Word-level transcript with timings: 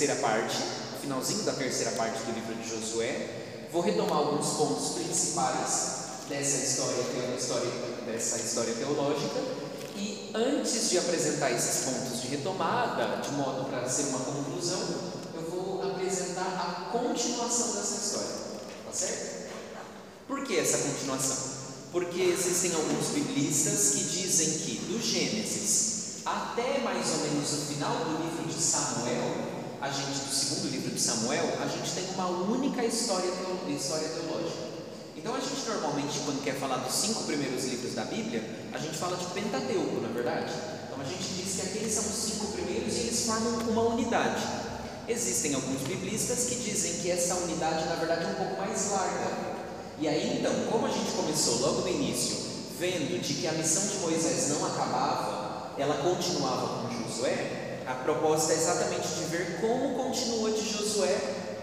terceira 0.00 0.14
parte, 0.16 0.56
finalzinho 1.02 1.42
da 1.42 1.52
terceira 1.52 1.90
parte 1.90 2.22
do 2.22 2.32
livro 2.32 2.54
de 2.54 2.66
Josué. 2.66 3.68
Vou 3.70 3.82
retomar 3.82 4.16
alguns 4.16 4.54
pontos 4.54 4.94
principais 4.94 6.24
dessa 6.26 6.64
história, 6.64 7.04
dessa 8.06 8.36
história 8.38 8.72
teológica. 8.76 9.38
E 9.94 10.30
antes 10.34 10.88
de 10.88 10.96
apresentar 10.96 11.50
esses 11.50 11.84
pontos 11.84 12.22
de 12.22 12.28
retomada, 12.28 13.20
de 13.20 13.30
modo 13.32 13.68
para 13.68 13.86
ser 13.86 14.04
uma 14.04 14.20
conclusão, 14.20 14.80
eu 15.34 15.50
vou 15.50 15.82
apresentar 15.82 16.46
a 16.46 16.98
continuação 16.98 17.74
dessa 17.74 18.02
história, 18.02 18.36
tá 18.86 18.92
certo? 18.94 19.50
Por 20.26 20.44
que 20.44 20.58
essa 20.58 20.78
continuação? 20.78 21.36
Porque 21.92 22.22
existem 22.22 22.72
alguns 22.72 23.08
biblistas 23.08 23.90
que 23.90 24.04
dizem 24.04 24.60
que 24.60 24.76
do 24.86 24.98
Gênesis 24.98 25.90
até 26.24 26.78
mais 26.80 27.06
ou 27.10 27.18
menos 27.18 27.52
o 27.52 27.66
final 27.66 27.96
do 28.04 28.22
livro 28.22 28.46
de 28.46 28.62
Samuel, 28.62 29.49
a 29.80 29.88
gente 29.88 30.28
do 30.28 30.34
segundo 30.34 30.70
livro 30.70 30.90
de 30.90 31.00
Samuel, 31.00 31.56
a 31.62 31.66
gente 31.66 31.90
tem 31.92 32.04
uma 32.14 32.28
única 32.28 32.84
história, 32.84 33.30
história 33.68 34.08
teológica. 34.08 34.68
Então 35.16 35.34
a 35.34 35.40
gente 35.40 35.66
normalmente, 35.66 36.20
quando 36.24 36.44
quer 36.44 36.54
falar 36.56 36.78
dos 36.78 36.94
cinco 36.94 37.24
primeiros 37.24 37.64
livros 37.64 37.94
da 37.94 38.04
Bíblia, 38.04 38.44
a 38.72 38.78
gente 38.78 38.96
fala 38.98 39.16
de 39.16 39.24
Pentateuco, 39.26 40.00
na 40.02 40.08
verdade. 40.08 40.52
Então 40.86 41.00
a 41.00 41.04
gente 41.04 41.24
diz 41.34 41.56
que 41.56 41.62
aqueles 41.62 41.92
são 41.92 42.04
os 42.04 42.14
cinco 42.14 42.52
primeiros 42.52 42.94
e 42.94 43.00
eles 43.00 43.24
formam 43.24 43.70
uma 43.70 43.82
unidade. 43.94 44.42
Existem 45.08 45.54
alguns 45.54 45.80
biblistas 45.82 46.44
que 46.44 46.56
dizem 46.56 47.00
que 47.00 47.10
essa 47.10 47.34
unidade, 47.36 47.86
na 47.86 47.94
verdade, 47.94 48.24
é 48.24 48.28
um 48.28 48.34
pouco 48.34 48.56
mais 48.60 48.90
larga. 48.90 49.56
E 49.98 50.08
aí, 50.08 50.38
então, 50.38 50.52
como 50.70 50.86
a 50.86 50.90
gente 50.90 51.10
começou 51.12 51.58
logo 51.60 51.80
no 51.80 51.88
início, 51.88 52.36
vendo 52.78 53.20
de 53.20 53.34
que 53.34 53.46
a 53.46 53.52
missão 53.52 53.86
de 53.88 53.98
Moisés 53.98 54.50
não 54.50 54.66
acabava, 54.66 55.72
ela 55.78 55.96
continuava 56.02 56.82
com 56.82 57.02
Josué, 57.02 57.69
a 57.90 57.94
proposta 57.94 58.52
é 58.52 58.56
exatamente 58.56 59.08
de 59.08 59.24
ver 59.24 59.58
como 59.60 59.96
continua 59.96 60.52
de 60.52 60.60
Josué 60.60 61.18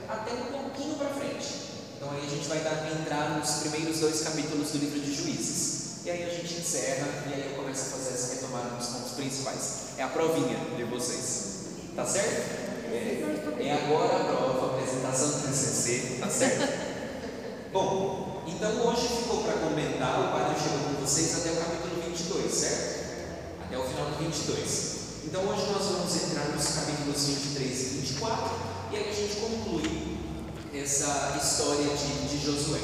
até 0.09 0.33
um 0.33 0.61
pouquinho 0.61 0.95
para 0.95 1.07
frente. 1.07 1.47
Então 1.95 2.11
aí 2.11 2.25
a 2.25 2.29
gente 2.29 2.49
vai 2.49 2.59
dar, 2.59 2.85
entrar 2.99 3.37
nos 3.37 3.49
primeiros 3.61 3.99
dois 3.99 4.21
capítulos 4.21 4.71
do 4.71 4.77
livro 4.79 4.99
de 4.99 5.13
Juízes. 5.13 6.05
E 6.05 6.11
aí 6.11 6.23
a 6.23 6.29
gente 6.29 6.53
encerra 6.59 7.07
e 7.27 7.33
aí 7.33 7.49
eu 7.49 7.55
começo 7.55 7.81
a 7.87 7.97
fazer 7.97 8.09
essa 8.09 8.33
retomada 8.35 8.75
dos 8.75 8.87
pontos 8.87 9.11
principais. 9.13 9.73
É 9.97 10.03
a 10.03 10.07
provinha 10.09 10.57
de 10.75 10.83
vocês. 10.83 11.55
Tá 11.95 12.05
certo? 12.05 12.67
É, 12.91 13.23
é 13.61 13.73
agora 13.85 14.17
a 14.17 14.25
prova, 14.25 14.67
a 14.67 14.77
apresentação 14.77 15.29
do 15.29 15.47
TCC, 15.47 16.17
tá 16.19 16.29
certo? 16.29 16.87
Bom, 17.71 18.43
então 18.45 18.85
hoje 18.85 19.07
ficou 19.07 19.43
para 19.43 19.53
comentar, 19.53 20.19
o 20.19 20.31
Padre 20.31 20.59
chegou 20.61 20.79
com 20.79 21.01
vocês 21.01 21.37
até 21.37 21.51
o 21.51 21.55
capítulo 21.55 22.01
22, 22.05 22.51
certo? 22.51 22.97
Até 23.63 23.77
o 23.77 23.83
final 23.83 24.05
do 24.07 24.17
22. 24.17 24.96
Então 25.27 25.43
hoje 25.43 25.69
nós 25.69 25.83
vamos 25.83 26.23
entrar 26.23 26.45
nos 26.55 26.65
capítulos 26.67 27.25
23 27.25 27.81
e 27.81 27.85
24 27.99 28.49
e 28.93 28.95
aí 28.95 29.09
a 29.09 29.13
gente 29.13 29.35
conclui 29.35 30.17
essa 30.73 31.35
história 31.35 31.83
de, 31.83 32.29
de 32.29 32.45
Josué. 32.45 32.79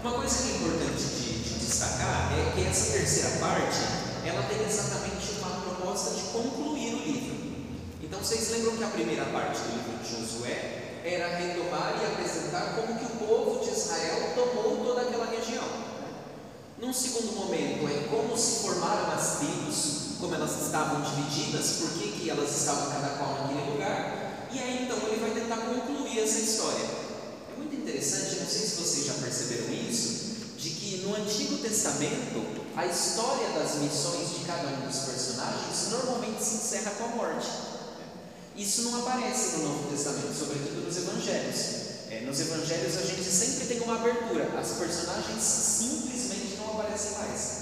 Uma 0.00 0.14
coisa 0.14 0.42
que 0.42 0.50
é 0.50 0.56
importante 0.56 1.04
de, 1.04 1.38
de, 1.38 1.54
destacar 1.54 2.32
é 2.32 2.52
que 2.52 2.66
essa 2.66 2.98
terceira 2.98 3.30
parte 3.38 3.78
ela 4.26 4.42
tem 4.48 4.66
exatamente 4.66 5.38
uma 5.38 5.60
proposta 5.60 6.16
de 6.16 6.22
concluir 6.32 6.94
o 6.94 6.98
livro. 6.98 7.36
Então 8.02 8.18
vocês 8.18 8.50
lembram 8.50 8.76
que 8.76 8.82
a 8.82 8.88
primeira 8.88 9.26
parte 9.26 9.60
do 9.60 9.70
livro 9.70 10.02
de 10.02 10.10
Josué 10.10 11.00
era 11.04 11.36
retomar 11.36 11.94
e 12.02 12.06
apresentar 12.06 12.74
como 12.74 12.98
que 12.98 13.04
o 13.04 13.24
povo 13.24 13.64
de 13.64 13.70
Israel 13.70 14.32
tomou 14.34 14.84
toda 14.84 15.02
aquela 15.02 15.26
região. 15.26 15.87
Num 16.80 16.92
segundo 16.92 17.34
momento 17.34 17.88
é 17.88 18.06
como 18.08 18.38
se 18.38 18.60
formaram 18.62 19.10
as 19.10 19.38
tribos, 19.38 20.14
como 20.20 20.32
elas 20.32 20.62
estavam 20.62 21.02
divididas, 21.02 21.78
por 21.80 21.90
que, 21.90 22.12
que 22.12 22.30
elas 22.30 22.56
estavam 22.56 22.88
cada 22.90 23.16
qual 23.16 23.34
naquele 23.34 23.72
lugar. 23.72 24.46
E 24.52 24.58
aí 24.60 24.84
então 24.84 24.96
ele 25.08 25.20
vai 25.20 25.30
tentar 25.32 25.56
concluir 25.56 26.20
essa 26.20 26.38
história. 26.38 26.84
É 27.52 27.58
muito 27.58 27.74
interessante, 27.74 28.38
não 28.38 28.46
sei 28.46 28.60
se 28.60 28.76
vocês 28.76 29.06
já 29.06 29.14
perceberam 29.14 29.72
isso, 29.74 30.36
de 30.56 30.70
que 30.70 30.98
no 30.98 31.16
Antigo 31.16 31.58
Testamento 31.58 32.46
a 32.76 32.86
história 32.86 33.48
das 33.58 33.74
missões 33.82 34.38
de 34.38 34.44
cada 34.46 34.68
um 34.68 34.86
dos 34.86 34.98
personagens 35.00 35.90
normalmente 35.90 36.44
se 36.44 36.54
encerra 36.54 36.92
com 36.92 37.04
a 37.04 37.08
morte. 37.08 37.48
Isso 38.56 38.82
não 38.82 39.00
aparece 39.00 39.56
no 39.56 39.68
Novo 39.68 39.90
Testamento, 39.90 40.32
sobretudo 40.32 40.86
nos 40.86 40.96
Evangelhos. 40.96 41.88
É, 42.10 42.22
nos 42.24 42.38
Evangelhos 42.40 42.96
a 42.96 43.02
gente 43.02 43.24
sempre 43.24 43.66
tem 43.66 43.80
uma 43.80 43.96
abertura, 43.96 44.48
as 44.58 44.78
personagens 44.78 45.42
simplesmente 45.42 46.17
não 46.78 46.84
aparecem 46.84 47.18
mais. 47.18 47.58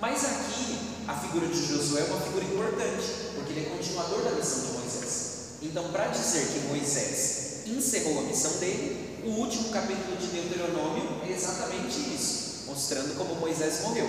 Mas 0.00 0.24
aqui 0.24 0.78
a 1.06 1.14
figura 1.14 1.46
de 1.46 1.66
Josué 1.66 2.00
é 2.00 2.04
uma 2.04 2.20
figura 2.20 2.44
importante, 2.44 3.06
porque 3.34 3.52
ele 3.52 3.66
é 3.66 3.76
continuador 3.76 4.22
da 4.22 4.30
missão 4.32 4.66
de 4.66 4.72
Moisés. 4.78 5.34
Então, 5.62 5.92
para 5.92 6.08
dizer 6.08 6.46
que 6.48 6.60
Moisés 6.68 7.66
encerrou 7.66 8.20
a 8.20 8.22
missão 8.22 8.52
dele, 8.58 9.22
o 9.24 9.30
último 9.40 9.70
capítulo 9.70 10.16
de 10.16 10.26
Deuteronômio 10.28 11.22
é 11.26 11.32
exatamente 11.32 12.14
isso, 12.14 12.64
mostrando 12.66 13.16
como 13.16 13.36
Moisés 13.36 13.82
morreu. 13.82 14.08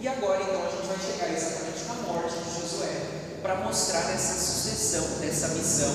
E 0.00 0.08
agora 0.08 0.42
então 0.42 0.66
a 0.66 0.70
gente 0.70 0.86
vai 0.86 0.98
chegar 0.98 1.32
exatamente 1.32 1.84
na 1.84 1.94
morte 1.94 2.34
de 2.36 2.60
Josué, 2.60 3.20
para 3.40 3.56
mostrar 3.56 4.10
essa 4.12 4.34
sucessão 4.34 5.18
dessa 5.20 5.48
missão 5.48 5.90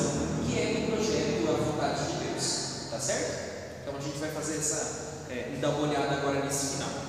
que 0.46 0.60
é 0.60 0.86
o 0.86 0.92
projeto 0.92 1.50
a 1.50 1.64
vontade 1.64 2.12
de 2.12 2.26
Deus, 2.26 2.90
tá 2.90 3.00
certo? 3.00 3.82
Então 3.82 3.96
a 3.96 4.02
gente 4.02 4.18
vai 4.18 4.32
fazer 4.32 4.58
essa, 4.58 5.26
é, 5.30 5.58
dar 5.62 5.70
uma 5.70 5.88
olhada 5.88 6.16
agora 6.16 6.44
nesse 6.44 6.76
final. 6.76 7.07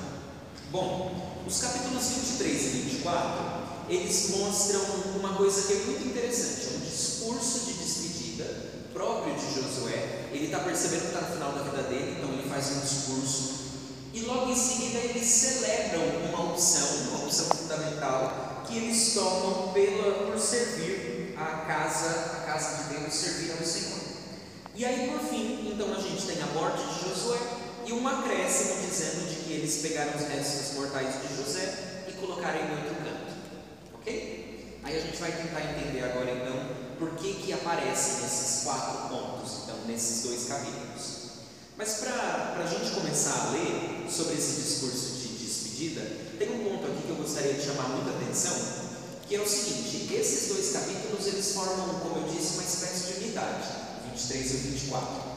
Bom, 0.71 1.45
os 1.47 1.63
capítulos 1.63 2.09
23 2.09 2.63
e 2.63 2.69
24, 2.69 3.89
eles 3.89 4.37
mostram 4.37 4.81
uma 5.19 5.33
coisa 5.33 5.63
que 5.63 5.73
é 5.73 5.77
muito 5.77 6.09
interessante, 6.09 6.67
é 6.67 6.77
um 6.77 6.81
discurso 6.81 7.61
de 7.65 7.73
despedida 7.73 8.45
próprio 8.93 9.35
de 9.35 9.55
Josué. 9.55 10.29
Ele 10.31 10.45
está 10.45 10.59
percebendo 10.59 11.01
que 11.01 11.07
está 11.07 11.23
no 11.23 11.33
final 11.33 11.53
da 11.53 11.63
vida 11.63 11.83
dele, 11.85 12.17
então 12.19 12.35
ele 12.35 12.47
faz 12.51 12.67
um 12.77 12.81
discurso. 12.81 13.69
E 14.13 14.21
logo 14.27 14.51
em 14.51 14.57
seguida 14.57 14.99
eles 14.99 15.25
celebram 15.25 16.03
uma 16.29 16.51
opção, 16.53 16.87
uma 17.09 17.25
opção 17.25 17.47
fundamental, 17.47 18.65
que 18.69 18.77
eles 18.77 19.15
tomam 19.15 19.73
pela, 19.73 20.27
por 20.27 20.39
servir 20.39 21.35
a 21.39 21.65
casa, 21.67 22.43
a 22.43 22.45
casa 22.45 22.83
de 22.83 22.99
Deus, 22.99 23.15
servir 23.15 23.53
ao 23.53 23.65
Senhor. 23.65 24.01
E 24.75 24.85
aí 24.85 25.09
por 25.09 25.21
fim, 25.31 25.73
então 25.73 25.95
a 25.95 25.99
gente 25.99 26.27
tem 26.27 26.43
a 26.43 26.47
morte 26.49 26.83
de 26.85 27.09
Josué 27.09 27.39
e 27.87 27.93
um 27.95 28.07
acréscimo 28.07 28.83
dizendo 28.83 29.31
de 29.31 29.38
que 29.49 29.55
eles 29.55 29.79
pegaram 29.81 30.13
os 30.15 30.29
restos 30.29 30.75
mortais 30.75 31.23
de 31.23 31.35
José 31.35 32.05
e 32.07 32.13
colocaram 32.13 32.61
em 32.61 32.71
outro 32.71 32.95
canto. 32.97 33.33
Ok? 33.95 34.81
Aí 34.85 34.97
a 34.97 35.01
gente 35.01 35.17
vai 35.17 35.33
tentar 35.33 35.63
entender 35.73 36.05
agora 36.05 36.31
então 36.31 36.99
por 36.99 37.17
que, 37.17 37.33
que 37.33 37.53
aparecem 37.55 38.27
esses 38.27 38.65
quatro 38.65 39.09
pontos, 39.09 39.63
então, 39.65 39.77
nesses 39.87 40.23
dois 40.25 40.45
capítulos. 40.49 41.19
Mas 41.79 41.95
para 41.95 42.63
a 42.63 42.67
gente 42.67 42.91
começar 42.91 43.49
a 43.49 43.51
ler 43.53 44.07
sobre 44.11 44.35
esse 44.35 44.61
discurso 44.61 45.17
de 45.17 45.29
despedida, 45.39 46.03
tem 46.39 46.51
um 46.51 46.65
ponto 46.65 46.85
aqui 46.85 47.03
que 47.07 47.11
eu 47.11 47.17
gostaria 47.17 47.55
de 47.55 47.65
chamar 47.65 47.89
muita 47.89 48.11
atenção, 48.11 48.55
que 49.27 49.35
é 49.35 49.41
o 49.41 49.49
seguinte: 49.49 50.13
esses 50.13 50.49
dois 50.49 50.73
capítulos 50.73 51.27
eles 51.27 51.53
formam, 51.53 52.01
como 52.01 52.19
eu 52.19 52.29
disse, 52.35 52.55
uma 52.55 52.65
espécie 52.65 53.13
de 53.13 53.25
unidade, 53.25 53.69
23 54.13 54.51
e 54.51 54.57
24. 54.57 55.29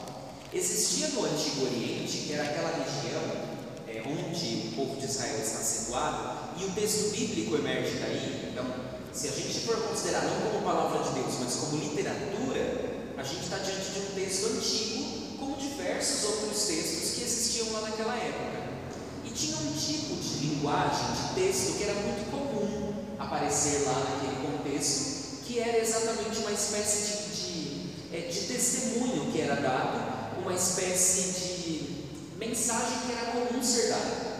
Existia 0.52 1.08
no 1.08 1.24
Antigo 1.24 1.64
Oriente, 1.64 2.18
que 2.26 2.32
era 2.34 2.42
aquela 2.42 2.76
região 2.76 3.61
é, 3.92 4.02
onde 4.06 4.68
o 4.68 4.72
povo 4.74 4.96
de 4.98 5.04
Israel 5.04 5.38
está 5.38 5.58
situado, 5.58 6.56
e 6.58 6.64
o 6.64 6.70
texto 6.70 7.10
bíblico 7.10 7.56
emerge 7.56 7.98
daí. 7.98 8.48
Então, 8.50 8.64
se 9.12 9.28
a 9.28 9.30
gente 9.30 9.60
for 9.60 9.76
considerar 9.88 10.22
não 10.24 10.50
como 10.50 10.64
palavra 10.64 11.02
de 11.04 11.20
Deus, 11.20 11.34
mas 11.40 11.54
como 11.56 11.76
literatura, 11.76 13.02
a 13.18 13.22
gente 13.22 13.42
está 13.42 13.58
diante 13.58 13.90
de 13.90 14.00
um 14.00 14.14
texto 14.14 14.46
antigo, 14.46 15.36
como 15.38 15.56
diversos 15.56 16.24
outros 16.24 16.64
textos 16.64 17.10
que 17.14 17.22
existiam 17.22 17.72
lá 17.72 17.82
naquela 17.82 18.16
época. 18.16 18.62
E 19.24 19.30
tinha 19.30 19.56
um 19.56 19.72
tipo 19.72 20.16
de 20.16 20.46
linguagem, 20.46 21.06
de 21.12 21.34
texto, 21.34 21.76
que 21.76 21.84
era 21.84 21.94
muito 21.94 22.30
comum 22.30 22.94
aparecer 23.18 23.82
lá 23.84 23.94
naquele 23.94 24.46
contexto, 24.46 25.42
que 25.44 25.60
era 25.60 25.78
exatamente 25.78 26.38
uma 26.38 26.52
espécie 26.52 27.12
de, 27.12 27.36
de, 27.36 28.16
é, 28.16 28.20
de 28.30 28.40
testemunho 28.46 29.30
que 29.30 29.40
era 29.40 29.56
dado 29.56 30.40
uma 30.40 30.54
espécie 30.54 31.32
de 31.32 31.51
mensagem 32.48 32.98
que 33.06 33.12
era 33.12 33.32
comum 33.32 33.62
ser 33.62 33.88
dada. 33.88 34.32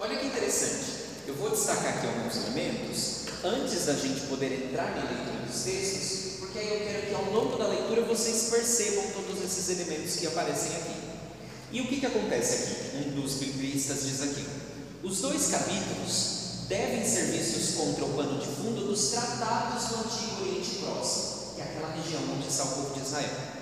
Olha 0.00 0.18
que 0.18 0.26
interessante. 0.26 1.02
Eu 1.26 1.34
vou 1.34 1.50
destacar 1.50 1.98
aqui 1.98 2.06
alguns 2.06 2.36
elementos 2.36 3.22
antes 3.44 3.86
da 3.86 3.94
gente 3.94 4.22
poder 4.22 4.66
entrar 4.66 4.90
na 4.96 5.02
leitura 5.10 5.46
dos 5.46 5.62
textos, 5.62 6.38
porque 6.38 6.58
aí 6.58 6.68
eu 6.68 6.80
quero 6.80 7.06
que 7.08 7.14
ao 7.14 7.32
longo 7.32 7.58
da 7.58 7.68
leitura 7.68 8.02
vocês 8.02 8.48
percebam 8.50 9.04
todos 9.12 9.42
esses 9.44 9.68
elementos 9.68 10.16
que 10.16 10.26
aparecem 10.26 10.76
aqui. 10.76 10.96
E 11.70 11.80
o 11.80 11.86
que, 11.86 12.00
que 12.00 12.06
acontece 12.06 12.54
aqui? 12.54 12.96
Um 12.96 13.20
dos 13.20 13.34
biblistas 13.34 14.02
diz 14.04 14.22
aqui: 14.22 14.46
os 15.02 15.20
dois 15.20 15.48
capítulos 15.48 16.66
devem 16.68 17.06
ser 17.06 17.26
vistos 17.26 17.74
contra 17.76 18.04
o 18.04 18.14
pano 18.14 18.40
de 18.40 18.46
fundo 18.46 18.86
dos 18.86 19.10
tratados 19.10 19.88
do 19.88 19.96
Antigo 19.96 20.42
Oriente 20.42 20.76
Próximo, 20.76 21.54
que 21.54 21.60
é 21.60 21.64
aquela 21.64 21.92
região 21.92 22.22
onde 22.34 22.48
está 22.48 22.64
o 22.64 22.68
povo 22.68 22.94
de 22.94 23.06
Israel. 23.06 23.52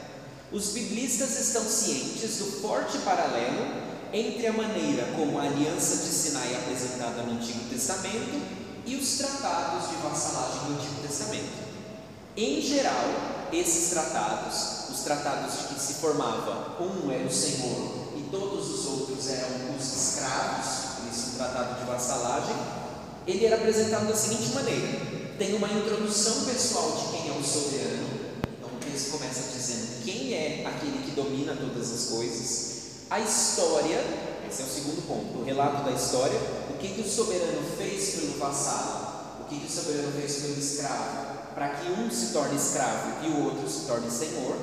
Os 0.53 0.69
biblistas 0.71 1.39
estão 1.39 1.63
cientes 1.63 2.39
do 2.39 2.61
forte 2.61 2.99
paralelo 2.99 3.80
entre 4.13 4.47
a 4.47 4.53
maneira 4.53 5.05
como 5.17 5.39
a 5.39 5.43
aliança 5.43 5.97
de 5.97 6.11
Sinai 6.13 6.53
é 6.53 6.57
apresentada 6.57 7.23
no 7.23 7.33
Antigo 7.33 7.69
Testamento 7.69 8.41
e 8.87 8.97
os 8.97 9.19
tratados 9.19 9.89
de 9.91 9.97
vassalagem 9.97 10.61
do 10.67 10.75
Antigo 10.75 11.03
Testamento. 11.07 11.71
Em 12.37 12.61
geral, 12.61 13.49
esses 13.53 13.91
tratados, 13.91 14.91
os 14.91 15.01
tratados 15.01 15.59
de 15.59 15.75
que 15.75 15.81
se 15.81 15.95
formava 15.95 16.83
um 16.83 17.11
era 17.11 17.27
o 17.27 17.33
Senhor 17.33 18.13
e 18.17 18.29
todos 18.31 18.71
os 18.71 18.87
outros 18.87 19.29
eram 19.29 19.77
os 19.79 19.85
escravos, 19.85 20.67
por 20.97 21.13
isso 21.13 21.37
tratado 21.37 21.81
de 21.81 21.87
vassalagem, 21.87 22.57
ele 23.27 23.47
era 23.47 23.57
apresentado 23.57 24.07
da 24.07 24.17
seguinte 24.17 24.53
maneira: 24.55 25.01
tem 25.39 25.55
uma 25.55 25.69
introdução 25.69 26.45
pessoal 26.45 26.93
de 26.93 27.17
quem 27.17 27.29
é 27.29 27.39
o 27.39 27.43
soberano, 27.43 28.21
texto 28.91 29.13
começa 29.13 29.53
dizendo 29.53 30.05
quem 30.05 30.35
é 30.35 30.65
aquele 30.67 31.03
que 31.05 31.13
domina 31.13 31.57
todas 31.57 31.93
as 31.93 32.07
coisas, 32.11 32.70
a 33.11 33.19
história, 33.19 33.99
esse 34.49 34.63
é 34.63 34.65
o 34.65 34.69
segundo 34.69 35.07
ponto, 35.07 35.41
o 35.41 35.45
relato 35.45 35.83
da 35.83 35.91
história, 35.91 36.39
o 36.71 36.79
que, 36.79 36.95
que 36.95 37.01
o 37.01 37.11
soberano 37.11 37.61
fez 37.77 38.11
pelo 38.11 38.39
vassalo, 38.39 39.41
o 39.41 39.45
que, 39.49 39.59
que 39.59 39.67
o 39.67 39.71
soberano 39.71 40.13
fez 40.13 40.37
pelo 40.37 40.57
escravo, 40.57 41.53
para 41.53 41.71
que 41.71 41.91
um 41.91 42.09
se 42.09 42.33
torne 42.33 42.57
escravo 42.57 43.25
e 43.25 43.29
o 43.31 43.45
outro 43.47 43.69
se 43.69 43.87
torne 43.87 44.09
senhor. 44.09 44.57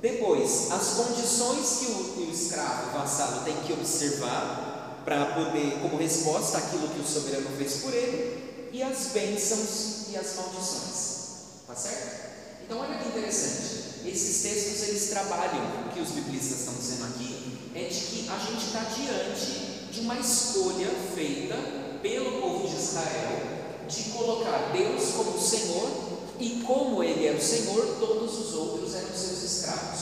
Depois, 0.00 0.70
as 0.72 0.88
condições 0.94 1.78
que 1.80 1.86
o, 1.86 2.26
o 2.26 2.30
escravo, 2.32 2.88
o 2.88 2.98
vassalo, 2.98 3.44
tem 3.44 3.54
que 3.56 3.74
observar 3.74 5.02
para 5.04 5.26
poder, 5.26 5.80
como 5.82 5.98
resposta 5.98 6.56
àquilo 6.56 6.88
que 6.88 7.00
o 7.00 7.06
soberano 7.06 7.50
fez 7.58 7.82
por 7.82 7.92
ele, 7.92 8.70
e 8.72 8.82
as 8.82 9.08
bênçãos 9.08 10.08
e 10.10 10.16
as 10.16 10.34
maldições. 10.36 11.20
Tá 11.66 11.74
certo? 11.74 12.30
Então 12.64 12.78
olha 12.78 12.98
que 12.98 13.08
interessante, 13.08 14.06
esses 14.06 14.42
textos 14.42 14.88
eles 14.88 15.10
trabalham, 15.10 15.86
o 15.86 15.92
que 15.92 16.00
os 16.00 16.10
biblistas 16.10 16.60
estão 16.60 16.74
dizendo 16.74 17.04
aqui, 17.04 17.29
é 17.74 17.84
de 17.84 18.00
que 18.00 18.28
a 18.28 18.38
gente 18.38 18.66
está 18.66 18.80
diante 18.80 19.90
de 19.92 20.00
uma 20.00 20.18
escolha 20.18 20.88
feita 21.14 21.56
pelo 22.02 22.40
povo 22.40 22.68
de 22.68 22.76
Israel 22.76 23.60
de 23.88 24.02
colocar 24.10 24.72
Deus 24.72 25.12
como 25.16 25.40
Senhor 25.40 25.90
e 26.38 26.62
como 26.66 27.02
Ele 27.02 27.26
era 27.26 27.36
o 27.36 27.42
Senhor, 27.42 27.96
todos 27.98 28.38
os 28.38 28.54
outros 28.54 28.94
eram 28.94 29.08
seus 29.08 29.42
escravos. 29.42 30.00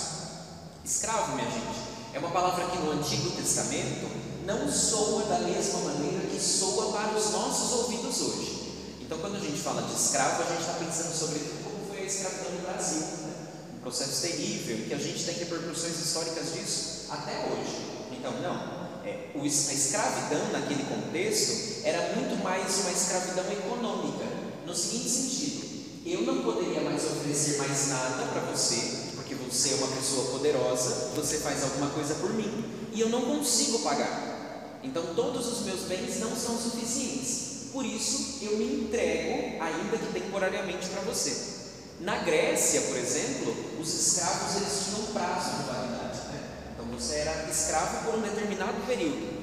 Escravo, 0.85 1.35
minha 1.35 1.51
gente, 1.51 1.79
é 2.15 2.19
uma 2.19 2.31
palavra 2.31 2.67
que 2.67 2.79
no 2.79 2.93
Antigo 2.93 3.31
Testamento 3.31 4.09
não 4.45 4.71
soa 4.71 5.25
da 5.25 5.41
mesma 5.41 5.81
maneira 5.81 6.27
que 6.27 6.41
soa 6.41 6.93
para 6.93 7.17
os 7.17 7.31
nossos 7.33 7.73
ouvidos 7.81 8.21
hoje. 8.21 8.73
Então, 9.01 9.19
quando 9.19 9.37
a 9.37 9.41
gente 9.41 9.59
fala 9.59 9.83
de 9.83 9.95
escravo, 9.95 10.43
a 10.43 10.47
gente 10.47 10.61
está 10.61 10.75
pensando 10.75 11.15
sobre 11.15 11.39
escravidão 12.07 12.53
no 12.53 12.61
Brasil. 12.63 13.01
Né? 13.01 13.33
Um 13.77 13.81
processo 13.81 14.23
terrível, 14.23 14.87
que 14.87 14.95
a 14.95 14.99
gente 14.99 15.25
tem 15.25 15.35
repercussões 15.35 15.99
históricas 15.99 16.53
disso 16.55 16.98
até 17.11 17.47
hoje. 17.47 17.77
Então, 18.13 18.33
não. 18.41 18.79
É, 19.05 19.31
a 19.35 19.47
escravidão 19.47 20.53
naquele 20.53 20.83
contexto 20.85 21.81
era 21.85 22.15
muito 22.15 22.43
mais 22.43 22.81
uma 22.81 22.91
escravidão 22.91 23.45
econômica, 23.51 24.25
no 24.67 24.75
seguinte 24.75 25.09
sentido: 25.09 25.59
eu 26.05 26.23
não 26.23 26.43
poderia 26.43 26.81
mais 26.83 27.05
oferecer 27.05 27.59
mais 27.59 27.89
nada 27.89 28.27
para 28.33 28.41
você, 28.51 29.13
porque 29.15 29.35
você 29.35 29.73
é 29.73 29.75
uma 29.77 29.89
pessoa 29.89 30.31
poderosa, 30.33 31.13
você 31.15 31.39
faz 31.39 31.63
alguma 31.63 31.91
coisa 31.91 32.15
por 32.17 32.33
mim, 32.35 32.65
e 32.93 33.01
eu 33.01 33.09
não 33.09 33.23
consigo 33.23 33.79
pagar. 33.81 34.81
Então, 34.83 35.15
todos 35.15 35.47
os 35.47 35.65
meus 35.65 35.83
bens 35.83 36.21
não 36.21 36.35
são 36.37 36.57
suficientes. 36.57 37.69
Por 37.73 37.85
isso, 37.85 38.39
eu 38.43 38.57
me 38.57 38.85
entrego, 38.85 39.63
ainda 39.63 39.99
que 39.99 40.21
temporariamente, 40.21 40.89
para 40.89 41.03
você. 41.03 41.59
Na 42.01 42.19
Grécia, 42.19 42.83
por 42.83 42.97
exemplo, 42.97 43.55
os 43.81 43.93
escravos 43.93 44.57
eles 44.57 44.85
tinham 44.85 45.13
prazo 45.13 45.57
de 45.57 45.63
validade. 45.65 45.98
Você 46.95 47.17
era 47.17 47.49
escravo 47.51 48.05
por 48.05 48.19
um 48.19 48.23
determinado 48.23 48.87
período. 48.87 49.39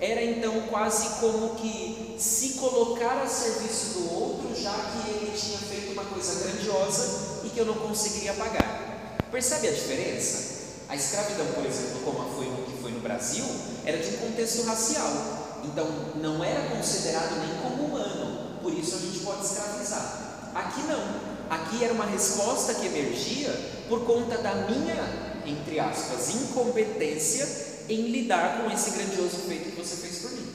Era 0.00 0.22
então 0.22 0.62
quase 0.68 1.20
como 1.20 1.56
que 1.56 2.16
se 2.18 2.54
colocar 2.54 3.22
a 3.22 3.26
serviço 3.26 3.98
do 3.98 4.14
outro, 4.14 4.54
já 4.54 4.72
que 4.72 5.10
ele 5.10 5.32
tinha 5.36 5.58
feito 5.58 5.92
uma 5.92 6.04
coisa 6.04 6.42
grandiosa 6.42 7.40
e 7.44 7.50
que 7.50 7.58
eu 7.58 7.66
não 7.66 7.74
conseguiria 7.74 8.32
pagar. 8.34 9.18
Percebe 9.30 9.68
a 9.68 9.72
diferença? 9.72 10.60
A 10.88 10.96
escravidão, 10.96 11.46
por 11.54 11.64
exemplo, 11.64 12.00
como 12.04 12.34
foi 12.34 12.46
o 12.46 12.64
que 12.64 12.82
foi 12.82 12.90
no 12.90 13.00
Brasil, 13.00 13.44
era 13.84 13.98
de 13.98 14.16
um 14.16 14.18
contexto 14.18 14.64
racial. 14.64 15.60
Então 15.64 15.86
não 16.16 16.42
era 16.42 16.74
considerado 16.74 17.38
nem 17.38 17.60
como 17.62 17.84
humano. 17.84 18.58
Por 18.62 18.72
isso 18.72 18.96
a 18.96 18.98
gente 18.98 19.20
pode 19.20 19.44
escravizar. 19.44 20.50
Aqui 20.54 20.82
não. 20.82 21.30
Aqui 21.50 21.82
era 21.82 21.92
uma 21.92 22.06
resposta 22.06 22.74
que 22.74 22.86
emergia 22.86 23.50
por 23.88 24.04
conta 24.04 24.38
da 24.38 24.54
minha, 24.70 25.42
entre 25.44 25.80
aspas, 25.80 26.32
incompetência 26.36 27.44
em 27.88 28.02
lidar 28.12 28.62
com 28.62 28.70
esse 28.70 28.92
grandioso 28.92 29.36
feito 29.48 29.72
que 29.72 29.82
você 29.82 29.96
fez 29.96 30.18
por 30.20 30.30
mim. 30.30 30.46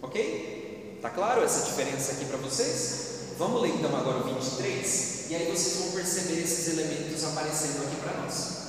Ok? 0.00 0.98
Tá 1.02 1.10
claro 1.10 1.44
essa 1.44 1.66
diferença 1.66 2.12
aqui 2.12 2.24
para 2.24 2.38
vocês? 2.38 3.36
Vamos 3.36 3.60
ler 3.60 3.74
então 3.74 3.94
agora 3.94 4.20
o 4.20 4.34
23 4.34 5.30
e 5.30 5.34
aí 5.34 5.50
vocês 5.50 5.76
vão 5.76 5.92
perceber 5.92 6.40
esses 6.40 6.68
elementos 6.68 7.22
aparecendo 7.24 7.84
aqui 7.84 7.96
para 7.96 8.22
nós. 8.22 8.60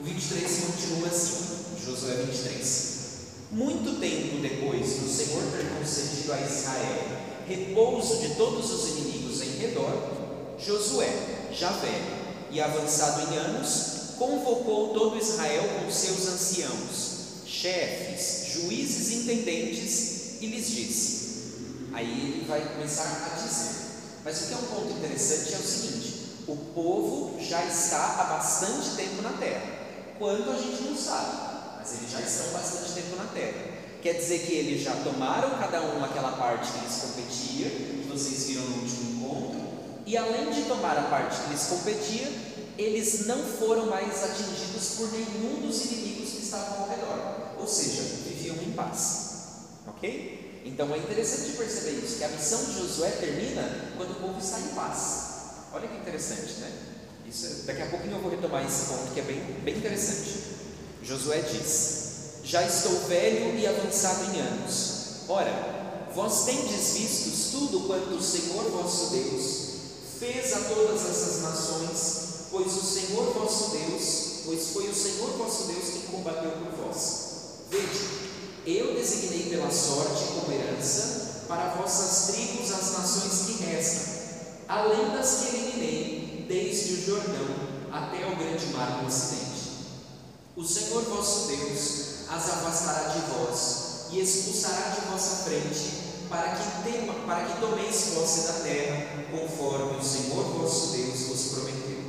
O 0.00 0.02
23 0.02 0.60
continua 0.66 1.08
assim, 1.08 1.84
Josué 1.84 2.14
23. 2.14 2.92
Muito 3.50 4.00
tempo 4.00 4.38
depois 4.40 4.86
do 4.94 5.08
Senhor 5.08 5.42
ter 5.52 5.68
concedido 5.78 6.32
a 6.32 6.40
Israel 6.40 7.22
repouso 7.46 8.18
de 8.20 8.34
todos 8.36 8.72
os 8.72 8.96
inimigos 8.96 9.42
em 9.42 9.58
redor, 9.58 10.21
Josué, 10.64 11.48
já 11.52 11.70
velho 11.70 12.22
e 12.50 12.60
avançado 12.60 13.32
em 13.32 13.36
anos, 13.36 14.14
convocou 14.16 14.94
todo 14.94 15.18
Israel 15.18 15.64
com 15.80 15.90
seus 15.90 16.28
anciãos, 16.28 17.44
chefes, 17.46 18.52
juízes 18.52 19.10
e 19.10 19.14
intendentes 19.22 20.40
e 20.40 20.46
lhes 20.46 20.70
disse. 20.70 21.32
Aí 21.92 22.08
ele 22.08 22.46
vai 22.46 22.60
começar 22.74 23.32
a 23.32 23.42
dizer. 23.42 23.82
Mas 24.24 24.42
o 24.42 24.46
que 24.46 24.54
é 24.54 24.56
um 24.56 24.66
ponto 24.66 24.92
interessante 24.98 25.52
é 25.52 25.58
o 25.58 25.62
seguinte: 25.62 26.22
o 26.46 26.56
povo 26.56 27.40
já 27.42 27.64
está 27.64 28.20
há 28.20 28.24
bastante 28.24 28.96
tempo 28.96 29.20
na 29.22 29.32
terra. 29.32 29.62
quanto 30.18 30.48
a 30.50 30.56
gente 30.56 30.82
não 30.84 30.96
sabe, 30.96 31.78
mas 31.78 31.92
eles 31.94 32.10
já 32.12 32.20
estão 32.20 32.52
bastante 32.52 32.92
tempo 32.92 33.16
na 33.16 33.24
terra. 33.24 33.72
Quer 34.00 34.14
dizer 34.14 34.46
que 34.46 34.52
eles 34.52 34.82
já 34.82 34.94
tomaram 34.96 35.58
cada 35.58 35.80
um 35.80 36.04
aquela 36.04 36.32
parte 36.32 36.72
que 36.72 36.84
lhes 36.84 37.02
competia, 37.02 37.70
que 37.70 38.08
vocês 38.08 38.46
viram 38.46 38.62
no 38.64 38.82
último 38.82 39.11
e 40.12 40.16
além 40.18 40.50
de 40.50 40.64
tomar 40.64 40.98
a 40.98 41.04
parte 41.04 41.40
que 41.40 41.50
lhes 41.50 41.62
competia, 41.68 42.30
eles 42.76 43.26
não 43.26 43.42
foram 43.42 43.86
mais 43.86 44.22
atingidos 44.22 44.96
por 44.98 45.10
nenhum 45.10 45.66
dos 45.66 45.86
inimigos 45.86 46.32
que 46.32 46.42
estavam 46.42 46.82
ao 46.82 46.88
redor, 46.90 47.56
ou 47.58 47.66
seja, 47.66 48.02
viviam 48.28 48.56
em 48.56 48.72
paz. 48.72 49.30
Ok? 49.86 50.60
Então 50.66 50.94
é 50.94 50.98
interessante 50.98 51.56
perceber 51.56 51.92
isso, 51.92 52.18
que 52.18 52.24
a 52.24 52.28
missão 52.28 52.62
de 52.62 52.74
Josué 52.74 53.08
termina 53.12 53.62
quando 53.96 54.10
o 54.10 54.14
povo 54.16 54.38
está 54.38 54.60
em 54.60 54.74
paz. 54.74 55.30
Olha 55.72 55.88
que 55.88 55.96
interessante, 55.96 56.60
né? 56.60 56.70
Isso, 57.26 57.62
daqui 57.64 57.80
a 57.80 57.86
pouquinho 57.86 58.16
eu 58.16 58.20
vou 58.20 58.30
retomar 58.30 58.66
esse 58.66 58.92
ponto 58.92 59.14
que 59.14 59.20
é 59.20 59.22
bem, 59.22 59.40
bem 59.64 59.78
interessante. 59.78 60.28
Josué 61.02 61.40
diz: 61.40 62.42
Já 62.44 62.62
estou 62.62 62.92
velho 63.08 63.58
e 63.58 63.66
avançado 63.66 64.24
em 64.24 64.40
anos. 64.40 65.24
Ora, 65.26 66.04
vós 66.14 66.44
tendes 66.44 66.92
visto 66.98 67.52
tudo 67.52 67.86
quanto 67.86 68.14
o 68.14 68.22
Senhor 68.22 68.70
vosso 68.72 69.10
Deus 69.12 69.61
fez 70.22 70.52
a 70.52 70.60
todas 70.60 71.00
essas 71.00 71.42
nações, 71.42 72.46
pois 72.52 72.76
o 72.76 72.80
Senhor 72.80 73.32
vosso 73.32 73.70
Deus, 73.70 74.42
pois 74.44 74.68
foi 74.68 74.88
o 74.88 74.94
Senhor 74.94 75.30
vosso 75.30 75.64
Deus 75.64 75.82
quem 75.92 76.02
combateu 76.02 76.52
por 76.52 76.86
vós. 76.86 77.08
Veja, 77.68 78.06
eu 78.64 78.94
designei 78.94 79.50
pela 79.50 79.68
sorte 79.68 80.22
como 80.34 80.52
herança 80.52 81.42
para 81.48 81.74
vossas 81.74 82.32
tribos 82.32 82.70
as 82.70 82.92
nações 82.92 83.46
que 83.46 83.64
restam, 83.64 84.22
além 84.68 85.10
das 85.10 85.40
que 85.40 85.56
eliminei, 85.56 86.46
desde 86.46 86.92
o 86.92 87.04
Jordão 87.04 87.56
até 87.90 88.24
o 88.24 88.36
grande 88.36 88.66
mar 88.66 89.00
do 89.00 89.08
ocidente. 89.08 89.72
O 90.56 90.64
Senhor 90.64 91.02
vosso 91.02 91.48
Deus 91.48 92.28
as 92.28 92.48
afastará 92.48 93.08
de 93.08 93.20
vós 93.32 94.06
e 94.12 94.20
expulsará 94.20 94.90
de 94.90 95.00
vossa 95.10 95.42
frente, 95.44 96.01
para 96.32 96.56
que, 96.56 96.90
tema, 96.90 97.12
para 97.26 97.44
que 97.44 97.60
tomeis 97.60 98.12
posse 98.14 98.46
da 98.46 98.52
terra, 98.64 99.06
conforme 99.30 99.98
o 99.98 100.02
Senhor 100.02 100.42
vosso 100.44 100.96
Deus 100.96 101.20
vos 101.28 101.42
prometeu. 101.52 102.04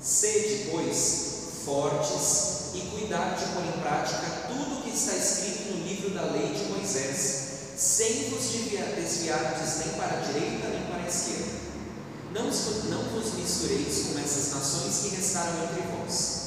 Sede, 0.00 0.68
pois, 0.70 1.64
fortes 1.64 2.72
e 2.74 2.80
cuidado 2.92 3.36
de 3.36 3.52
pôr 3.52 3.64
em 3.64 3.80
prática 3.80 4.46
tudo 4.46 4.78
o 4.78 4.82
que 4.82 4.90
está 4.90 5.16
escrito 5.16 5.72
no 5.72 5.84
livro 5.84 6.10
da 6.10 6.22
lei 6.30 6.54
de 6.54 6.72
Moisés, 6.72 7.48
sem 7.76 8.30
vos 8.30 8.44
desviardes 8.44 9.78
nem 9.78 9.88
para 9.96 10.18
a 10.18 10.20
direita 10.20 10.68
nem 10.68 10.86
para 10.86 11.02
a 11.02 11.08
esquerda. 11.08 11.58
Não, 12.32 12.44
não 12.44 13.10
vos 13.10 13.34
mistureis 13.34 14.06
com 14.06 14.20
essas 14.20 14.54
nações 14.54 15.00
que 15.02 15.16
restaram 15.16 15.64
entre 15.64 15.82
vós. 15.96 16.38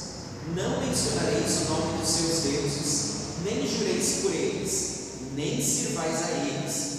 Não 0.54 0.80
mencionareis 0.80 1.60
o 1.60 1.70
nome 1.72 1.98
dos 1.98 2.08
seus 2.08 2.40
deuses, 2.40 3.12
nem 3.44 3.66
jureis 3.66 4.22
por 4.22 4.32
eles, 4.32 4.92
nem 5.34 5.62
sirvais 5.62 6.22
a 6.22 6.30
eles, 6.30 6.91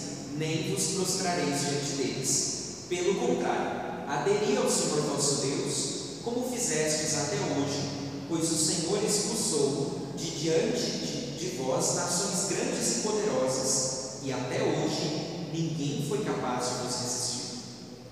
nem 0.44 0.74
vos 0.74 0.88
prostrareis 0.96 1.62
diante 1.62 1.92
deles. 1.96 2.54
Pelo 2.90 3.16
contrário, 3.16 4.10
aderi 4.10 4.58
ao 4.58 4.70
Senhor 4.70 5.02
vosso 5.04 5.42
Deus, 5.42 5.94
como 6.24 6.50
fizestes 6.50 7.18
até 7.18 7.38
hoje, 7.38 7.90
pois 8.28 8.52
o 8.52 8.58
Senhor 8.58 9.02
expulsou 9.04 10.10
de 10.18 10.32
diante 10.32 10.92
de, 10.92 11.38
de 11.38 11.58
vós 11.58 11.96
nações 11.96 12.50
grandes 12.50 12.98
e 12.98 13.00
poderosas, 13.00 14.24
e 14.24 14.34
até 14.34 14.62
hoje 14.62 15.50
ninguém 15.54 16.06
foi 16.10 16.24
capaz 16.26 16.66
de 16.66 16.76
vos 16.84 16.96
resistir. 17.02 17.44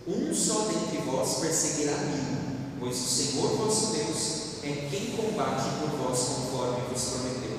Um 0.07 0.33
só 0.33 0.67
dentre 0.71 0.99
vós 1.05 1.39
perseguirá 1.39 1.97
mil, 1.97 2.79
pois 2.79 2.97
o 2.97 3.07
Senhor 3.07 3.57
vosso 3.57 3.91
Deus 3.91 4.41
é 4.63 4.87
quem 4.89 5.17
combate 5.17 5.69
por 5.79 5.89
vós 5.97 6.19
conforme 6.19 6.87
vos 6.91 7.03
prometeu. 7.03 7.57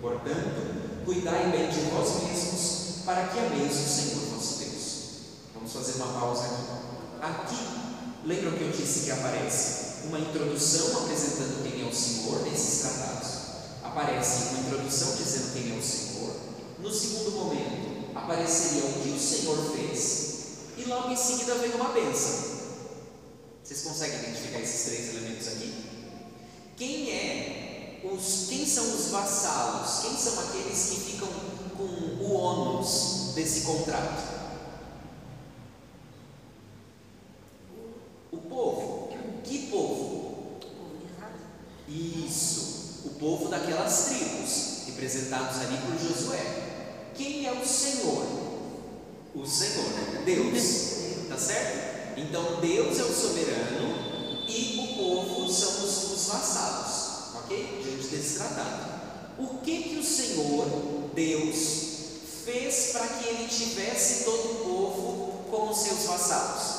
Portanto, 0.00 1.04
cuidai 1.04 1.50
bem 1.50 1.70
de 1.70 1.80
vós 1.90 2.22
mesmos, 2.22 2.77
para 3.08 3.26
que 3.28 3.38
ameis 3.38 3.72
o 3.72 3.88
Senhor 3.88 4.20
vosso 4.34 4.58
Deus. 4.58 4.84
Vamos 5.54 5.72
fazer 5.72 5.92
uma 5.92 6.20
pausa 6.20 6.44
aqui. 6.44 6.68
Aqui, 7.22 7.56
lembram 8.26 8.52
que 8.52 8.64
eu 8.64 8.70
disse 8.70 9.06
que 9.06 9.10
aparece 9.10 10.04
uma 10.04 10.18
introdução 10.18 11.04
apresentando 11.04 11.62
quem 11.62 11.86
é 11.86 11.90
o 11.90 11.94
Senhor 11.94 12.42
nesses 12.42 12.80
tratados? 12.80 13.28
Aparece 13.82 14.50
uma 14.50 14.60
introdução 14.60 15.16
dizendo 15.16 15.54
quem 15.54 15.74
é 15.74 15.78
o 15.78 15.82
Senhor. 15.82 16.36
No 16.80 16.92
segundo 16.92 17.30
momento, 17.30 18.14
apareceria 18.14 18.84
o 18.84 18.92
que 19.02 19.08
o 19.08 19.18
Senhor 19.18 19.56
fez. 19.74 20.28
E 20.76 20.84
logo 20.84 21.10
em 21.10 21.16
seguida 21.16 21.54
vem 21.54 21.70
uma 21.76 21.88
bênção. 21.94 22.58
Vocês 23.64 23.84
conseguem 23.84 24.18
identificar 24.18 24.60
esses 24.60 24.84
três 24.84 25.08
elementos 25.14 25.48
aqui? 25.48 25.72
Quem 26.76 27.10
é 27.10 28.00
os, 28.04 28.48
quem 28.50 28.66
são 28.66 28.84
os 28.94 29.06
vassalos? 29.06 30.00
Quem 30.02 30.14
são 30.14 30.38
aqueles 30.40 30.90
que 30.90 31.00
ficam 31.12 31.57
com 31.78 32.24
o 32.24 32.34
ônus 32.34 33.32
desse 33.36 33.60
contrato? 33.60 34.36
O 38.32 38.38
povo. 38.38 39.10
Que 39.44 39.68
povo? 39.68 40.58
Isso, 41.88 43.02
o 43.06 43.10
povo 43.10 43.48
daquelas 43.48 44.06
tribos, 44.06 44.86
representados 44.88 45.60
ali 45.60 45.78
por 45.78 45.98
Josué. 45.98 47.12
Quem 47.14 47.46
é 47.46 47.52
o 47.52 47.64
Senhor? 47.64 48.26
O 49.34 49.46
Senhor, 49.46 49.86
Deus, 50.24 51.28
tá 51.28 51.38
certo? 51.38 52.18
Então 52.18 52.60
Deus 52.60 52.98
é 52.98 53.02
o 53.04 53.14
soberano 53.14 53.94
e 54.48 54.80
o 54.80 54.96
povo 54.96 55.50
são 55.50 55.84
os, 55.84 56.12
os 56.12 56.26
vassalos, 56.26 57.36
ok? 57.36 57.80
Diante 57.82 58.08
desse 58.08 58.38
tratado. 58.38 58.88
O 59.38 59.58
que 59.58 59.82
que 59.84 59.98
o 59.98 60.04
Senhor, 60.04 60.66
Deus, 61.18 62.44
fez 62.44 62.90
para 62.92 63.08
que 63.08 63.28
ele 63.28 63.48
tivesse 63.48 64.22
todo 64.22 64.52
o 64.52 64.54
povo 64.64 65.44
como 65.50 65.74
seus 65.74 66.04
vassalos? 66.04 66.78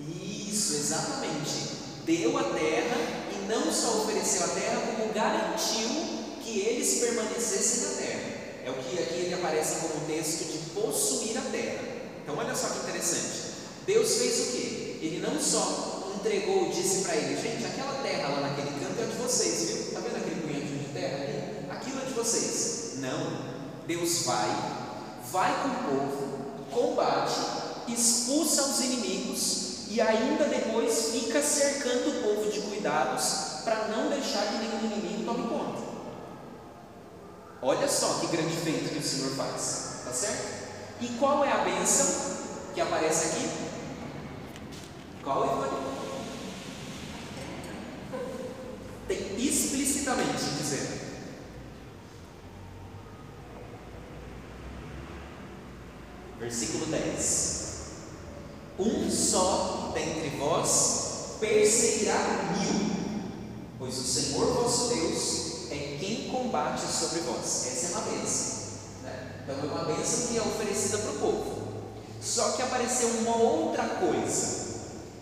Isso, 0.00 0.74
exatamente. 0.74 1.78
Deu 2.04 2.36
a 2.36 2.42
terra 2.42 2.96
e 3.32 3.46
não 3.46 3.72
só 3.72 3.98
ofereceu 3.98 4.44
a 4.44 4.48
terra, 4.48 4.96
como 4.96 5.12
garantiu 5.12 5.88
que 6.42 6.62
eles 6.62 6.98
permanecessem 6.98 7.88
na 7.88 7.96
terra. 7.96 8.38
É 8.64 8.70
o 8.70 8.74
que 8.74 8.98
aqui 8.98 9.14
ele 9.14 9.34
aparece 9.34 9.86
como 9.86 10.04
texto 10.06 10.50
de 10.50 10.58
possuir 10.70 11.38
a 11.38 11.42
terra. 11.42 11.84
Então, 12.24 12.36
olha 12.36 12.56
só 12.56 12.70
que 12.70 12.78
interessante. 12.80 13.52
Deus 13.86 14.16
fez 14.16 14.40
o 14.40 14.52
que? 14.52 14.98
Ele 15.00 15.20
não 15.20 15.40
só 15.40 15.98
entregou 16.18 16.68
disse 16.70 17.02
para 17.02 17.16
ele: 17.16 17.40
gente, 17.40 17.64
aquela 17.64 18.02
terra 18.02 18.28
lá 18.28 18.40
naquele 18.40 18.70
canto 18.80 19.00
é 19.00 19.06
de 19.06 19.16
vocês, 19.16 19.68
viu? 19.68 19.76
Está 19.88 20.00
vendo 20.00 20.16
aquele 20.16 20.40
punhadinho 20.42 20.78
de 20.78 20.92
terra 20.92 21.16
ali? 21.22 21.70
Aquilo 21.70 22.00
é 22.02 22.04
de 22.04 22.07
vocês. 22.18 22.98
Não. 22.98 23.48
Deus 23.86 24.22
vai, 24.24 24.48
vai 25.32 25.62
com 25.62 25.68
o 25.68 25.98
povo, 25.98 26.38
combate, 26.70 27.40
expulsa 27.88 28.62
os 28.64 28.80
inimigos 28.80 29.88
e 29.88 30.00
ainda 30.00 30.44
depois 30.44 31.12
fica 31.12 31.40
cercando 31.40 32.10
o 32.10 32.22
povo 32.22 32.50
de 32.50 32.60
cuidados 32.60 33.62
para 33.64 33.88
não 33.88 34.10
deixar 34.10 34.46
que 34.46 34.58
nenhum 34.58 34.92
inimigo 34.92 35.24
tome 35.24 35.48
conta. 35.48 35.88
Olha 37.62 37.88
só 37.88 38.18
que 38.20 38.26
grande 38.26 38.54
feito 38.56 38.90
que 38.90 38.98
o 38.98 39.02
Senhor 39.02 39.30
faz, 39.30 40.02
tá 40.04 40.12
certo? 40.12 40.68
E 41.00 41.08
qual 41.18 41.44
é 41.44 41.50
a 41.50 41.64
bênção 41.64 42.36
que 42.74 42.80
aparece 42.80 43.28
aqui? 43.28 43.50
Qual 45.24 45.64
é 45.64 45.88
Tem 49.08 49.36
explicitamente 49.38 50.44
dizendo. 50.58 51.07
Versículo 56.38 56.86
10. 56.86 57.68
Um 58.78 59.10
só 59.10 59.90
dentre 59.92 60.36
vós 60.38 61.36
perseguirá 61.40 62.54
mil, 62.56 62.90
pois 63.78 63.98
o 63.98 64.04
Senhor 64.04 64.54
vosso 64.54 64.94
Deus 64.94 65.70
é 65.70 65.96
quem 65.98 66.28
combate 66.30 66.80
sobre 66.80 67.20
vós. 67.20 67.66
Essa 67.66 67.86
é 67.86 67.90
uma 67.90 68.00
bênção. 68.02 68.58
Né? 69.02 69.32
Então 69.42 69.56
é 69.58 69.72
uma 69.72 69.84
bênção 69.84 70.28
que 70.28 70.38
é 70.38 70.40
oferecida 70.40 70.98
para 70.98 71.10
o 71.10 71.18
povo. 71.18 71.68
Só 72.20 72.52
que 72.52 72.62
apareceu 72.62 73.08
uma 73.20 73.36
outra 73.36 73.84
coisa. 73.84 74.68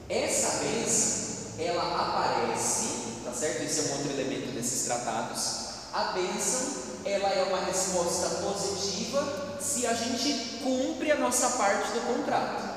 Essa 0.08 0.64
bênção, 0.64 1.26
ela 1.58 1.82
aparece, 1.82 3.22
tá 3.24 3.32
certo? 3.32 3.62
Esse 3.62 3.80
é 3.80 3.82
um 3.84 3.96
outro 3.96 4.12
elemento 4.12 4.52
desses 4.54 4.84
tratados. 4.84 5.65
A 5.96 6.12
bênção, 6.12 6.82
ela 7.06 7.28
é 7.30 7.44
uma 7.44 7.64
resposta 7.64 8.28
positiva 8.42 9.56
se 9.60 9.86
a 9.86 9.94
gente 9.94 10.60
cumpre 10.62 11.10
a 11.10 11.16
nossa 11.16 11.48
parte 11.50 11.92
do 11.92 12.00
contrato 12.00 12.76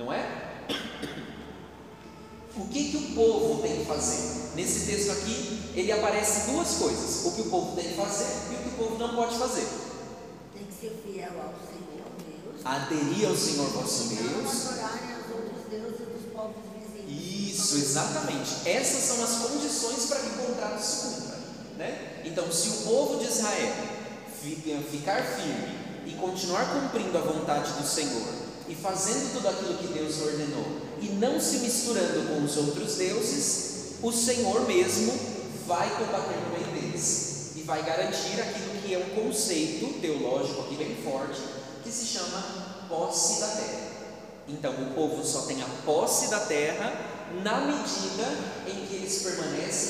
não 0.00 0.12
é? 0.12 0.66
O 2.56 2.66
que, 2.66 2.90
que 2.90 2.96
o 2.96 3.14
povo 3.14 3.62
tem 3.62 3.78
que 3.78 3.84
fazer? 3.84 4.50
Nesse 4.54 4.86
texto 4.86 5.12
aqui, 5.12 5.70
ele 5.74 5.92
aparece 5.92 6.50
duas 6.50 6.74
coisas: 6.76 7.26
o 7.26 7.32
que 7.32 7.42
o 7.42 7.50
povo 7.50 7.76
tem 7.76 7.88
que 7.88 7.94
fazer 7.94 8.26
e 8.50 8.54
o 8.54 8.58
que 8.58 8.68
o 8.68 8.72
povo 8.72 8.98
não 8.98 9.14
pode 9.14 9.38
fazer. 9.38 9.66
Tem 10.54 10.64
que 10.64 10.74
ser 10.74 11.02
fiel 11.04 11.32
ao 11.40 11.54
Senhor 11.54 12.06
Deus. 12.18 12.64
Aderir 12.64 13.28
ao 13.28 13.36
Senhor 13.36 13.68
vosso 13.70 14.14
Não 14.14 14.16
Deus. 14.16 14.66
adorarem 14.68 15.14
aos 15.14 15.30
outros 15.34 15.64
deuses 15.70 15.98
dos 15.98 16.32
povos 16.32 16.56
vizinhos. 16.74 17.52
Isso, 17.52 17.76
exatamente. 17.76 18.68
Essas 18.68 19.04
são 19.04 19.24
as 19.24 19.50
condições 19.50 20.06
para 20.06 20.20
que 20.20 20.26
o 20.28 20.46
contrato 20.46 20.80
se 20.80 21.06
cumpra. 21.06 21.29
Né? 21.80 22.20
Então, 22.26 22.52
se 22.52 22.68
o 22.68 22.72
povo 22.82 23.18
de 23.18 23.24
Israel 23.24 23.72
ficar 24.90 25.22
firme 25.22 25.78
e 26.04 26.12
continuar 26.12 26.74
cumprindo 26.74 27.16
a 27.16 27.22
vontade 27.22 27.72
do 27.72 27.86
Senhor 27.86 28.28
e 28.68 28.74
fazendo 28.74 29.32
tudo 29.32 29.48
aquilo 29.48 29.78
que 29.78 29.86
Deus 29.86 30.20
ordenou 30.20 30.66
e 31.00 31.06
não 31.18 31.40
se 31.40 31.60
misturando 31.60 32.28
com 32.28 32.44
os 32.44 32.54
outros 32.58 32.96
deuses, 32.96 33.94
o 34.02 34.12
Senhor 34.12 34.66
mesmo 34.66 35.18
vai 35.66 35.88
combater 35.96 36.36
no 36.36 36.50
meio 36.50 36.82
deles 36.82 37.52
e 37.56 37.62
vai 37.62 37.82
garantir 37.82 38.38
aquilo 38.38 38.82
que 38.82 38.94
é 38.94 38.98
um 38.98 39.24
conceito 39.24 40.00
teológico 40.00 40.60
aqui 40.60 40.74
bem 40.74 40.96
forte 41.02 41.40
que 41.82 41.90
se 41.90 42.04
chama 42.04 42.86
posse 42.90 43.40
da 43.40 43.46
terra. 43.46 43.90
Então 44.48 44.72
o 44.72 44.94
povo 44.94 45.24
só 45.24 45.42
tem 45.42 45.62
a 45.62 45.68
posse 45.86 46.28
da 46.28 46.40
terra 46.40 46.92
na 47.42 47.60
medida 47.62 48.26
em 48.66 48.86
que 48.86 48.96
eles 48.96 49.22
permanecem. 49.22 49.89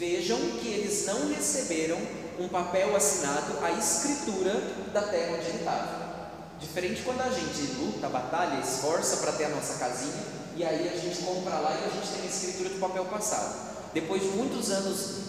Vejam 0.00 0.38
que 0.62 0.68
eles 0.68 1.04
não 1.04 1.28
receberam 1.28 1.98
um 2.38 2.48
papel 2.48 2.96
assinado 2.96 3.62
a 3.62 3.70
escritura 3.72 4.50
da 4.94 5.02
terra 5.02 5.36
estava. 5.36 6.30
Diferente 6.58 7.02
quando 7.02 7.20
a 7.20 7.28
gente 7.28 7.72
luta, 7.78 8.08
batalha, 8.08 8.58
esforça 8.60 9.18
para 9.18 9.32
ter 9.32 9.44
a 9.44 9.48
nossa 9.50 9.74
casinha 9.74 10.24
e 10.56 10.64
aí 10.64 10.88
a 10.88 10.96
gente 10.96 11.22
compra 11.22 11.58
lá 11.58 11.72
e 11.72 11.84
a 11.84 11.90
gente 11.90 12.14
tem 12.14 12.22
a 12.22 12.24
escritura 12.24 12.70
do 12.70 12.80
papel 12.80 13.04
passado. 13.04 13.92
Depois 13.92 14.22
de 14.22 14.28
muitos 14.28 14.70
anos 14.70 15.20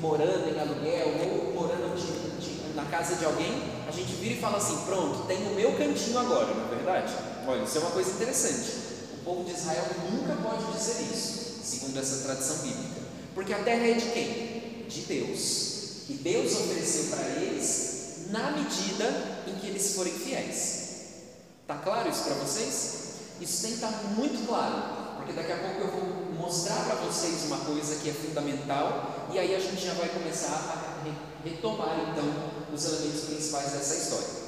morando 0.00 0.48
em 0.48 0.58
aluguel 0.58 1.06
ou 1.20 1.54
morando 1.54 1.94
de, 1.94 2.44
de, 2.44 2.74
na 2.74 2.84
casa 2.86 3.14
de 3.14 3.24
alguém, 3.24 3.62
a 3.86 3.92
gente 3.92 4.12
vira 4.14 4.34
e 4.34 4.40
fala 4.40 4.58
assim: 4.58 4.76
pronto, 4.86 5.24
tem 5.28 5.46
o 5.46 5.54
meu 5.54 5.78
cantinho 5.78 6.18
agora, 6.18 6.52
não 6.52 6.64
é 6.64 6.74
verdade? 6.74 7.14
Olha, 7.46 7.62
isso 7.62 7.78
é 7.78 7.80
uma 7.80 7.90
coisa 7.92 8.10
interessante. 8.10 8.72
O 9.20 9.24
povo 9.24 9.44
de 9.44 9.52
Israel 9.52 9.86
nunca 10.10 10.34
pode 10.42 10.72
dizer 10.72 11.00
isso, 11.14 11.60
segundo 11.62 11.96
essa 11.96 12.24
tradição 12.24 12.56
bíblica, 12.56 12.95
porque 13.36 13.52
a 13.52 13.58
terra 13.58 13.86
é 13.86 13.92
de 13.92 14.06
quem? 14.12 14.86
De 14.88 15.02
Deus. 15.02 16.08
E 16.08 16.14
Deus 16.14 16.52
ofereceu 16.52 17.14
para 17.14 17.42
eles 17.42 18.28
na 18.30 18.52
medida 18.52 19.42
em 19.46 19.54
que 19.56 19.66
eles 19.66 19.94
forem 19.94 20.14
fiéis. 20.14 20.86
Tá 21.66 21.74
claro 21.74 22.08
isso 22.08 22.24
para 22.24 22.34
vocês? 22.36 22.94
Isso 23.38 23.60
tem 23.60 23.72
que 23.72 23.76
estar 23.76 23.92
tá 23.92 24.02
muito 24.16 24.46
claro, 24.46 25.16
porque 25.18 25.34
daqui 25.34 25.52
a 25.52 25.58
pouco 25.58 25.80
eu 25.82 25.90
vou 25.90 26.32
mostrar 26.32 26.82
para 26.86 26.94
vocês 26.94 27.42
uma 27.44 27.58
coisa 27.58 27.96
que 27.96 28.08
é 28.08 28.12
fundamental 28.14 29.28
e 29.30 29.38
aí 29.38 29.54
a 29.54 29.60
gente 29.60 29.84
já 29.84 29.92
vai 29.92 30.08
começar 30.08 30.54
a 30.56 31.46
retomar 31.46 31.94
então 32.10 32.24
os 32.72 32.84
elementos 32.86 33.20
principais 33.26 33.72
dessa 33.72 33.96
história. 33.96 34.46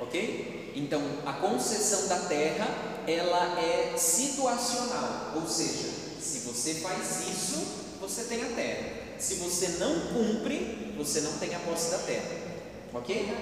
Ok? 0.00 0.72
Então, 0.74 1.02
a 1.26 1.34
concessão 1.34 2.08
da 2.08 2.20
terra, 2.20 2.66
ela 3.06 3.60
é 3.60 3.94
situacional, 3.98 5.32
ou 5.36 5.46
seja, 5.46 5.90
se 6.18 6.38
você 6.38 6.74
faz 6.76 7.28
isso, 7.28 7.73
você 8.08 8.24
tem 8.24 8.42
a 8.42 8.48
terra. 8.54 9.18
Se 9.18 9.36
você 9.36 9.68
não 9.78 9.98
cumpre, 10.08 10.94
você 10.96 11.22
não 11.22 11.32
tem 11.38 11.54
a 11.54 11.58
posse 11.60 11.90
da 11.90 11.98
terra. 11.98 12.44
Ok? 12.92 13.34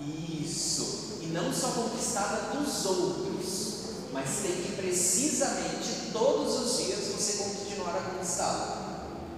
Isso. 0.00 1.18
E 1.22 1.26
não 1.26 1.52
só 1.52 1.68
conquistada 1.68 2.56
dos 2.56 2.84
outros, 2.84 3.74
mas 4.12 4.40
tem 4.42 4.52
que 4.62 4.72
precisamente 4.72 6.10
todos 6.12 6.54
os 6.54 6.84
dias 6.84 7.08
você 7.08 7.44
continuar 7.44 7.96
a 7.96 8.10
conquistá-la. 8.10 8.84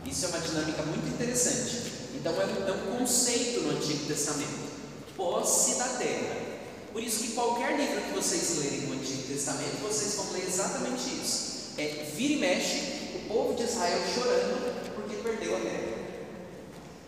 Isso 0.05 0.25
é 0.25 0.29
uma 0.29 0.41
dinâmica 0.41 0.83
muito 0.83 1.09
interessante. 1.09 1.93
Então 2.15 2.33
é 2.41 2.47
um, 2.47 2.69
é 2.69 2.73
um 2.73 2.99
conceito 2.99 3.61
no 3.61 3.77
Antigo 3.77 4.07
Testamento, 4.07 4.71
posse 5.17 5.75
da 5.77 5.89
terra. 5.91 6.47
Por 6.93 7.03
isso 7.03 7.23
que 7.23 7.33
qualquer 7.33 7.77
livro 7.77 8.01
que 8.01 8.13
vocês 8.13 8.59
lerem 8.59 8.87
no 8.87 8.95
Antigo 8.95 9.29
Testamento, 9.29 9.83
vocês 9.83 10.15
vão 10.15 10.33
ler 10.33 10.47
exatamente 10.47 11.21
isso. 11.23 11.46
É 11.79 12.07
vira 12.17 12.33
e 12.33 12.37
mexe 12.37 12.79
o 13.17 13.29
povo 13.29 13.55
de 13.55 13.65
Israel 13.65 14.01
chorando 14.15 14.95
porque 14.95 15.17
perdeu 15.17 15.57
a 15.57 15.61
terra. 15.61 15.97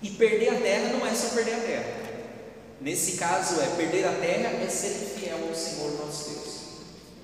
E 0.03 0.11
perder 0.11 0.49
a 0.51 0.61
terra 0.61 0.93
não 0.93 1.07
é 1.07 1.15
só 1.15 1.35
perder 1.35 1.55
a 1.55 1.61
terra. 1.61 1.99
Nesse 2.81 3.13
caso 3.13 3.61
é 3.61 3.67
perder 3.77 4.07
a 4.07 4.13
terra 4.13 4.51
é 4.63 4.69
ser 4.69 4.91
fiel 4.91 5.49
ao 5.49 5.55
Senhor 5.55 5.93
nosso 5.99 6.31
Deus. 6.31 6.49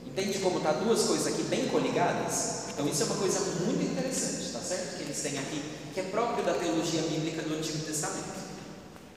Entende 0.06 0.38
como 0.38 0.58
está 0.58 0.72
duas 0.72 1.02
coisas 1.02 1.26
aqui 1.26 1.42
bem 1.44 1.68
coligadas? 1.68 2.64
Então 2.70 2.88
isso 2.88 3.02
é 3.02 3.06
uma 3.06 3.16
coisa 3.16 3.40
muito 3.64 3.84
interessante, 3.84 4.52
tá 4.52 4.58
certo? 4.58 4.96
Que 4.96 5.02
eles 5.04 5.20
têm 5.20 5.38
aqui, 5.38 5.62
que 5.92 6.00
é 6.00 6.02
próprio 6.04 6.44
da 6.44 6.54
teologia 6.54 7.02
bíblica 7.02 7.42
do 7.42 7.54
Antigo 7.54 7.78
Testamento. 7.84 8.44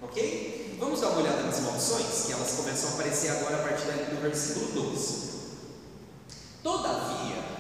Ok? 0.02 0.78
Vamos 0.80 1.02
dar 1.02 1.10
uma 1.10 1.22
olhada 1.22 1.42
nas 1.42 1.60
maldições, 1.60 2.26
que 2.28 2.34
elas 2.34 2.52
começam 2.52 2.90
a 2.90 2.94
aparecer 2.94 3.30
agora 3.32 3.56
a 3.56 3.64
partir 3.64 3.86
do 3.86 4.22
versículo 4.22 4.68
12. 4.74 5.28
Todavia, 6.62 7.57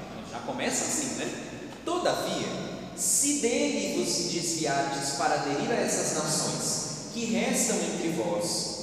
começa 0.47 0.85
assim, 0.85 1.15
né? 1.15 1.29
Todavia, 1.85 2.47
se 2.95 3.33
dele 3.33 4.03
vos 4.03 4.31
desviardes 4.31 5.11
para 5.11 5.35
aderir 5.35 5.69
a 5.69 5.75
essas 5.75 6.15
nações 6.15 6.87
que 7.13 7.25
restam 7.25 7.75
entre 7.75 8.09
vós, 8.09 8.77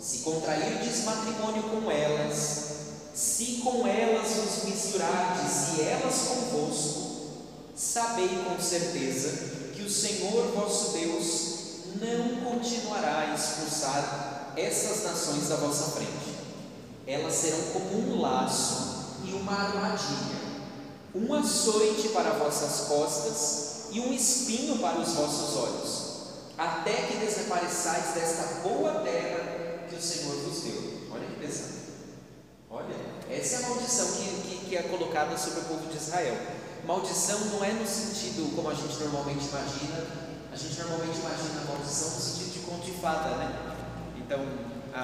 se 0.00 0.18
contrairdes 0.18 1.04
matrimônio 1.04 1.64
com 1.64 1.90
elas, 1.90 2.66
se 3.12 3.60
com 3.64 3.86
elas 3.86 4.28
vos 4.34 4.64
misturardes 4.70 5.78
e 5.78 5.82
elas 5.82 6.14
convosco, 6.28 7.06
sabei 7.74 8.28
com 8.44 8.60
certeza 8.60 9.72
que 9.74 9.82
o 9.82 9.90
Senhor 9.90 10.52
vosso 10.54 10.92
Deus 10.92 11.56
não 12.00 12.44
continuará 12.44 13.20
a 13.20 13.34
expulsar 13.34 14.52
essas 14.56 15.04
nações 15.04 15.48
da 15.48 15.56
vossa 15.56 15.92
frente. 15.92 16.36
Elas 17.06 17.34
serão 17.34 17.60
como 17.72 17.98
um 17.98 18.20
laço 18.20 19.16
e 19.24 19.32
uma 19.32 19.52
armadilha, 19.52 20.45
um 21.16 21.32
açoite 21.32 22.10
para 22.10 22.32
vossas 22.32 22.88
costas 22.88 23.86
e 23.90 24.00
um 24.00 24.12
espinho 24.12 24.78
para 24.78 24.98
os 24.98 25.14
vossos 25.14 25.56
olhos, 25.56 26.16
até 26.58 26.92
que 26.92 27.16
desapareçais 27.16 28.14
desta 28.14 28.60
boa 28.60 29.00
terra 29.00 29.86
que 29.88 29.96
o 29.96 30.02
Senhor 30.02 30.34
vos 30.36 30.62
deu. 30.62 31.08
Olha 31.10 31.26
que 31.26 31.40
pesado. 31.40 31.76
Olha, 32.70 32.94
essa 33.30 33.54
é 33.56 33.64
a 33.64 33.68
maldição 33.68 34.06
que, 34.12 34.42
que, 34.42 34.66
que, 34.66 34.76
é 34.76 34.82
colocada 34.82 35.36
sobre 35.38 35.60
o 35.60 35.64
povo 35.64 35.86
de 35.86 35.96
Israel. 35.96 36.36
Maldição 36.84 37.38
não 37.46 37.64
é 37.64 37.72
no 37.72 37.86
sentido 37.86 38.54
como 38.54 38.68
a 38.68 38.74
gente 38.74 38.98
normalmente 38.98 39.48
imagina, 39.48 40.06
a 40.52 40.56
gente 40.56 40.78
normalmente 40.78 41.18
imagina 41.18 41.62
a 41.62 41.72
maldição 41.72 42.10
no 42.10 42.20
sentido 42.20 42.52
de 42.52 42.58
conto 42.60 42.84
de 42.84 42.92
fada, 42.92 43.36
né? 43.36 43.76
Então, 44.18 44.40
a, 44.92 45.00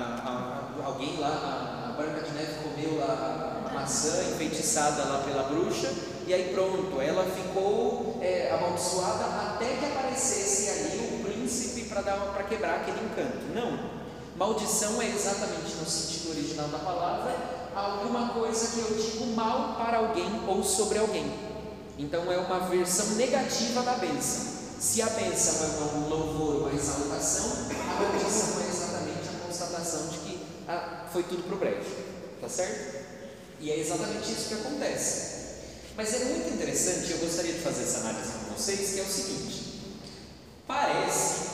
a, 0.82 0.86
alguém 0.86 1.18
lá, 1.18 1.28
a, 1.28 1.90
a 1.90 1.92
Branca 1.92 2.20
de 2.22 2.32
Neve 2.32 2.54
comeu 2.62 2.98
lá 2.98 3.61
maçã 3.72 4.22
enfeitiçada 4.32 5.04
lá 5.04 5.22
pela 5.24 5.44
bruxa, 5.44 5.90
e 6.26 6.32
aí 6.32 6.52
pronto, 6.54 7.00
ela 7.00 7.24
ficou 7.24 8.18
é, 8.20 8.50
amaldiçoada 8.52 9.24
até 9.24 9.76
que 9.76 9.84
aparecesse 9.84 10.70
ali 10.70 11.16
o 11.16 11.24
príncipe 11.24 11.88
para 11.88 12.44
quebrar 12.44 12.76
aquele 12.76 13.00
encanto. 13.00 13.38
Não. 13.54 14.02
Maldição 14.36 15.00
é 15.02 15.08
exatamente 15.08 15.74
no 15.76 15.86
sentido 15.86 16.30
original 16.30 16.68
da 16.68 16.78
palavra 16.78 17.34
alguma 17.74 18.28
coisa 18.30 18.68
que 18.68 18.80
eu 18.80 18.96
digo 18.96 19.26
mal 19.34 19.76
para 19.76 19.98
alguém 19.98 20.42
ou 20.46 20.62
sobre 20.62 20.98
alguém. 20.98 21.32
Então 21.98 22.30
é 22.32 22.38
uma 22.38 22.60
versão 22.60 23.14
negativa 23.16 23.82
da 23.82 23.94
bênção. 23.94 24.52
Se 24.78 25.00
a 25.00 25.06
bênção 25.06 25.66
é 25.66 25.96
um 25.96 26.08
louvor, 26.08 26.62
uma 26.62 26.72
exaltação, 26.72 27.68
a 27.70 28.02
maldição 28.02 28.60
é 28.62 28.68
exatamente 28.68 29.28
a 29.28 29.46
constatação 29.46 30.08
de 30.08 30.18
que 30.18 30.40
ah, 30.66 31.04
foi 31.12 31.22
tudo 31.22 31.44
para 31.44 31.54
o 31.54 31.58
brejo. 31.58 31.90
Tá 32.40 32.48
certo? 32.48 33.01
E 33.62 33.70
é 33.70 33.78
exatamente 33.78 34.32
isso 34.32 34.48
que 34.48 34.54
acontece. 34.54 35.32
Mas 35.96 36.12
é 36.14 36.24
muito 36.24 36.52
interessante, 36.52 37.12
eu 37.12 37.18
gostaria 37.18 37.52
de 37.52 37.60
fazer 37.60 37.84
essa 37.84 37.98
análise 38.00 38.32
com 38.32 38.54
vocês, 38.56 38.92
que 38.92 38.98
é 38.98 39.02
o 39.04 39.06
seguinte: 39.06 39.82
parece 40.66 41.52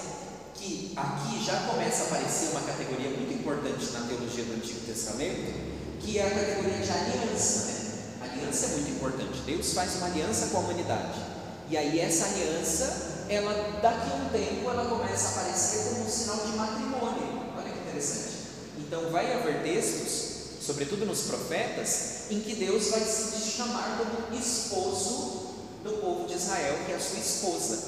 que 0.54 0.94
aqui 0.96 1.44
já 1.44 1.60
começa 1.68 2.04
a 2.04 2.06
aparecer 2.06 2.48
uma 2.52 2.62
categoria 2.62 3.10
muito 3.10 3.34
importante 3.34 3.92
na 3.92 4.00
teologia 4.08 4.44
do 4.44 4.54
Antigo 4.54 4.80
Testamento, 4.86 5.52
que 6.00 6.18
é 6.18 6.26
a 6.26 6.30
categoria 6.30 6.78
de 6.78 6.90
aliança. 6.90 7.66
Né? 7.66 7.74
Aliança 8.22 8.66
é 8.66 8.68
muito 8.68 8.90
importante. 8.90 9.40
Deus 9.44 9.74
faz 9.74 9.96
uma 9.96 10.06
aliança 10.06 10.46
com 10.46 10.56
a 10.56 10.60
humanidade. 10.60 11.20
E 11.68 11.76
aí 11.76 12.00
essa 12.00 12.24
aliança, 12.24 13.26
ela 13.28 13.80
daqui 13.82 14.10
a 14.10 14.14
um 14.14 14.28
tempo, 14.30 14.70
ela 14.70 14.86
começa 14.86 15.28
a 15.28 15.30
aparecer 15.32 15.90
como 15.90 16.06
um 16.06 16.08
sinal 16.08 16.38
de 16.38 16.56
matrimônio. 16.56 17.42
Olha 17.54 17.70
que 17.70 17.78
interessante. 17.80 18.38
Então 18.78 19.10
vai 19.10 19.30
haver 19.34 19.62
textos, 19.62 20.27
sobretudo 20.68 21.07
nos 21.07 21.22
profetas, 21.22 22.31
em 22.31 22.40
que 22.40 22.54
Deus 22.57 22.88
vai 22.88 23.00
se 23.00 23.52
chamar 23.52 23.96
como 23.96 24.38
esposo 24.38 25.54
do 25.83 25.98
povo 25.98 26.28
de 26.28 26.35
Israel, 26.35 26.76
que 26.85 26.92
é 26.92 26.96
a 26.96 27.00
sua 27.00 27.18
esposa. 27.18 27.78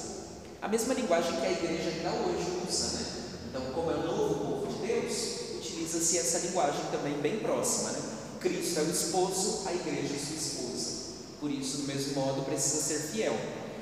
A 0.59 0.67
mesma 0.67 0.95
linguagem 0.95 1.39
que 1.39 1.45
a 1.45 1.51
igreja 1.51 1.89
ainda 1.89 2.09
hoje 2.09 2.47
usa, 2.67 2.97
né? 2.97 3.05
Então, 3.49 3.61
como 3.73 3.91
é 3.91 3.93
o 3.93 4.07
novo 4.07 4.33
povo 4.33 4.73
de 4.73 4.87
Deus, 4.87 5.13
utiliza-se 5.57 6.17
essa 6.17 6.39
linguagem 6.39 6.81
também 6.91 7.13
bem 7.21 7.37
próxima. 7.41 7.91
Né? 7.91 8.01
Cristo 8.39 8.79
é 8.79 8.81
o 8.81 8.89
esposo, 8.89 9.61
a 9.67 9.73
igreja 9.73 10.15
é 10.15 10.19
sua 10.19 10.37
esposa. 10.37 10.91
Por 11.39 11.51
isso, 11.51 11.77
do 11.77 11.83
mesmo 11.83 12.15
modo, 12.15 12.43
precisa 12.45 12.81
ser 12.81 12.99
fiel. 13.11 13.37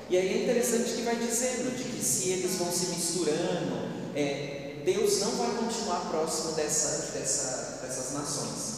E 0.10 0.18
aí 0.18 0.28
é 0.28 0.44
interessante 0.44 0.92
que 0.92 1.04
vai 1.04 1.16
dizendo 1.16 1.74
de 1.78 1.86
que 1.86 2.04
se 2.04 2.32
eles 2.32 2.56
vão 2.56 2.70
se 2.70 2.88
misturando, 2.88 3.78
é, 4.14 4.82
Deus 4.84 5.22
não 5.22 5.32
vai 5.32 5.56
continuar 5.56 6.10
próximo 6.10 6.52
dessa, 6.54 7.14
dessa, 7.14 7.80
dessas 7.82 8.12
nações. 8.12 8.69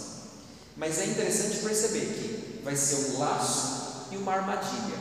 Mas 0.76 1.00
é 1.00 1.06
interessante 1.06 1.58
perceber 1.58 2.00
que 2.00 2.62
vai 2.64 2.76
ser 2.76 3.12
um 3.12 3.20
laço 3.20 4.08
e 4.12 4.18
uma 4.18 4.34
armadilha, 4.34 4.98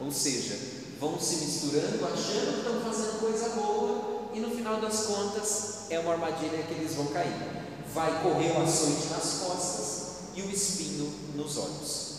ou 0.00 0.10
seja, 0.10 0.56
vão 0.98 1.18
se 1.18 1.36
misturando, 1.36 2.04
achando 2.04 2.52
que 2.52 2.58
estão 2.58 2.80
fazendo 2.80 3.20
coisa 3.20 3.48
boa 3.50 4.30
e 4.32 4.40
no 4.40 4.50
final 4.50 4.80
das 4.80 5.06
contas 5.06 5.90
é 5.90 5.98
uma 5.98 6.12
armadilha 6.12 6.62
que 6.62 6.74
eles 6.74 6.94
vão 6.94 7.06
cair. 7.06 7.34
Vai 7.92 8.22
correr 8.22 8.52
o 8.52 8.62
açoite 8.62 9.08
nas 9.08 9.40
costas 9.44 10.00
e 10.34 10.42
o 10.42 10.50
espinho 10.50 11.12
nos 11.34 11.56
olhos. 11.56 12.10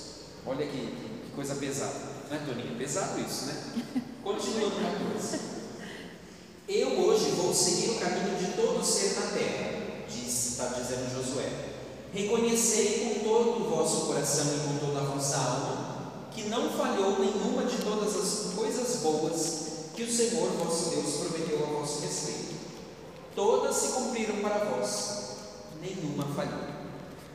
Olha 0.46 0.66
que, 0.66 0.78
que 0.78 1.32
coisa 1.36 1.56
pesada, 1.56 1.94
não 2.30 2.36
é, 2.36 2.40
Toninho? 2.40 2.78
Pesado 2.78 3.20
isso, 3.22 3.46
né? 3.46 3.56
Continuando 4.24 4.76
no 4.80 5.16
14. 5.16 5.40
Eu 6.68 7.00
hoje 7.00 7.32
vou 7.32 7.54
seguir 7.54 7.92
o 7.92 8.00
caminho 8.00 8.38
de 8.38 8.54
todo 8.54 8.84
ser 8.84 9.20
na 9.20 9.28
terra, 9.28 10.06
diz, 10.08 10.52
está 10.52 10.68
dizendo 10.68 11.14
Josué. 11.14 11.71
Reconhecei 12.14 13.00
com 13.00 13.24
todo 13.24 13.62
o 13.62 13.70
vosso 13.70 14.08
coração 14.08 14.46
e 14.46 14.60
com 14.68 14.86
toda 14.86 15.00
a 15.00 15.04
vossa 15.04 15.38
alma 15.38 15.92
que 16.32 16.44
não 16.44 16.70
falhou 16.70 17.20
nenhuma 17.20 17.64
de 17.64 17.78
todas 17.84 18.16
as 18.16 18.54
coisas 18.54 18.98
boas 19.02 19.62
que 19.96 20.04
o 20.04 20.12
Senhor 20.12 20.50
vosso 20.52 20.90
Deus 20.90 21.16
prometeu 21.16 21.64
a 21.64 21.80
vosso 21.80 22.02
respeito. 22.02 22.56
Todas 23.36 23.76
se 23.76 23.88
cumpriram 23.90 24.38
para 24.38 24.66
vós, 24.66 25.38
nenhuma 25.82 26.26
falhou. 26.36 26.72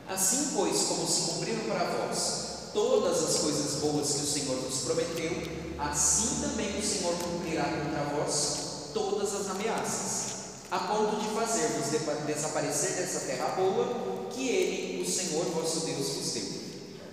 Assim, 0.07 0.51
pois, 0.55 0.83
como 0.83 1.07
se 1.07 1.31
cumpriram 1.31 1.63
para 1.65 1.83
vós 1.83 2.47
todas 2.73 3.23
as 3.23 3.39
coisas 3.39 3.81
boas 3.81 4.13
que 4.13 4.21
o 4.21 4.27
Senhor 4.27 4.55
vos 4.57 4.81
prometeu, 4.81 5.31
assim 5.79 6.41
também 6.41 6.77
o 6.77 6.83
Senhor 6.83 7.15
cumprirá 7.15 7.63
contra 7.63 8.15
vós 8.15 8.57
todas 8.93 9.33
as 9.33 9.49
ameaças, 9.49 10.26
a 10.69 10.79
ponto 10.79 11.15
de 11.17 11.29
fazer-vos 11.33 11.91
desaparecer 12.25 12.91
dessa 12.93 13.21
terra 13.21 13.55
boa 13.55 14.29
que 14.29 14.49
Ele, 14.49 15.01
o 15.01 15.09
Senhor 15.09 15.45
vosso 15.45 15.81
Deus, 15.81 16.09
vos 16.09 16.31
deu. 16.33 16.43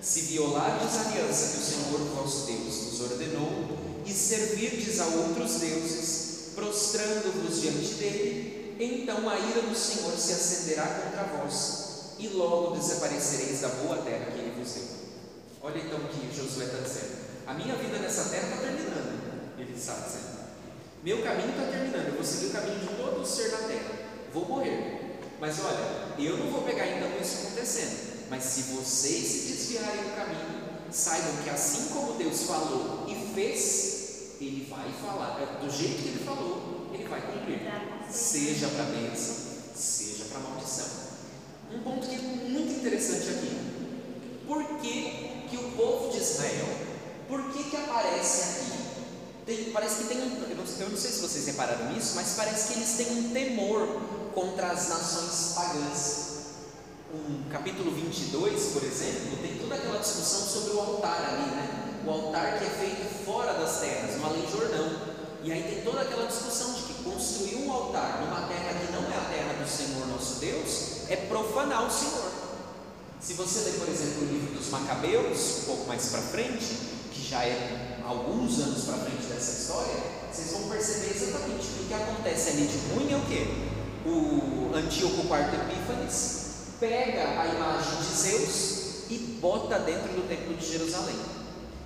Se 0.01 0.21
violardes 0.23 0.97
a 0.97 1.09
aliança 1.09 1.53
que 1.53 1.59
o 1.59 1.65
Senhor 1.65 2.01
vosso 2.15 2.47
Deus 2.47 2.75
vos 2.85 3.01
ordenou, 3.01 3.85
e 4.05 4.13
servirdes 4.13 5.01
a 5.01 5.07
outros 5.07 5.61
deuses, 5.61 6.51
prostrando-vos 6.55 7.61
diante 7.61 7.95
dele, 7.95 8.77
então 8.79 9.29
a 9.29 9.39
ira 9.39 9.63
do 9.63 9.75
Senhor 9.75 10.13
se 10.19 10.33
acenderá 10.33 10.87
contra 10.87 11.39
vós, 11.39 11.85
e 12.19 12.29
logo 12.29 12.77
desaparecereis 12.77 13.61
da 13.61 13.69
boa 13.69 13.97
terra 13.99 14.31
que 14.33 14.39
ele 14.39 14.55
vos 14.59 14.73
deu. 14.73 14.85
Olha 15.63 15.79
então 15.79 15.99
o 15.99 16.09
que 16.09 16.37
Josué 16.37 16.67
está 16.67 16.79
dizendo. 16.79 17.25
A 17.47 17.55
minha 17.55 17.75
vida 17.77 17.99
nessa 17.99 18.25
terra 18.25 18.49
está 18.49 18.57
terminando, 18.59 19.59
ele 19.59 19.75
está 19.75 19.95
dizendo. 19.95 20.34
Meu 21.05 21.23
caminho 21.23 21.51
está 21.51 21.65
terminando, 21.65 22.07
eu 22.07 22.15
vou 22.15 22.25
seguir 22.25 22.47
o 22.47 22.51
caminho 22.51 22.79
de 22.79 22.87
todo 22.97 23.21
o 23.21 23.27
ser 23.27 23.51
na 23.51 23.59
terra. 23.69 23.91
Vou 24.33 24.47
morrer. 24.47 25.19
Mas 25.39 25.61
olha, 25.61 26.15
eu 26.19 26.39
não 26.39 26.51
vou 26.51 26.63
pegar 26.63 26.85
ainda 26.85 27.07
com 27.09 27.23
isso 27.23 27.47
acontecendo. 27.47 28.27
Mas 28.31 28.43
se 28.43 28.63
vocês 28.73 29.23
se 29.23 29.53
desviarem 29.53 30.03
do 30.03 30.17
caminho, 30.17 30.65
saibam 30.91 31.43
que 31.45 31.51
assim 31.51 31.91
como 31.91 32.15
Deus 32.15 32.45
falou 32.45 33.05
e 33.07 33.35
fez, 33.35 34.37
Ele 34.41 34.67
vai 34.71 34.91
falar. 35.05 35.43
É, 35.43 35.63
do 35.63 35.71
jeito 35.71 36.03
que 36.03 36.09
Ele 36.09 36.25
falou, 36.25 36.89
Ele 36.95 37.07
vai 37.07 37.21
cumprir. 37.21 37.61
Seja 38.11 38.69
para 38.69 38.85
bênção, 38.85 39.35
seja 39.75 40.25
para 40.31 40.41
maldição. 40.41 40.87
Um 41.71 41.81
ponto 41.81 42.07
que 42.07 42.15
é 42.15 42.19
muito 42.19 42.81
interessante 42.81 43.29
aqui. 43.29 43.59
Por 44.47 44.65
que, 44.81 45.49
que 45.51 45.57
o 45.59 45.71
povo 45.73 46.11
de 46.11 46.17
Israel, 46.17 46.67
por 47.29 47.53
que, 47.53 47.65
que 47.65 47.77
aparece 47.77 48.63
aqui? 48.63 48.84
Tem, 49.47 49.71
parece 49.73 50.05
que 50.05 50.09
tem 50.09 50.19
um. 50.23 50.43
Eu 50.49 50.57
não, 50.57 50.65
eu 50.65 50.89
não 50.91 50.97
sei 50.97 51.11
se 51.11 51.21
vocês 51.21 51.47
repararam 51.47 51.93
nisso, 51.93 52.15
mas 52.15 52.35
parece 52.35 52.69
que 52.69 52.79
eles 52.79 52.95
têm 52.97 53.19
um 53.19 53.31
temor 53.31 53.87
contra 54.35 54.69
as 54.69 54.89
nações 54.89 55.53
pagãs. 55.55 56.35
Um 57.13 57.49
capítulo 57.51 57.93
22, 57.93 58.73
por 58.73 58.83
exemplo, 58.83 59.39
tem 59.43 59.59
toda 59.59 59.75
aquela 59.75 59.99
discussão 59.99 60.47
sobre 60.47 60.73
o 60.73 60.81
altar 60.81 61.21
ali, 61.29 61.51
né? 61.55 62.03
O 62.07 62.11
altar 62.11 62.59
que 62.59 62.65
é 62.65 62.71
feito 62.71 63.25
fora 63.25 63.53
das 63.53 63.81
terras, 63.81 64.17
no 64.19 64.27
Além 64.27 64.51
Jordão. 64.51 65.15
E 65.43 65.53
aí 65.53 65.63
tem 65.63 65.83
toda 65.83 66.01
aquela 66.01 66.27
discussão 66.27 66.73
de 66.73 66.83
que 66.83 67.05
construir 67.05 67.57
um 67.57 67.71
altar 67.71 68.23
numa 68.23 68.49
terra 68.49 68.73
que 68.75 68.93
não 68.93 69.03
é 69.05 69.17
a 69.17 69.29
terra 69.31 69.63
do 69.63 69.69
Senhor 69.69 70.07
nosso 70.09 70.41
Deus 70.41 71.11
é 71.11 71.17
profanar 71.17 71.87
o 71.87 71.91
Senhor. 71.91 72.33
Se 73.21 73.35
você 73.35 73.71
ler, 73.71 73.79
por 73.79 73.89
exemplo, 73.89 74.23
o 74.23 74.33
livro 74.33 74.55
dos 74.55 74.71
Macabeus, 74.71 75.59
um 75.63 75.65
pouco 75.67 75.87
mais 75.87 76.07
para 76.07 76.21
frente, 76.21 76.79
que 77.13 77.29
já 77.29 77.45
é 77.45 77.84
alguns 78.07 78.59
anos 78.61 78.85
para 78.85 78.99
frente 78.99 79.27
dessa 79.27 79.61
história, 79.61 79.95
vocês 80.31 80.53
vão 80.53 80.69
perceber 80.69 81.15
exatamente 81.15 81.67
o 81.81 81.85
que 81.87 81.95
acontece 81.95 82.51
ali 82.51 82.67
de 82.67 82.79
ruim 82.93 83.13
é 83.13 83.17
o 83.17 83.21
quê? 83.27 83.47
O 84.07 84.77
Antíoco 84.77 85.23
IV 85.23 85.55
Epífanes 85.55 86.45
pega 86.79 87.41
a 87.41 87.47
imagem 87.47 87.99
de 87.99 88.15
Zeus 88.15 88.85
e 89.09 89.39
bota 89.41 89.79
dentro 89.79 90.13
do 90.13 90.29
templo 90.29 90.55
de 90.55 90.67
Jerusalém. 90.67 91.17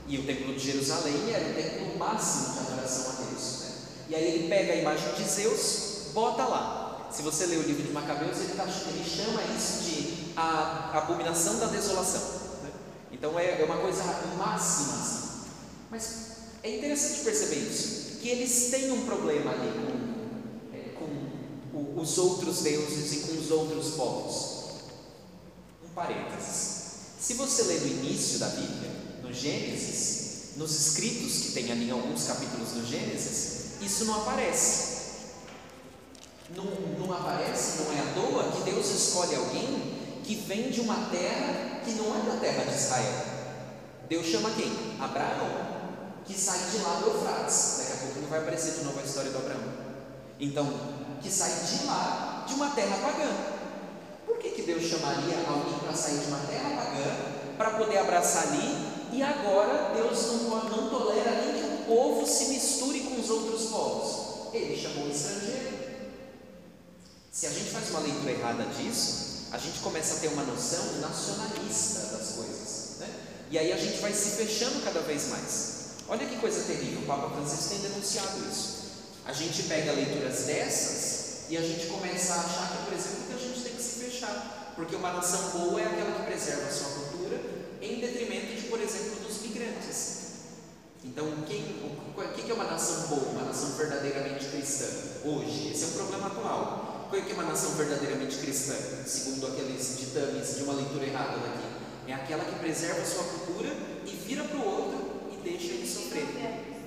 E 0.06 0.18
o 0.18 0.24
templo 0.24 0.54
de 0.54 0.58
Jerusalém 0.58 1.32
era 1.32 1.50
o 1.50 1.54
templo 1.54 1.98
máximo 1.98 2.54
de 2.54 2.72
adoração 2.72 3.12
a 3.12 3.28
Deus. 3.28 3.60
Né? 3.60 3.68
E 4.08 4.14
aí 4.14 4.24
ele 4.24 4.48
pega 4.48 4.72
a 4.72 4.76
imagem 4.76 5.14
de 5.14 5.22
Zeus, 5.22 6.12
bota 6.14 6.44
lá. 6.44 7.08
Se 7.10 7.22
você 7.22 7.46
ler 7.46 7.58
o 7.58 7.62
livro 7.62 7.82
de 7.82 7.92
Macabeus, 7.92 8.38
ele, 8.38 8.54
tá, 8.54 8.64
ele 8.64 9.04
chama 9.04 9.40
isso 9.56 9.84
de 9.84 10.32
a 10.36 10.90
abominação 10.94 11.58
da 11.58 11.66
desolação. 11.66 12.22
Né? 12.62 12.70
Então 13.12 13.38
é, 13.38 13.60
é 13.60 13.64
uma 13.64 13.76
coisa 13.76 14.02
máxima 14.36 14.94
assim. 14.94 15.27
Mas 15.90 16.38
é 16.62 16.76
interessante 16.76 17.20
perceber 17.20 17.56
isso, 17.56 18.18
que 18.20 18.28
eles 18.28 18.70
têm 18.70 18.90
um 18.92 19.06
problema 19.06 19.52
ali 19.52 19.72
com, 19.72 20.76
é, 20.76 20.80
com 20.94 22.00
os 22.00 22.18
outros 22.18 22.62
deuses 22.62 23.12
e 23.12 23.20
com 23.26 23.40
os 23.40 23.50
outros 23.50 23.94
povos. 23.94 24.58
Um 25.84 25.88
parênteses. 25.94 26.78
Se 27.18 27.34
você 27.34 27.62
ler 27.64 27.80
no 27.80 27.86
início 27.86 28.38
da 28.38 28.48
Bíblia, 28.48 28.90
no 29.22 29.32
Gênesis, 29.32 30.56
nos 30.56 30.72
escritos 30.72 31.42
que 31.42 31.52
tem 31.52 31.70
ali 31.70 31.90
alguns 31.90 32.24
capítulos 32.24 32.70
do 32.70 32.86
Gênesis, 32.86 33.80
isso 33.80 34.04
não 34.04 34.22
aparece. 34.22 34.98
Não, 36.54 36.64
não 36.98 37.12
aparece, 37.12 37.82
não 37.82 37.92
é 37.92 38.00
à 38.00 38.14
toa 38.14 38.52
que 38.52 38.70
Deus 38.70 38.88
escolhe 38.90 39.34
alguém 39.34 39.98
que 40.24 40.34
vem 40.34 40.70
de 40.70 40.80
uma 40.80 41.08
terra 41.10 41.80
que 41.84 41.92
não 41.92 42.14
é 42.16 42.30
da 42.30 42.40
terra 42.40 42.64
de 42.64 42.74
Israel. 42.74 43.24
Deus 44.08 44.26
chama 44.26 44.50
quem? 44.50 44.72
Abraão 44.98 45.67
que 46.28 46.38
sai 46.38 46.58
de 46.70 46.78
lá 46.78 47.00
do 47.00 47.06
Eufrates. 47.06 47.76
Daqui 47.78 47.92
a 47.92 47.96
pouco 47.96 48.20
não 48.20 48.28
vai 48.28 48.40
aparecer 48.40 48.74
de 48.74 48.84
novo 48.84 49.00
a 49.00 49.02
história 49.02 49.30
do 49.30 49.38
Abraão. 49.38 49.62
Então, 50.38 50.68
que 51.22 51.30
sai 51.30 51.50
de 51.50 51.86
lá, 51.86 52.44
de 52.46 52.52
uma 52.52 52.70
terra 52.70 52.98
pagã. 52.98 53.34
Por 54.26 54.36
que, 54.38 54.50
que 54.50 54.62
Deus 54.62 54.84
chamaria 54.84 55.38
alguém 55.48 55.78
para 55.78 55.94
sair 55.94 56.18
de 56.18 56.26
uma 56.26 56.40
terra 56.40 56.76
pagã, 56.76 57.56
para 57.56 57.70
poder 57.70 57.96
abraçar 57.96 58.48
ali, 58.48 58.88
e 59.10 59.22
agora 59.22 59.94
Deus 59.94 60.26
não, 60.26 60.64
não 60.68 60.90
tolera 60.90 61.30
nem 61.40 61.54
que 61.54 61.82
o 61.82 61.86
povo 61.86 62.26
se 62.26 62.50
misture 62.50 63.00
com 63.00 63.18
os 63.18 63.30
outros 63.30 63.70
povos? 63.70 64.52
Ele 64.52 64.76
chamou 64.76 65.06
o 65.06 65.10
estrangeiro. 65.10 65.78
Se 67.32 67.46
a 67.46 67.50
gente 67.50 67.70
faz 67.70 67.88
uma 67.88 68.00
leitura 68.00 68.32
errada 68.32 68.64
disso, 68.64 69.46
a 69.50 69.56
gente 69.56 69.78
começa 69.78 70.16
a 70.16 70.18
ter 70.18 70.28
uma 70.28 70.44
noção 70.44 71.00
nacionalista 71.00 72.16
das 72.16 72.32
coisas. 72.32 72.98
Né? 72.98 73.08
E 73.50 73.58
aí 73.58 73.72
a 73.72 73.78
gente 73.78 73.98
vai 73.98 74.12
se 74.12 74.36
fechando 74.36 74.84
cada 74.84 75.00
vez 75.00 75.28
mais. 75.28 75.77
Olha 76.10 76.26
que 76.26 76.36
coisa 76.36 76.62
terrível, 76.62 77.00
o 77.00 77.06
Papa 77.06 77.28
Francisco 77.28 77.68
tem 77.68 77.90
denunciado 77.90 78.38
isso. 78.50 78.78
A 79.26 79.32
gente 79.34 79.64
pega 79.64 79.92
leituras 79.92 80.44
dessas 80.44 81.50
e 81.50 81.56
a 81.58 81.60
gente 81.60 81.86
começa 81.86 82.32
a 82.32 82.40
achar 82.40 82.68
que, 82.72 82.84
por 82.86 82.94
exemplo, 82.94 83.24
que 83.28 83.34
a 83.34 83.38
gente 83.38 83.60
tem 83.60 83.74
que 83.74 83.82
se 83.82 84.04
fechar, 84.04 84.72
porque 84.74 84.96
uma 84.96 85.12
nação 85.12 85.50
boa 85.50 85.78
é 85.78 85.84
aquela 85.84 86.12
que 86.12 86.22
preserva 86.22 86.66
a 86.66 86.72
sua 86.72 86.88
cultura 86.92 87.38
em 87.82 88.00
detrimento 88.00 88.58
de, 88.58 88.68
por 88.68 88.80
exemplo, 88.80 89.16
dos 89.20 89.42
migrantes. 89.42 90.18
Então, 91.04 91.26
quem, 91.46 91.60
o 92.16 92.32
que 92.34 92.50
é 92.50 92.54
uma 92.54 92.64
nação 92.64 93.08
boa, 93.08 93.28
uma 93.28 93.44
nação 93.44 93.72
verdadeiramente 93.76 94.46
cristã? 94.46 94.86
Hoje, 95.26 95.72
esse 95.72 95.84
é 95.84 95.86
um 95.88 95.90
problema 95.90 96.28
atual. 96.28 97.06
O 97.06 97.10
que 97.10 97.30
é 97.30 97.34
uma 97.34 97.44
nação 97.44 97.72
verdadeiramente 97.72 98.38
cristã, 98.38 98.74
segundo 99.06 99.46
aqueles 99.46 99.98
ditames 99.98 100.56
de 100.56 100.62
uma 100.62 100.72
leitura 100.72 101.04
errada 101.04 101.36
daqui? 101.36 101.68
É 102.06 102.14
aquela 102.14 102.46
que 102.46 102.58
preserva 102.58 103.02
a 103.02 103.04
sua 103.04 103.24
cultura 103.24 103.76
e 104.06 104.10
vira 104.10 104.44
para 104.44 104.56
o 104.56 104.64
outro 104.64 105.07
deixa 105.42 105.72
ele 105.72 105.86
sofrer 105.86 106.26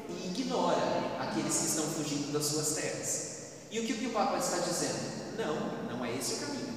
e 0.09 0.27
ignora 0.27 1.17
aqueles 1.19 1.57
que 1.57 1.65
estão 1.65 1.85
fugindo 1.85 2.31
das 2.33 2.45
suas 2.45 2.75
terras. 2.75 3.31
E 3.71 3.79
o 3.79 3.85
que 3.85 4.05
o 4.05 4.11
Papa 4.11 4.37
está 4.37 4.57
dizendo? 4.57 5.37
Não, 5.37 5.95
não 5.95 6.05
é 6.05 6.15
esse 6.15 6.35
o 6.35 6.37
caminho. 6.39 6.73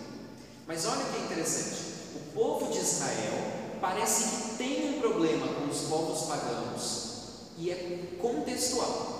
Mas 0.66 0.86
olha 0.86 1.04
que 1.04 1.16
é 1.16 1.24
interessante: 1.24 1.76
o 2.14 2.32
povo 2.34 2.72
de 2.72 2.78
Israel 2.78 3.78
parece 3.80 4.24
que 4.24 4.54
tem 4.56 4.96
um 4.96 5.00
problema 5.00 5.46
com 5.48 5.68
os 5.68 5.80
povos 5.82 6.28
pagãos 6.28 7.14
e 7.58 7.70
é 7.70 8.16
contextual. 8.20 9.14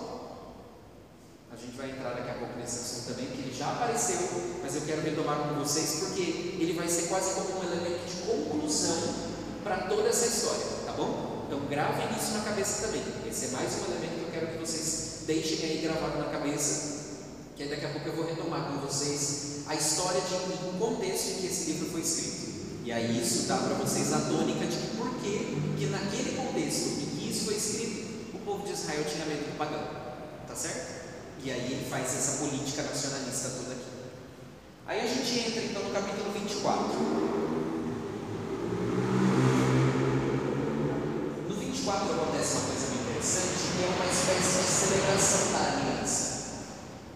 A 1.53 1.57
gente 1.57 1.77
vai 1.77 1.90
entrar 1.90 2.14
daqui 2.14 2.31
a 2.31 2.35
pouco 2.35 2.59
nesse 2.59 2.81
assunto 2.81 3.14
também, 3.14 3.27
que 3.27 3.43
ele 3.43 3.55
já 3.57 3.71
apareceu, 3.71 4.19
mas 4.62 4.75
eu 4.75 4.83
quero 4.83 5.03
retomar 5.03 5.38
com 5.38 5.55
vocês 5.55 6.01
porque 6.01 6.23
ele 6.59 6.73
vai 6.73 6.88
ser 6.88 7.09
quase 7.09 7.35
como 7.35 7.61
um 7.61 7.62
elemento 7.62 8.05
de 8.07 8.23
conclusão 8.23 9.14
para 9.62 9.87
toda 9.88 10.09
essa 10.09 10.27
história, 10.27 10.64
tá 10.85 10.93
bom? 10.93 11.34
Então 11.55 11.69
gravem 11.69 12.09
isso 12.19 12.33
na 12.33 12.40
cabeça 12.40 12.85
também. 12.85 13.01
Esse 13.31 13.45
é 13.45 13.49
mais 13.51 13.73
um 13.75 13.85
elemento 13.85 14.19
que 14.19 14.23
eu 14.23 14.31
quero 14.33 14.47
que 14.49 14.59
vocês 14.59 15.23
deixem 15.25 15.64
aí 15.64 15.79
gravado 15.83 16.19
na 16.19 16.25
cabeça, 16.25 17.14
que 17.55 17.67
daqui 17.67 17.87
a 17.87 17.90
pouco 17.90 18.09
eu 18.09 18.17
vou 18.17 18.27
retomar 18.27 18.73
com 18.73 18.79
vocês 18.85 19.62
a 19.69 19.77
história 19.77 20.21
de 20.21 20.35
um 20.35 20.79
contexto 20.81 21.29
em 21.29 21.35
que 21.35 21.47
esse 21.47 21.71
livro 21.71 21.93
foi 21.93 22.01
escrito. 22.01 22.83
E 22.83 22.90
aí 22.90 23.23
isso 23.23 23.47
dá 23.47 23.59
para 23.59 23.75
vocês 23.75 24.12
a 24.12 24.19
tônica 24.23 24.67
de 24.67 24.79
por 24.97 25.09
que, 25.21 25.57
que 25.79 25.87
naquele 25.87 26.37
contexto 26.37 26.88
em 26.88 27.07
que 27.17 27.31
isso 27.31 27.45
foi 27.45 27.55
escrito, 27.55 28.35
o 28.35 28.38
povo 28.40 28.67
de 28.67 28.73
Israel 28.73 29.05
tinha 29.05 29.25
medo 29.25 29.53
do 29.53 29.57
pagão. 29.57 29.87
Tá 30.49 30.57
certo? 30.57 31.05
E 31.40 31.53
aí 31.53 31.71
ele 31.71 31.88
faz 31.88 32.07
essa 32.07 32.38
política 32.38 32.83
nacionalista 32.83 33.51
toda 33.51 33.75
aqui. 33.75 33.93
Aí 34.88 35.01
a 35.03 35.07
gente 35.07 35.38
entra 35.38 35.62
então 35.62 35.85
no 35.85 35.90
capítulo 35.90 36.33
24. 36.33 37.43
24 42.05 42.12
acontece 42.12 42.57
uma 42.57 42.67
coisa 42.67 42.87
muito 42.88 43.11
interessante, 43.11 43.77
que 43.77 43.83
é 43.83 43.88
uma 43.88 44.07
espécie 44.07 44.59
de 44.59 44.69
celebração 44.69 45.53
da 45.53 45.59
aliança. 45.73 46.35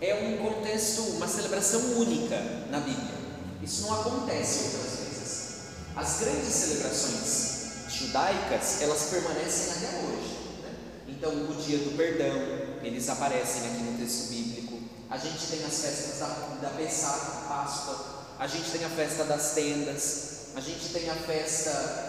É 0.00 0.14
um 0.14 0.38
contexto, 0.38 1.02
uma 1.16 1.28
celebração 1.28 1.80
única 1.98 2.40
na 2.70 2.80
Bíblia. 2.80 3.18
Isso 3.62 3.82
não 3.82 4.00
acontece 4.00 4.64
outras 4.64 5.00
vezes. 5.00 5.48
As 5.96 6.20
grandes 6.20 6.48
celebrações 6.48 7.58
judaicas, 7.88 8.82
elas 8.82 9.02
permanecem 9.10 9.72
até 9.72 9.98
hoje. 9.98 10.38
Né? 10.62 10.74
Então, 11.08 11.32
o 11.32 11.54
dia 11.62 11.78
do 11.78 11.96
perdão, 11.96 12.36
eles 12.82 13.08
aparecem 13.08 13.66
aqui 13.66 13.82
no 13.82 13.98
texto 13.98 14.30
bíblico. 14.30 14.78
A 15.10 15.16
gente 15.16 15.46
tem 15.46 15.64
as 15.64 15.80
festas 15.80 16.18
da, 16.20 16.26
da 16.62 16.70
Pessah, 16.70 17.46
Páscoa. 17.48 18.26
A 18.38 18.46
gente 18.46 18.70
tem 18.70 18.84
a 18.84 18.90
festa 18.90 19.24
das 19.24 19.52
tendas. 19.52 20.28
A 20.54 20.60
gente 20.60 20.92
tem 20.92 21.10
a 21.10 21.14
festa 21.14 22.07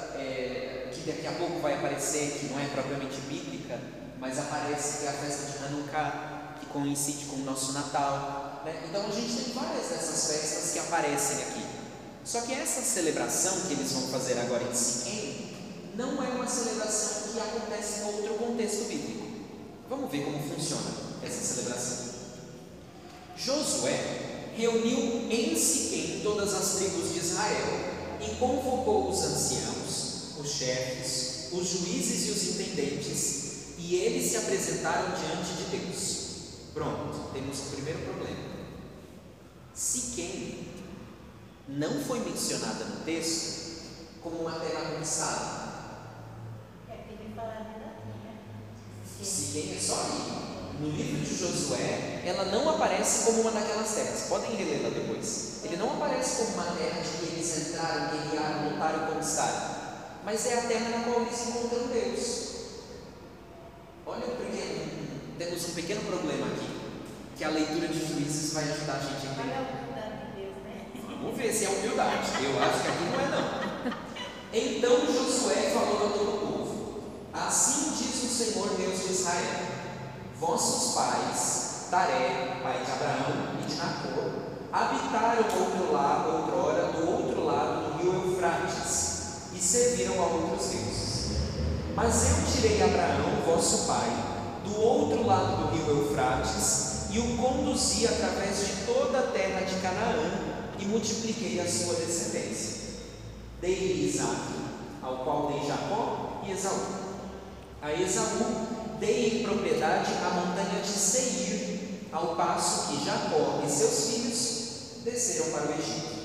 daqui 1.11 1.27
a 1.27 1.31
pouco 1.31 1.59
vai 1.59 1.75
aparecer, 1.75 2.39
que 2.39 2.47
não 2.47 2.59
é 2.59 2.65
propriamente 2.65 3.19
bíblica, 3.21 3.79
mas 4.19 4.37
aparece 4.37 4.99
que 4.99 5.05
é 5.05 5.09
a 5.09 5.13
festa 5.13 5.51
de 5.51 5.65
Hanukkah, 5.65 6.55
que 6.59 6.65
coincide 6.67 7.25
com 7.25 7.37
o 7.37 7.45
nosso 7.45 7.73
Natal. 7.73 8.61
Né? 8.65 8.83
Então 8.87 9.05
a 9.05 9.11
gente 9.11 9.33
tem 9.33 9.53
várias 9.53 9.87
dessas 9.87 10.31
festas 10.31 10.73
que 10.73 10.79
aparecem 10.79 11.43
aqui. 11.43 11.65
Só 12.23 12.41
que 12.41 12.53
essa 12.53 12.81
celebração 12.81 13.61
que 13.61 13.73
eles 13.73 13.91
vão 13.91 14.07
fazer 14.09 14.37
agora 14.39 14.63
em 14.63 14.75
Siquém 14.75 15.49
não 15.95 16.23
é 16.23 16.27
uma 16.29 16.47
celebração 16.47 17.33
que 17.33 17.39
acontece 17.39 18.01
em 18.01 18.03
outro 18.05 18.33
contexto 18.35 18.87
bíblico. 18.87 19.25
Vamos 19.89 20.11
ver 20.11 20.23
como 20.25 20.37
funciona 20.39 20.91
essa 21.23 21.43
celebração. 21.43 22.09
Josué 23.35 24.51
reuniu 24.55 25.27
em 25.31 25.55
Siquém 25.55 26.19
todas 26.21 26.53
as 26.53 26.75
tribos 26.75 27.13
de 27.13 27.19
Israel 27.19 27.89
e 28.21 28.35
convocou 28.35 29.09
os 29.09 29.23
anciãos, 29.23 29.78
os 30.39 30.49
chefes, 30.49 31.49
os 31.51 31.67
juízes 31.67 32.27
e 32.27 32.31
os 32.31 32.49
intendentes, 32.49 33.49
e 33.77 33.95
eles 33.95 34.31
se 34.31 34.37
apresentaram 34.37 35.15
diante 35.15 35.53
de 35.53 35.77
Deus. 35.77 36.19
Pronto, 36.73 37.31
temos 37.33 37.59
o 37.59 37.63
primeiro 37.75 37.99
problema. 37.99 38.49
Siquém 39.73 40.67
não 41.67 42.03
foi 42.03 42.19
mencionada 42.19 42.85
no 42.85 43.03
texto 43.05 43.59
como 44.21 44.41
uma 44.41 44.51
terra. 44.51 44.79
É 44.91 44.99
né? 44.99 45.13
Siquém 49.21 49.75
é 49.75 49.79
só 49.79 49.95
ali. 50.01 50.49
No 50.79 50.89
livro 50.89 51.19
de 51.19 51.35
Josué, 51.37 52.21
ela 52.25 52.45
não 52.45 52.69
aparece 52.69 53.25
como 53.25 53.41
uma 53.41 53.51
daquelas 53.51 53.93
terras. 53.93 54.27
Podem 54.29 54.55
relê-la 54.55 54.89
depois. 54.89 55.59
Ele 55.63 55.75
não 55.75 55.93
aparece 55.93 56.37
como 56.37 56.53
uma 56.53 56.75
terra 56.75 57.01
de 57.01 57.09
que 57.09 57.33
eles 57.33 57.57
entraram, 57.57 58.11
guerrearam, 58.11 58.69
lutaram 58.69 59.03
e 59.03 59.13
conquistaram. 59.13 59.78
Mas 60.23 60.45
é 60.45 60.59
a 60.59 60.61
terra 60.63 60.89
na 60.89 61.03
qual 61.03 61.21
eles 61.21 61.47
encontram 61.47 61.87
Deus. 61.87 62.49
Olha, 64.05 64.25
porque 64.25 64.85
temos 65.37 65.69
um 65.69 65.73
pequeno 65.73 66.01
problema 66.01 66.47
aqui. 66.47 66.79
Que 67.37 67.43
a 67.43 67.49
leitura 67.49 67.87
de 67.87 67.99
juízes 68.05 68.53
vai 68.53 68.63
ajudar 68.65 68.93
a 68.95 68.99
gente 68.99 69.27
a 69.27 69.31
entender. 69.31 69.49
né? 69.49 70.85
Vamos 71.21 71.37
ver 71.37 71.53
se 71.53 71.65
é 71.65 71.69
humildade. 71.69 72.27
Eu 72.43 72.63
acho 72.63 72.81
que 72.81 72.87
aqui 72.89 73.03
não 73.11 73.19
é 73.19 73.27
não. 73.29 73.69
Então 74.51 75.05
Josué 75.05 75.71
falou 75.73 76.07
a 76.07 76.11
todo 76.11 76.29
o 76.29 76.39
povo: 76.39 77.03
Assim 77.33 77.91
diz 77.91 78.23
o 78.23 78.27
Senhor 78.27 78.69
Deus 78.77 78.99
de 79.05 79.11
Israel: 79.13 79.67
Vossos 80.39 80.95
pais, 80.95 81.87
Taré, 81.91 82.59
pai 82.61 82.83
de 82.83 82.91
Abraão 82.91 83.55
e 83.61 83.65
de 83.65 83.75
Nacor, 83.75 84.31
habitaram 84.71 85.43
outro 85.43 85.93
lado, 85.93 86.29
outrora, 86.35 86.91
do 86.93 87.09
outro 87.09 87.45
lado 87.45 87.93
do 87.93 88.03
rio 88.03 88.31
Eufrates, 88.31 89.08
serviram 89.69 90.19
a 90.19 90.25
outros 90.25 90.69
deuses. 90.69 91.29
Mas 91.95 92.31
eu 92.31 92.51
tirei 92.51 92.81
Abraão, 92.81 93.43
vosso 93.45 93.85
pai, 93.85 94.09
do 94.65 94.81
outro 94.81 95.27
lado 95.27 95.57
do 95.57 95.75
rio 95.75 96.05
Eufrates, 96.05 97.11
e 97.11 97.19
o 97.19 97.37
conduzi 97.37 98.07
através 98.07 98.65
de 98.65 98.85
toda 98.85 99.19
a 99.19 99.31
terra 99.31 99.61
de 99.61 99.75
Canaã, 99.75 100.31
e 100.79 100.85
multipliquei 100.85 101.59
a 101.59 101.69
sua 101.69 101.93
descendência. 101.95 102.79
Dei-lhe 103.61 104.07
Isaac, 104.07 104.41
ao 105.03 105.17
qual 105.19 105.51
dei 105.51 105.67
Jacó 105.67 106.41
e 106.47 106.51
Esaú. 106.51 106.79
A 107.81 107.93
Esaú 107.93 108.95
dei 108.99 109.41
em 109.41 109.43
propriedade 109.43 110.11
a 110.25 110.29
montanha 110.31 110.81
de 110.81 110.87
Seir, 110.87 112.07
ao 112.11 112.35
passo 112.35 112.87
que 112.87 113.05
Jacó 113.05 113.61
e 113.63 113.69
seus 113.69 114.09
filhos 114.09 115.03
desceram 115.03 115.51
para 115.51 115.67
o 115.67 115.73
Egito. 115.73 116.19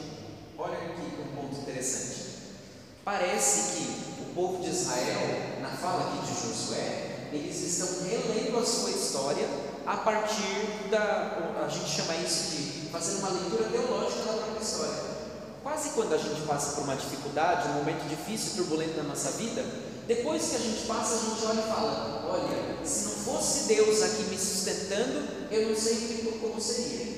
Olha 0.59 0.79
aqui 0.79 1.21
um 1.21 1.37
ponto 1.37 1.61
interessante. 1.61 2.14
Parece 3.05 3.77
que 3.77 4.23
o 4.23 4.35
povo 4.35 4.63
de 4.63 4.71
Israel, 4.71 5.61
na 5.61 5.69
fala 5.69 6.09
aqui 6.09 6.27
de 6.27 6.41
Josué, 6.41 7.29
eles 7.35 7.61
estão 7.61 8.09
relendo 8.09 8.59
a 8.59 8.65
sua 8.65 8.91
história 8.91 9.47
a 9.87 9.99
partir 9.99 10.89
da. 10.91 11.67
A 11.67 11.69
gente 11.69 11.87
chama 11.87 12.17
isso 12.17 12.57
de 12.57 12.89
fazer 12.89 13.17
uma 13.17 13.29
leitura 13.29 13.65
teológica 13.65 14.23
da 14.23 14.33
própria 14.33 14.63
história. 14.63 15.15
Quase 15.63 15.91
quando 15.91 16.15
a 16.15 16.17
gente 16.17 16.41
passa 16.47 16.77
por 16.77 16.85
uma 16.85 16.97
dificuldade, 16.97 17.69
um 17.69 17.75
momento 17.75 18.09
difícil, 18.09 18.65
turbulento 18.65 18.97
na 18.97 19.03
nossa 19.03 19.33
vida, 19.33 19.63
depois 20.09 20.49
que 20.49 20.57
a 20.57 20.61
gente 20.61 20.87
passa, 20.87 21.17
a 21.17 21.19
gente 21.19 21.45
olha 21.45 21.61
e 21.61 21.75
fala: 21.75 22.25
Olha, 22.27 22.87
se 22.87 23.05
não 23.05 23.13
fosse 23.13 23.65
Deus 23.69 24.03
aqui 24.03 24.23
me 24.25 24.39
sustentando, 24.39 25.29
eu 25.51 25.69
não 25.69 25.77
sei 25.77 26.39
como 26.41 26.59
seria. 26.59 27.14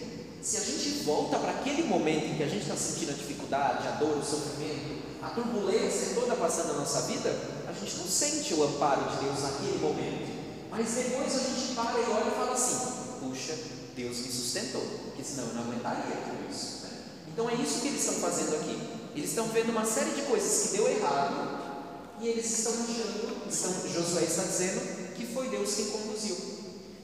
Se 0.47 0.59
a 0.59 0.61
gente 0.61 1.03
volta 1.03 1.41
para 1.41 1.51
aquele 1.51 1.83
momento 1.83 2.27
em 2.27 2.37
que 2.37 2.43
a 2.45 2.47
gente 2.47 2.63
está 2.63 2.77
sentindo 2.77 3.11
a 3.11 3.15
dificuldade, 3.15 3.89
a 3.89 3.91
dor, 3.99 4.17
o 4.17 4.25
sofrimento, 4.25 5.03
a 5.21 5.31
turbulência 5.31 6.15
toda 6.15 6.37
passando 6.37 6.69
na 6.69 6.75
nossa 6.75 7.03
vida, 7.03 7.37
a 7.69 7.73
gente 7.73 7.97
não 7.97 8.07
sente 8.07 8.55
o 8.55 8.63
amparo 8.63 9.11
de 9.11 9.25
Deus 9.25 9.43
naquele 9.43 9.79
momento. 9.79 10.71
Mas 10.71 10.87
depois 10.95 11.35
a 11.35 11.41
gente 11.41 11.75
para 11.75 11.99
e 11.99 12.05
olha 12.05 12.31
e 12.31 12.37
fala 12.37 12.53
assim: 12.53 12.77
Puxa, 13.19 13.59
Deus 13.97 14.19
me 14.19 14.31
sustentou, 14.31 14.83
porque 15.07 15.25
senão 15.25 15.49
eu 15.49 15.55
não 15.55 15.63
aguentaria 15.63 16.15
tudo 16.15 16.49
isso. 16.49 16.87
Então 17.27 17.51
é 17.51 17.55
isso 17.55 17.81
que 17.81 17.89
eles 17.89 18.07
estão 18.07 18.15
fazendo 18.21 18.55
aqui. 18.55 18.79
Eles 19.17 19.31
estão 19.31 19.49
vendo 19.49 19.71
uma 19.71 19.85
série 19.85 20.11
de 20.11 20.23
coisas 20.23 20.63
que 20.63 20.77
deu 20.77 20.87
errado 20.87 22.15
e 22.21 22.29
eles 22.29 22.47
estão 22.47 22.73
achando, 22.73 23.93
Josué 23.93 24.23
está 24.23 24.45
dizendo 24.45 25.13
que 25.17 25.27
foi 25.27 25.49
Deus 25.49 25.75
quem 25.75 25.87
conduziu. 25.87 26.37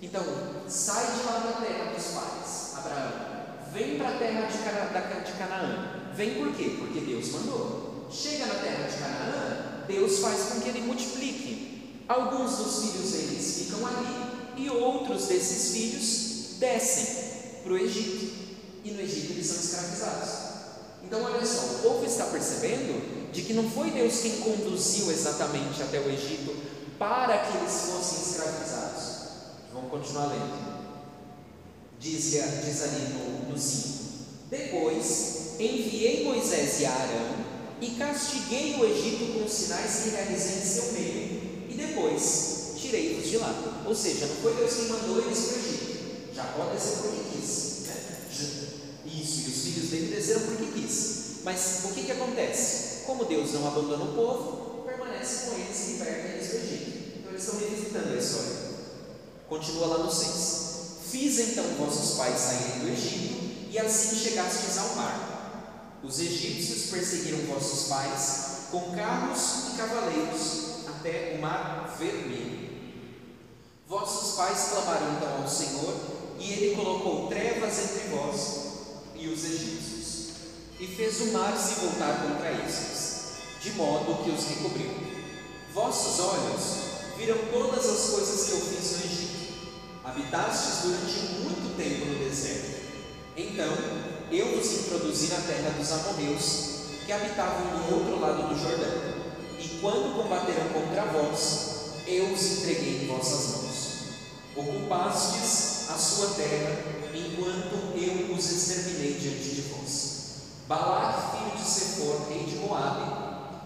Então, 0.01 0.23
sai 0.69 1.07
de 1.07 1.23
lá 1.25 1.39
da 1.39 1.53
terra 1.65 1.93
dos 1.93 2.05
pais, 2.05 2.75
Abraão, 2.77 3.22
vem 3.73 3.99
para 3.99 4.09
a 4.09 4.19
terra 4.19 4.47
de, 4.47 4.59
Cana, 4.59 5.21
de 5.21 5.33
Canaã. 5.33 6.13
Vem 6.15 6.35
por 6.35 6.55
quê? 6.55 6.77
Porque 6.79 7.01
Deus 7.01 7.33
mandou. 7.33 8.07
Chega 8.11 8.47
na 8.47 8.55
terra 8.55 8.87
de 8.87 8.97
Canaã, 8.99 9.85
Deus 9.89 10.19
faz 10.19 10.53
com 10.53 10.61
que 10.61 10.69
ele 10.69 10.83
multiplique. 10.83 12.03
Alguns 12.07 12.57
dos 12.59 12.85
filhos 12.85 13.13
deles 13.13 13.59
ficam 13.59 13.87
ali 13.87 14.33
e 14.57 14.69
outros 14.69 15.29
desses 15.29 15.73
filhos 15.73 16.59
descem 16.59 17.63
para 17.63 17.73
o 17.73 17.79
Egito. 17.79 18.43
E 18.85 18.91
no 18.91 19.01
Egito 19.01 19.33
eles 19.33 19.47
são 19.47 19.57
escravizados. 19.57 20.53
Então, 21.05 21.23
olha 21.23 21.45
só, 21.45 21.63
o 21.63 21.79
povo 21.83 22.05
está 22.05 22.25
percebendo 22.27 23.31
de 23.33 23.43
que 23.43 23.55
não 23.55 23.69
foi 23.71 23.91
Deus 23.91 24.21
quem 24.21 24.41
conduziu 24.41 25.11
exatamente 25.11 25.83
até 25.83 25.99
o 25.99 26.11
Egito 26.11 26.55
para 26.99 27.39
que 27.39 27.57
eles 27.57 27.73
fossem 27.73 28.23
escravizados. 28.23 29.13
Vamos 29.73 29.91
continuar 29.91 30.27
lendo. 30.27 30.72
Diz, 32.03 32.33
diz 32.33 32.83
ali 32.83 33.15
no, 33.15 33.53
no 33.53 33.57
5: 33.57 33.99
Depois 34.51 35.55
enviei 35.61 36.25
Moisés 36.25 36.81
e 36.81 36.85
Arão 36.85 37.37
e 37.81 37.91
castiguei 37.91 38.75
o 38.75 38.85
Egito 38.85 39.39
com 39.39 39.45
os 39.45 39.53
sinais 39.53 40.03
que 40.03 40.11
realizei 40.11 40.59
em 40.59 40.65
seu 40.65 40.93
meio, 40.95 41.67
e 41.71 41.75
depois 41.77 42.73
tirei-os 42.77 43.31
de 43.31 43.39
lá. 43.39 43.85
Ou 43.87 43.95
seja, 43.95 44.27
não 44.27 44.35
foi 44.35 44.53
Deus 44.55 44.75
quem 44.75 44.89
mandou 44.89 45.23
eles 45.23 45.39
para 45.39 45.55
o 45.55 45.59
Egito. 45.61 46.35
Jacó 46.35 46.65
desceu 46.73 46.97
porque 47.03 47.37
quis. 47.37 47.83
Né? 47.87 47.95
Isso, 49.07 49.49
e 49.49 49.53
os 49.53 49.63
filhos 49.63 49.91
dele 49.91 50.17
desceram 50.17 50.41
porque 50.41 50.81
quis. 50.81 51.23
Mas 51.45 51.83
o 51.85 51.95
que, 51.95 52.03
que 52.03 52.13
acontece? 52.13 53.05
Como 53.07 53.27
Deus 53.27 53.53
não 53.53 53.69
abandona 53.69 54.05
o 54.05 54.15
povo, 54.15 54.83
permanece 54.85 55.47
com 55.47 55.55
eles 55.55 55.89
e 55.89 55.93
liberta 55.93 56.29
eles 56.29 56.49
do 56.49 56.57
Egito. 56.57 57.19
Então 57.19 57.31
eles 57.31 57.45
estão 57.45 57.61
revisitando 57.61 58.13
a 58.13 58.17
história. 58.17 58.73
Continua 59.49 59.87
lá 59.87 59.99
no 59.99 60.11
6. 60.11 60.72
Fiz 61.13 61.39
então 61.41 61.65
vossos 61.77 62.17
pais 62.17 62.41
saírem 62.41 62.79
do 62.79 62.89
Egito, 62.89 63.69
e 63.71 63.79
assim 63.79 64.17
chegastes 64.17 64.79
ao 64.79 64.97
mar. 64.97 66.01
Os 66.03 66.19
egípcios 66.19 66.91
perseguiram 66.91 67.53
vossos 67.53 67.89
pais 67.89 68.69
com 68.71 68.97
carros 68.97 69.75
e 69.75 69.77
cavaleiros 69.77 70.87
até 70.89 71.35
o 71.37 71.43
mar 71.43 71.95
vermelho. 71.99 72.71
Vossos 73.87 74.37
pais 74.37 74.71
clamaram 74.71 75.13
então 75.17 75.43
ao 75.43 75.47
Senhor, 75.47 75.95
e 76.39 76.51
ele 76.51 76.77
colocou 76.77 77.29
trevas 77.29 77.79
entre 77.79 78.09
vós 78.09 78.39
e 79.15 79.29
os 79.29 79.45
egípcios. 79.45 80.29
e 80.81 80.87
fez 80.87 81.21
o 81.21 81.27
mar 81.27 81.55
se 81.59 81.75
voltar 81.75 82.27
contra 82.27 82.53
estes, 82.67 83.35
de 83.61 83.73
modo 83.73 84.25
que 84.25 84.31
os 84.31 84.47
recobriu. 84.47 84.91
Vossos 85.75 86.19
olhos 86.21 86.63
viram 87.19 87.37
todas 87.53 87.85
as 87.87 88.11
coisas 88.11 88.47
que 88.47 88.53
eu 88.53 88.61
fiz 88.63 88.93
no 88.93 89.05
Egito. 89.05 89.22
Habitastes 90.05 90.83
durante 90.83 91.43
muito 91.45 91.77
tempo 91.77 92.07
no 92.07 92.29
deserto. 92.29 92.83
Então 93.37 93.73
eu 94.33 94.57
vos 94.57 94.73
introduzi 94.73 95.29
na 95.29 95.41
terra 95.43 95.71
dos 95.79 95.93
amorreus, 95.93 96.73
que 97.07 97.13
habitavam 97.13 97.63
do 97.67 97.95
outro 97.95 98.21
lado 98.21 98.49
do 98.49 98.59
Jordão. 98.59 99.23
E 99.61 99.69
quando 99.81 100.17
combateram 100.17 100.71
contra 100.71 101.05
vós, 101.05 102.03
eu 102.07 102.33
os 102.33 102.59
entreguei 102.59 103.05
em 103.05 103.07
vossas 103.07 103.57
mãos. 103.57 103.93
Ocupastes 104.57 105.89
a 105.89 105.97
sua 105.97 106.31
terra, 106.35 106.79
enquanto 107.15 107.97
eu 107.97 108.35
os 108.35 108.51
exterminei 108.51 109.15
diante 109.15 109.55
de 109.55 109.61
vós. 109.63 110.13
Balac, 110.67 111.37
filho 111.37 111.57
de 111.57 111.71
Sefor, 111.71 112.29
rei 112.29 112.45
de 112.45 112.57
Moabe, 112.57 113.23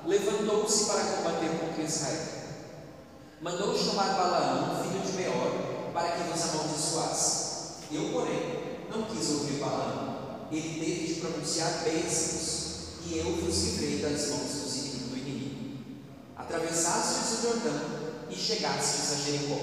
levantou-se 0.07 0.85
para 0.85 1.05
combater 1.05 1.49
contra 1.61 1.83
Israel. 1.83 2.27
Mandou 3.41 3.77
chamar 3.77 4.17
Balaão, 4.17 4.83
filho 4.83 5.01
de 5.01 5.13
Beor, 5.13 5.66
para 5.97 6.11
que 6.11 6.31
vos 6.31 6.43
amaldiçoasse. 6.43 7.47
Eu, 7.91 8.11
porém, 8.13 8.79
não 8.91 9.05
quis 9.05 9.31
ouvir 9.31 9.55
Balaão. 9.55 10.47
Ele 10.53 10.79
teve 10.79 11.15
de 11.15 11.21
pronunciar 11.21 11.85
bênçãos, 11.85 12.67
e 13.07 13.17
eu 13.17 13.35
vos 13.37 13.65
livrei 13.65 14.01
das 14.01 14.29
mãos 14.29 14.51
do 15.09 15.17
inimigo. 15.17 15.79
Atravessastes 16.37 17.39
o 17.39 17.43
Jordão 17.43 17.81
e 18.29 18.35
chegastes 18.35 19.13
a 19.13 19.25
Jericó. 19.25 19.59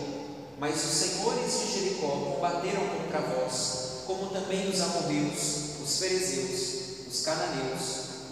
Mas 0.60 0.84
os 0.84 0.91
senhores 0.91 1.52
de 1.52 1.72
Jericó 1.72 2.34
combateram 2.34 2.82
contra 2.88 3.22
vós, 3.22 4.02
como 4.08 4.32
também 4.32 4.67
os 4.67 4.82
amorreus, 4.82 5.82
os 5.84 6.00
ferezeus, 6.00 7.08
os 7.08 7.22
cananeus, 7.22 7.82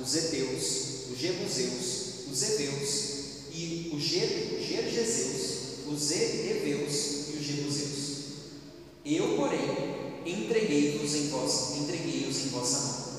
os 0.02 0.16
heteus, 0.16 1.12
os 1.12 1.20
jebuseus, 1.20 2.32
os 2.32 2.42
heveus 2.42 3.12
e 3.52 3.92
os 3.94 4.02
gergeseus, 4.02 5.52
os 5.88 6.12
heveus 6.12 7.21
jebuseus. 7.42 8.12
Eu, 9.06 9.36
porém, 9.36 10.22
entreguei-vos 10.26 11.16
em 11.16 11.30
vós, 11.30 11.78
entreguei-os 11.78 12.38
em 12.46 12.50
vossa 12.50 12.80
mão. 12.80 13.12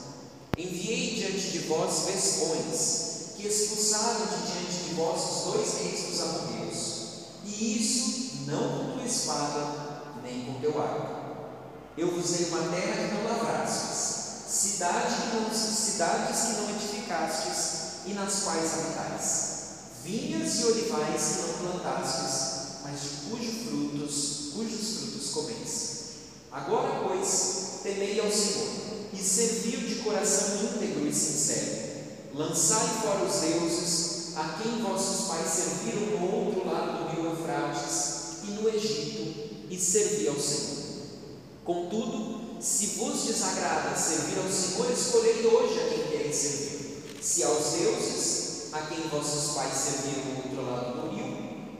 Enviei 0.57 1.15
diante 1.15 1.51
de 1.51 1.59
vós 1.61 2.07
vescões, 2.07 3.35
que 3.37 3.47
expulsaram 3.49 4.27
de 4.27 4.53
diante 4.53 4.89
de 4.89 4.95
vós 4.95 5.21
os 5.21 5.53
dois 5.53 5.75
reis 5.79 6.07
dos 6.07 6.21
amorreus, 6.21 7.03
e 7.45 7.81
isso 7.81 8.47
não 8.47 8.79
com 8.79 8.93
tua 8.93 9.07
espada, 9.07 10.03
nem 10.23 10.45
com 10.45 10.61
teu 10.61 10.81
arco. 10.81 11.23
Eu 11.97 12.11
vos 12.13 12.31
dei 12.31 12.47
uma 12.47 12.69
terra 12.71 13.09
que 13.09 13.15
não 13.15 13.25
lavrastes, 13.25 14.49
cidade 14.49 15.23
cidades 16.03 16.41
que 16.41 16.53
não 16.61 16.71
edificastes 16.71 18.07
e 18.07 18.15
nas 18.15 18.41
quais 18.43 18.73
habitais, 18.75 19.53
vinhas 20.03 20.59
e 20.59 20.65
olivais 20.65 21.23
que 21.23 21.43
não 21.43 21.79
plantastes, 21.79 22.52
mas 22.83 23.01
cujos 23.29 23.55
frutos, 23.67 24.53
cujos 24.55 24.99
frutos 24.99 25.31
comeis. 25.31 25.93
Agora, 26.51 27.09
pois, 27.09 27.81
temei 27.83 28.21
ao 28.21 28.31
Senhor 28.31 28.69
e 29.13 29.17
serviu 29.17 29.81
de 29.81 29.97
coração 29.97 30.65
íntegro 30.65 31.07
e 31.07 31.15
sincero. 31.15 31.93
Lançai 32.35 32.87
fora 33.03 33.25
os 33.25 33.41
deuses 33.41 34.37
a 34.37 34.59
quem 34.61 34.83
vossos 34.83 35.29
pais 35.29 35.49
serviram 35.49 36.19
no 36.19 36.35
outro 36.35 36.67
lado 36.67 37.05
do 37.05 37.11
rio 37.15 37.31
Eufrates 37.31 38.43
e 38.45 38.51
no 38.53 38.69
Egito, 38.69 39.69
e 39.71 39.79
servi 39.79 40.29
ao 40.29 40.39
Senhor. 40.39 40.83
Contudo, 41.65 42.61
se 42.61 42.87
vos 42.99 43.25
desagrada 43.25 43.97
servir 43.97 44.39
ao 44.39 44.51
Senhor, 44.51 44.91
escolhei 44.91 45.47
hoje 45.47 45.81
a 45.81 45.89
quem 45.89 46.09
quereis 46.09 46.37
servir: 46.37 47.19
se 47.21 47.43
aos 47.43 47.73
deuses 47.73 48.73
a 48.73 48.81
quem 48.83 49.09
vossos 49.09 49.55
pais 49.55 49.75
serviram 49.75 50.25
no 50.25 50.37
outro 50.37 50.71
lado 50.71 51.03
do 51.03 51.15
rio, 51.15 51.32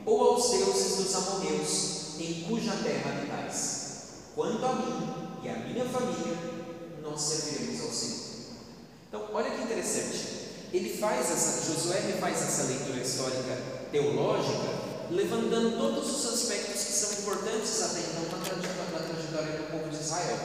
ou 0.05 0.21
aos 0.29 0.49
deuses 0.51 0.97
dos 0.97 1.15
amorreus, 1.15 2.19
em 2.19 2.45
cuja 2.47 2.71
terra 2.83 3.11
habitais. 3.11 3.83
Quanto 4.35 4.65
a 4.65 4.73
mim 4.73 5.13
e 5.43 5.49
a 5.49 5.55
minha 5.57 5.85
família, 5.85 6.37
nós 7.01 7.21
serviremos 7.21 7.81
ao 7.81 7.91
Senhor. 7.91 8.23
Então, 9.07 9.29
olha 9.33 9.51
que 9.51 9.63
interessante. 9.63 10.43
Ele 10.73 10.97
faz 10.97 11.29
essa, 11.29 11.71
Josué 11.71 11.99
faz 12.19 12.41
essa 12.41 12.63
leitura 12.63 12.99
histórica 12.99 13.61
teológica, 13.91 14.69
levantando 15.11 15.77
todos 15.77 16.09
os 16.09 16.33
aspectos 16.33 16.83
que 16.83 16.91
são 16.91 17.19
importantes 17.19 17.81
até 17.83 17.99
então 17.99 18.39
na 18.39 18.99
trajetória 18.99 19.57
do 19.59 19.71
povo 19.71 19.89
de 19.89 20.03
Israel. 20.03 20.39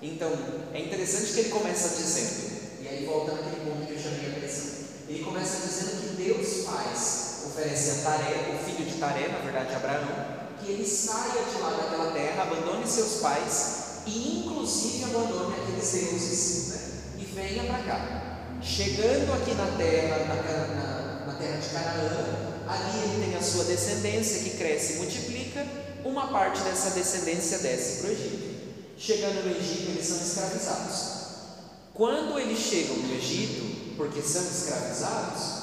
Então, 0.00 0.32
é 0.72 0.80
interessante 0.80 1.34
que 1.34 1.40
ele 1.40 1.50
começa 1.50 1.94
dizendo, 1.94 2.80
e 2.80 2.88
aí 2.88 3.04
volta 3.04 3.32
naquele 3.32 3.70
ponto 3.70 3.86
que 3.86 3.92
eu 3.92 3.98
chamei 3.98 4.32
a 4.32 4.38
atenção. 4.38 4.80
Ele 5.06 5.22
começa 5.22 5.66
dizendo 5.66 6.16
que 6.16 6.22
Deus 6.22 6.64
faz, 6.64 7.29
oferece 7.46 7.90
a 7.90 8.10
Taré, 8.10 8.54
o 8.54 8.64
filho 8.64 8.84
de 8.84 8.98
Taré, 8.98 9.28
na 9.28 9.38
verdade 9.38 9.74
Abraão, 9.74 10.40
que 10.60 10.72
ele 10.72 10.86
saia 10.86 11.42
de 11.44 11.60
lá 11.60 11.70
daquela 11.70 12.12
terra, 12.12 12.42
abandone 12.42 12.86
seus 12.86 13.20
pais 13.20 14.02
e 14.06 14.44
inclusive 14.46 15.04
abandone 15.04 15.54
aqueles 15.56 15.92
deuses 15.92 16.68
né? 16.68 16.80
e 17.18 17.24
venha 17.24 17.64
para 17.64 17.82
cá. 17.82 18.30
Chegando 18.62 19.32
aqui 19.32 19.54
na 19.54 19.66
terra, 19.76 20.18
na, 20.26 20.34
na, 20.34 21.26
na 21.26 21.34
terra 21.34 21.56
de 21.56 21.68
Canaã, 21.68 22.50
ali 22.68 22.98
ele 23.04 23.24
tem 23.26 23.36
a 23.36 23.42
sua 23.42 23.64
descendência 23.64 24.42
que 24.42 24.58
cresce 24.58 24.94
e 24.94 24.96
multiplica, 24.96 25.66
uma 26.04 26.28
parte 26.28 26.60
dessa 26.62 26.90
descendência 26.90 27.58
desce 27.58 28.00
para 28.00 28.10
o 28.10 28.12
Egito. 28.12 28.50
Chegando 28.96 29.44
no 29.44 29.56
Egito, 29.56 29.90
eles 29.90 30.06
são 30.06 30.18
escravizados. 30.18 31.20
Quando 31.94 32.38
eles 32.38 32.58
chegam 32.58 32.96
no 32.96 33.14
Egito, 33.14 33.96
porque 33.96 34.20
são 34.22 34.42
escravizados, 34.42 35.59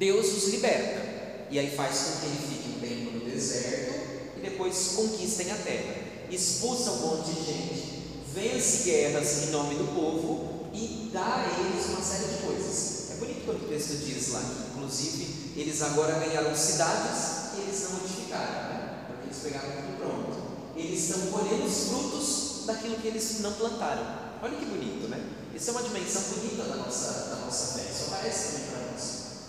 Deus 0.00 0.32
os 0.32 0.48
liberta. 0.48 1.46
E 1.50 1.58
aí 1.58 1.70
faz 1.76 1.98
com 1.98 2.20
que 2.20 2.26
eles 2.26 2.40
fiquem 2.48 2.76
um 2.76 2.80
tempo 2.80 3.18
no 3.18 3.30
deserto 3.30 3.94
e 4.38 4.40
depois 4.40 4.92
conquistem 4.96 5.52
a 5.52 5.56
terra. 5.56 5.94
Expulsa 6.30 6.92
um 6.92 7.00
monte 7.00 7.32
de 7.32 7.44
gente, 7.44 8.02
vence 8.34 8.84
guerras 8.84 9.42
em 9.42 9.50
nome 9.50 9.74
do 9.74 9.94
povo 9.94 10.70
e 10.72 11.10
dá 11.12 11.44
a 11.44 11.60
eles 11.60 11.84
uma 11.90 12.00
série 12.00 12.32
de 12.32 12.46
coisas. 12.46 13.10
É 13.10 13.14
bonito 13.16 13.44
quando 13.44 13.64
o 13.64 13.68
texto 13.68 13.98
diz 13.98 14.28
lá 14.28 14.40
que, 14.40 14.78
inclusive, 14.78 15.52
eles 15.54 15.82
agora 15.82 16.18
ganharam 16.18 16.56
cidades 16.56 17.50
que 17.52 17.60
eles 17.60 17.82
não 17.90 17.98
edificaram, 17.98 18.70
né? 18.70 19.04
porque 19.08 19.26
eles 19.26 19.42
pegaram 19.42 19.82
tudo 19.82 19.98
pronto 19.98 20.50
eles 20.80 21.10
estão 21.10 21.30
colhendo 21.30 21.64
os 21.64 21.88
frutos 21.88 22.64
daquilo 22.66 22.96
que 22.96 23.08
eles 23.08 23.40
não 23.40 23.52
plantaram. 23.52 24.30
Olha 24.42 24.56
que 24.56 24.64
bonito, 24.64 25.08
né? 25.08 25.20
Isso 25.54 25.70
é 25.70 25.72
uma 25.72 25.82
dimensão 25.82 26.22
bonita 26.22 26.62
da 26.64 26.76
nossa, 26.76 27.28
da 27.30 27.36
nossa 27.36 27.78
fé. 27.78 27.90
Isso 27.90 28.04
aparece 28.06 28.52
também. 28.52 28.59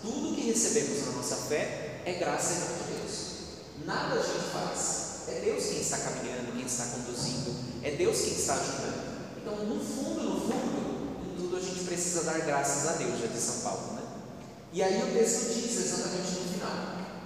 Tudo 0.02 0.34
que 0.34 0.40
recebemos 0.40 1.06
na 1.06 1.12
nossa 1.12 1.36
fé 1.36 2.00
é 2.04 2.14
graça 2.14 2.54
de 2.54 2.92
Deus. 2.92 3.22
Nada 3.86 4.14
a 4.14 4.22
gente 4.22 4.50
faz. 4.52 5.28
É 5.28 5.40
Deus 5.44 5.64
quem 5.66 5.80
está 5.80 5.96
caminhando, 5.96 6.52
quem 6.52 6.66
está 6.66 6.86
conduzindo. 6.86 7.54
É 7.84 7.92
Deus 7.92 8.20
quem 8.20 8.32
está 8.32 8.54
ajudando. 8.54 9.12
Então, 9.40 9.64
no 9.64 9.78
fundo, 9.78 10.22
no 10.24 10.40
fundo, 10.40 11.22
em 11.24 11.36
tudo 11.36 11.56
a 11.56 11.60
gente 11.60 11.84
precisa 11.84 12.24
dar 12.24 12.40
graças 12.40 12.88
a 12.88 12.92
Deus, 12.94 13.20
já 13.20 13.28
de 13.28 13.38
São 13.38 13.60
Paulo, 13.60 13.92
né? 13.92 14.02
E 14.72 14.82
aí 14.82 15.02
o 15.02 15.12
texto 15.16 15.54
diz 15.54 15.76
exatamente 15.76 16.30
no 16.32 16.52
final: 16.52 16.70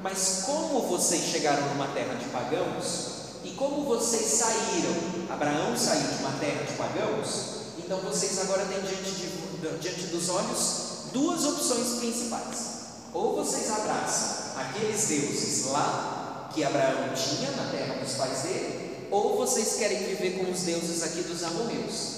Mas 0.03 0.43
como 0.45 0.83
vocês 0.83 1.23
chegaram 1.23 1.67
numa 1.71 1.89
terra 1.89 2.15
de 2.15 2.27
pagãos, 2.27 3.07
e 3.43 3.53
como 3.53 3.85
vocês 3.85 4.27
saíram, 4.27 4.95
Abraão 5.31 5.75
saiu 5.79 6.09
de 6.09 6.19
uma 6.19 6.33
terra 6.39 6.63
de 6.65 6.75
pagãos, 6.75 7.57
então 7.79 8.01
vocês 8.01 8.39
agora 8.41 8.67
têm 8.67 8.81
diante, 8.81 9.13
de, 9.13 9.79
diante 9.79 10.07
dos 10.09 10.29
olhos 10.29 10.86
duas 11.17 11.45
opções 11.47 11.99
principais. 11.99 12.77
Ou 13.15 13.37
vocês 13.37 13.71
abraçam 13.71 14.61
aqueles 14.61 15.07
deuses 15.09 15.67
lá 15.67 16.51
que 16.53 16.63
Abraão 16.63 17.15
tinha 17.15 17.51
na 17.53 17.71
terra 17.71 17.95
dos 17.95 18.13
pais 18.13 18.43
dele, 18.43 19.09
ou 19.11 19.39
vocês 19.39 19.77
querem 19.77 20.05
viver 20.05 20.39
com 20.39 20.51
os 20.51 20.61
deuses 20.61 21.03
aqui 21.03 21.23
dos 21.23 21.43
amorreus. 21.43 22.17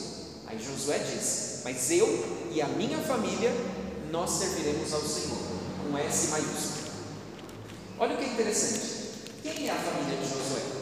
Aí 0.49 0.59
Josué 0.59 0.99
diz: 0.99 1.61
Mas 1.65 1.91
eu 1.93 2.09
e 2.51 2.61
a 2.61 2.67
minha 2.67 2.99
família, 2.99 3.53
nós 4.11 4.31
serviremos 4.31 4.93
ao 4.93 5.03
Senhor, 5.03 5.39
com 5.83 5.97
S 5.97 6.29
maiúsculo. 6.29 6.89
Olha 8.01 8.15
o 8.15 8.19
que 8.19 8.25
é 8.25 8.29
interessante. 8.29 9.09
Quem 9.43 9.69
é 9.69 9.71
a 9.71 9.77
família 9.77 10.17
de 10.17 10.25
Josué? 10.25 10.79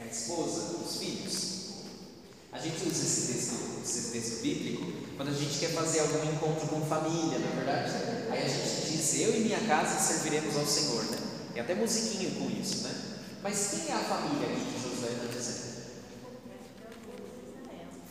é 0.00 0.04
a 0.04 0.06
esposa, 0.06 0.76
os 0.82 0.96
filhos. 0.96 1.49
A 2.52 2.58
gente 2.58 2.88
usa 2.88 3.04
esse 3.04 3.32
texto, 3.32 3.54
esse 3.82 4.10
texto 4.10 4.42
bíblico 4.42 5.00
quando 5.20 5.28
a 5.28 5.38
gente 5.38 5.58
quer 5.58 5.74
fazer 5.74 6.00
algum 6.00 6.32
encontro 6.32 6.66
com 6.68 6.80
família, 6.86 7.38
na 7.38 7.46
é 7.46 7.54
verdade. 7.54 7.92
Aí 8.30 8.42
a 8.42 8.48
gente 8.48 8.90
diz: 8.90 9.20
Eu 9.20 9.36
e 9.36 9.40
minha 9.40 9.60
casa 9.68 10.00
serviremos 10.00 10.56
ao 10.56 10.64
Senhor, 10.64 11.04
né? 11.04 11.18
E 11.54 11.60
até 11.60 11.74
musiquinha 11.74 12.30
com 12.30 12.50
isso, 12.50 12.84
né? 12.84 12.94
Mas 13.42 13.68
quem 13.68 13.94
é 13.94 13.98
a 13.98 13.98
família 13.98 14.48
aqui 14.48 14.64
que 14.64 14.82
Josué 14.82 15.10
está 15.12 15.26
dizendo? 15.26 15.70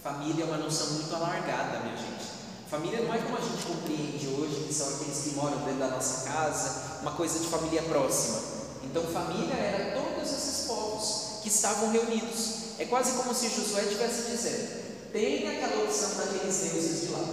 Família 0.04 0.44
é 0.44 0.48
uma 0.48 0.58
noção 0.58 0.92
muito 0.94 1.16
alargada, 1.16 1.80
minha 1.80 1.98
gente. 1.98 2.30
Família 2.70 3.02
não 3.02 3.12
é 3.12 3.18
como 3.18 3.38
a 3.40 3.42
gente 3.42 3.66
compreende 3.66 4.28
hoje, 4.28 4.66
que 4.68 4.74
são 4.74 4.88
aqueles 4.94 5.18
que 5.24 5.30
moram 5.32 5.58
dentro 5.66 5.80
da 5.80 5.88
nossa 5.88 6.30
casa, 6.30 7.00
uma 7.02 7.14
coisa 7.14 7.40
de 7.40 7.48
família 7.48 7.82
próxima. 7.82 8.40
Então, 8.84 9.02
família 9.06 9.56
era 9.56 10.00
todos 10.00 10.32
esses 10.32 10.68
povos 10.68 11.40
que 11.42 11.50
estavam 11.50 11.92
reunidos. 11.92 12.69
É 12.80 12.86
quase 12.86 13.12
como 13.12 13.36
se 13.36 13.50
Josué 13.50 13.84
estivesse 13.84 14.32
dizendo: 14.32 15.12
Tem 15.12 15.48
aquela 15.50 15.84
opção 15.84 16.16
daqueles 16.16 16.58
deuses 16.58 17.02
de 17.02 17.08
lá. 17.10 17.26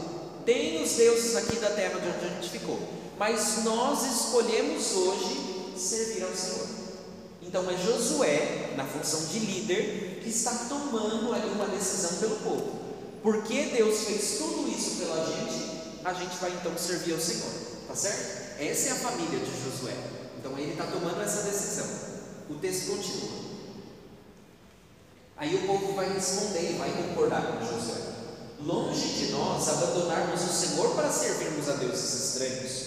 Tem 0.45 0.83
os 0.83 0.91
deuses 0.93 1.37
aqui 1.37 1.57
da 1.57 1.71
terra 1.71 2.01
de 2.01 2.09
onde 2.09 2.27
a 2.27 2.29
gente 2.29 2.51
ficou. 2.51 2.79
Mas 3.17 3.63
nós 3.65 4.05
escolhemos 4.05 4.93
hoje 4.93 5.73
servir 5.77 6.25
ao 6.25 6.35
Senhor. 6.35 6.67
Então 7.41 7.71
é 7.71 7.77
Josué, 7.77 8.75
na 8.77 8.85
função 8.85 9.27
de 9.27 9.39
líder, 9.39 10.21
que 10.23 10.29
está 10.29 10.51
tomando 10.69 11.33
ali 11.33 11.49
uma 11.51 11.67
decisão 11.67 12.19
pelo 12.19 12.37
povo. 12.37 12.81
Porque 13.23 13.67
Deus 13.67 14.01
fez 14.01 14.39
tudo 14.39 14.69
isso 14.69 14.97
pela 14.97 15.25
gente, 15.25 16.01
a 16.05 16.13
gente 16.13 16.37
vai 16.37 16.51
então 16.51 16.77
servir 16.77 17.13
ao 17.15 17.21
Senhor. 17.21 17.51
Tá 17.87 17.95
certo? 17.95 18.61
Essa 18.61 18.89
é 18.89 18.93
a 18.93 18.97
família 18.97 19.39
de 19.39 19.65
Josué. 19.65 19.95
Então 20.39 20.59
ele 20.59 20.73
está 20.73 20.85
tomando 20.85 21.21
essa 21.23 21.43
decisão. 21.43 21.87
O 22.51 22.55
texto 22.55 22.89
continua. 22.89 23.46
Aí 25.37 25.55
o 25.55 25.67
povo 25.67 25.93
vai 25.93 26.13
responder 26.13 26.71
e 26.71 26.79
vai 26.79 26.91
concordar 26.91 27.43
com 27.43 27.65
Josué. 27.65 28.01
Longe 28.61 29.07
de 29.09 29.33
nós 29.33 29.69
abandonarmos 29.69 30.43
o 30.43 30.53
Senhor 30.53 30.95
para 30.95 31.11
servirmos 31.11 31.69
a 31.69 31.75
deuses 31.75 32.31
estranhos, 32.31 32.83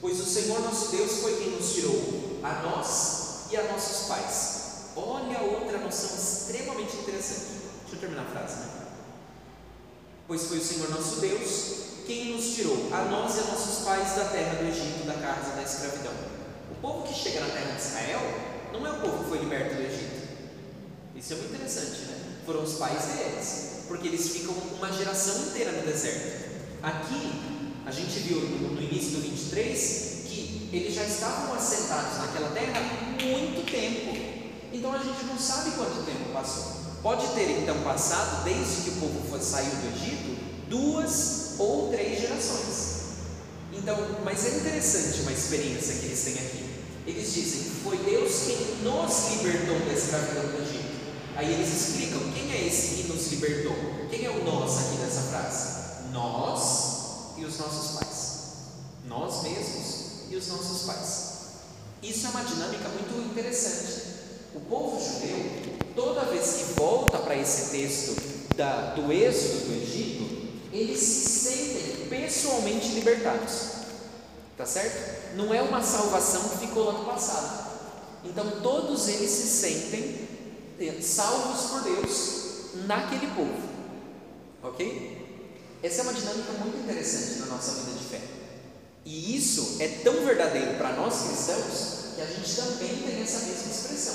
pois 0.00 0.18
o 0.18 0.24
Senhor 0.24 0.60
nosso 0.62 0.90
Deus 0.90 1.12
foi 1.18 1.36
quem 1.36 1.50
nos 1.50 1.72
tirou, 1.72 2.40
a 2.42 2.54
nós 2.62 3.52
e 3.52 3.56
a 3.56 3.62
nossos 3.70 4.08
pais. 4.08 4.62
Olha 4.96 5.40
outra 5.42 5.78
noção 5.78 6.10
extremamente 6.16 6.96
interessante. 6.96 7.62
Deixa 7.82 7.94
eu 7.94 8.00
terminar 8.00 8.22
a 8.24 8.30
frase, 8.30 8.56
né? 8.56 8.68
Pois 10.26 10.42
foi 10.46 10.58
o 10.58 10.64
Senhor 10.64 10.90
nosso 10.90 11.20
Deus 11.20 11.82
quem 12.06 12.34
nos 12.34 12.56
tirou, 12.56 12.88
a 12.92 13.04
nós 13.04 13.36
e 13.36 13.40
a 13.40 13.44
nossos 13.44 13.84
pais, 13.84 14.16
da 14.16 14.24
terra 14.24 14.56
do 14.56 14.64
Egito, 14.64 15.06
da 15.06 15.14
casa 15.14 15.54
da 15.54 15.62
escravidão. 15.62 16.12
O 16.72 16.74
povo 16.80 17.06
que 17.06 17.14
chega 17.14 17.40
na 17.40 17.54
terra 17.54 17.76
de 17.76 17.80
Israel 17.80 18.20
não 18.72 18.84
é 18.86 18.90
o 18.90 19.00
povo 19.00 19.22
que 19.22 19.30
foi 19.30 19.38
liberto 19.38 19.76
do 19.76 19.82
Egito. 19.82 20.11
Isso 21.22 21.34
é 21.34 21.36
muito 21.36 21.54
interessante, 21.54 22.00
né? 22.08 22.18
Foram 22.44 22.64
os 22.64 22.72
pais 22.74 23.04
deles, 23.04 23.84
porque 23.86 24.08
eles 24.08 24.28
ficam 24.30 24.52
uma 24.76 24.92
geração 24.92 25.40
inteira 25.46 25.70
no 25.70 25.86
deserto. 25.86 26.50
Aqui, 26.82 27.30
a 27.86 27.92
gente 27.92 28.18
viu 28.18 28.40
no, 28.40 28.74
no 28.74 28.82
início 28.82 29.12
do 29.12 29.20
23 29.20 30.22
que 30.26 30.68
eles 30.72 30.92
já 30.92 31.04
estavam 31.04 31.54
assentados 31.54 32.18
naquela 32.18 32.50
terra 32.50 32.72
há 32.76 33.22
muito 33.22 33.70
tempo. 33.70 34.18
Então 34.72 34.92
a 34.92 34.98
gente 34.98 35.24
não 35.26 35.38
sabe 35.38 35.70
quanto 35.76 36.04
tempo 36.04 36.32
passou. 36.32 36.82
Pode 37.00 37.28
ter 37.34 37.62
então 37.62 37.80
passado, 37.82 38.42
desde 38.42 38.82
que 38.82 38.90
o 38.90 39.00
povo 39.00 39.22
foi, 39.30 39.40
saiu 39.40 39.70
do 39.70 39.94
Egito, 39.94 40.36
duas 40.68 41.54
ou 41.56 41.88
três 41.92 42.20
gerações. 42.20 43.02
Então, 43.72 43.96
mas 44.24 44.44
é 44.44 44.56
interessante 44.56 45.20
uma 45.20 45.32
experiência 45.32 46.00
que 46.00 46.06
eles 46.06 46.24
têm 46.24 46.34
aqui. 46.34 46.64
Eles 47.06 47.32
dizem: 47.32 47.70
Foi 47.84 47.96
Deus 47.98 48.32
quem 48.44 48.56
nos 48.82 49.30
libertou 49.30 49.78
da 49.86 49.92
escravidão 49.92 50.48
do 50.48 50.62
Egito. 50.62 50.81
Aí 51.36 51.52
eles 51.52 51.68
explicam 51.68 52.20
quem 52.32 52.52
é 52.52 52.66
esse 52.66 53.02
que 53.02 53.08
nos 53.08 53.26
libertou. 53.28 53.74
Quem 54.10 54.24
é 54.24 54.30
o 54.30 54.44
nós 54.44 54.78
aqui 54.78 54.96
nessa 54.98 55.22
frase? 55.22 56.12
Nós 56.12 57.38
e 57.38 57.44
os 57.44 57.58
nossos 57.58 57.98
pais. 57.98 58.38
Nós 59.06 59.42
mesmos 59.42 60.30
e 60.30 60.36
os 60.36 60.48
nossos 60.48 60.86
pais. 60.86 61.32
Isso 62.02 62.26
é 62.26 62.30
uma 62.30 62.44
dinâmica 62.44 62.88
muito 62.88 63.30
interessante. 63.30 64.02
O 64.54 64.60
povo 64.60 65.02
judeu, 65.02 65.38
toda 65.94 66.26
vez 66.26 66.52
que 66.52 66.74
volta 66.74 67.18
para 67.18 67.36
esse 67.36 67.70
texto 67.70 68.16
da, 68.56 68.94
do 68.94 69.10
êxodo 69.10 69.66
do 69.66 69.82
Egito, 69.82 70.22
eles 70.72 70.98
se 70.98 71.28
sentem 71.28 72.08
pessoalmente 72.08 72.88
libertados. 72.88 73.72
Tá 74.56 74.66
certo? 74.66 75.36
Não 75.36 75.54
é 75.54 75.62
uma 75.62 75.82
salvação 75.82 76.48
que 76.50 76.66
ficou 76.66 76.84
lá 76.84 76.92
no 76.92 77.04
passado. 77.04 77.72
Então 78.24 78.60
todos 78.62 79.08
eles 79.08 79.30
se 79.30 79.46
sentem 79.46 80.28
salvos 81.02 81.70
por 81.70 81.82
Deus 81.82 82.42
naquele 82.86 83.26
povo. 83.28 83.68
Ok? 84.62 85.22
Essa 85.82 86.00
é 86.00 86.02
uma 86.02 86.14
dinâmica 86.14 86.52
muito 86.52 86.78
interessante 86.78 87.40
na 87.40 87.46
nossa 87.46 87.72
vida 87.72 87.98
de 87.98 88.04
fé. 88.04 88.20
E 89.04 89.36
isso 89.36 89.76
é 89.80 89.88
tão 90.04 90.24
verdadeiro 90.24 90.76
para 90.78 90.92
nós 90.92 91.22
cristãos 91.26 92.14
que 92.14 92.20
a 92.20 92.26
gente 92.26 92.54
também 92.54 93.02
tem 93.02 93.22
essa 93.22 93.40
mesma 93.40 93.70
expressão. 93.70 94.14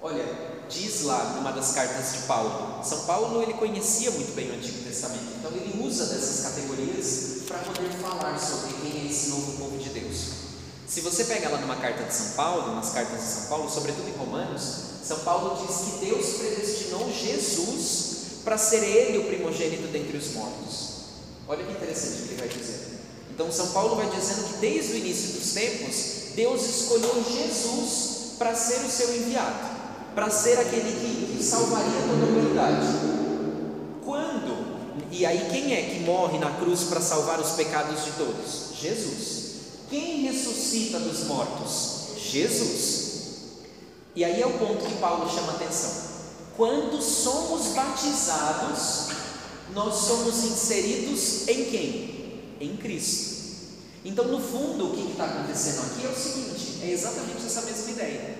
Olha, 0.00 0.24
diz 0.68 1.02
lá 1.02 1.34
numa 1.34 1.50
das 1.50 1.72
cartas 1.72 2.12
de 2.12 2.18
Paulo, 2.28 2.84
São 2.84 3.04
Paulo 3.06 3.42
ele 3.42 3.54
conhecia 3.54 4.12
muito 4.12 4.32
bem 4.34 4.50
o 4.50 4.54
Antigo 4.54 4.84
Testamento, 4.84 5.24
então 5.38 5.50
ele 5.50 5.84
usa 5.84 6.06
dessas 6.06 6.46
categorias 6.46 7.42
para 7.48 7.58
poder 7.58 7.90
falar 8.00 8.38
sobre 8.38 8.74
quem 8.74 9.02
é 9.02 9.10
esse 9.10 9.30
novo 9.30 9.58
povo 9.58 9.76
de 9.76 9.88
Deus. 9.90 10.48
Se 10.86 11.00
você 11.00 11.24
pega 11.24 11.48
lá 11.48 11.58
numa 11.58 11.76
carta 11.76 12.04
de 12.04 12.14
São 12.14 12.30
Paulo, 12.30 12.76
nas 12.76 12.90
cartas 12.92 13.20
de 13.20 13.26
São 13.26 13.46
Paulo, 13.46 13.68
sobretudo 13.68 14.08
em 14.08 14.12
Romanos, 14.12 14.87
São 15.08 15.20
Paulo 15.20 15.66
diz 15.66 15.76
que 15.76 16.04
Deus 16.04 16.34
predestinou 16.34 17.10
Jesus 17.10 18.42
para 18.44 18.58
ser 18.58 18.84
ele 18.84 19.16
o 19.16 19.24
primogênito 19.24 19.88
dentre 19.88 20.18
os 20.18 20.34
mortos. 20.34 20.88
Olha 21.48 21.64
que 21.64 21.72
interessante 21.72 22.12
o 22.12 22.26
que 22.26 22.34
ele 22.34 22.40
vai 22.40 22.48
dizer. 22.48 22.88
Então 23.30 23.50
São 23.50 23.68
Paulo 23.68 23.96
vai 23.96 24.10
dizendo 24.10 24.46
que 24.52 24.58
desde 24.58 24.92
o 24.92 24.96
início 24.98 25.38
dos 25.38 25.52
tempos, 25.54 26.34
Deus 26.34 26.62
escolheu 26.62 27.24
Jesus 27.24 28.34
para 28.38 28.54
ser 28.54 28.84
o 28.84 28.90
seu 28.90 29.16
enviado, 29.16 29.58
para 30.14 30.28
ser 30.28 30.60
aquele 30.60 30.92
que, 30.92 31.38
que 31.38 31.42
salvaria 31.42 32.02
toda 32.06 32.26
a 32.26 32.28
humanidade. 32.28 32.86
Quando? 34.04 35.08
E 35.10 35.24
aí 35.24 35.48
quem 35.50 35.72
é 35.72 35.82
que 35.84 36.00
morre 36.00 36.38
na 36.38 36.50
cruz 36.50 36.82
para 36.82 37.00
salvar 37.00 37.40
os 37.40 37.52
pecados 37.52 38.04
de 38.04 38.10
todos? 38.10 38.78
Jesus. 38.78 39.52
Quem 39.88 40.24
ressuscita 40.24 40.98
dos 40.98 41.24
mortos? 41.24 42.08
Jesus. 42.30 43.07
E 44.18 44.24
aí 44.24 44.42
é 44.42 44.46
o 44.48 44.58
ponto 44.58 44.84
que 44.84 44.96
Paulo 44.96 45.30
chama 45.32 45.52
atenção. 45.52 45.92
Quando 46.56 47.00
somos 47.00 47.68
batizados, 47.68 49.10
nós 49.72 49.94
somos 49.94 50.42
inseridos 50.42 51.46
em 51.46 51.66
quem? 51.66 52.56
Em 52.60 52.76
Cristo. 52.76 53.38
Então, 54.04 54.24
no 54.24 54.40
fundo, 54.40 54.88
o 54.88 54.96
que 54.96 55.12
está 55.12 55.24
acontecendo 55.24 55.82
aqui 55.86 56.04
é 56.04 56.08
o 56.08 56.16
seguinte: 56.16 56.80
é 56.82 56.90
exatamente 56.90 57.46
essa 57.46 57.62
mesma 57.62 57.92
ideia. 57.92 58.38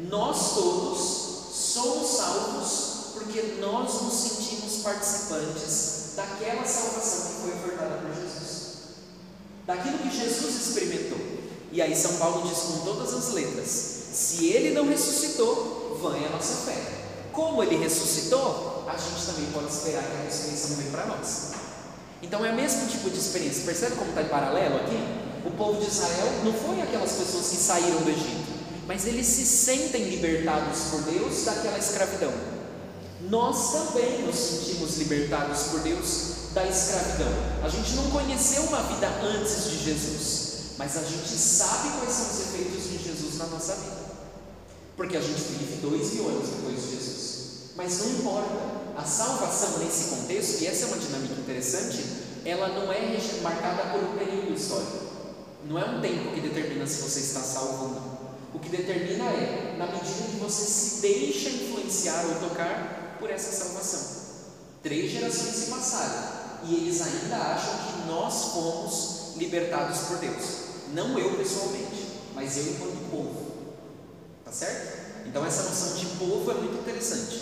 Nós 0.00 0.54
todos 0.54 1.54
somos 1.54 2.08
salvos 2.08 3.12
porque 3.14 3.54
nós 3.60 4.02
nos 4.02 4.14
sentimos 4.14 4.82
participantes 4.82 6.14
daquela 6.16 6.64
salvação 6.64 7.30
que 7.30 7.40
foi 7.42 7.52
ofertada 7.52 7.98
por 7.98 8.20
Jesus 8.20 8.70
daquilo 9.64 9.98
que 9.98 10.10
Jesus 10.10 10.66
experimentou. 10.66 11.20
E 11.70 11.80
aí 11.80 11.94
São 11.94 12.16
Paulo 12.16 12.48
diz 12.48 12.58
com 12.58 12.80
todas 12.80 13.14
as 13.14 13.32
letras: 13.32 13.99
se 14.20 14.48
ele 14.48 14.74
não 14.74 14.86
ressuscitou, 14.86 15.98
vã 15.98 16.14
é 16.14 16.26
a 16.26 16.28
nossa 16.28 16.66
fé. 16.66 16.76
Como 17.32 17.62
ele 17.62 17.76
ressuscitou, 17.76 18.84
a 18.86 18.94
gente 18.94 19.24
também 19.24 19.46
pode 19.50 19.72
esperar 19.72 20.04
que 20.04 20.12
a 20.12 20.24
ressurreição 20.24 20.76
venha 20.76 20.90
para 20.90 21.06
nós. 21.06 21.52
Então 22.22 22.44
é 22.44 22.52
o 22.52 22.54
mesmo 22.54 22.86
tipo 22.86 23.08
de 23.08 23.18
experiência. 23.18 23.64
Percebe 23.64 23.96
como 23.96 24.10
está 24.10 24.20
em 24.20 24.28
paralelo 24.28 24.76
aqui? 24.76 24.98
O 25.46 25.50
povo 25.52 25.80
de 25.80 25.88
Israel 25.88 26.26
não 26.44 26.52
foi 26.52 26.82
aquelas 26.82 27.12
pessoas 27.12 27.48
que 27.48 27.56
saíram 27.56 28.02
do 28.02 28.10
Egito, 28.10 28.52
mas 28.86 29.06
eles 29.06 29.26
se 29.26 29.46
sentem 29.46 30.10
libertados 30.10 30.80
por 30.90 31.00
Deus 31.00 31.42
daquela 31.46 31.78
escravidão. 31.78 32.32
Nós 33.22 33.72
também 33.72 34.26
nos 34.26 34.36
sentimos 34.36 34.98
libertados 34.98 35.62
por 35.68 35.80
Deus 35.80 36.52
da 36.52 36.66
escravidão. 36.66 37.32
A 37.64 37.70
gente 37.70 37.94
não 37.94 38.10
conheceu 38.10 38.64
uma 38.64 38.82
vida 38.82 39.08
antes 39.22 39.64
de 39.64 39.82
Jesus, 39.82 40.50
mas 40.76 40.98
a 40.98 41.02
gente 41.02 41.38
sabe 41.38 41.88
quais 41.98 42.12
são 42.12 42.26
os 42.26 42.40
efeitos 42.40 42.84
de 42.84 43.02
Jesus 43.02 43.38
na 43.38 43.46
nossa 43.46 43.74
vida, 43.76 43.99
porque 45.00 45.16
a 45.16 45.20
gente 45.22 45.40
vive 45.40 45.76
dois 45.80 46.12
mil 46.12 46.28
anos 46.28 46.46
depois 46.50 46.76
de 46.76 46.90
Jesus. 46.90 47.70
Mas 47.74 48.00
não 48.00 48.10
importa, 48.10 48.52
a 48.98 49.02
salvação 49.02 49.78
nesse 49.78 50.10
contexto, 50.10 50.60
e 50.60 50.66
essa 50.66 50.84
é 50.84 50.88
uma 50.88 50.98
dinâmica 50.98 51.40
interessante, 51.40 52.04
ela 52.44 52.68
não 52.68 52.92
é 52.92 53.18
marcada 53.42 53.92
por 53.92 54.04
um 54.04 54.18
período 54.18 54.54
histórico, 54.54 54.98
não 55.64 55.78
é 55.78 55.86
um 55.86 56.02
tempo 56.02 56.34
que 56.34 56.42
determina 56.42 56.86
se 56.86 57.00
você 57.00 57.20
está 57.20 57.40
salvo 57.40 57.84
ou 57.84 57.88
não. 57.92 58.20
O 58.52 58.58
que 58.58 58.68
determina 58.68 59.24
é 59.24 59.76
na 59.78 59.86
medida 59.86 60.32
que 60.32 60.36
você 60.36 60.66
se 60.66 61.00
deixa 61.00 61.48
influenciar 61.48 62.22
ou 62.26 62.48
tocar 62.50 63.16
por 63.18 63.30
essa 63.30 63.52
salvação. 63.52 64.00
Três 64.82 65.12
gerações 65.12 65.54
se 65.54 65.70
passaram 65.70 66.28
e 66.64 66.74
eles 66.74 67.00
ainda 67.00 67.36
acham 67.36 67.72
que 67.72 68.06
nós 68.06 68.52
fomos 68.52 69.36
libertados 69.38 69.98
por 70.00 70.18
Deus. 70.18 70.44
Não 70.92 71.18
eu 71.18 71.38
pessoalmente, 71.38 72.06
mas 72.34 72.58
eu 72.58 72.64
enquanto 72.64 73.10
povo. 73.10 73.49
Tá 74.50 74.56
certo? 74.56 75.26
Então 75.26 75.46
essa 75.46 75.62
noção 75.62 75.96
de 75.96 76.06
povo 76.16 76.50
é 76.50 76.54
muito 76.54 76.80
interessante. 76.80 77.40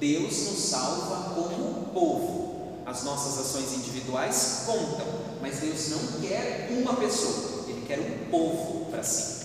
Deus 0.00 0.38
nos 0.48 0.58
salva 0.58 1.34
como 1.36 1.86
povo. 1.92 2.82
As 2.84 3.04
nossas 3.04 3.38
ações 3.38 3.74
individuais 3.74 4.62
contam, 4.66 5.06
mas 5.40 5.60
Deus 5.60 5.88
não 5.90 6.20
quer 6.20 6.68
uma 6.72 6.96
pessoa, 6.96 7.64
Ele 7.68 7.86
quer 7.86 8.00
um 8.00 8.28
povo 8.28 8.90
para 8.90 9.04
si. 9.04 9.38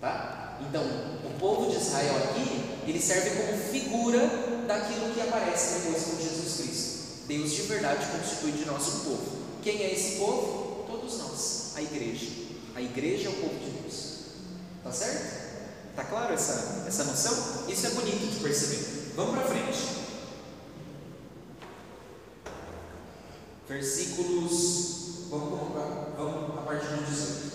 Tá? 0.00 0.58
Então, 0.66 0.82
o 0.82 1.38
povo 1.38 1.70
de 1.70 1.76
Israel 1.76 2.16
aqui, 2.16 2.88
ele 2.88 3.00
serve 3.02 3.30
como 3.30 3.58
figura 3.58 4.20
daquilo 4.66 5.12
que 5.12 5.20
aparece 5.20 5.80
depois 5.80 6.04
com 6.04 6.22
Jesus 6.22 6.56
Cristo. 6.56 7.26
Deus 7.28 7.52
de 7.52 7.62
verdade 7.62 8.06
constitui 8.06 8.52
de 8.52 8.62
um 8.62 9.00
povo. 9.00 9.40
Quem 9.62 9.82
é 9.82 9.92
esse 9.92 10.16
povo? 10.16 10.84
Todos 10.86 11.18
nós, 11.18 11.72
a 11.76 11.82
igreja. 11.82 12.28
A 12.74 12.80
igreja 12.80 13.28
é 13.28 13.30
o 13.30 13.34
povo 13.34 13.58
de 13.58 13.70
Deus. 13.82 14.04
Tá 14.82 14.90
certo? 14.90 15.49
Tá 15.96 16.04
claro 16.04 16.32
essa, 16.32 16.84
essa 16.86 17.04
noção? 17.04 17.64
Isso 17.68 17.86
é 17.86 17.90
bonito 17.90 18.30
de 18.30 18.40
perceber. 18.40 19.12
Vamos 19.16 19.34
para 19.34 19.48
frente. 19.48 20.00
versículos. 23.70 25.28
Vamos, 25.30 25.50
vamos, 25.50 26.16
vamos 26.16 26.58
a 26.58 26.62
partir 26.62 26.88
do 26.88 27.06
18. 27.06 27.50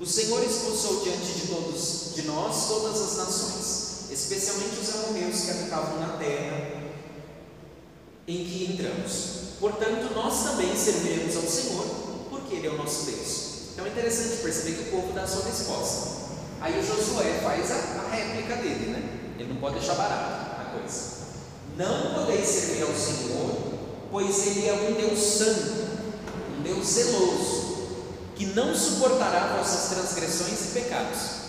O 0.00 0.06
Senhor 0.06 0.42
expulsou 0.42 1.04
diante 1.04 1.32
de 1.34 1.48
todos 1.48 2.14
de 2.14 2.22
nós 2.22 2.68
todas 2.68 2.98
as 2.98 3.16
nações, 3.18 4.10
especialmente 4.10 4.80
os 4.80 4.94
amorreus 4.94 5.40
que 5.42 5.50
habitavam 5.50 6.00
na 6.00 6.16
terra 6.16 6.80
em 8.26 8.44
que 8.44 8.72
entramos. 8.72 9.50
Portanto, 9.60 10.14
nós 10.14 10.42
também 10.44 10.74
serviremos 10.74 11.36
ao 11.36 11.42
Senhor, 11.42 11.84
porque 12.30 12.54
Ele 12.54 12.68
é 12.68 12.70
o 12.70 12.78
nosso 12.78 13.04
Deus. 13.04 13.50
Então 13.72 13.84
é 13.84 13.90
interessante 13.90 14.42
perceber 14.42 14.76
que 14.76 14.88
o 14.88 14.92
povo 14.92 15.12
dá 15.12 15.24
a 15.24 15.26
sua 15.26 15.44
resposta. 15.44 16.19
Aí 16.60 16.78
o 16.78 16.86
Josué 16.86 17.40
faz 17.42 17.70
a, 17.70 17.74
a 17.74 18.10
réplica 18.10 18.56
dele, 18.56 18.90
né? 18.90 19.18
Ele 19.38 19.54
não 19.54 19.60
pode 19.60 19.78
deixar 19.78 19.94
barato 19.94 20.60
a 20.60 20.78
coisa. 20.78 21.20
Não 21.76 22.14
podeis 22.14 22.46
servir 22.46 22.82
ao 22.82 22.94
Senhor, 22.94 23.72
pois 24.10 24.46
Ele 24.46 24.68
é 24.68 24.74
um 24.74 24.94
Deus 24.94 25.18
santo, 25.18 25.72
um 26.58 26.62
Deus 26.62 26.86
zeloso, 26.86 27.60
que 28.36 28.46
não 28.46 28.74
suportará 28.74 29.56
vossas 29.56 29.96
transgressões 29.96 30.60
e 30.60 30.80
pecados. 30.80 31.40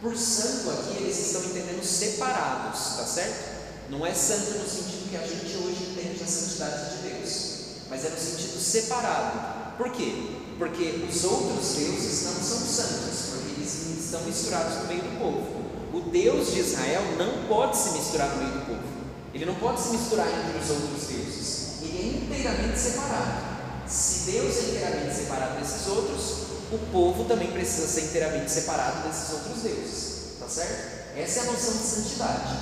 Por 0.00 0.16
santo 0.16 0.70
aqui 0.70 1.02
eles 1.02 1.18
estão 1.18 1.42
entendendo 1.44 1.84
separados, 1.84 2.96
tá 2.96 3.04
certo? 3.04 3.56
Não 3.90 4.06
é 4.06 4.14
santo 4.14 4.58
no 4.58 4.68
sentido 4.68 5.10
que 5.10 5.16
a 5.16 5.26
gente 5.26 5.56
hoje 5.56 5.90
entende 5.90 6.22
a 6.22 6.26
santidade 6.26 6.96
de 6.96 7.08
Deus, 7.08 7.56
mas 7.90 8.04
é 8.04 8.08
no 8.08 8.18
sentido 8.18 8.60
separado. 8.60 9.76
Por 9.76 9.90
quê? 9.92 10.12
Porque 10.58 11.06
os 11.08 11.24
outros 11.24 11.74
deuses 11.74 12.24
não 12.24 12.34
são 12.34 12.58
santos, 12.58 13.30
porque 13.30 13.60
eles 13.60 13.85
estão 14.06 14.22
misturados 14.22 14.78
no 14.78 14.84
meio 14.86 15.02
do 15.02 15.18
povo. 15.18 15.66
O 15.92 16.10
Deus 16.10 16.52
de 16.52 16.60
Israel 16.60 17.02
não 17.18 17.46
pode 17.48 17.76
se 17.76 17.90
misturar 17.90 18.28
no 18.30 18.36
meio 18.38 18.52
do 18.52 18.66
povo. 18.66 18.96
Ele 19.34 19.44
não 19.44 19.54
pode 19.56 19.80
se 19.80 19.90
misturar 19.90 20.26
entre 20.28 20.58
os 20.58 20.70
outros 20.70 21.08
deuses. 21.08 21.82
Ele 21.82 21.98
é 21.98 22.24
inteiramente 22.24 22.78
separado. 22.78 23.56
Se 23.86 24.30
Deus 24.30 24.56
é 24.56 24.60
inteiramente 24.70 25.14
separado 25.14 25.60
desses 25.60 25.86
outros, 25.88 26.46
o 26.72 26.78
povo 26.90 27.24
também 27.24 27.50
precisa 27.52 27.86
ser 27.86 28.06
inteiramente 28.06 28.50
separado 28.50 29.08
desses 29.08 29.32
outros 29.32 29.62
deuses. 29.62 30.38
Tá 30.38 30.48
certo? 30.48 31.16
Essa 31.16 31.40
é 31.40 31.42
a 31.42 31.52
noção 31.52 31.72
de 31.72 31.82
santidade. 31.82 32.56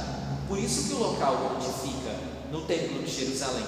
Por 0.48 0.58
isso 0.58 0.84
que 0.84 0.94
o 0.94 0.98
local 0.98 1.56
onde 1.56 1.66
fica, 1.66 2.14
no 2.50 2.62
templo 2.66 3.02
de 3.02 3.10
Jerusalém, 3.10 3.66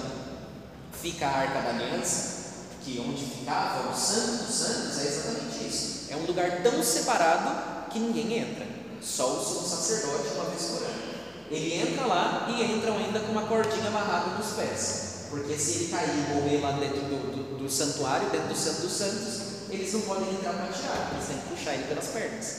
fica 0.93 1.27
a 1.27 1.39
arca 1.39 1.61
da 1.61 1.71
aliança, 1.71 2.37
que 2.85 3.01
onde 3.01 3.25
ficava 3.25 3.91
o 3.91 3.97
santo 3.97 4.45
dos 4.45 4.55
santos, 4.55 4.99
é 4.99 5.07
exatamente 5.07 5.69
isso. 5.69 5.96
É 6.11 6.17
um 6.17 6.27
lugar 6.27 6.63
tão 6.63 6.83
separado 6.83 7.91
que 7.91 7.99
ninguém 7.99 8.39
entra. 8.39 8.67
Só 9.01 9.27
o 9.27 9.45
sumo 9.45 9.67
sacerdote 9.67 10.35
uma 10.35 10.45
vez 10.47 10.63
por 10.63 10.83
ano. 10.83 11.07
Ele 11.51 11.75
entra 11.75 12.07
lá 12.07 12.49
e 12.49 12.63
entram 12.77 12.97
ainda 12.97 13.21
com 13.21 13.33
uma 13.33 13.47
cordinha 13.47 13.89
amarrada 13.89 14.37
nos 14.37 14.53
pés. 14.55 15.27
Porque 15.31 15.57
se 15.57 15.73
ele 15.73 15.89
cair 15.89 16.11
e 16.11 16.35
morrer 16.35 16.61
lá 16.61 16.73
dentro 16.73 17.01
do, 17.01 17.37
do, 17.37 17.59
do 17.59 17.71
santuário, 17.71 18.31
dentro 18.31 18.49
do 18.49 18.57
santo 18.57 18.83
dos 18.83 18.93
santos, 18.93 19.41
eles 19.71 19.93
não 19.93 20.01
podem 20.03 20.31
entrar 20.31 20.53
para 20.53 20.73
tirar, 20.73 21.11
eles 21.13 21.27
têm 21.27 21.39
que 21.39 21.49
puxar 21.49 21.75
ele 21.75 21.85
pelas 21.85 22.07
pernas. 22.07 22.57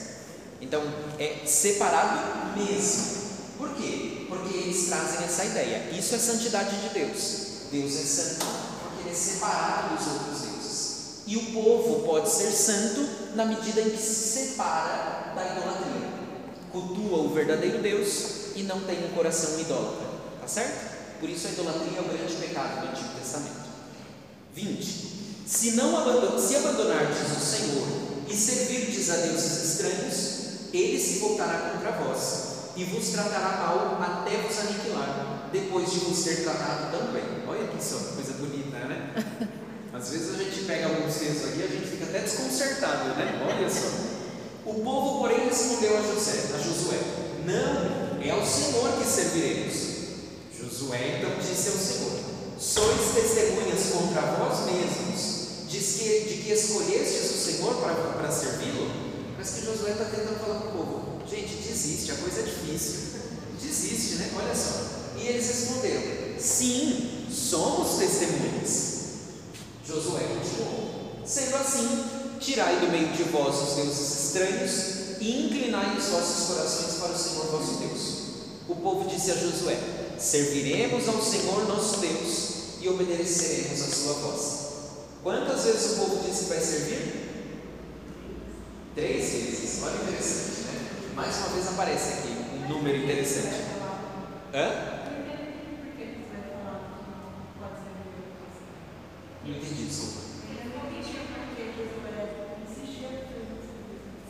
Então 0.60 0.82
é 1.18 1.46
separado 1.46 2.58
mesmo. 2.58 3.28
Por 3.56 3.74
quê? 3.74 4.26
Porque 4.28 4.56
eles 4.56 4.86
trazem 4.86 5.24
essa 5.24 5.44
ideia. 5.44 5.90
Isso 5.90 6.14
é 6.14 6.18
santidade 6.18 6.76
de 6.76 6.88
Deus. 6.90 7.46
Deus 7.70 7.96
é 7.96 8.04
santo 8.04 8.46
porque 8.82 9.02
ele 9.02 9.10
é 9.10 9.14
separado 9.14 9.96
dos 9.96 10.06
outros 10.06 10.40
deuses. 10.40 10.98
E 11.26 11.36
o 11.36 11.52
povo 11.52 12.06
pode 12.06 12.30
ser 12.30 12.50
santo 12.50 13.06
na 13.38 13.44
medida 13.44 13.80
em 13.80 13.90
que 13.90 14.02
se 14.02 14.50
separa 14.50 15.32
da 15.32 15.46
idolatria. 15.46 16.08
Cultua 16.72 17.18
o 17.18 17.32
verdadeiro 17.32 17.80
Deus 17.80 18.56
e 18.56 18.64
não 18.64 18.80
tem 18.80 19.04
um 19.04 19.14
coração 19.14 19.60
idólatra. 19.60 20.08
Tá 20.40 20.48
certo? 20.48 21.20
Por 21.20 21.30
isso 21.30 21.46
a 21.46 21.50
idolatria 21.50 21.98
é 21.98 22.00
o 22.00 22.04
grande 22.04 22.34
pecado 22.34 22.80
do 22.80 22.88
Antigo 22.88 23.14
Testamento. 23.16 23.68
20. 24.54 25.44
Se 25.46 25.70
não 25.76 25.96
abandon 25.96 26.36
se 26.36 26.56
abandonardes 26.56 27.18
o 27.30 27.40
Senhor 27.40 27.86
e 28.28 28.34
servirdes 28.34 29.08
a 29.08 29.16
deuses 29.18 29.72
estranhos, 29.72 30.74
ele 30.74 30.98
se 30.98 31.20
voltará 31.20 31.70
contra 31.70 31.92
vós 31.92 32.72
e 32.74 32.82
vos 32.84 33.08
tratará 33.10 33.56
mal 33.58 34.02
até 34.02 34.36
vos 34.38 34.58
aniquilar, 34.58 35.48
depois 35.52 35.92
de 35.92 36.00
vos 36.00 36.24
ter 36.24 36.42
tratado 36.42 36.90
tão 36.90 37.12
bem. 37.12 37.22
Olha 37.46 37.68
que 37.68 37.82
só, 37.82 37.98
coisa 38.16 38.32
bonita, 38.32 38.78
né? 38.78 39.48
Às 39.98 40.10
vezes 40.10 40.32
a 40.32 40.38
gente 40.38 40.64
pega 40.64 40.86
alguns 40.86 41.12
textos 41.16 41.48
aqui 41.48 41.58
e 41.58 41.64
a 41.64 41.66
gente 41.66 41.90
fica 41.90 42.04
até 42.04 42.20
desconcertado, 42.20 43.08
né? 43.18 43.42
Olha 43.42 43.68
só. 43.68 43.88
O 44.64 44.74
povo, 44.74 45.18
porém, 45.18 45.48
respondeu 45.48 45.98
a 45.98 46.02
José, 46.02 46.54
a 46.54 46.58
Josué: 46.58 46.98
Não, 47.44 48.22
é 48.22 48.30
ao 48.30 48.46
Senhor 48.46 48.96
que 48.96 49.04
serviremos. 49.04 49.74
Josué 50.56 51.18
então 51.18 51.34
disse 51.40 51.70
ao 51.70 51.74
Senhor: 51.74 52.12
Sois 52.60 53.12
testemunhas 53.12 53.90
contra 53.92 54.22
vós 54.22 54.70
mesmos 54.70 55.66
de 55.68 55.78
que, 55.78 56.28
de 56.28 56.42
que 56.44 56.52
escolhestes 56.52 57.30
o 57.32 57.50
Senhor 57.50 57.74
para, 57.82 57.94
para 57.94 58.30
servi-lo? 58.30 58.88
Mas 59.36 59.50
que 59.50 59.66
Josué 59.66 59.90
está 59.90 60.04
tentando 60.04 60.38
falar 60.38 60.60
para 60.60 60.68
o 60.68 60.72
povo: 60.74 61.22
Gente, 61.28 61.56
desiste, 61.56 62.12
a 62.12 62.14
coisa 62.14 62.38
é 62.38 62.44
difícil. 62.44 63.18
Desiste, 63.60 64.14
né? 64.14 64.30
Olha 64.36 64.54
só. 64.54 64.80
E 65.18 65.26
eles 65.26 65.48
responderam: 65.48 66.02
Sim, 66.38 67.26
somos 67.28 67.98
testemunhas. 67.98 68.87
Josué 69.88 70.20
continuou: 70.20 70.90
Sendo 71.24 71.56
assim, 71.56 72.04
tirai 72.38 72.78
do 72.80 72.92
meio 72.92 73.08
de 73.08 73.22
vós 73.24 73.56
os 73.56 73.76
deuses 73.76 74.24
estranhos 74.24 75.18
e 75.18 75.46
inclinai 75.46 75.96
os 75.96 76.04
vossos 76.04 76.46
corações 76.46 77.00
para 77.00 77.12
o 77.12 77.18
Senhor 77.18 77.46
vosso 77.46 77.78
Deus. 77.78 78.18
O 78.68 78.76
povo 78.76 79.08
disse 79.08 79.30
a 79.30 79.34
Josué: 79.34 79.78
Serviremos 80.18 81.08
ao 81.08 81.22
Senhor 81.22 81.66
nosso 81.66 82.00
Deus 82.00 82.48
e 82.82 82.88
obedeceremos 82.88 83.80
a 83.80 83.86
sua 83.86 84.12
voz. 84.12 84.68
Quantas 85.22 85.64
vezes 85.64 85.92
o 85.92 85.96
povo 86.00 86.28
disse 86.28 86.44
que 86.44 86.50
vai 86.50 86.60
servir? 86.60 87.28
Três 88.94 89.30
vezes. 89.30 89.82
Olha 89.82 89.94
interessante, 90.02 90.60
né? 90.66 90.90
Mais 91.14 91.34
uma 91.36 91.48
vez 91.48 91.66
aparece 91.66 92.12
aqui 92.12 92.28
um 92.28 92.68
número 92.68 92.98
interessante. 92.98 93.56
Hã? 94.52 94.97
Não 99.48 99.56
entendi, 99.56 99.84
desculpa. 99.84 100.28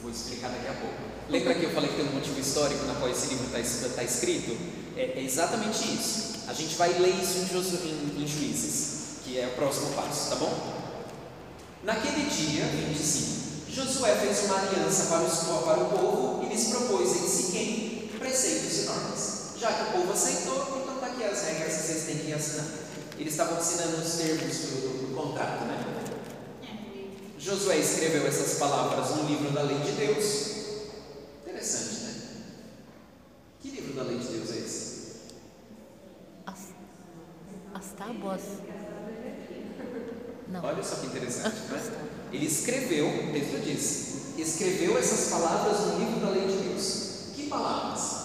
Vou 0.00 0.10
explicar 0.12 0.48
daqui 0.48 0.68
a 0.68 0.74
pouco. 0.74 0.94
Lembra 1.28 1.54
que 1.54 1.64
eu 1.64 1.70
falei 1.70 1.90
que 1.90 1.96
tem 1.96 2.06
um 2.06 2.12
motivo 2.12 2.38
histórico 2.38 2.86
na 2.86 2.94
qual 2.94 3.10
esse 3.10 3.26
livro 3.26 3.46
está 3.46 3.88
tá 3.96 4.04
escrito? 4.04 4.56
É, 4.96 5.18
é, 5.18 5.24
exatamente 5.24 5.92
isso. 5.92 6.44
A 6.46 6.52
gente 6.54 6.76
vai 6.76 6.92
ler 7.00 7.14
isso 7.20 7.38
em, 7.38 8.20
em, 8.20 8.22
em 8.22 8.26
Juízes, 8.26 9.18
que 9.24 9.38
é 9.38 9.48
o 9.48 9.56
próximo 9.56 9.92
passo, 9.94 10.30
tá 10.30 10.36
bom? 10.36 10.56
Naquele 11.82 12.30
dia, 12.30 12.64
25, 12.66 13.72
Josué 13.72 14.14
fez 14.16 14.44
uma 14.44 14.56
aliança 14.56 15.06
para, 15.06 15.24
os, 15.24 15.38
para 15.40 15.80
o 15.82 15.98
povo 15.98 16.44
e 16.44 16.48
lhes 16.48 16.68
propôs 16.68 17.16
em 17.16 17.28
Siquém 17.28 18.10
preceitos 18.18 18.78
e 18.78 18.82
normas. 18.84 19.38
Já 19.60 19.72
que 19.72 19.82
o 19.82 19.92
povo 19.98 20.12
aceitou, 20.12 20.80
então 20.80 20.94
está 20.94 21.06
aqui 21.08 21.24
as 21.24 21.42
regras 21.42 21.74
que 21.74 21.82
vocês 21.82 22.04
têm 22.04 22.18
que 22.18 22.32
assinar. 22.32 22.88
Eles 23.18 23.32
estavam 23.32 23.58
assinando 23.58 23.96
os 23.96 24.12
termos 24.14 24.56
do, 24.56 24.80
do, 24.80 25.08
do 25.08 25.14
contrato, 25.16 25.64
né? 25.64 25.88
Josué 27.38 27.78
escreveu 27.78 28.26
essas 28.26 28.58
palavras 28.58 29.16
no 29.16 29.26
livro 29.26 29.50
da 29.50 29.62
lei 29.62 29.78
de 29.78 29.92
Deus. 29.92 30.48
Interessante, 31.42 32.00
né? 32.02 32.14
Que 33.60 33.70
livro 33.70 33.94
da 33.94 34.02
lei 34.02 34.18
de 34.18 34.26
Deus 34.26 34.50
é 34.50 34.58
esse? 34.58 35.08
As, 36.46 36.58
as 37.74 37.92
tábuas. 37.96 38.42
Não. 40.48 40.64
Olha 40.64 40.82
só 40.82 40.96
que 40.96 41.06
interessante, 41.06 41.56
né? 41.70 42.08
Ele 42.32 42.46
escreveu, 42.46 43.06
o 43.06 43.32
texto 43.32 43.62
diz, 43.64 44.38
escreveu 44.38 44.98
essas 44.98 45.30
palavras 45.30 45.80
no 45.86 45.98
livro 45.98 46.20
da 46.20 46.30
lei 46.30 46.46
de 46.46 46.68
Deus. 46.68 47.32
Que 47.34 47.46
palavras? 47.46 48.16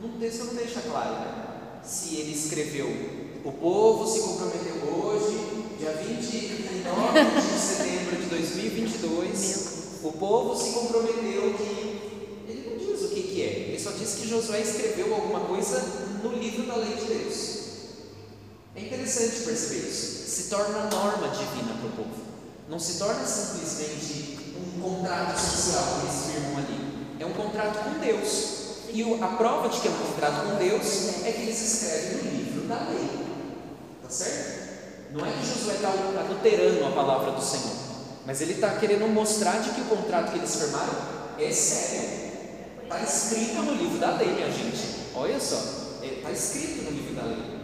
No 0.00 0.18
texto 0.18 0.44
não 0.44 0.54
deixa 0.54 0.80
claro, 0.82 1.14
né? 1.14 1.80
Se 1.82 2.16
ele 2.16 2.32
escreveu, 2.32 3.23
o 3.44 3.52
povo 3.52 4.10
se 4.10 4.20
comprometeu 4.20 4.76
hoje, 5.04 5.36
dia 5.78 5.92
29 5.92 7.40
de 7.42 7.58
setembro 7.60 8.16
de 8.16 8.26
2022, 8.26 10.00
o 10.02 10.12
povo 10.12 10.56
se 10.56 10.70
comprometeu 10.70 11.52
que. 11.52 12.14
Ele 12.48 12.70
não 12.70 12.78
diz 12.78 13.02
o 13.02 13.08
que, 13.08 13.22
que 13.22 13.42
é, 13.42 13.68
ele 13.68 13.78
só 13.78 13.90
diz 13.90 14.14
que 14.14 14.28
Josué 14.28 14.60
escreveu 14.60 15.14
alguma 15.14 15.40
coisa 15.40 15.78
no 16.22 16.32
livro 16.32 16.66
da 16.66 16.76
lei 16.76 16.94
de 16.94 17.04
Deus. 17.04 17.54
É 18.74 18.80
interessante 18.80 19.42
perceber 19.44 19.88
isso. 19.88 20.28
Se 20.30 20.48
torna 20.48 20.88
norma 20.90 21.28
divina 21.28 21.74
para 21.78 21.88
o 21.88 21.92
povo. 21.92 22.24
Não 22.68 22.78
se 22.78 22.98
torna 22.98 23.26
simplesmente 23.26 24.38
um 24.56 24.80
contrato 24.80 25.38
social 25.38 25.84
que 26.00 26.06
eles 26.06 26.32
firmam 26.32 26.58
ali. 26.58 26.94
É 27.20 27.26
um 27.26 27.34
contrato 27.34 27.84
com 27.84 28.00
Deus. 28.00 28.54
E 28.90 29.02
a 29.22 29.26
prova 29.26 29.68
de 29.68 29.80
que 29.80 29.88
é 29.88 29.90
um 29.90 29.98
contrato 29.98 30.48
com 30.48 30.56
Deus 30.56 31.24
é 31.24 31.32
que 31.32 31.42
eles 31.42 31.60
escrevem 31.60 32.24
no 32.24 32.38
livro 32.38 32.68
da 32.68 32.88
lei. 32.88 33.23
Tá 34.04 34.10
certo? 34.10 34.64
Não 35.12 35.24
é 35.24 35.30
que 35.30 35.46
Josué 35.46 35.74
está 35.74 35.88
adulterando 35.88 36.84
a 36.86 36.90
palavra 36.90 37.32
do 37.32 37.42
Senhor, 37.42 37.74
mas 38.26 38.40
ele 38.40 38.52
está 38.52 38.76
querendo 38.76 39.06
mostrar 39.08 39.62
de 39.62 39.70
que 39.70 39.80
o 39.80 39.84
contrato 39.84 40.32
que 40.32 40.38
eles 40.38 40.54
firmaram 40.54 40.94
é 41.38 41.50
sério. 41.50 42.24
Está 42.82 43.00
escrito 43.00 43.62
no 43.62 43.72
livro 43.74 43.98
da 43.98 44.12
lei, 44.16 44.28
minha 44.28 44.50
gente. 44.50 45.10
Olha 45.14 45.40
só, 45.40 45.56
está 46.02 46.30
escrito 46.30 46.82
no 46.84 46.90
livro 46.90 47.14
da 47.14 47.22
lei. 47.22 47.54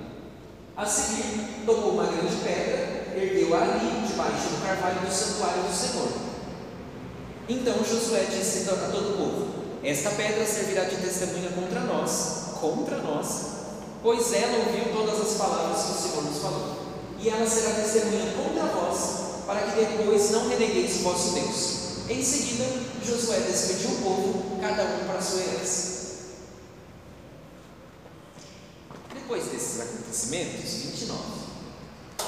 A 0.76 0.86
seguir, 0.86 1.64
tomou 1.66 1.92
uma 1.92 2.06
grande 2.06 2.36
pedra, 2.36 3.12
ergueu 3.14 3.54
a 3.54 3.60
carvalho 4.70 5.00
do 5.06 5.12
santuário 5.12 5.62
do 5.62 5.74
Senhor. 5.74 6.08
Então 7.48 7.74
Josué 7.84 8.26
disse 8.30 8.70
a 8.70 8.88
todo 8.90 9.14
o 9.14 9.16
povo: 9.16 9.46
Esta 9.82 10.10
pedra 10.10 10.46
servirá 10.46 10.84
de 10.84 10.96
testemunha 10.96 11.50
contra 11.50 11.80
nós, 11.80 12.54
contra 12.60 12.96
nós, 12.98 13.59
pois 14.02 14.32
ela 14.32 14.66
ouviu 14.66 14.92
todas 14.92 15.20
as 15.20 15.36
palavras 15.36 15.84
que 15.84 15.92
o 15.92 15.94
Senhor 15.94 16.24
nos 16.24 16.38
falou, 16.38 16.76
e 17.18 17.28
ela 17.28 17.46
será 17.46 17.74
testemunha 17.74 18.32
contra 18.32 18.64
vós, 18.64 19.44
para 19.46 19.60
que 19.62 19.84
depois 19.84 20.30
não 20.30 20.48
renegueis 20.48 21.00
o 21.00 21.02
vosso 21.02 21.32
Deus. 21.34 21.80
Em 22.08 22.22
seguida, 22.22 22.64
Josué 23.04 23.40
despediu 23.40 23.90
o 23.90 24.02
povo, 24.02 24.60
cada 24.60 24.82
um 24.82 25.06
para 25.06 25.18
a 25.18 25.22
sua 25.22 25.40
herança. 25.40 26.00
Depois 29.14 29.44
desses 29.44 29.80
acontecimentos, 29.80 30.72
29, 30.72 31.22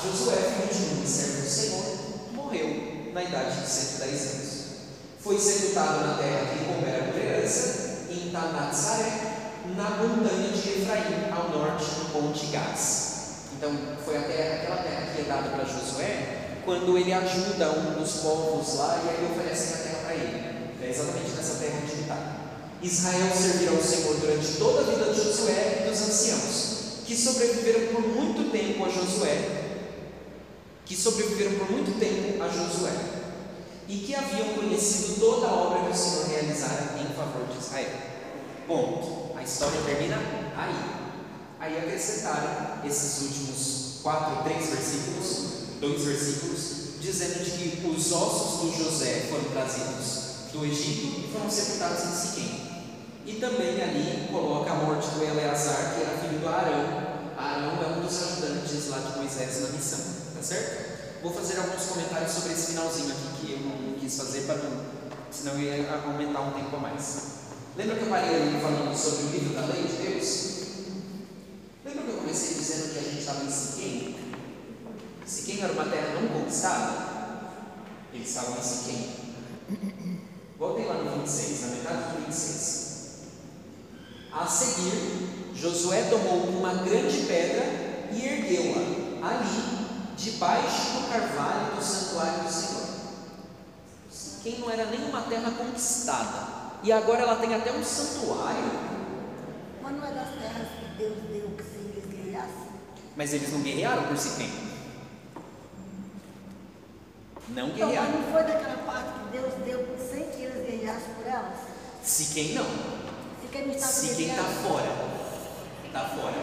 Josué, 0.04 0.36
filho 0.36 0.88
de 0.88 0.94
Nun, 0.94 1.06
servo 1.06 1.42
do 1.42 1.48
Senhor, 1.48 1.98
morreu 2.32 3.12
na 3.12 3.24
idade 3.24 3.60
de 3.60 3.68
110 3.68 4.20
anos. 4.34 4.52
Foi 5.20 5.38
sepultado 5.38 6.06
na 6.06 6.14
terra 6.14 6.46
que 6.46 6.64
coubera 6.64 7.12
por 7.12 7.20
herança, 7.20 8.06
em 8.10 8.30
Tanatzaré, 8.30 9.32
na 9.76 9.90
montanha 9.90 10.48
de 10.48 10.68
Efraim, 10.68 11.30
ao 11.30 11.50
norte 11.50 11.84
do 11.84 12.22
Monte 12.22 12.46
Gás. 12.46 13.12
Então, 13.56 13.72
foi 14.04 14.16
a 14.16 14.22
terra, 14.22 14.54
aquela 14.56 14.76
terra 14.82 15.06
que 15.14 15.20
é 15.20 15.24
dada 15.24 15.50
para 15.50 15.64
Josué, 15.64 16.60
quando 16.64 16.96
ele 16.98 17.12
ajuda 17.12 17.70
um 17.70 18.00
dos 18.00 18.12
povos 18.20 18.74
lá 18.76 19.00
e 19.04 19.08
aí 19.08 19.30
oferecem 19.32 19.74
a 19.74 19.78
terra 19.78 19.98
para 20.04 20.14
ele. 20.14 20.52
É 20.82 20.90
exatamente 20.90 21.30
nessa 21.30 21.58
terra 21.58 21.78
onde 21.82 21.92
ele 21.92 22.02
está. 22.02 22.42
Israel 22.82 23.30
servirá 23.32 23.72
ao 23.72 23.82
Senhor 23.82 24.16
durante 24.16 24.56
toda 24.58 24.80
a 24.80 24.84
vida 24.84 25.12
de 25.12 25.22
Josué 25.22 25.82
e 25.84 25.88
dos 25.88 26.02
anciãos, 26.02 27.04
que 27.06 27.16
sobreviveram 27.16 27.94
por 27.94 28.08
muito 28.08 28.50
tempo 28.50 28.84
a 28.84 28.88
Josué, 28.88 29.62
que 30.84 30.96
sobreviveram 30.96 31.58
por 31.58 31.70
muito 31.70 31.98
tempo 31.98 32.42
a 32.42 32.48
Josué, 32.48 32.92
e 33.88 33.98
que 33.98 34.14
haviam 34.14 34.48
conhecido 34.54 35.20
toda 35.20 35.46
a 35.46 35.54
obra 35.54 35.84
que 35.84 35.92
o 35.92 35.94
Senhor 35.94 36.28
realizara 36.28 36.96
em 37.00 37.14
favor 37.14 37.46
de 37.46 37.64
Israel. 37.64 37.90
Ponto. 38.66 39.32
A 39.43 39.45
história 39.45 39.80
termina 39.82 40.14
aí. 40.57 40.72
Aí 41.59 41.76
acrescentaram 41.76 42.78
esses 42.86 43.22
últimos 43.22 43.99
quatro, 44.01 44.45
três 44.45 44.70
versículos, 44.70 45.80
dois 45.80 46.05
versículos, 46.05 47.01
dizendo 47.01 47.43
de 47.43 47.51
que 47.51 47.88
os 47.88 48.12
ossos 48.12 48.61
do 48.61 48.84
José 48.84 49.26
foram 49.28 49.43
trazidos 49.51 50.53
do 50.53 50.64
Egito 50.64 51.26
e 51.26 51.32
foram 51.32 51.51
sepultados 51.51 52.05
em 52.05 52.12
Siquém. 52.12 52.84
E 53.26 53.32
também 53.40 53.82
ali 53.82 54.28
coloca 54.30 54.70
a 54.70 54.76
morte 54.76 55.09
do 55.09 55.24
Eleazar, 55.24 55.97
que 55.97 56.03
era 56.03 56.18
filho 56.18 56.38
do 56.38 56.49
Arão. 56.49 57.03
Arão 57.36 57.82
é 57.82 57.99
um 57.99 58.01
dos 58.01 58.22
ajudantes 58.22 58.88
lá 58.90 58.99
de 58.99 59.18
Moisés 59.18 59.61
na 59.62 59.68
missão, 59.70 60.05
tá 60.36 60.40
certo? 60.40 61.20
Vou 61.20 61.32
fazer 61.32 61.59
alguns 61.59 61.84
comentários 61.86 62.30
sobre 62.30 62.53
esse 62.53 62.66
finalzinho 62.68 63.11
aqui 63.11 63.47
que 63.47 63.53
eu 63.55 63.59
não 63.59 63.99
quis 63.99 64.16
fazer 64.16 64.43
para 64.43 64.59
não, 64.59 64.84
senão 65.32 65.59
ia 65.59 66.01
aumentar 66.07 66.43
um 66.43 66.53
tempo 66.53 66.76
a 66.76 66.78
mais. 66.78 67.41
Lembra 67.74 67.96
que 67.96 68.02
eu 68.02 68.08
parei 68.08 68.34
ali 68.34 68.60
falando 68.60 68.94
sobre 68.94 69.24
o 69.24 69.30
livro 69.30 69.54
da 69.54 69.72
lei 69.72 69.84
de 69.84 69.94
Deus? 69.94 70.62
Lembra 71.86 72.02
que 72.02 72.10
eu 72.10 72.18
comecei 72.18 72.54
dizendo 72.54 72.92
que 72.92 72.98
a 72.98 73.02
gente 73.02 73.20
estava 73.20 73.44
em 73.44 73.50
Siquém? 73.50 74.16
Siquém 75.24 75.62
era 75.62 75.72
uma 75.72 75.86
terra 75.86 76.20
não 76.20 76.28
conquistada? 76.28 77.12
Eles 78.12 78.28
estavam 78.28 78.58
em 78.58 78.62
Siquém. 78.62 79.10
Voltem 80.58 80.84
lá 80.84 80.94
no 80.94 81.20
26, 81.20 81.60
na 81.62 81.66
metade 81.68 82.12
do 82.12 82.26
26. 82.26 82.82
A 84.32 84.46
seguir, 84.46 85.52
Josué 85.54 86.02
tomou 86.10 86.48
uma 86.48 86.74
grande 86.74 87.22
pedra 87.26 88.10
e 88.12 88.22
ergueu-a 88.22 89.28
ali, 89.28 90.14
debaixo 90.14 90.92
do 90.92 91.08
carvalho 91.10 91.76
do 91.76 91.82
santuário 91.82 92.44
do 92.44 92.52
Senhor. 92.52 92.86
Siquém 94.10 94.60
não 94.60 94.70
era 94.70 94.84
nem 94.90 95.08
uma 95.08 95.22
terra 95.22 95.50
conquistada. 95.52 96.51
E 96.83 96.91
agora 96.93 97.22
ela 97.22 97.37
tem 97.37 97.55
até 97.55 97.72
um 97.72 97.85
santuário. 97.85 98.70
Mas 99.83 99.93
não 99.97 100.05
é 100.05 100.12
das 100.12 100.28
terras 100.30 100.68
que 100.78 100.85
Deus 100.99 101.16
deu 101.33 101.51
que 101.57 101.62
se 101.62 101.76
eles 101.78 102.05
guerreassem. 102.07 102.72
Mas 103.16 103.33
eles 103.33 103.53
não 103.53 103.61
guerrearam 103.61 104.03
por 104.05 104.16
Siquém. 104.16 104.51
Não 107.49 107.68
Então, 107.68 107.78
mas 107.78 107.89
guerrearam. 107.89 108.11
não 108.12 108.33
foi 108.33 108.43
daquela 108.45 108.76
parte 108.87 109.09
que 109.12 109.39
Deus 109.39 109.55
deu 109.64 109.97
sem 110.11 110.24
que 110.30 110.43
eles 110.43 110.66
guerreassem 110.66 111.14
por 111.14 111.26
elas? 111.26 111.59
Siquém 112.03 112.55
não. 112.55 112.64
Se 112.64 113.49
quem 113.53 113.66
não 113.66 113.74
estava 113.74 113.93
Siquém 113.93 114.28
está 114.30 114.43
guerreando. 114.43 114.68
fora. 114.68 114.89
Está 115.87 116.01
fora. 116.01 116.35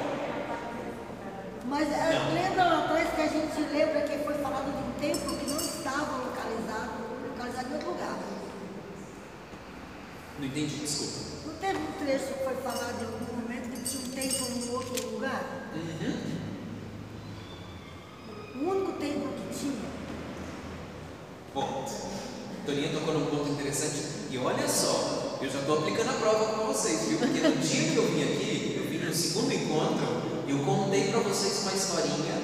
Mas 1.65 1.91
é, 1.91 2.13
Não. 2.13 2.33
lembra 2.33 2.63
lá 2.63 2.85
atrás 2.85 3.09
que 3.13 3.21
a 3.21 3.27
gente 3.27 3.61
lembra 3.73 4.01
que 4.01 4.17
foi 4.23 4.33
falado 4.35 4.65
de 4.71 4.77
um 4.77 4.91
templo 4.99 5.37
que 5.37 5.49
não 5.49 5.57
estava 5.57 6.17
localizado, 6.17 6.91
localizado 7.29 7.67
em 7.69 7.73
outro 7.73 7.89
lugar. 7.89 8.15
Não 10.39 10.45
entendi, 10.45 10.75
desculpa. 10.77 11.13
Não 11.47 11.53
teve 11.55 11.77
um 11.77 11.91
trecho 12.05 12.25
que 12.33 12.43
foi 12.43 12.55
falado 12.63 13.01
em 13.01 13.05
algum 13.05 13.41
momento 13.41 13.69
que 13.71 13.89
tinha 13.89 14.03
um 14.03 14.09
templo 14.09 14.47
em 14.55 14.69
outro 14.73 15.11
lugar? 15.11 15.69
Uhum. 15.75 16.15
O 18.55 18.69
único 18.71 18.91
templo 18.93 19.29
que 19.33 19.59
tinha. 19.59 19.89
Bom, 21.53 21.85
Toninha 22.65 22.89
tocou 22.91 23.13
num 23.13 23.25
ponto 23.25 23.49
interessante. 23.51 24.19
E 24.31 24.37
olha 24.37 24.67
só, 24.67 25.37
eu 25.41 25.49
já 25.49 25.59
estou 25.59 25.79
aplicando 25.79 26.09
a 26.09 26.13
prova 26.13 26.53
para 26.53 26.63
vocês, 26.65 27.07
viu? 27.07 27.17
Porque 27.17 27.39
no 27.39 27.57
dia 27.57 27.91
que 27.91 27.97
eu 27.97 28.05
vim 28.07 28.23
aqui, 28.23 28.75
eu 28.77 28.83
vim 28.89 29.05
no 29.05 29.13
segundo 29.13 29.51
encontro, 29.53 30.07
eu 30.47 30.59
contei 30.59 31.09
para 31.09 31.19
vocês 31.21 31.63
uma 31.63 31.73
historinha 31.73 32.35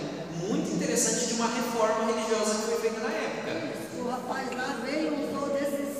muito 0.47 0.71
interessante 0.75 1.27
de 1.27 1.33
uma 1.35 1.47
reforma 1.47 2.11
religiosa 2.11 2.55
que 2.55 2.61
foi 2.71 2.79
feita 2.81 2.99
na 3.01 3.09
época. 3.13 3.75
O 3.99 4.09
rapaz 4.09 4.51
lá 4.51 4.79
veio 4.83 5.13
e 5.13 5.25
usou 5.29 5.49
desses, 5.49 5.95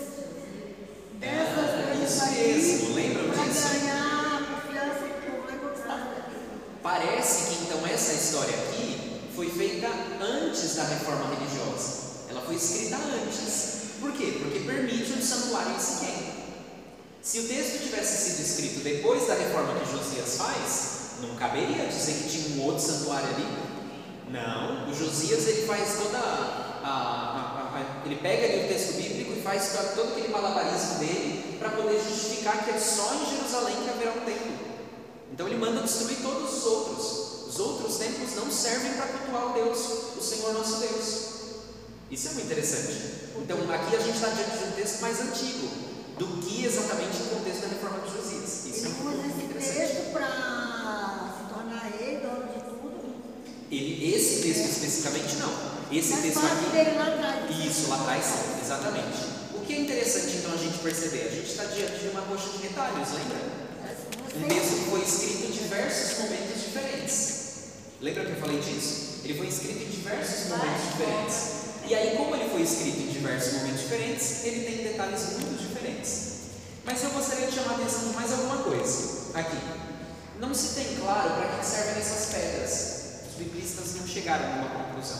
dessas 1.19 1.69
É, 1.69 1.87
coisas 1.93 2.11
isso 2.11 2.23
aí 2.23 2.53
mesmo, 2.53 2.95
lembram 2.95 3.29
para 3.29 3.43
disso? 3.43 3.67
ganhar 3.69 4.41
a 4.41 4.55
confiança 4.55 4.99
do 5.01 5.21
povo 5.25 5.47
lá 5.47 5.53
e 5.55 5.59
conquistar. 5.59 6.25
Parece 6.81 7.45
que 7.55 7.63
então 7.63 7.85
essa 7.87 8.13
história 8.13 8.53
aqui 8.55 9.21
foi 9.35 9.49
feita 9.49 9.87
antes 10.75 10.77
da 10.77 10.83
reforma 10.83 11.33
religiosa. 11.35 12.05
Ela 12.29 12.41
foi 12.41 12.55
escrita 12.55 12.97
antes. 12.97 13.75
Por 13.99 14.11
quê? 14.11 14.39
Porque 14.41 14.59
permite 14.59 15.13
um 15.13 15.21
santuário 15.21 15.73
em 15.75 15.79
Siquém. 15.79 16.35
Se 17.21 17.39
o 17.39 17.47
texto 17.47 17.83
tivesse 17.83 18.29
sido 18.29 18.45
escrito 18.45 18.83
depois 18.83 19.25
da 19.27 19.35
reforma 19.35 19.73
que 19.79 19.91
Josias 19.91 20.37
faz, 20.37 21.21
não 21.21 21.35
caberia 21.35 21.87
dizer 21.87 22.13
que 22.23 22.29
tinha 22.29 22.57
um 22.57 22.65
outro 22.65 22.83
santuário 22.85 23.27
ali. 23.29 23.45
Não, 24.29 24.89
o 24.89 24.93
Josias 24.93 25.47
ele 25.47 25.65
faz 25.65 25.97
toda 25.97 26.17
a, 26.17 26.83
a- 26.83 27.79
a- 27.79 28.01
ele 28.05 28.17
pega 28.17 28.45
ali 28.45 28.65
o 28.65 28.67
texto 28.67 28.93
bíblico 28.95 29.33
e 29.33 29.41
faz 29.41 29.69
to- 29.71 29.95
todo 29.95 30.09
aquele 30.11 30.27
malabarismo 30.27 30.95
dele 30.99 31.55
para 31.57 31.69
poder 31.69 31.99
justificar 32.03 32.63
que 32.63 32.71
é 32.71 32.77
só 32.79 33.13
em 33.15 33.35
Jerusalém 33.37 33.75
que 33.83 33.89
haverá 33.89 34.11
um 34.11 34.25
templo. 34.25 34.55
Então 35.31 35.47
ele 35.47 35.57
manda 35.57 35.81
destruir 35.81 36.17
todos 36.21 36.57
os 36.57 36.65
outros. 36.65 37.24
Os 37.55 37.61
outros 37.61 37.95
templos 37.95 38.35
não 38.35 38.51
servem 38.51 38.91
para 38.95 39.07
cultuar 39.07 39.51
o 39.51 39.53
Deus, 39.53 39.79
o 40.17 40.21
Senhor 40.21 40.53
nosso 40.53 40.75
Deus. 40.75 41.25
Isso 42.11 42.27
é 42.27 42.31
muito 42.33 42.47
interessante. 42.47 43.31
Então 43.37 43.57
aqui 43.71 43.95
a 43.95 43.99
gente 43.99 44.15
está 44.15 44.27
diante 44.27 44.57
de 44.57 44.63
um 44.65 44.71
texto 44.73 44.99
mais 44.99 45.21
antigo 45.21 45.69
do 46.19 46.27
que 46.43 46.65
exatamente 46.65 47.15
o 47.15 47.25
contexto 47.27 47.61
da 47.61 47.67
reforma 47.69 47.99
de 47.99 48.11
Josias. 48.11 48.65
Isso 48.65 48.85
é 48.85 48.89
Ele 48.89 48.99
um 48.99 49.07
usa 49.07 49.23
ponto 49.23 49.57
esse 49.57 49.71
texto 49.71 50.11
para 50.11 51.31
se 51.31 51.53
tornar 51.53 51.93
rei, 51.97 52.17
dono 52.17 52.43
de 52.51 52.59
tudo. 52.59 53.23
Ele, 53.71 54.13
esse 54.13 54.41
texto 54.43 54.65
especificamente 54.71 55.35
não. 55.37 55.53
Esse 55.97 56.11
Mas 56.11 56.21
texto 56.23 56.45
aqui. 56.45 56.69
dele 56.75 56.97
lá 56.97 57.07
atrás. 57.07 57.65
Isso, 57.65 57.87
lá 57.87 58.01
atrás 58.01 58.25
sim, 58.25 58.65
exatamente. 58.65 59.17
O 59.55 59.65
que 59.65 59.73
é 59.75 59.79
interessante 59.79 60.35
então 60.43 60.51
a 60.51 60.57
gente 60.57 60.77
perceber? 60.79 61.23
A 61.23 61.31
gente 61.31 61.49
está 61.51 61.63
diante 61.63 61.99
de 62.03 62.09
uma 62.09 62.21
coxa 62.23 62.49
de 62.49 62.67
retalhos, 62.67 63.07
lembra? 63.15 63.39
Um 64.43 64.47
texto 64.49 64.75
que 64.75 64.89
foi 64.89 64.99
escrito 65.03 65.45
em 65.47 65.51
diversos 65.51 66.19
momentos 66.19 66.61
diferentes. 66.61 67.34
Lembra 68.01 68.25
que 68.25 68.31
eu 68.31 68.39
falei 68.39 68.59
disso? 68.59 69.21
Ele 69.23 69.37
foi 69.37 69.47
escrito 69.47 69.83
em 69.83 69.89
diversos 69.89 70.49
momentos 70.49 70.83
diferentes. 70.91 71.65
E 71.87 71.95
aí, 71.95 72.17
como 72.17 72.35
ele 72.35 72.49
foi 72.49 72.61
escrito 72.61 72.99
em 72.99 73.07
diversos 73.07 73.53
momentos 73.53 73.81
diferentes, 73.81 74.43
ele 74.43 74.65
tem 74.65 74.83
detalhes 74.91 75.21
muito 75.33 75.67
diferentes. 75.67 76.35
Mas 76.83 77.03
eu 77.03 77.09
gostaria 77.11 77.47
de 77.47 77.53
chamar 77.53 77.71
a 77.71 77.75
atenção 77.75 78.09
de 78.09 78.15
mais 78.15 78.31
alguma 78.31 78.57
coisa 78.57 79.31
aqui. 79.33 79.57
Não 80.39 80.53
se 80.53 80.75
tem 80.75 80.95
claro 80.97 81.35
para 81.35 81.57
que 81.57 81.65
servem 81.65 82.01
essas 82.01 82.33
pedras. 82.33 82.95
Os 83.29 83.35
biblistas 83.37 83.95
não 83.95 84.07
chegaram 84.07 84.45
a 84.45 84.55
uma 84.57 84.83
conclusão. 84.83 85.19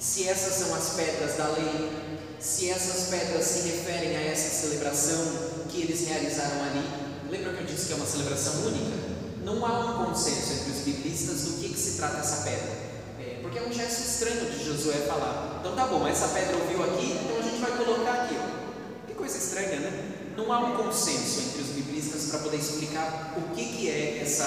Se 0.00 0.28
essas 0.28 0.54
são 0.54 0.74
as 0.74 0.94
pedras 0.94 1.36
da 1.36 1.48
lei, 1.48 1.90
se 2.38 2.70
essas 2.70 3.08
pedras 3.08 3.44
se 3.44 3.68
referem 3.68 4.16
a 4.16 4.22
essa 4.22 4.66
celebração 4.66 5.64
que 5.68 5.82
eles 5.82 6.06
realizaram 6.08 6.62
ali. 6.62 6.84
Lembra 7.30 7.54
que 7.54 7.60
eu 7.60 7.66
disse 7.66 7.86
que 7.86 7.92
é 7.92 7.96
uma 7.96 8.06
celebração 8.06 8.66
única? 8.66 9.16
Não 9.42 9.64
há 9.64 10.02
um 10.02 10.06
consenso 10.06 10.52
entre 10.52 10.70
os 10.70 10.78
biblistas 10.78 11.42
do 11.42 11.55
trata 11.96 12.18
essa 12.18 12.42
pedra. 12.42 12.86
É, 13.18 13.38
porque 13.42 13.58
é 13.58 13.62
um 13.62 13.72
gesto 13.72 14.00
estranho 14.00 14.50
de 14.50 14.64
Josué 14.64 15.06
falar. 15.06 15.58
Então 15.60 15.74
tá 15.74 15.86
bom, 15.86 16.06
essa 16.06 16.28
pedra 16.28 16.56
ouviu 16.56 16.84
aqui, 16.84 17.18
então 17.24 17.38
a 17.38 17.42
gente 17.42 17.60
vai 17.60 17.72
colocar 17.72 18.24
aqui. 18.24 18.36
Ó. 18.38 19.06
Que 19.06 19.14
coisa 19.14 19.38
estranha, 19.38 19.80
né? 19.80 20.12
Não 20.36 20.52
há 20.52 20.60
um 20.60 20.76
consenso 20.76 21.40
entre 21.40 21.62
os 21.62 21.68
biblistas 21.68 22.30
para 22.30 22.40
poder 22.40 22.58
explicar 22.58 23.34
o 23.38 23.54
que, 23.54 23.64
que 23.64 23.90
é 23.90 24.20
essa, 24.22 24.44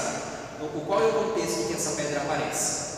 o, 0.62 0.82
qual 0.86 1.02
é 1.02 1.08
o 1.08 1.14
contexto 1.14 1.62
em 1.62 1.68
que 1.68 1.74
essa 1.74 1.92
pedra 1.92 2.22
aparece. 2.22 2.90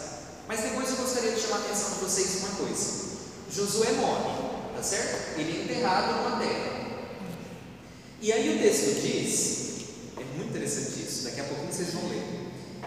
Mas 0.47 0.59
depois 0.59 0.89
eu 0.89 0.97
gostaria 0.97 1.31
de 1.31 1.39
chamar 1.39 1.57
a 1.57 1.59
atenção 1.59 1.91
de 1.91 1.99
vocês 1.99 2.43
uma 2.43 2.49
coisa. 2.49 3.11
Josué 3.49 3.91
morre, 3.93 4.75
tá 4.75 4.83
certo? 4.83 5.39
Ele 5.39 5.59
é 5.59 5.63
enterrado 5.63 6.23
numa 6.23 6.39
terra. 6.39 6.81
E 8.21 8.31
aí 8.31 8.55
o 8.55 8.61
texto 8.61 9.01
diz, 9.01 9.85
é 10.17 10.23
muito 10.35 10.49
interessante 10.49 10.99
isso, 10.99 11.23
daqui 11.23 11.39
a 11.39 11.43
pouquinho 11.45 11.71
vocês 11.71 11.93
vão 11.93 12.07
ler. 12.09 12.23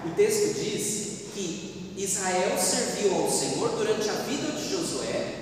O 0.04 0.10
texto 0.10 0.54
diz 0.54 1.03
que 1.34 1.92
Israel 1.96 2.56
serviu 2.58 3.14
ao 3.16 3.30
Senhor 3.30 3.70
durante 3.70 4.08
a 4.08 4.12
vida 4.12 4.52
de 4.52 4.70
Josué 4.70 5.34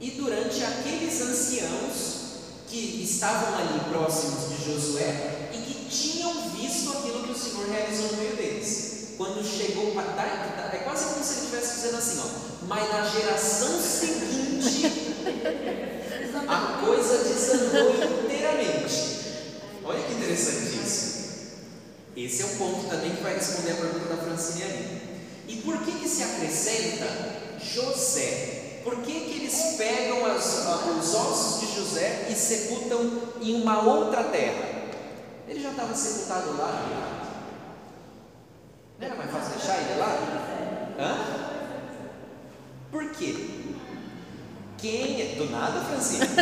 e 0.00 0.10
durante 0.12 0.64
aqueles 0.64 1.20
anciãos 1.20 2.22
que 2.68 3.02
estavam 3.04 3.58
ali 3.58 3.80
próximos 3.90 4.48
de 4.48 4.64
Josué 4.64 5.50
e 5.52 5.58
que 5.58 5.84
tinham 5.88 6.50
visto 6.50 6.90
aquilo 6.90 7.24
que 7.24 7.32
o 7.32 7.38
Senhor 7.38 7.68
realizou 7.68 8.12
no 8.12 8.16
meio 8.16 8.36
deles. 8.36 8.92
Quando 9.18 9.44
chegou 9.44 9.92
para 9.92 10.12
dar, 10.12 10.72
é 10.72 10.78
quase 10.78 11.04
como 11.12 11.22
se 11.22 11.34
ele 11.34 11.40
estivesse 11.40 11.74
dizendo 11.74 11.98
assim, 11.98 12.18
ó, 12.18 12.66
mas 12.66 12.90
na 12.90 13.04
geração 13.04 13.80
seguinte 13.80 14.86
a 16.48 16.80
coisa 16.84 17.18
desandou 17.18 18.24
inteiramente. 18.24 19.12
Olha 19.84 20.02
que 20.02 20.14
interessante 20.14 20.80
isso. 20.82 21.12
Esse 22.16 22.42
é 22.42 22.46
um 22.46 22.56
ponto 22.56 22.88
também 22.88 23.14
que 23.14 23.22
vai 23.22 23.34
responder 23.34 23.72
a 23.72 23.76
pergunta 23.76 24.06
da 24.06 24.16
Francine 24.16 24.62
ali. 24.64 25.01
E 25.52 25.56
por 25.56 25.76
que 25.82 25.92
que 25.92 26.08
se 26.08 26.22
acrescenta 26.22 27.06
José? 27.62 28.80
Por 28.82 28.96
que, 29.02 29.12
que 29.12 29.40
eles 29.40 29.74
pegam 29.76 30.24
as, 30.24 30.66
os 30.66 31.14
ossos 31.14 31.60
de 31.60 31.76
José 31.76 32.26
e 32.30 32.34
sepultam 32.34 33.20
em 33.42 33.60
uma 33.60 33.82
outra 33.82 34.24
terra? 34.24 34.64
Ele 35.46 35.62
já 35.62 35.72
estava 35.72 35.94
sepultado 35.94 36.56
lá. 36.56 37.28
Não 38.98 39.06
era 39.06 39.14
mais 39.14 39.30
fácil 39.30 39.58
deixar 39.58 39.76
ele 39.78 40.00
lá? 40.00 40.16
Hã? 40.98 41.18
Por 42.90 43.10
quê? 43.10 43.34
Quem 44.78 45.20
é. 45.20 45.34
Do 45.36 45.50
nada, 45.50 45.80
Francisco? 45.80 46.32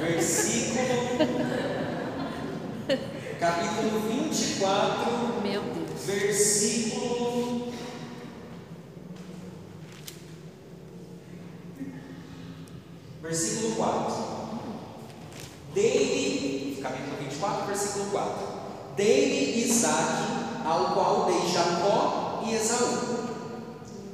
Versículo. 0.00 0.78
Capítulo 3.38 4.00
24. 4.00 5.42
Meu 5.44 5.62
Deus. 5.62 5.77
Versículo. 6.08 7.70
Versículo 13.20 13.74
4. 13.76 14.14
Dei-lhe, 15.74 16.80
capítulo 16.80 17.18
24, 17.18 17.66
versículo 17.66 18.04
4. 18.06 18.48
Dei-lhe 18.96 19.60
Isaac, 19.66 20.64
ao 20.64 20.94
qual 20.94 21.26
dei 21.26 21.46
Jacó 21.52 22.42
e 22.46 22.54
Esaú. 22.54 23.18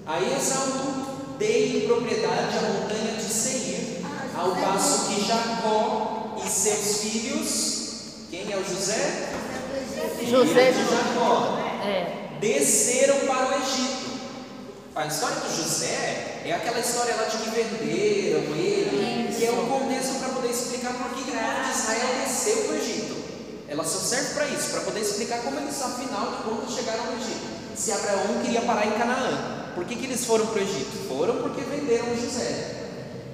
A 0.04 0.20
Esaú 0.20 1.36
dei 1.38 1.76
em 1.76 1.86
propriedade 1.86 2.58
a 2.58 2.62
montanha 2.62 3.16
de 3.16 3.22
Seir, 3.22 4.04
ao 4.36 4.56
passo 4.56 5.10
que 5.10 5.24
Jacó 5.24 6.34
e 6.44 6.48
seus 6.48 6.98
filhos, 7.02 8.26
quem 8.32 8.52
é 8.52 8.56
o 8.56 8.64
José? 8.64 9.30
José 10.28 10.72
Filho 10.72 10.84
de 10.84 10.90
Jacó 10.90 11.63
É. 11.84 12.38
desceram 12.40 13.20
para 13.26 13.48
o 13.48 13.62
Egito. 13.62 14.14
A 14.94 15.06
história 15.06 15.36
do 15.36 15.56
José 15.56 16.42
é 16.44 16.52
aquela 16.52 16.78
história 16.78 17.16
lá 17.16 17.24
de 17.24 17.36
que 17.38 17.50
venderam 17.50 18.54
ele, 18.54 19.34
que 19.36 19.44
é 19.44 19.50
o 19.50 19.66
contexto 19.66 20.20
para 20.20 20.28
poder 20.28 20.50
explicar 20.50 20.92
por 20.92 21.10
que 21.14 21.24
que 21.24 21.30
o 21.30 21.34
povo 21.34 21.64
de 21.64 21.78
Israel 21.78 22.08
desceu 22.24 22.56
para 22.64 22.72
o 22.72 22.76
Egito. 22.76 23.16
Ela 23.68 23.82
só 23.82 23.98
serve 23.98 24.34
para 24.34 24.46
isso, 24.46 24.70
para 24.70 24.80
poder 24.82 25.00
explicar 25.00 25.42
como 25.42 25.58
eles, 25.58 25.82
afinal 25.82 26.30
de 26.30 26.42
contas, 26.44 26.74
chegaram 26.74 27.06
ao 27.06 27.12
Egito. 27.14 27.44
Se 27.74 27.90
Abraão 27.90 28.40
queria 28.42 28.62
parar 28.62 28.86
em 28.86 28.92
Canaã, 28.92 29.72
por 29.74 29.84
que, 29.84 29.96
que 29.96 30.04
eles 30.04 30.24
foram 30.24 30.46
para 30.46 30.60
o 30.60 30.62
Egito? 30.62 31.08
Foram 31.08 31.42
porque 31.42 31.60
venderam 31.62 32.12
o 32.12 32.16
José. 32.16 32.84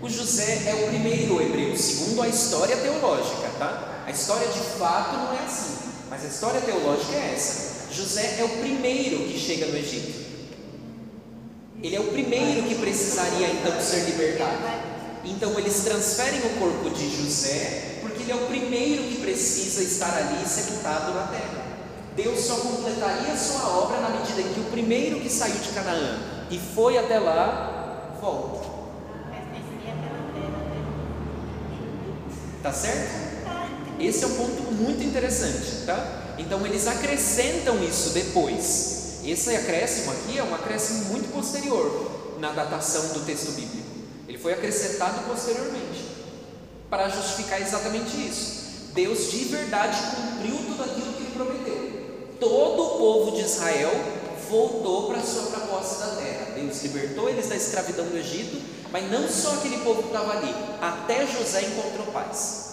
O 0.00 0.08
José 0.08 0.62
é 0.66 0.74
o 0.82 0.88
primeiro 0.88 1.42
hebreu, 1.42 1.76
segundo 1.76 2.22
a 2.22 2.28
história 2.28 2.74
teológica, 2.74 3.50
tá? 3.58 4.02
A 4.06 4.10
história 4.10 4.48
de 4.48 4.60
fato 4.78 5.14
não 5.14 5.34
é 5.34 5.44
assim, 5.44 5.76
mas 6.08 6.24
a 6.24 6.28
história 6.28 6.60
teológica 6.62 7.12
é 7.12 7.34
essa. 7.34 7.69
José 7.92 8.36
é 8.38 8.44
o 8.44 8.48
primeiro 8.60 9.24
que 9.24 9.38
chega 9.38 9.66
no 9.66 9.76
Egito. 9.76 10.20
Ele 11.82 11.96
é 11.96 12.00
o 12.00 12.04
primeiro 12.04 12.62
que 12.62 12.74
precisaria 12.76 13.48
então 13.48 13.80
ser 13.80 14.04
libertado. 14.04 14.90
Então 15.24 15.58
eles 15.58 15.80
transferem 15.84 16.40
o 16.40 16.58
corpo 16.58 16.90
de 16.90 17.08
José, 17.10 17.98
porque 18.00 18.22
ele 18.22 18.32
é 18.32 18.34
o 18.34 18.46
primeiro 18.46 19.02
que 19.04 19.16
precisa 19.16 19.82
estar 19.82 20.14
ali 20.16 20.46
sepultado 20.46 21.14
na 21.14 21.26
terra. 21.26 21.66
Deus 22.16 22.40
só 22.40 22.56
completaria 22.56 23.32
a 23.32 23.36
sua 23.36 23.68
obra 23.68 24.00
na 24.00 24.10
medida 24.10 24.42
que 24.42 24.60
o 24.60 24.64
primeiro 24.64 25.20
que 25.20 25.30
saiu 25.30 25.56
de 25.56 25.68
Canaã 25.70 26.18
e 26.50 26.58
foi 26.58 26.98
até 26.98 27.18
lá, 27.18 28.16
volta. 28.20 28.68
Tá 32.62 32.72
certo? 32.72 33.30
Esse 33.98 34.24
é 34.24 34.26
um 34.26 34.34
ponto 34.34 34.72
muito 34.72 35.02
interessante, 35.02 35.86
tá? 35.86 36.19
Então 36.40 36.66
eles 36.66 36.86
acrescentam 36.86 37.84
isso 37.84 38.10
depois. 38.10 39.20
Esse 39.22 39.54
acréscimo 39.54 40.10
aqui 40.10 40.38
é 40.38 40.42
um 40.42 40.54
acréscimo 40.54 41.04
muito 41.10 41.30
posterior 41.30 42.10
na 42.38 42.50
datação 42.52 43.08
do 43.08 43.26
texto 43.26 43.52
bíblico. 43.52 43.86
Ele 44.26 44.38
foi 44.38 44.54
acrescentado 44.54 45.20
posteriormente 45.28 46.02
para 46.88 47.10
justificar 47.10 47.60
exatamente 47.60 48.16
isso. 48.16 48.90
Deus 48.94 49.30
de 49.30 49.44
verdade 49.44 49.98
cumpriu 50.16 50.56
tudo 50.56 50.82
aquilo 50.82 51.12
que 51.12 51.22
ele 51.24 51.32
prometeu. 51.34 52.36
Todo 52.40 52.82
o 52.82 52.98
povo 52.98 53.36
de 53.36 53.42
Israel 53.42 53.92
voltou 54.48 55.08
para 55.08 55.18
a 55.18 55.22
sua 55.22 55.42
proposta 55.42 56.06
da 56.06 56.16
terra. 56.16 56.52
Deus 56.54 56.82
libertou 56.82 57.28
eles 57.28 57.50
da 57.50 57.56
escravidão 57.56 58.06
do 58.06 58.16
Egito, 58.16 58.58
mas 58.90 59.10
não 59.10 59.28
só 59.28 59.52
aquele 59.56 59.78
povo 59.84 60.04
que 60.04 60.08
estava 60.08 60.38
ali, 60.38 60.54
até 60.80 61.26
José 61.26 61.60
encontrou 61.64 62.06
paz. 62.06 62.70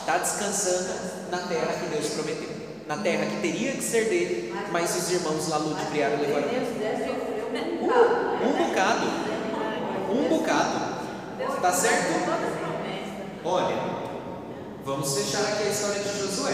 Está 0.00 0.16
descansando 0.16 0.88
na 1.30 1.38
terra 1.38 1.74
que 1.74 1.94
Deus 1.94 2.14
prometeu, 2.14 2.59
na 2.90 2.96
terra 2.96 3.24
que 3.24 3.36
teria 3.36 3.70
que 3.70 3.84
ser 3.84 4.06
dele, 4.06 4.52
mas 4.72 4.96
os 4.96 5.12
irmãos 5.12 5.46
lá 5.46 5.58
ludibriaram 5.58 6.16
e 6.16 6.26
levaram. 6.26 6.48
Uh, 7.82 8.48
um 8.48 8.66
bocado, 8.66 9.06
um 10.10 10.28
bocado, 10.28 11.60
tá 11.62 11.72
certo? 11.72 12.14
Olha, 13.44 13.76
vamos 14.84 15.14
fechar 15.16 15.40
aqui 15.52 15.68
a 15.68 15.70
história 15.70 16.02
de 16.02 16.18
Josué. 16.18 16.52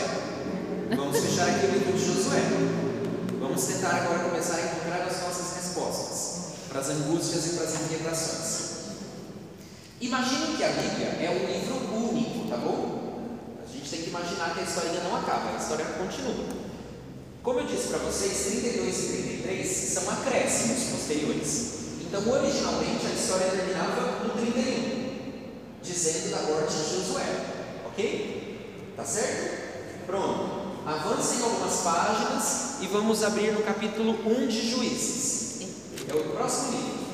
Vamos 0.95 1.19
fechar 1.21 1.49
aqui 1.49 1.69
o 1.69 1.71
livro 1.71 1.93
de 1.95 2.05
Josué. 2.05 2.43
Vamos 3.41 3.65
tentar 3.65 3.95
agora 3.95 4.29
começar 4.29 4.57
a 4.57 4.61
encontrar 4.61 5.07
as 5.07 5.23
nossas 5.23 5.57
respostas 5.57 6.59
para 6.69 6.81
as 6.81 6.91
angústias 6.91 7.47
e 7.47 7.51
para 7.57 7.65
as 7.65 7.81
inquietações. 7.81 8.67
Imagine 10.03 10.55
que 10.59 10.65
a 10.65 10.69
Bíblia 10.69 11.07
é 11.19 11.31
um 11.31 11.51
livro 11.51 11.77
único, 12.11 12.47
tá 12.51 12.59
bom? 12.59 12.97
A 13.65 13.73
gente 13.73 13.89
tem 13.89 14.03
que 14.03 14.06
imaginar 14.17 14.55
que 14.55 14.61
a 14.61 14.63
história 14.63 15.01
não 15.05 15.17
acaba, 15.17 15.51
a 15.51 15.57
história 15.57 15.85
continua. 15.85 16.47
Como 17.43 17.61
eu 17.61 17.67
disse 17.67 17.89
para 17.89 17.99
vocês, 17.99 18.47
32 18.63 18.99
e 18.99 19.07
33 19.43 19.67
são 19.67 20.11
acréscimos 20.11 20.91
posteriores. 20.91 21.75
Então, 22.01 22.29
originalmente, 22.29 23.07
a 23.07 23.15
história 23.15 23.51
terminava 23.51 24.25
no 24.25 24.31
31, 24.31 25.53
dizendo 25.83 26.31
da 26.31 26.43
morte 26.43 26.73
de 26.73 26.97
Josué. 26.97 27.25
Ok? 27.87 28.95
Tá 28.97 29.05
certo? 29.05 30.07
Pronto. 30.07 30.67
Avancem 30.87 31.43
algumas 31.43 31.81
páginas 31.81 32.77
e 32.81 32.87
vamos 32.87 33.23
abrir 33.23 33.53
no 33.53 33.63
capítulo 33.63 34.19
1 34.25 34.47
de 34.47 34.71
Juízes. 34.71 35.67
É 36.09 36.15
o 36.15 36.31
próximo 36.31 36.73
livro. 36.73 37.07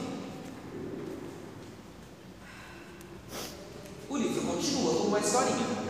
O 4.11 4.17
livro 4.17 4.43
continua 4.43 4.95
com 4.95 5.07
uma 5.09 5.21
historinha. 5.21 5.82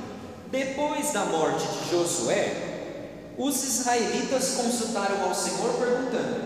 Depois 0.53 1.13
da 1.13 1.25
morte 1.25 1.67
de 1.67 1.91
Josué, 1.91 2.55
os 3.39 3.65
israelitas 3.65 4.51
consultaram 4.55 5.23
ao 5.25 5.35
Senhor 5.35 5.73
perguntando: 5.79 6.43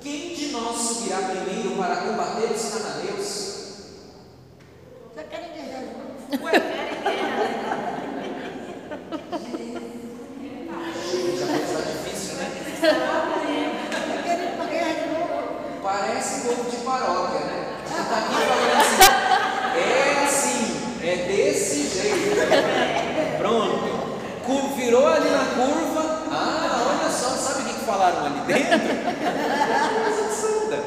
Quem 0.00 0.32
de 0.34 0.48
nós 0.52 0.76
subirá 0.78 1.18
primeiro 1.18 1.76
para 1.76 1.96
combater 1.96 2.52
os 2.52 2.62
cananeus? 2.72 3.52
Guerrear 5.28 5.82
juntos. 5.82 6.40
Ué, 6.40 6.52
já 11.38 11.46
começou 11.46 11.82
difícil, 11.82 12.34
né? 12.36 12.46
Só 12.80 14.22
querem 14.22 14.54
uma 14.54 14.64
guerra 14.66 14.92
de 14.94 15.08
novo. 15.08 15.80
Parece 15.82 16.34
um 16.34 16.40
povo 16.54 16.70
de 16.70 16.76
paróquia, 16.78 17.40
né? 17.40 17.76
Você 17.86 18.00
está 18.00 18.18
aqui 18.18 18.34
falando 18.46 18.76
assim, 18.80 19.02
é 19.78 20.24
assim, 20.24 20.62
é 21.02 21.16
desse 21.26 21.88
jeito. 21.88 23.38
Pronto. 23.38 23.92
Cu- 24.46 24.74
Virou 24.76 25.06
ali 25.06 25.30
na 25.30 25.44
curva. 25.54 26.22
Ah, 26.30 26.84
olha 26.88 27.10
só, 27.10 27.28
sabe 27.30 27.62
o 27.62 27.66
que, 27.66 27.74
que 27.80 27.84
falaram 27.84 28.26
ali 28.26 28.40
dentro? 28.46 28.78
Coisa 30.02 30.24
absurda. 30.26 30.78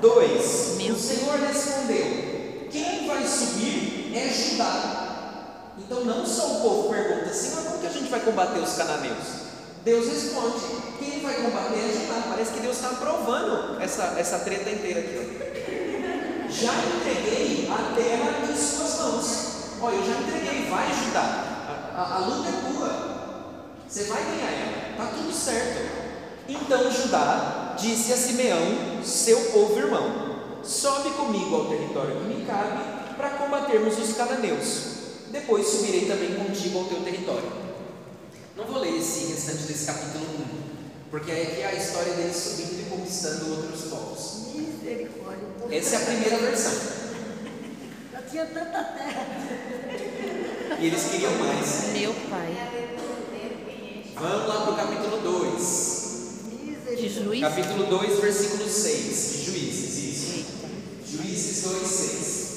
Dois. 0.00 0.74
Meu 0.76 0.94
o 0.94 0.98
Senhor 0.98 1.38
respondeu: 1.40 2.68
Quem 2.70 3.06
vai 3.06 3.24
subir 3.26 4.12
é 4.16 4.28
Judá. 4.28 4.96
Então 5.78 6.04
não 6.04 6.24
só 6.26 6.46
o 6.46 6.60
povo 6.60 6.88
pergunta 6.90 7.30
assim, 7.30 7.52
mas 7.54 7.64
como 7.64 7.78
que 7.80 7.86
a 7.86 7.90
gente 7.90 8.08
vai 8.10 8.20
combater 8.20 8.58
os 8.60 8.74
cananeus? 8.74 9.40
Deus 9.84 10.06
responde: 10.06 10.60
quem 10.98 11.20
vai 11.20 11.34
combater 11.34 11.78
é 11.78 11.92
Judá. 11.92 12.22
Parece 12.28 12.52
que 12.52 12.60
Deus 12.60 12.76
está 12.76 12.90
aprovando 12.90 13.80
essa, 13.80 14.14
essa 14.18 14.40
treta 14.40 14.70
inteira 14.70 15.00
aqui. 15.00 15.16
Ó. 15.16 16.50
Já 16.50 16.72
entreguei 16.74 17.68
a 17.70 17.94
terra 17.94 18.46
de 18.46 18.58
suas 18.58 18.98
mãos. 18.98 19.50
Olha, 19.80 19.94
eu 19.94 20.04
já 20.04 20.20
entreguei, 20.20 20.68
vai 20.68 20.88
Judá. 20.92 21.94
A, 21.94 22.00
a, 22.00 22.16
a 22.16 22.18
luta 22.18 22.48
é 22.48 22.72
tua. 22.72 23.10
Você 23.88 24.04
vai 24.04 24.22
ganhar 24.22 24.50
ela. 24.50 24.90
Está 24.90 25.06
tudo 25.16 25.32
certo. 25.32 26.00
Então 26.48 26.90
Judá 26.90 27.76
disse 27.78 28.12
a 28.12 28.16
Simeão, 28.16 29.02
seu 29.02 29.40
povo 29.52 29.78
irmão: 29.78 30.60
Sobe 30.62 31.10
comigo 31.10 31.54
ao 31.54 31.66
território 31.66 32.16
que 32.16 32.24
me 32.24 32.44
cabe 32.44 32.80
para 33.16 33.30
combatermos 33.30 33.98
os 33.98 34.14
cananeus. 34.14 34.82
Depois 35.30 35.66
subirei 35.66 36.06
também 36.06 36.34
contigo 36.34 36.80
ao 36.80 36.84
teu 36.86 37.00
território. 37.02 37.69
Não 38.60 38.66
vou 38.66 38.78
ler 38.82 38.98
esse 38.98 39.32
restante 39.32 39.62
desse 39.62 39.86
capítulo 39.86 40.22
1, 40.22 41.10
porque 41.10 41.32
aqui 41.32 41.62
é 41.62 41.66
a 41.66 41.74
história 41.74 42.12
deles 42.12 42.36
subindo 42.36 42.78
e 42.78 42.90
conquistando 42.90 43.52
outros 43.52 43.84
povos. 43.88 44.54
Misericórdia. 44.54 45.46
Essa 45.70 45.96
é 45.96 45.98
a 45.98 46.04
primeira 46.04 46.36
versão. 46.36 46.72
Já 48.12 48.22
tinha 48.22 48.44
tanta 48.44 48.84
terra. 48.84 49.26
E 50.78 50.86
eles 50.86 51.04
queriam 51.04 51.32
mais. 51.38 51.92
Meu 51.94 52.12
pai. 52.28 52.54
Vamos 54.14 54.48
lá 54.48 54.60
para 54.60 54.72
o 54.72 54.76
capítulo 54.76 55.22
2. 55.22 55.90
De 57.00 57.08
juiz? 57.08 57.40
Capítulo 57.40 57.86
2, 57.86 58.20
versículo 58.20 58.68
6. 58.68 59.32
De 59.32 59.44
Juízes, 59.44 59.96
isso. 59.96 60.44
Juízes 61.06 61.62
2, 61.62 61.86
6. 61.88 62.50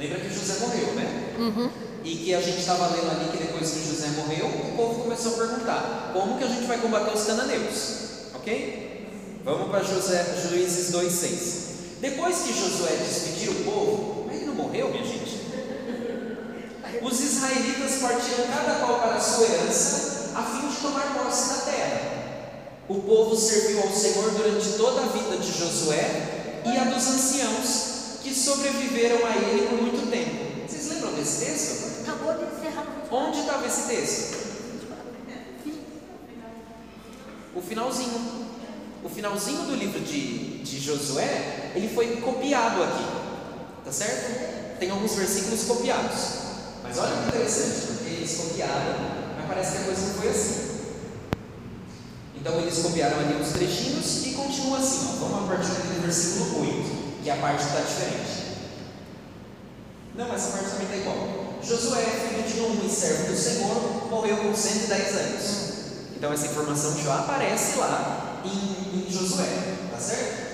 Lembra 0.00 0.18
que 0.18 0.32
José 0.32 0.60
morreu, 0.60 0.94
né? 0.94 1.34
Uhum. 1.38 1.70
E 2.02 2.16
que 2.16 2.34
a 2.34 2.40
gente 2.40 2.60
estava 2.60 2.86
lendo 2.86 3.10
ali 3.10 3.28
que 3.30 3.36
depois 3.36 3.70
que 3.70 3.86
José 3.86 4.08
morreu, 4.16 4.46
o 4.46 4.74
povo 4.74 5.02
começou 5.02 5.34
a 5.34 5.36
perguntar: 5.36 6.10
como 6.14 6.38
que 6.38 6.44
a 6.44 6.46
gente 6.46 6.64
vai 6.64 6.78
combater 6.78 7.14
os 7.14 7.24
cananeus? 7.24 8.32
Ok? 8.34 9.10
Vamos 9.44 9.68
para 9.68 9.82
José, 9.82 10.24
Juízes 10.48 10.90
2, 10.92 11.12
6. 11.12 11.70
Depois 12.00 12.34
que 12.38 12.52
Josué 12.54 12.96
despediu 12.96 13.52
o 13.52 13.64
povo, 13.64 14.24
mas 14.26 14.36
ele 14.36 14.46
não 14.46 14.54
morreu, 14.54 14.88
minha 14.88 15.04
gente? 15.04 15.38
Os 17.02 17.20
israelitas 17.20 18.00
partiram 18.00 18.46
cada 18.48 18.80
qual 18.80 19.00
para 19.00 19.16
a 19.16 19.20
sua 19.20 19.44
herança, 19.44 20.30
a 20.34 20.42
fim 20.42 20.66
de 20.66 20.76
tomar 20.76 21.14
posse 21.14 21.48
da 21.50 21.72
terra. 21.72 22.00
O 22.88 22.94
povo 23.02 23.36
serviu 23.36 23.82
ao 23.82 23.90
Senhor 23.90 24.30
durante 24.30 24.78
toda 24.78 25.02
a 25.02 25.06
vida 25.08 25.36
de 25.36 25.52
Josué 25.52 26.62
e 26.64 26.78
a 26.78 26.84
dos 26.84 27.06
anciãos 27.06 27.89
que 28.22 28.34
sobreviveram 28.34 29.26
a 29.26 29.36
ele 29.36 29.66
por 29.68 29.82
muito 29.82 30.10
tempo. 30.10 30.68
Vocês 30.68 30.88
lembram 30.88 31.12
desse 31.14 31.44
texto? 31.44 32.02
Acabou 32.02 32.34
de 32.34 32.44
encerrar 32.44 32.86
Onde 33.10 33.40
estava 33.40 33.66
esse 33.66 33.88
texto? 33.88 34.40
O 37.54 37.60
finalzinho. 37.60 38.50
O 39.02 39.08
finalzinho 39.08 39.62
do 39.62 39.74
livro 39.74 40.00
de, 40.00 40.58
de 40.58 40.78
Josué, 40.78 41.72
ele 41.74 41.88
foi 41.88 42.16
copiado 42.20 42.82
aqui. 42.82 43.04
Tá 43.84 43.90
certo? 43.90 44.78
Tem 44.78 44.90
alguns 44.90 45.14
versículos 45.14 45.64
copiados. 45.64 46.18
Mas 46.82 46.98
olha 46.98 47.16
que 47.16 47.28
interessante, 47.28 47.86
porque 47.86 48.10
eles 48.10 48.36
copiaram, 48.36 48.96
mas 49.36 49.46
parece 49.46 49.72
que 49.72 49.78
a 49.78 49.84
coisa 49.84 50.00
não 50.00 50.14
foi 50.14 50.28
assim. 50.28 50.70
Então 52.36 52.60
eles 52.60 52.78
copiaram 52.78 53.18
ali 53.20 53.40
os 53.40 53.48
trechinhos 53.48 54.26
e 54.26 54.30
continua 54.30 54.78
assim, 54.78 55.08
ó. 55.08 55.26
Vamos 55.26 55.44
a 55.44 55.56
partir 55.56 55.70
do 55.70 56.02
versículo 56.02 56.60
8, 56.60 57.09
que 57.22 57.30
a 57.30 57.36
parte 57.36 57.64
está 57.64 57.80
diferente. 57.80 58.40
Não, 60.14 60.34
essa 60.34 60.50
parte 60.52 60.70
também 60.70 60.86
está 60.86 60.96
igual. 60.96 61.50
Josué, 61.62 62.02
filho 62.02 62.42
de 62.42 62.60
Num 62.60 62.86
e 62.86 62.90
servo 62.90 63.28
do 63.28 63.36
Senhor, 63.36 64.08
morreu 64.10 64.38
com 64.38 64.54
110 64.54 65.16
anos. 65.16 65.70
Então 66.16 66.32
essa 66.32 66.46
informação 66.46 66.96
já 67.02 67.20
aparece 67.20 67.78
lá 67.78 68.40
em, 68.44 69.06
em 69.06 69.10
Josué, 69.10 69.46
tá 69.90 69.98
certo? 69.98 70.50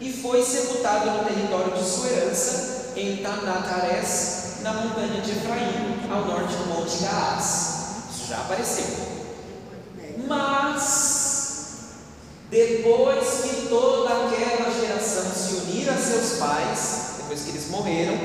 E 0.00 0.12
foi 0.12 0.42
sepultado 0.42 1.10
no 1.10 1.24
território 1.24 1.72
de 1.72 1.84
sua 1.84 2.08
herança, 2.08 2.92
em 2.96 3.18
Tanatares, 3.18 4.60
na 4.62 4.72
montanha 4.72 5.20
de 5.20 5.30
Efraim, 5.30 6.08
ao 6.10 6.24
norte 6.24 6.54
do 6.56 6.66
monte 6.66 7.02
Gaás. 7.02 7.76
Isso 8.10 8.28
já 8.28 8.38
apareceu. 8.38 8.86
Mas, 10.26 11.09
depois 12.50 13.28
que 13.42 13.68
toda 13.68 14.08
aquela 14.08 14.70
geração 14.70 15.30
se 15.32 15.54
unir 15.54 15.88
a 15.88 15.96
seus 15.96 16.38
pais, 16.38 17.12
depois 17.18 17.42
que 17.42 17.50
eles 17.50 17.68
morreram, 17.70 18.18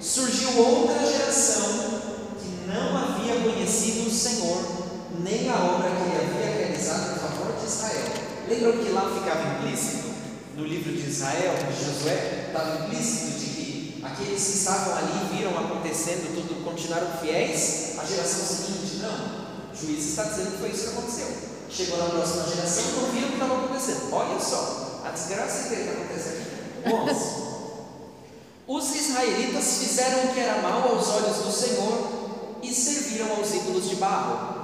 surgiu 0.00 0.58
outra 0.58 1.06
geração 1.06 2.00
que 2.40 2.66
não 2.66 2.96
havia 2.96 3.40
conhecido 3.40 4.08
o 4.08 4.10
Senhor, 4.10 4.60
nem 5.20 5.48
a 5.48 5.54
obra 5.54 5.88
que 5.88 6.02
ele 6.02 6.36
havia 6.36 6.56
realizado 6.56 7.14
em 7.14 7.18
favor 7.20 7.54
de 7.56 7.64
Israel. 7.64 8.12
Lembram 8.48 8.84
que 8.84 8.90
lá 8.90 9.20
ficava 9.20 9.58
implícito, 9.58 10.04
no 10.56 10.64
livro 10.64 10.92
de 10.92 11.08
Israel, 11.08 11.54
de 11.54 11.84
Josué, 11.84 12.46
estava 12.48 12.86
implícito 12.86 13.38
de 13.38 13.46
que 13.46 14.00
aqueles 14.04 14.44
que 14.44 14.58
estavam 14.58 14.96
ali 14.96 15.36
viram 15.36 15.56
acontecendo 15.56 16.34
tudo, 16.34 16.64
continuaram 16.64 17.06
fiéis, 17.20 17.94
a 17.98 18.04
geração 18.04 18.40
seguinte, 18.40 18.96
não. 19.00 19.44
O 19.72 19.76
juiz 19.76 20.08
está 20.08 20.24
dizendo 20.24 20.52
que 20.52 20.58
foi 20.58 20.70
isso 20.70 20.90
que 20.90 20.98
aconteceu. 20.98 21.53
Chegou 21.70 21.98
na 21.98 22.06
próxima 22.06 22.44
geração, 22.44 22.84
não 22.92 23.10
viram 23.10 23.28
o 23.28 23.30
que 23.30 23.34
estava 23.34 23.54
acontecendo. 23.56 24.12
Olha 24.12 24.40
só, 24.40 25.00
a 25.04 25.10
desgraça 25.10 25.68
que 25.68 25.74
está 25.74 25.92
acontecendo. 25.92 26.44
11. 26.86 27.44
Os 28.66 28.94
israelitas 28.94 29.78
fizeram 29.78 30.24
o 30.24 30.34
que 30.34 30.40
era 30.40 30.62
mal 30.62 30.88
aos 30.88 31.08
olhos 31.08 31.36
do 31.38 31.52
Senhor 31.52 32.58
e 32.62 32.72
serviram 32.72 33.36
aos 33.36 33.52
ídolos 33.52 33.88
de 33.90 33.96
barro. 33.96 34.54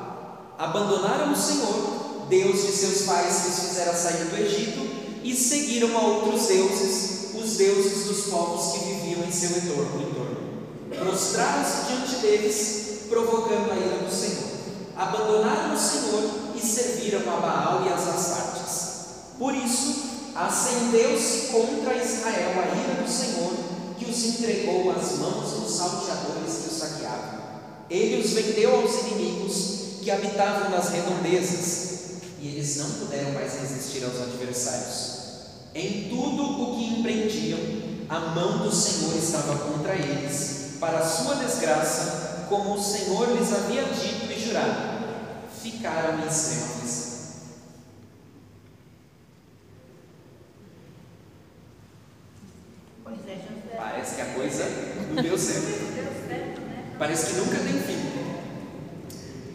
Abandonaram 0.59 1.33
o 1.33 1.37
Senhor, 1.37 2.27
Deus 2.29 2.63
de 2.63 2.73
seus 2.73 3.03
pais 3.03 3.43
que 3.43 3.49
os 3.49 3.59
fizera 3.69 3.95
sair 3.95 4.25
do 4.25 4.37
Egito, 4.37 4.81
e 5.23 5.35
seguiram 5.35 5.97
a 5.99 6.01
outros 6.01 6.47
deuses, 6.47 7.35
os 7.35 7.57
deuses 7.57 8.07
dos 8.07 8.27
povos 8.27 8.73
que 8.73 8.85
viviam 8.87 9.23
em 9.23 9.33
seu 9.33 9.51
entorno. 9.51 10.03
entorno. 10.03 10.41
Prostraram-se 10.99 11.87
diante 11.87 12.17
deles, 12.17 13.01
provocando 13.09 13.71
a 13.71 13.77
ira 13.77 13.99
do 13.99 14.11
Senhor. 14.11 14.51
Abandonaram 14.97 15.75
o 15.75 15.79
Senhor 15.79 16.50
e 16.63 16.67
serviram 16.67 17.21
a 17.21 17.41
Baal 17.41 17.87
e 17.87 17.93
as 17.93 18.07
Astartes. 18.07 18.91
Por 19.39 19.55
isso, 19.55 20.11
acendeu-se 20.35 21.49
contra 21.49 21.97
Israel 21.97 22.51
a 22.51 22.77
ira 22.77 23.03
do 23.03 23.11
Senhor, 23.11 23.53
que 23.99 24.11
os 24.11 24.25
entregou 24.25 24.91
às 24.91 25.19
mãos 25.19 25.51
dos 25.53 25.75
salteadores 25.75 26.59
que 26.63 26.69
os 26.69 26.79
saqueavam. 26.79 27.41
Ele 27.89 28.23
os 28.23 28.31
vendeu 28.33 28.81
aos 28.81 29.07
inimigos 29.07 30.01
que 30.03 30.11
habitavam 30.11 30.71
nas 30.71 30.91
redondezas, 30.91 31.91
e 32.39 32.49
eles 32.49 32.77
não 32.77 32.91
puderam 32.91 33.33
mais 33.33 33.61
resistir 33.61 34.05
aos 34.05 34.21
adversários. 34.21 35.21
Em 35.75 36.09
tudo 36.09 36.43
o 36.45 36.77
que 36.77 36.99
empreendiam, 36.99 37.59
a 38.09 38.19
mão 38.35 38.59
do 38.59 38.75
Senhor 38.75 39.17
estava 39.17 39.57
contra 39.57 39.95
eles, 39.95 40.77
para 40.81 41.07
sua 41.07 41.37
desgraça, 41.37 42.47
como 42.49 42.75
o 42.75 42.83
Senhor 42.83 43.37
lhes 43.37 43.53
havia 43.53 43.85
dito 43.85 44.33
e 44.33 44.41
jurado, 44.41 44.89
ficaram 45.63 46.19
em. 46.19 46.31
Pois 53.05 53.19
é, 53.27 53.35
José. 53.35 53.77
Parece 53.77 54.15
que 54.15 54.21
a 54.21 54.27
coisa 54.27 54.65
não 55.09 55.23
deu 55.23 55.39
certo. 55.39 55.95
Deu 55.95 56.29
certo, 56.29 56.61
né? 56.63 56.85
Parece 56.99 57.27
que 57.27 57.33
nunca 57.41 57.59
tem 57.59 57.81
fim. 57.81 58.01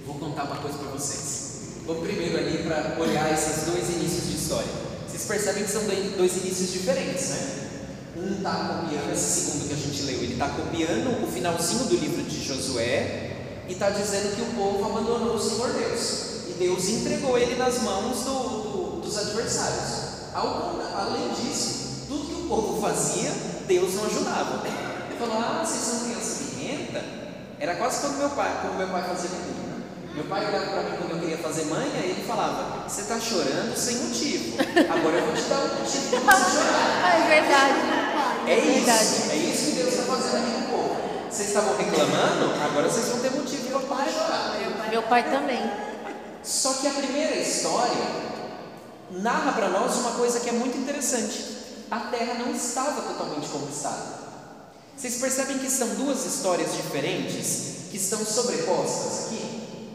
Vou 0.06 0.16
contar 0.16 0.44
uma 0.44 0.58
coisa 0.58 0.78
para 0.78 0.90
vocês. 0.90 1.46
Vamos 1.86 2.08
primeiro 2.08 2.38
ali 2.38 2.64
para 2.64 3.00
olhar 3.00 3.32
esses 3.34 3.66
dois 3.66 3.90
inícios 3.90 4.28
de 4.28 4.36
história. 4.36 4.72
Vocês 5.08 5.26
percebem 5.26 5.64
que 5.64 5.72
são 5.72 5.84
dois 6.18 6.38
inícios 6.38 6.74
diferentes, 6.74 7.30
né? 7.30 7.62
Um 8.18 8.38
está 8.38 8.82
copiando, 8.82 9.14
esse 9.14 9.42
segundo 9.42 9.68
que 9.68 9.74
a 9.74 9.78
gente 9.78 10.02
leu, 10.04 10.24
ele 10.24 10.34
está 10.34 10.50
copiando 10.50 11.24
o 11.24 11.32
finalzinho 11.32 11.86
do 11.86 11.98
livro 11.98 12.24
de 12.24 12.44
Josué 12.44 13.25
e 13.68 13.74
está 13.74 13.90
dizendo 13.90 14.36
que 14.36 14.42
o 14.42 14.54
povo 14.56 14.86
abandonou 14.86 15.36
o 15.36 15.40
Senhor 15.40 15.72
Deus. 15.74 16.26
E 16.48 16.54
Deus 16.60 16.88
entregou 16.90 17.38
ele 17.38 17.56
nas 17.56 17.82
mãos 17.82 18.20
do, 18.22 18.32
do, 18.32 19.02
dos 19.02 19.18
adversários. 19.18 20.06
Além 20.34 21.30
disso, 21.34 22.06
tudo 22.08 22.26
que 22.28 22.34
o 22.34 22.48
povo 22.48 22.82
fazia, 22.82 23.32
Deus 23.68 23.96
não 23.96 24.06
ajudava. 24.06 24.62
Ele 24.66 25.18
falou: 25.20 25.38
Ah, 25.38 25.64
vocês 25.66 25.82
são 25.82 26.06
criança 26.06 26.44
birrenta? 26.44 27.04
Era 27.60 27.76
quase 27.76 28.02
como 28.02 28.18
meu 28.18 28.30
pai, 28.30 28.60
como 28.62 28.76
meu 28.76 28.88
pai 28.88 29.04
fazia 29.04 29.30
comigo. 29.30 29.66
Meu 30.14 30.24
pai 30.26 30.48
olhava 30.48 30.66
para 30.68 30.84
mim 30.84 30.98
quando 30.98 31.12
eu 31.12 31.20
queria 31.20 31.38
fazer 31.38 31.66
manha 31.66 32.00
e 32.00 32.12
ele 32.12 32.24
falava: 32.26 32.88
Você 32.88 33.02
está 33.02 33.20
chorando 33.20 33.76
sem 33.76 33.98
motivo. 33.98 34.58
Agora 34.90 35.18
eu 35.18 35.26
vou 35.26 35.36
te 35.36 35.42
dar 35.44 35.60
um 35.60 35.80
motivo 35.80 36.22
para 36.22 36.38
você 36.38 36.58
chorar. 36.58 37.02
Ah, 37.06 37.18
é 37.18 37.42
verdade. 37.42 37.96
É 38.48 38.60
isso, 38.60 38.86
verdade. 38.86 39.32
é 39.32 39.36
isso 39.36 39.66
que 39.66 39.72
Deus 39.72 39.90
está 39.90 40.04
fazendo 40.04 40.38
aqui 40.38 40.52
com 40.52 40.60
o 40.60 40.78
povo. 40.78 40.96
Vocês 41.36 41.50
estavam 41.50 41.76
reclamando, 41.76 42.64
agora 42.64 42.90
vocês 42.90 43.10
vão 43.10 43.20
ter 43.20 43.32
motivo 43.32 43.82
para 43.82 44.10
chorar. 44.10 44.58
Meu 44.90 45.04
pai 45.04 45.30
também. 45.30 45.70
Só 46.42 46.76
que 46.76 46.88
a 46.88 46.92
primeira 46.92 47.36
história 47.36 48.06
narra 49.12 49.52
para 49.52 49.68
nós 49.68 49.98
uma 49.98 50.12
coisa 50.12 50.40
que 50.40 50.48
é 50.48 50.54
muito 50.54 50.78
interessante. 50.78 51.44
A 51.92 52.00
terra 52.00 52.36
não 52.36 52.54
estava 52.54 53.02
totalmente 53.02 53.50
conquistada. 53.50 54.16
Vocês 54.96 55.16
percebem 55.16 55.60
que 55.60 55.70
são 55.70 55.90
duas 55.96 56.26
histórias 56.26 56.72
diferentes 56.72 57.90
que 57.92 57.98
estão 57.98 58.24
sobrepostas 58.26 59.26
aqui 59.26 59.92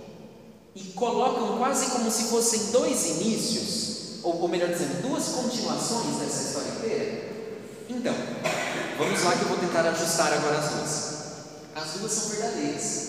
e 0.75 0.85
colocam 0.93 1.57
quase 1.57 1.87
como 1.87 2.11
se 2.11 2.25
fossem 2.25 2.67
dois 2.67 3.07
inícios, 3.07 4.23
ou, 4.23 4.43
ou 4.43 4.49
melhor 4.49 4.69
dizendo, 4.69 5.01
duas 5.01 5.29
continuações 5.29 6.17
dessa 6.17 6.43
história 6.43 6.69
inteira? 6.69 7.31
Então, 7.89 8.15
vamos 8.99 9.25
lá 9.25 9.33
que 9.33 9.41
eu 9.41 9.49
vou 9.49 9.57
tentar 9.57 9.89
ajustar 9.89 10.35
agora 10.35 10.59
as 10.59 10.69
duas. 10.69 11.20
As 11.81 11.93
duas 11.93 12.13
são 12.13 12.29
verdadeiras, 12.29 13.09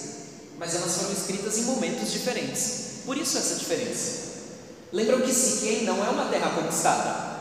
mas 0.58 0.76
elas 0.76 0.96
foram 0.96 1.12
escritas 1.12 1.58
em 1.58 1.64
momentos 1.64 2.10
diferentes. 2.10 3.02
Por 3.06 3.18
isso 3.18 3.38
essa 3.38 3.56
diferença. 3.56 4.32
Lembram 4.94 5.22
que 5.22 5.34
Siquém 5.34 5.84
não 5.84 6.04
é 6.04 6.10
uma 6.10 6.30
terra 6.30 6.52
conquistada. 6.52 7.32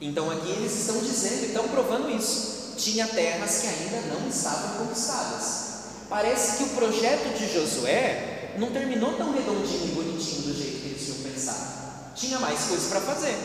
Então 0.00 0.30
aqui 0.30 0.50
eles 0.50 0.72
estão 0.72 1.00
dizendo, 1.00 1.46
estão 1.46 1.66
provando 1.68 2.10
isso. 2.10 2.74
Tinha 2.76 3.08
terras 3.08 3.60
que 3.60 3.66
ainda 3.66 4.14
não 4.14 4.28
estavam 4.28 4.86
conquistadas. 4.86 5.68
Parece 6.08 6.58
que 6.58 6.64
o 6.64 6.76
projeto 6.76 7.36
de 7.36 7.52
Josué 7.52 8.54
não 8.56 8.70
terminou 8.70 9.14
tão 9.14 9.32
redondinho 9.32 9.88
e 9.88 9.94
bonitinho 9.94 10.42
do 10.42 10.54
jeito 10.54 10.80
que 10.80 10.88
eles 10.90 11.04
tinham 11.04 11.32
pensado. 11.32 12.14
Tinha 12.14 12.38
mais 12.38 12.60
coisas 12.60 12.88
para 12.88 13.00
fazer. 13.00 13.36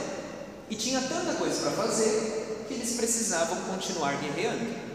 E 0.69 0.75
tinha 0.75 1.01
tanta 1.01 1.33
coisa 1.33 1.61
para 1.61 1.71
fazer 1.71 2.65
que 2.67 2.75
eles 2.75 2.93
precisavam 2.95 3.57
continuar 3.63 4.15
guerreando. 4.21 4.92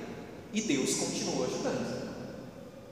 E 0.53 0.61
Deus 0.62 0.94
continuou 0.94 1.44
ajudando. 1.44 2.09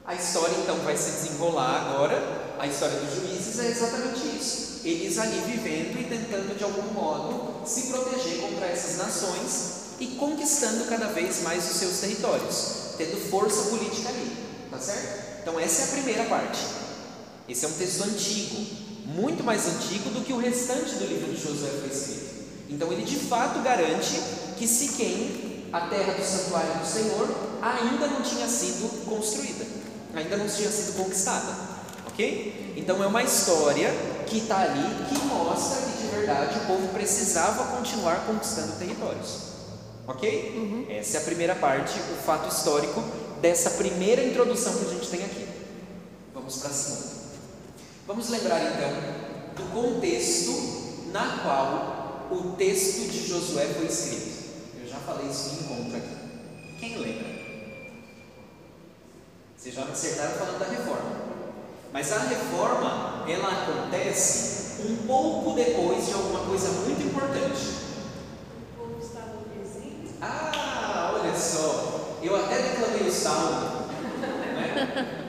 A 0.05 0.15
história 0.15 0.55
então 0.63 0.77
vai 0.79 0.97
se 0.97 1.11
desenrolar 1.11 1.89
agora. 1.89 2.55
A 2.59 2.67
história 2.67 2.99
dos 3.01 3.15
juízes 3.15 3.59
é 3.59 3.69
exatamente 3.69 4.37
isso. 4.37 4.81
Eles 4.85 5.19
ali 5.19 5.41
vivendo 5.41 5.99
e 5.99 6.05
tentando 6.05 6.57
de 6.57 6.63
algum 6.63 6.93
modo 6.93 7.67
se 7.67 7.89
proteger 7.89 8.41
contra 8.41 8.67
essas 8.67 8.99
nações 8.99 9.87
e 9.99 10.07
conquistando 10.17 10.85
cada 10.85 11.07
vez 11.07 11.43
mais 11.43 11.69
os 11.69 11.77
seus 11.79 11.99
territórios, 11.99 12.95
tendo 12.97 13.17
força 13.31 13.71
política 13.71 14.11
ali, 14.11 14.37
tá 14.71 14.79
certo? 14.79 15.41
Então 15.43 15.59
essa 15.59 15.83
é 15.83 15.85
a 15.85 15.89
primeira 15.89 16.25
parte. 16.25 16.61
Esse 17.49 17.65
é 17.65 17.69
um 17.69 17.73
texto 17.73 18.03
antigo, 18.05 18.67
muito 19.07 19.43
mais 19.43 19.67
antigo 19.67 20.11
do 20.11 20.25
que 20.25 20.33
o 20.33 20.39
restante 20.39 20.97
do 20.97 21.07
livro 21.07 21.33
de 21.33 21.43
Josué 21.43 21.71
foi 21.81 21.89
escrito. 21.89 22.27
Então 22.69 22.93
ele 22.93 23.03
de 23.03 23.17
fato 23.17 23.61
garante 23.63 24.21
que 24.59 24.69
Siquém, 24.69 25.69
a 25.73 25.89
terra 25.89 26.13
do 26.13 26.25
santuário 26.25 26.79
do 26.79 26.87
Senhor, 26.87 27.29
ainda 27.75 28.07
não 28.07 28.23
tinha 28.23 28.47
sido 28.47 29.05
construída, 29.05 29.65
ainda 30.15 30.37
não 30.37 30.49
tinha 30.49 30.71
sido 30.71 30.97
conquistada, 30.97 31.53
ok? 32.07 32.75
Então 32.77 33.03
é 33.03 33.07
uma 33.07 33.23
história 33.23 33.91
que 34.27 34.39
está 34.39 34.59
ali 34.59 35.05
que 35.09 35.25
mostra 35.27 35.81
que 35.83 36.03
de 36.03 36.09
verdade 36.09 36.59
o 36.59 36.67
povo 36.67 36.89
precisava 36.89 37.77
continuar 37.77 38.27
conquistando 38.27 38.73
territórios. 38.79 39.47
Ok? 40.07 40.53
Uhum. 40.57 40.87
Essa 40.89 41.19
é 41.19 41.21
a 41.21 41.25
primeira 41.25 41.55
parte, 41.57 41.99
o 41.99 42.23
fato 42.25 42.49
histórico 42.49 43.03
dessa 43.41 43.71
primeira 43.71 44.23
introdução 44.23 44.73
que 44.75 44.85
a 44.85 44.95
gente 44.95 45.09
tem 45.09 45.25
aqui. 45.25 45.47
Vamos 46.33 46.59
para 46.59 46.71
a 46.71 46.73
segunda. 46.73 47.17
Vamos 48.07 48.29
lembrar 48.29 48.61
então 48.63 48.91
do 49.57 49.73
contexto 49.73 51.11
na 51.13 51.39
qual 51.43 52.29
o 52.31 52.57
texto 52.57 53.11
de 53.11 53.27
Josué 53.27 53.67
foi 53.67 53.87
escrito. 53.87 54.47
Eu 54.81 54.89
já 54.89 54.97
falei 54.99 55.27
isso 55.29 55.51
em 55.51 55.65
encontro 55.65 55.97
aqui. 55.97 56.17
Quem 56.79 56.99
lembra? 56.99 57.37
Vocês 59.67 59.75
já 59.75 59.85
me 59.85 59.91
acertaram 59.91 60.39
falando 60.39 60.61
da 60.61 60.67
reforma. 60.67 61.11
Mas 61.93 62.13
a 62.13 62.19
reforma, 62.21 63.25
ela 63.29 63.49
acontece 63.49 64.81
um 64.83 64.97
pouco 65.09 65.57
depois 65.57 66.07
de 66.07 66.13
alguma 66.13 66.45
coisa 66.45 66.69
muito 66.69 67.03
importante. 67.03 67.75
Ah, 70.23 71.17
olha 71.21 71.37
só, 71.37 72.17
eu 72.23 72.37
até 72.37 72.63
declamei 72.63 73.09
o 73.09 73.13
salmo. 73.13 73.89
Né? 74.55 75.27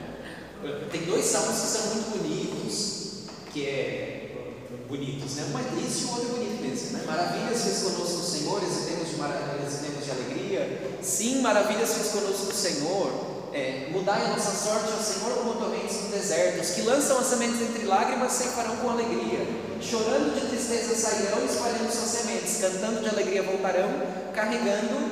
Tem 0.91 1.01
dois 1.05 1.25
salmos 1.25 1.59
que 1.59 1.67
são 1.67 1.95
muito 1.95 2.19
bonitos, 2.19 3.23
que 3.51 3.65
é 3.65 4.53
bonitos, 4.87 5.35
né? 5.37 5.51
Um 5.51 5.57
é 5.57 5.63
triste 5.63 6.03
e 6.03 6.05
o 6.05 6.11
outro 6.11 6.27
é 6.27 6.33
bonito 6.33 6.61
mesmo. 6.61 6.95
Né? 6.95 7.03
Maravilhas 7.07 7.63
fez 7.63 7.81
conosco 7.81 8.19
o 8.19 8.23
Senhor, 8.23 8.61
exitemos 8.61 9.09
de 9.09 9.15
maravilhas, 9.15 9.73
exitemos 9.73 10.05
de 10.05 10.11
alegria. 10.11 10.99
Sim, 11.01 11.41
maravilhas 11.41 11.91
fez 11.95 12.11
conosco 12.11 12.51
o 12.51 12.53
Senhor. 12.53 13.36
É, 13.57 13.89
mudai 13.91 14.23
a 14.23 14.27
nossa 14.29 14.51
sorte 14.51 14.93
ao 14.93 14.99
Senhor 14.99 15.35
como 15.39 15.55
tormentos 15.55 16.03
no 16.03 16.09
deserto. 16.09 16.61
Os 16.61 16.69
que 16.69 16.81
lançam 16.83 17.17
as 17.17 17.25
sementes 17.25 17.59
entre 17.59 17.85
lágrimas 17.85 18.39
farão 18.55 18.77
com 18.77 18.91
alegria. 18.91 19.47
Chorando 19.81 20.39
de 20.39 20.47
tristeza 20.47 20.95
sairão, 20.95 21.43
espalhando 21.43 21.91
suas 21.91 22.11
sementes. 22.11 22.61
Cantando 22.61 23.01
de 23.01 23.09
alegria 23.09 23.41
voltarão, 23.41 23.89
carregando 24.31 25.11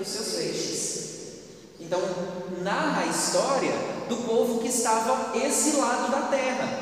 os 0.00 0.08
seus 0.08 0.34
feixes. 0.34 1.04
Então, 1.78 2.00
narra 2.62 3.02
a 3.02 3.06
história 3.06 3.72
do 4.08 4.16
povo 4.26 4.58
que 4.58 4.68
estava 4.68 5.36
esse 5.38 5.76
lado 5.76 6.10
da 6.10 6.22
terra. 6.22 6.80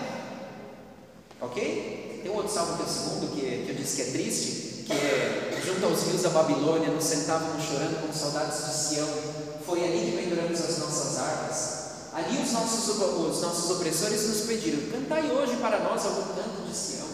Ok? 1.42 2.20
Tem 2.22 2.32
um 2.32 2.36
outro 2.36 2.50
salmo 2.50 2.82
que 2.82 2.90
segundo, 2.90 3.34
que, 3.34 3.46
é, 3.46 3.64
que 3.66 3.68
eu 3.68 3.74
disse 3.74 3.96
que 3.96 4.02
é 4.02 4.12
triste, 4.12 4.84
que 4.84 4.92
é 4.92 5.60
junto 5.62 5.84
aos 5.84 6.04
rios 6.04 6.22
da 6.22 6.30
Babilônia, 6.30 6.88
nos 6.88 7.04
sentávamos 7.04 7.62
chorando 7.62 8.00
com 8.00 8.12
saudades 8.14 8.64
de 8.64 8.72
Sião. 8.72 9.41
Foi 9.64 9.84
ali 9.84 10.10
que 10.10 10.16
penduramos 10.16 10.60
as 10.60 10.78
nossas 10.78 11.18
armas. 11.18 11.82
Ali 12.12 12.42
os 12.42 12.52
nossos, 12.52 12.88
os 12.88 13.40
nossos 13.40 13.70
opressores 13.70 14.28
nos 14.28 14.40
pediram: 14.42 14.90
cantai 14.90 15.30
hoje 15.30 15.56
para 15.56 15.78
nós 15.80 16.04
algum 16.04 16.34
canto 16.34 16.68
de 16.68 16.76
Sião. 16.76 17.06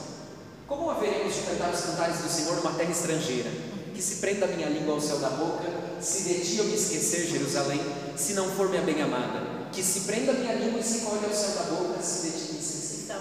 Como 0.67 0.91
haveremos 0.91 1.35
de 1.35 1.43
cantar 1.43 1.73
os 1.73 1.81
cantares 1.81 2.19
do 2.19 2.29
Senhor 2.29 2.57
numa 2.57 2.73
terra 2.73 2.91
estrangeira? 2.91 3.51
Que 3.95 4.03
se 4.03 4.17
prenda 4.17 4.47
a 4.47 4.49
minha 4.49 4.69
língua 4.69 4.95
ao 4.95 5.01
céu 5.01 5.19
da 5.19 5.31
boca, 5.31 5.65
se 6.01 6.23
de 6.23 6.41
ti 6.41 6.59
eu 6.59 6.65
me 6.65 6.75
esquecer, 6.75 7.27
Jerusalém, 7.27 7.81
se 8.17 8.35
não 8.35 8.49
for 8.51 8.69
minha 8.69 8.83
bem-amada. 8.83 9.69
Que 9.73 9.83
se 9.83 10.01
prenda 10.01 10.33
a 10.33 10.35
minha 10.35 10.55
língua 10.55 10.81
e 10.81 10.85
se 10.85 11.01
colhe 11.01 11.25
ao 11.25 11.35
céu 11.35 11.51
da 11.51 11.63
boca, 11.75 12.03
se 12.03 12.27
de 12.27 12.33
ti 12.33 12.53
me 12.53 12.59
esquecer. 12.59 13.17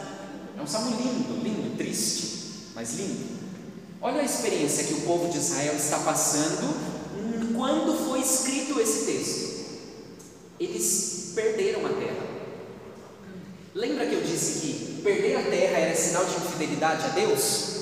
É 0.58 0.62
um 0.62 0.68
salmo 0.68 0.90
lindo, 0.90 1.44
lindo, 1.44 1.78
triste, 1.78 2.72
mas 2.76 2.94
lindo. 2.94 3.38
Olha 4.02 4.22
a 4.22 4.26
experiência 4.26 4.84
que 4.84 4.94
o 4.94 5.02
povo 5.02 5.30
de 5.30 5.38
Israel 5.38 5.76
está 5.76 6.00
passando 6.00 6.98
quando 7.56 8.08
foi 8.08 8.22
escrito 8.22 8.80
esse. 8.80 9.07
Eles 10.60 11.34
perderam 11.36 11.86
a 11.86 11.89
terra. 11.89 12.28
Lembra 13.76 14.08
que 14.08 14.16
eu 14.16 14.22
disse 14.22 14.60
que 14.60 15.01
perder 15.03 15.36
a 15.36 15.43
terra 15.43 15.78
era 15.78 15.95
sinal 15.95 16.26
de 16.26 16.36
infidelidade 16.36 17.05
a 17.05 17.10
Deus? 17.10 17.78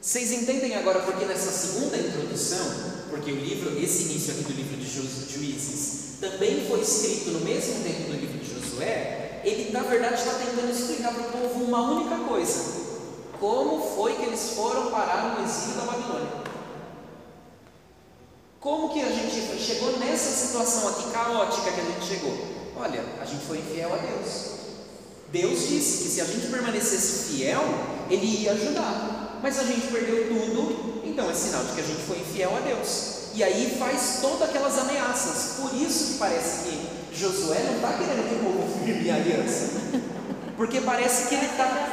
Vocês 0.00 0.32
entendem 0.32 0.74
agora 0.76 1.00
porque 1.00 1.24
nessa 1.24 1.50
segunda 1.50 1.96
introdução, 1.96 2.66
porque 3.10 3.32
o 3.32 3.36
livro, 3.36 3.78
esse 3.82 4.04
início 4.04 4.34
aqui 4.34 4.44
do 4.44 4.52
livro 4.52 4.76
de 4.76 4.86
Juízes, 4.86 6.18
também 6.20 6.66
foi 6.68 6.80
escrito 6.80 7.30
no 7.30 7.40
mesmo 7.40 7.82
tempo 7.82 8.10
do 8.10 8.12
livro 8.12 8.38
de 8.38 8.60
Josué, 8.60 9.40
ele 9.44 9.72
na 9.72 9.80
verdade 9.80 10.14
está 10.14 10.34
tentando 10.34 10.70
explicar 10.70 11.14
para 11.14 11.28
o 11.28 11.32
povo 11.32 11.64
uma 11.64 11.92
única 11.92 12.16
coisa: 12.28 12.80
como 13.38 13.94
foi 13.96 14.14
que 14.14 14.22
eles 14.24 14.50
foram 14.54 14.90
parar 14.90 15.38
no 15.38 15.44
exílio 15.44 15.76
da 15.76 15.82
Babilônia. 15.82 16.39
Como 18.60 18.90
que 18.90 19.00
a 19.00 19.08
gente 19.08 19.58
chegou 19.58 19.98
nessa 19.98 20.46
situação 20.46 20.90
aqui 20.90 21.10
caótica 21.10 21.72
que 21.72 21.80
a 21.80 21.84
gente 21.84 22.06
chegou? 22.06 22.36
Olha, 22.76 23.02
a 23.18 23.24
gente 23.24 23.42
foi 23.46 23.56
infiel 23.56 23.90
a 23.94 23.96
Deus. 23.96 24.50
Deus 25.32 25.66
disse 25.66 26.02
que 26.02 26.08
se 26.10 26.20
a 26.20 26.26
gente 26.26 26.46
permanecesse 26.48 27.32
fiel, 27.32 27.62
Ele 28.10 28.26
ia 28.26 28.52
ajudar. 28.52 29.38
Mas 29.42 29.58
a 29.58 29.62
gente 29.62 29.86
perdeu 29.86 30.28
tudo, 30.28 31.00
então 31.06 31.30
é 31.30 31.32
sinal 31.32 31.64
de 31.64 31.72
que 31.72 31.80
a 31.80 31.84
gente 31.84 32.02
foi 32.02 32.18
infiel 32.18 32.54
a 32.54 32.60
Deus. 32.60 33.30
E 33.32 33.42
aí 33.42 33.76
faz 33.78 34.18
todas 34.20 34.50
aquelas 34.50 34.76
ameaças. 34.76 35.56
Por 35.58 35.74
isso 35.74 36.12
que 36.12 36.18
parece 36.18 36.64
que 36.68 37.16
Josué 37.18 37.62
não 37.64 37.76
está 37.76 37.94
querendo 37.94 38.28
que 38.28 38.34
o 38.34 38.52
povo 38.52 38.84
firme 38.84 39.10
a 39.10 39.14
aliança. 39.14 39.70
Porque 40.58 40.82
parece 40.82 41.28
que 41.28 41.34
ele 41.34 41.46
está. 41.46 41.88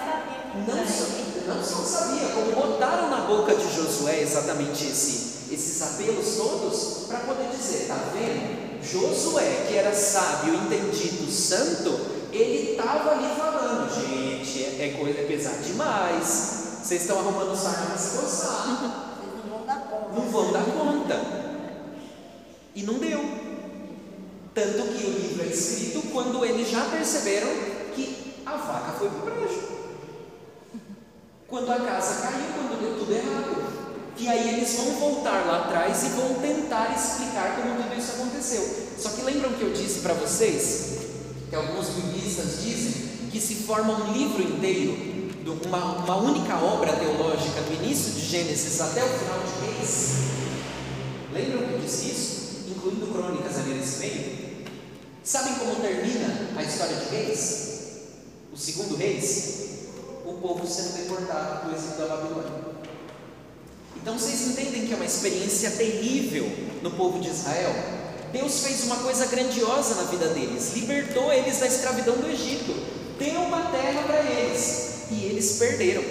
Não 0.67 0.85
só, 0.85 1.05
não 1.47 1.63
só 1.63 1.83
sabia, 1.83 2.27
como 2.29 2.51
botaram 2.51 3.09
na 3.09 3.21
boca 3.21 3.55
de 3.55 3.73
Josué 3.73 4.19
exatamente 4.21 4.85
esse, 4.85 5.36
esses 5.51 5.81
apelos 5.81 6.35
todos 6.35 7.07
para 7.07 7.19
poder 7.19 7.49
dizer: 7.49 7.83
está 7.83 7.95
vendo? 8.13 8.67
Josué, 8.83 9.65
que 9.67 9.75
era 9.75 9.93
sábio, 9.93 10.53
entendido, 10.53 11.29
santo, 11.29 11.99
ele 12.31 12.71
estava 12.71 13.11
ali 13.11 13.35
falando, 13.35 13.89
gente, 13.89 14.63
é, 14.63 14.87
é, 14.87 14.97
coisa, 14.97 15.19
é 15.19 15.23
pesado 15.23 15.63
demais. 15.63 16.67
Vocês 16.81 17.01
estão 17.01 17.19
arrumando 17.19 17.55
sarna 17.55 17.87
para 17.87 17.97
se 17.97 18.17
coçar. 18.17 19.17
Não 19.43 19.49
vão 19.49 19.65
dar 19.65 19.81
conta. 19.81 20.13
Não 20.13 20.31
vão 20.31 20.51
dar 20.51 20.65
conta. 20.65 21.21
E 22.75 22.83
não 22.83 22.93
deu. 22.95 23.19
Tanto 24.53 24.87
que 24.93 25.05
o 25.05 25.09
livro 25.09 25.43
é 25.43 25.47
escrito 25.47 26.01
quando 26.11 26.45
eles 26.45 26.69
já 26.69 26.85
perceberam 26.85 27.49
que 27.93 28.33
a 28.45 28.55
vaca 28.55 28.93
foi 28.97 29.09
para 29.09 29.19
o 29.19 29.25
brejo. 29.25 29.67
Quando 31.47 31.71
a 31.71 31.79
casa 31.79 32.21
caiu, 32.21 32.45
quando 32.55 32.79
deu 32.79 32.99
tudo 32.99 33.13
errado. 33.13 33.76
E 34.19 34.27
aí 34.27 34.55
eles 34.55 34.73
vão 34.75 34.91
voltar 34.93 35.45
lá 35.45 35.65
atrás 35.65 36.03
e 36.03 36.09
vão 36.09 36.33
tentar 36.35 36.93
explicar 36.95 37.55
como 37.55 37.81
tudo 37.81 37.97
isso 37.97 38.13
aconteceu. 38.13 38.87
Só 38.97 39.09
que 39.09 39.21
lembram 39.21 39.53
que 39.53 39.61
eu 39.61 39.71
disse 39.71 39.99
para 39.99 40.13
vocês 40.15 40.97
que 41.49 41.55
alguns 41.55 41.87
biblistas 41.89 42.61
dizem 42.61 43.07
que 43.31 43.39
se 43.39 43.55
forma 43.55 43.93
um 43.93 44.11
livro 44.11 44.41
inteiro, 44.41 44.97
uma, 45.65 46.03
uma 46.03 46.15
única 46.17 46.57
obra 46.57 46.93
teológica, 46.93 47.61
do 47.61 47.83
início 47.83 48.13
de 48.13 48.21
Gênesis 48.21 48.81
até 48.81 49.03
o 49.03 49.07
final 49.07 49.39
de 49.39 49.65
Reis. 49.65 50.09
Lembram 51.31 51.67
que 51.67 51.73
eu 51.75 51.79
disse 51.79 52.09
isso? 52.09 52.65
Incluindo 52.69 53.07
crônicas 53.07 53.57
ali 53.59 53.75
nesse 53.75 53.99
meio? 53.99 54.65
Sabem 55.23 55.53
como 55.55 55.75
termina 55.75 56.49
a 56.55 56.63
história 56.63 56.95
de 56.95 57.15
Reis? 57.15 57.67
O 58.51 58.57
segundo 58.57 58.95
Reis? 58.95 59.67
O 60.25 60.33
povo 60.33 60.67
sendo 60.67 60.97
deportado 60.97 61.69
do 61.69 61.75
exílio 61.75 61.97
da 61.97 62.15
Babilônia. 62.15 62.66
Então 64.01 64.17
vocês 64.17 64.47
entendem 64.47 64.87
que 64.87 64.93
é 64.93 64.95
uma 64.95 65.05
experiência 65.05 65.71
terrível 65.71 66.49
no 66.81 66.91
povo 66.91 67.19
de 67.19 67.29
Israel? 67.29 67.73
Deus 68.31 68.59
fez 68.61 68.83
uma 68.83 68.97
coisa 68.97 69.25
grandiosa 69.27 69.95
na 69.95 70.03
vida 70.03 70.27
deles, 70.29 70.73
libertou 70.75 71.31
eles 71.31 71.59
da 71.59 71.67
escravidão 71.67 72.15
do 72.17 72.29
Egito, 72.29 72.73
deu 73.17 73.41
uma 73.41 73.71
terra 73.71 74.03
para 74.03 74.21
eles 74.21 75.05
e 75.11 75.25
eles 75.25 75.53
perderam. 75.53 76.03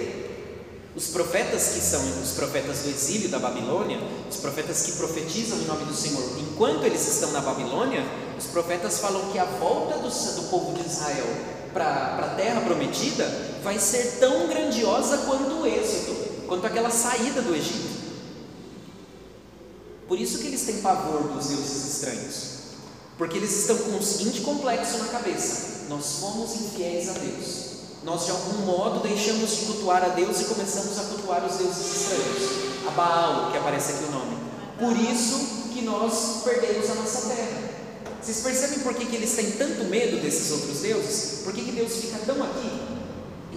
Os 0.95 1.09
profetas 1.09 1.73
que 1.75 1.79
são 1.79 2.01
os 2.23 2.31
profetas 2.31 2.79
do 2.79 2.89
exílio 2.89 3.29
da 3.29 3.37
Babilônia, 3.37 3.99
os 4.27 4.37
profetas 4.37 4.81
que 4.81 4.93
profetizam 4.93 5.59
em 5.59 5.65
nome 5.65 5.85
do 5.85 5.93
Senhor, 5.93 6.23
enquanto 6.39 6.85
eles 6.85 7.07
estão 7.07 7.31
na 7.31 7.39
Babilônia, 7.39 8.03
os 8.35 8.45
profetas 8.47 8.97
falam 8.97 9.31
que 9.31 9.37
a 9.37 9.45
volta 9.45 9.99
do, 9.99 10.09
do 10.09 10.49
povo 10.49 10.73
de 10.73 10.87
Israel 10.87 11.27
para 11.71 12.17
a 12.19 12.35
terra 12.35 12.61
prometida 12.61 13.25
vai 13.63 13.77
ser 13.77 14.17
tão 14.19 14.47
grandiosa 14.47 15.19
quanto 15.19 15.61
o 15.61 15.67
êxodo, 15.67 16.26
quanto 16.47 16.65
aquela 16.65 16.89
saída 16.89 17.41
do 17.41 17.53
Egito. 17.53 18.07
Por 20.07 20.19
isso 20.19 20.39
que 20.39 20.47
eles 20.47 20.61
têm 20.61 20.81
pavor 20.81 21.23
dos 21.33 21.47
deuses 21.47 21.93
estranhos, 21.93 22.35
porque 23.17 23.37
eles 23.37 23.51
estão 23.51 23.77
com 23.77 23.97
o 23.97 24.03
seguinte 24.03 24.41
complexo 24.41 24.97
na 24.99 25.07
cabeça: 25.07 25.85
nós 25.89 26.19
fomos 26.19 26.55
infiéis 26.55 27.09
a 27.09 27.13
Deus. 27.13 27.67
Nós 28.03 28.25
de 28.25 28.31
algum 28.31 28.65
modo 28.65 29.01
deixamos 29.01 29.49
de 29.51 29.65
cultuar 29.65 30.01
a 30.01 30.09
Deus 30.09 30.39
e 30.39 30.45
começamos 30.45 30.97
a 30.97 31.03
cultuar 31.03 31.45
os 31.45 31.57
deuses 31.57 32.03
estranhos, 32.03 32.87
a 32.87 32.91
Baal, 32.91 33.51
que 33.51 33.57
aparece 33.57 33.93
aqui 33.93 34.05
o 34.05 34.11
nome. 34.11 34.37
Por 34.79 34.95
isso 34.95 35.67
que 35.73 35.81
nós 35.81 36.41
perdemos 36.43 36.89
a 36.89 36.95
nossa 36.95 37.27
terra. 37.27 37.67
Vocês 38.21 38.39
percebem 38.39 38.79
por 38.79 38.93
que, 38.93 39.05
que 39.05 39.15
eles 39.15 39.35
têm 39.35 39.51
tanto 39.51 39.83
medo 39.85 40.21
desses 40.21 40.51
outros 40.51 40.79
deuses? 40.79 41.41
Por 41.43 41.51
que, 41.51 41.65
que 41.65 41.71
Deus 41.71 41.93
fica 41.95 42.17
tão 42.25 42.41
aqui? 42.43 42.86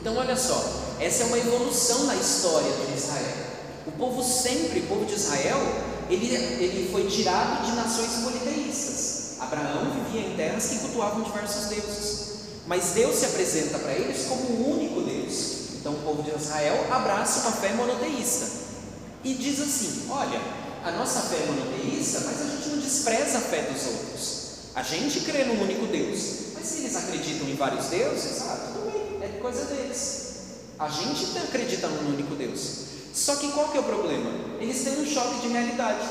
Então, 0.01 0.17
olha 0.17 0.35
só, 0.35 0.65
essa 0.99 1.25
é 1.25 1.27
uma 1.27 1.39
evolução 1.39 2.05
na 2.05 2.17
história 2.17 2.73
de 2.73 2.97
Israel. 2.97 3.37
O 3.87 3.93
povo 3.93 4.23
sempre, 4.23 4.81
o 4.81 4.87
povo 4.87 5.05
de 5.05 5.13
Israel, 5.13 5.59
ele, 6.09 6.35
ele 6.35 6.89
foi 6.91 7.07
tirado 7.07 7.67
de 7.67 7.73
nações 7.73 8.25
politeístas. 8.25 9.39
Abraão 9.39 9.91
vivia 9.91 10.27
em 10.27 10.37
terras 10.37 10.69
que 10.69 10.79
cultuavam 10.79 11.23
diversos 11.23 11.67
deuses. 11.67 12.31
Mas 12.67 12.93
Deus 12.95 13.17
se 13.17 13.27
apresenta 13.27 13.79
para 13.79 13.93
eles 13.93 14.27
como 14.27 14.43
o 14.43 14.73
único 14.73 15.03
Deus. 15.03 15.75
Então, 15.75 15.93
o 15.93 15.99
povo 15.99 16.23
de 16.23 16.31
Israel 16.31 16.87
abraça 16.91 17.41
uma 17.41 17.53
fé 17.53 17.73
monoteísta 17.75 18.47
e 19.23 19.35
diz 19.35 19.61
assim: 19.61 20.09
Olha, 20.11 20.41
a 20.85 20.93
nossa 20.93 21.21
fé 21.23 21.37
é 21.37 21.47
monoteísta, 21.47 22.21
mas 22.21 22.41
a 22.41 22.45
gente 22.45 22.69
não 22.71 22.79
despreza 22.79 23.39
a 23.39 23.41
fé 23.41 23.63
dos 23.63 23.87
outros. 23.87 24.41
A 24.75 24.83
gente 24.83 25.21
crê 25.21 25.45
num 25.45 25.63
único 25.63 25.87
Deus, 25.87 26.21
mas 26.55 26.65
se 26.67 26.79
eles 26.79 26.97
acreditam 26.97 27.49
em 27.49 27.55
vários 27.55 27.87
deuses, 27.87 28.43
ah, 28.43 28.73
tudo 28.73 28.80
coisa 29.41 29.65
deles. 29.65 30.31
A 30.79 30.89
gente 30.89 31.37
acredita 31.39 31.89
num 31.89 32.11
único 32.11 32.35
Deus. 32.35 32.91
Só 33.13 33.37
que 33.37 33.49
qual 33.53 33.69
que 33.69 33.79
é 33.79 33.81
o 33.81 33.85
problema? 33.85 34.31
Eles 34.61 34.85
têm 34.85 35.01
um 35.01 35.07
choque 35.07 35.41
de 35.41 35.49
realidade. 35.49 36.07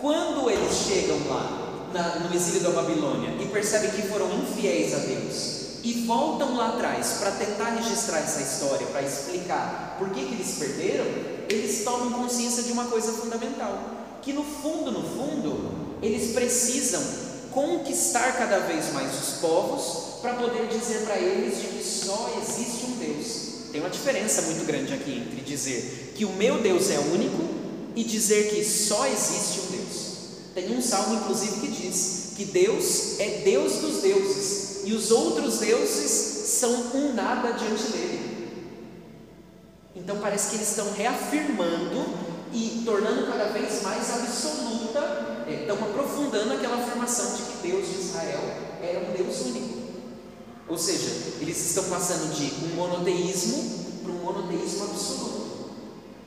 Quando 0.00 0.50
eles 0.50 0.72
chegam 0.72 1.18
lá, 1.28 1.88
na, 1.92 2.20
no 2.20 2.34
exílio 2.34 2.60
da 2.60 2.70
Babilônia, 2.70 3.30
e 3.40 3.46
percebem 3.48 3.90
que 3.90 4.02
foram 4.02 4.32
infiéis 4.34 4.94
a 4.94 4.98
Deus, 4.98 5.58
e 5.82 6.04
voltam 6.06 6.56
lá 6.56 6.70
atrás 6.70 7.18
para 7.20 7.30
tentar 7.32 7.70
registrar 7.70 8.18
essa 8.18 8.40
história, 8.40 8.86
para 8.88 9.02
explicar 9.02 9.96
por 9.98 10.10
que, 10.10 10.24
que 10.24 10.34
eles 10.34 10.56
perderam, 10.58 11.06
eles 11.48 11.84
tomam 11.84 12.12
consciência 12.12 12.62
de 12.62 12.72
uma 12.72 12.86
coisa 12.86 13.12
fundamental: 13.12 13.78
que 14.22 14.32
no 14.32 14.44
fundo, 14.44 14.90
no 14.90 15.02
fundo, 15.02 15.98
eles 16.02 16.32
precisam 16.32 17.02
conquistar 17.52 18.36
cada 18.36 18.58
vez 18.60 18.92
mais 18.92 19.12
os 19.14 19.40
povos 19.40 20.07
para 20.20 20.34
poder 20.34 20.66
dizer 20.68 21.04
para 21.04 21.16
eles 21.16 21.60
de 21.60 21.68
que 21.68 21.82
só 21.82 22.34
existe 22.40 22.86
um 22.86 22.96
Deus. 22.96 23.48
Tem 23.72 23.80
uma 23.80 23.90
diferença 23.90 24.42
muito 24.42 24.64
grande 24.64 24.92
aqui 24.92 25.12
entre 25.12 25.42
dizer 25.42 26.12
que 26.14 26.24
o 26.24 26.32
meu 26.32 26.60
Deus 26.60 26.90
é 26.90 26.98
único 26.98 27.44
e 27.94 28.04
dizer 28.04 28.50
que 28.50 28.64
só 28.64 29.06
existe 29.06 29.60
um 29.60 29.70
Deus. 29.72 30.08
Tem 30.54 30.76
um 30.76 30.82
salmo, 30.82 31.16
inclusive, 31.16 31.60
que 31.60 31.68
diz 31.68 32.32
que 32.36 32.44
Deus 32.46 33.20
é 33.20 33.42
Deus 33.44 33.74
dos 33.74 34.00
deuses 34.00 34.80
e 34.84 34.92
os 34.92 35.10
outros 35.10 35.58
deuses 35.58 36.10
são 36.48 36.72
um 36.94 37.12
nada 37.14 37.52
diante 37.52 37.92
dele. 37.92 38.48
Então 39.94 40.18
parece 40.18 40.50
que 40.50 40.56
eles 40.56 40.68
estão 40.70 40.92
reafirmando 40.92 42.06
e 42.52 42.82
tornando 42.84 43.26
cada 43.26 43.46
vez 43.48 43.82
mais 43.82 44.10
absoluta 44.10 45.28
estão 45.48 45.76
aprofundando 45.76 46.54
aquela 46.54 46.76
afirmação 46.76 47.36
de 47.36 47.42
que 47.42 47.68
Deus 47.68 47.86
de 47.86 47.98
Israel 48.00 48.40
era 48.82 49.00
um 49.00 49.12
Deus 49.12 49.40
único. 49.42 49.77
Ou 50.68 50.76
seja, 50.76 51.10
eles 51.40 51.56
estão 51.66 51.84
passando 51.84 52.34
de 52.34 52.66
um 52.66 52.76
monoteísmo 52.76 53.86
para 54.02 54.12
um 54.12 54.18
monoteísmo 54.24 54.84
absoluto. 54.84 55.48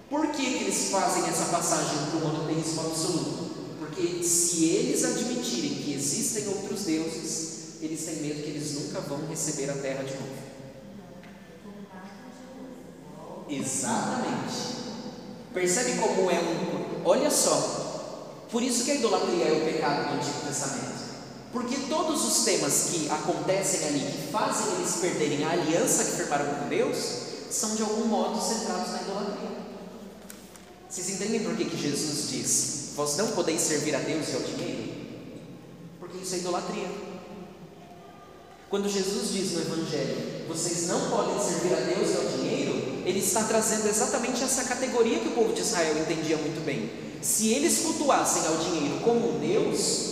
Por 0.10 0.28
que, 0.28 0.46
eles 0.46 0.90
fazem 0.90 1.24
essa 1.30 1.46
passagem 1.46 2.10
para 2.10 2.18
o 2.18 2.22
monoteísmo 2.22 2.82
absoluto? 2.82 3.52
Porque 3.80 4.24
se 4.24 4.66
eles 4.66 5.04
admitirem 5.04 5.76
que 5.76 5.94
existem 5.94 6.48
outros 6.48 6.82
deuses, 6.82 7.52
eles 7.82 8.04
têm 8.04 8.16
medo 8.18 8.44
que 8.44 8.50
eles 8.50 8.74
nunca 8.74 9.02
vão 9.02 9.28
receber 9.28 9.70
a 9.70 9.76
terra 9.76 10.04
de 10.04 10.14
novo. 10.14 10.52
Exatamente. 13.50 14.82
Percebe 15.54 16.00
como 16.00 16.32
é 16.32 16.40
um. 16.40 17.02
Olha 17.06 17.30
só, 17.30 18.48
por 18.50 18.64
isso 18.64 18.86
que 18.86 18.92
a 18.92 18.96
idolatria 18.96 19.46
é 19.46 19.52
o 19.52 19.66
pecado 19.66 20.10
do 20.10 20.16
Antigo 20.16 20.46
Testamento. 20.48 21.01
Porque 21.52 21.76
todos 21.90 22.26
os 22.26 22.46
temas 22.46 22.90
que 22.92 23.10
acontecem 23.10 23.88
ali, 23.88 24.00
que 24.00 24.32
fazem 24.32 24.74
eles 24.76 24.96
perderem 25.02 25.44
a 25.44 25.52
aliança 25.52 26.06
que 26.06 26.12
firmaram 26.12 26.46
com 26.46 26.70
Deus, 26.70 26.98
são 27.50 27.76
de 27.76 27.82
algum 27.82 28.06
modo 28.06 28.42
centrados 28.42 28.92
na 28.94 29.02
idolatria. 29.02 29.52
Vocês 30.90 31.10
entendem 31.10 31.44
por 31.44 31.56
que, 31.56 31.66
que 31.66 31.78
Jesus 31.78 32.30
diz: 32.30 32.92
Vós 32.96 33.18
não 33.18 33.32
podeis 33.32 33.62
servir 33.62 33.96
a 33.96 34.00
Deus 34.00 34.30
e 34.30 34.36
ao 34.36 34.42
dinheiro? 34.42 34.92
Porque 36.00 36.18
isso 36.18 36.36
é 36.36 36.38
idolatria. 36.38 36.90
Quando 38.70 38.88
Jesus 38.88 39.32
diz 39.32 39.52
no 39.52 39.62
Evangelho: 39.62 40.48
Vocês 40.48 40.88
não 40.88 41.10
podem 41.10 41.38
servir 41.40 41.74
a 41.74 41.80
Deus 41.80 42.12
e 42.12 42.18
ao 42.18 42.38
dinheiro, 42.38 42.74
ele 43.06 43.20
está 43.20 43.44
trazendo 43.44 43.88
exatamente 43.90 44.44
essa 44.44 44.64
categoria 44.64 45.20
que 45.20 45.28
o 45.28 45.32
povo 45.32 45.54
de 45.54 45.62
Israel 45.62 45.98
entendia 45.98 46.38
muito 46.38 46.64
bem 46.66 47.12
se 47.22 47.54
eles 47.54 47.80
cultuassem 47.80 48.48
ao 48.48 48.58
dinheiro 48.58 49.00
como 49.02 49.36
um 49.36 49.40
Deus, 49.40 50.11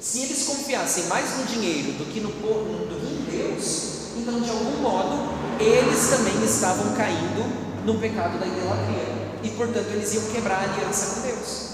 se 0.00 0.20
eles 0.22 0.44
confiassem 0.44 1.04
mais 1.04 1.36
no 1.38 1.44
dinheiro 1.44 1.92
do 1.92 2.04
que 2.12 2.20
no 2.20 2.30
povo, 2.30 2.86
do 2.86 3.00
que 3.00 3.34
em 3.34 3.38
Deus, 3.38 4.16
então 4.16 4.40
de 4.40 4.50
algum 4.50 4.80
modo 4.80 5.38
eles 5.60 6.08
também 6.08 6.44
estavam 6.44 6.94
caindo 6.94 7.84
no 7.84 7.98
pecado 7.98 8.38
da 8.38 8.46
idolatria 8.46 9.18
e 9.42 9.50
portanto 9.50 9.88
eles 9.92 10.14
iam 10.14 10.24
quebrar 10.30 10.60
a 10.60 10.72
aliança 10.72 11.14
com 11.14 11.26
Deus. 11.26 11.68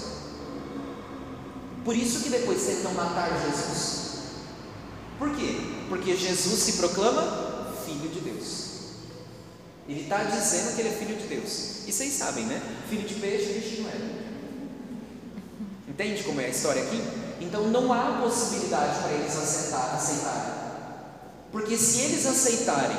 Por 1.83 1.95
isso 1.95 2.21
que 2.21 2.29
depois 2.29 2.63
tentam 2.63 2.93
matar 2.93 3.29
Jesus. 3.45 4.05
Por 5.19 5.35
quê? 5.35 5.55
Porque 5.87 6.15
Jesus 6.15 6.59
se 6.59 6.73
proclama 6.73 7.73
filho 7.85 8.09
de 8.09 8.19
Deus. 8.21 8.65
Ele 9.87 10.01
está 10.01 10.23
dizendo 10.23 10.75
que 10.75 10.81
ele 10.81 10.89
é 10.89 10.91
filho 10.93 11.15
de 11.15 11.27
Deus. 11.27 11.85
E 11.85 11.91
vocês 11.91 12.11
sabem, 12.13 12.45
né? 12.45 12.59
Filho 12.89 13.07
de 13.07 13.13
peixe, 13.13 13.53
peixe 13.53 13.81
não 13.81 13.89
é. 13.89 14.25
Entende 15.87 16.23
como 16.23 16.41
é 16.41 16.45
a 16.45 16.49
história 16.49 16.81
aqui? 16.81 17.24
Então 17.39 17.67
não 17.69 17.91
há 17.91 18.21
possibilidade 18.21 18.99
para 18.99 19.11
eles 19.11 19.35
aceitar, 19.35 19.95
aceitarem. 19.95 20.53
Porque 21.51 21.77
se 21.77 22.01
eles 22.01 22.25
aceitarem 22.25 22.97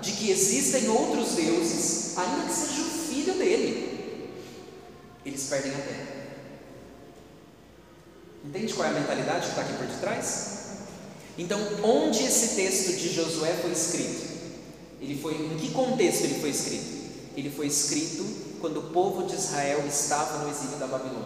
de 0.00 0.12
que 0.12 0.30
existem 0.30 0.88
outros 0.88 1.32
deuses, 1.32 2.16
ainda 2.18 2.46
que 2.46 2.52
seja 2.52 2.82
o 2.82 2.84
filho 2.84 3.34
dele, 3.34 4.32
eles 5.24 5.44
perdem 5.44 5.72
a 5.72 5.78
terra. 5.78 6.16
Entende 8.44 8.74
qual 8.74 8.86
é 8.86 8.90
a 8.90 8.94
mentalidade 8.94 9.40
que 9.40 9.48
está 9.48 9.62
aqui 9.62 9.74
por 9.74 9.86
detrás? 9.86 10.56
Então, 11.36 11.60
onde 11.82 12.22
esse 12.24 12.54
texto 12.54 12.96
de 12.96 13.12
Josué 13.12 13.52
foi 13.60 13.72
escrito? 13.72 14.36
Ele 15.00 15.20
foi, 15.20 15.34
em 15.34 15.56
que 15.58 15.72
contexto 15.72 16.24
ele 16.24 16.40
foi 16.40 16.50
escrito? 16.50 16.96
Ele 17.36 17.50
foi 17.50 17.66
escrito 17.66 18.24
quando 18.60 18.78
o 18.78 18.82
povo 18.84 19.24
de 19.24 19.34
Israel 19.34 19.84
estava 19.86 20.44
no 20.44 20.50
exílio 20.50 20.78
da 20.78 20.86
Babilônia. 20.86 21.25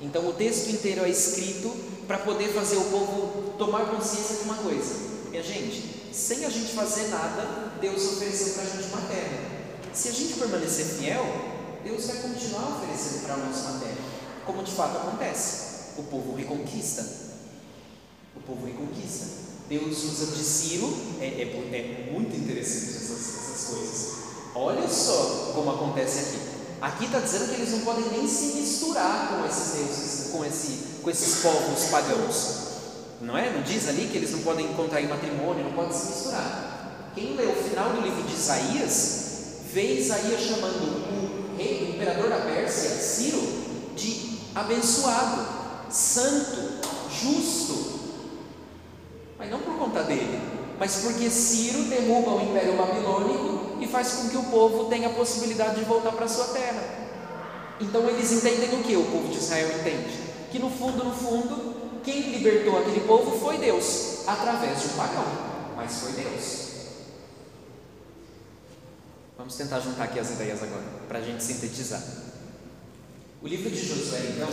Então 0.00 0.28
o 0.28 0.32
texto 0.32 0.70
inteiro 0.70 1.04
é 1.04 1.08
escrito 1.08 1.74
para 2.06 2.18
poder 2.18 2.48
fazer 2.48 2.76
o 2.76 2.84
povo 2.84 3.54
tomar 3.58 3.86
consciência 3.86 4.36
de 4.36 4.42
uma 4.42 4.56
coisa. 4.56 4.94
Minha 5.30 5.42
gente, 5.42 6.08
sem 6.12 6.44
a 6.44 6.48
gente 6.48 6.72
fazer 6.72 7.08
nada, 7.08 7.72
Deus 7.80 8.12
ofereceu 8.12 8.54
para 8.54 8.62
a 8.62 8.66
gente 8.66 8.88
uma 8.88 9.02
terra. 9.02 9.38
Se 9.92 10.08
a 10.08 10.12
gente 10.12 10.34
permanecer 10.34 10.86
fiel, 10.86 11.24
Deus 11.84 12.06
vai 12.06 12.16
continuar 12.16 12.78
oferecendo 12.78 13.24
para 13.24 13.36
nós 13.36 13.56
uma 13.58 13.80
terra. 13.80 13.98
Como 14.46 14.62
de 14.62 14.72
fato 14.72 14.96
acontece. 14.98 15.68
O 15.98 16.04
povo 16.04 16.34
reconquista. 16.36 17.04
O 18.36 18.40
povo 18.40 18.66
reconquista. 18.66 19.26
Deus 19.68 20.04
usa 20.04 20.34
de 20.34 20.42
Ciro, 20.42 20.96
é, 21.20 21.26
é, 21.26 21.42
é 21.42 22.10
muito 22.10 22.34
interessante 22.34 22.96
essas, 22.96 23.10
essas 23.10 23.64
coisas. 23.68 24.12
Olha 24.54 24.88
só 24.88 25.52
como 25.54 25.70
acontece 25.70 26.20
aqui. 26.20 26.57
Aqui 26.80 27.06
está 27.06 27.18
dizendo 27.18 27.48
que 27.48 27.60
eles 27.60 27.72
não 27.72 27.80
podem 27.80 28.04
nem 28.10 28.28
se 28.28 28.56
misturar 28.56 29.30
com 29.30 29.46
esses 29.46 29.74
deuses, 29.74 30.30
com, 30.30 30.44
esse, 30.44 30.78
com 31.02 31.10
esses 31.10 31.42
povos 31.42 31.84
pagãos. 31.86 32.68
Não 33.20 33.36
é? 33.36 33.50
Não 33.50 33.62
diz 33.62 33.88
ali 33.88 34.06
que 34.06 34.16
eles 34.16 34.30
não 34.30 34.40
podem 34.40 34.66
encontrar 34.66 35.00
em 35.00 35.08
matrimônio, 35.08 35.64
não 35.64 35.72
podem 35.72 35.92
se 35.92 36.06
misturar. 36.06 37.10
Quem 37.14 37.34
lê 37.34 37.46
o 37.46 37.56
final 37.56 37.90
do 37.90 38.00
livro 38.00 38.22
de 38.22 38.32
Isaías, 38.32 39.24
vê 39.72 39.94
Isaías 39.94 40.40
chamando 40.40 40.84
o 40.84 41.56
rei, 41.56 41.84
o 41.84 41.94
imperador 41.96 42.30
da 42.30 42.36
Pérsia, 42.36 42.90
Ciro, 42.90 43.42
de 43.96 44.38
abençoado, 44.54 45.46
santo, 45.90 46.78
justo. 47.10 47.98
Mas 49.36 49.50
não 49.50 49.58
por 49.58 49.78
conta 49.78 50.04
dele, 50.04 50.40
mas 50.78 50.96
porque 51.02 51.28
Ciro 51.28 51.82
derruba 51.84 52.36
o 52.36 52.40
império 52.40 52.76
babilônico 52.76 53.57
e 53.80 53.86
faz 53.86 54.12
com 54.12 54.28
que 54.28 54.36
o 54.36 54.44
povo 54.44 54.84
tenha 54.86 55.08
a 55.08 55.12
possibilidade 55.12 55.76
de 55.76 55.84
voltar 55.84 56.12
para 56.12 56.28
sua 56.28 56.46
terra. 56.48 56.82
Então 57.80 58.08
eles 58.08 58.32
entendem 58.32 58.80
o 58.80 58.82
que 58.82 58.96
o 58.96 59.04
povo 59.04 59.28
de 59.28 59.38
Israel 59.38 59.70
entende? 59.78 60.18
Que 60.50 60.58
no 60.58 60.70
fundo, 60.70 61.04
no 61.04 61.14
fundo, 61.14 62.00
quem 62.02 62.32
libertou 62.32 62.78
aquele 62.78 63.00
povo 63.00 63.38
foi 63.38 63.58
Deus, 63.58 64.26
através 64.26 64.80
de 64.80 64.86
um 64.88 64.96
pagão, 64.96 65.24
mas 65.76 66.00
foi 66.00 66.12
Deus. 66.12 66.68
Vamos 69.36 69.54
tentar 69.54 69.80
juntar 69.80 70.04
aqui 70.04 70.18
as 70.18 70.30
ideias 70.30 70.62
agora, 70.62 70.82
para 71.06 71.18
a 71.20 71.22
gente 71.22 71.42
sintetizar. 71.44 72.02
O 73.40 73.46
livro 73.46 73.70
de 73.70 73.86
Josué, 73.86 74.18
então, 74.34 74.48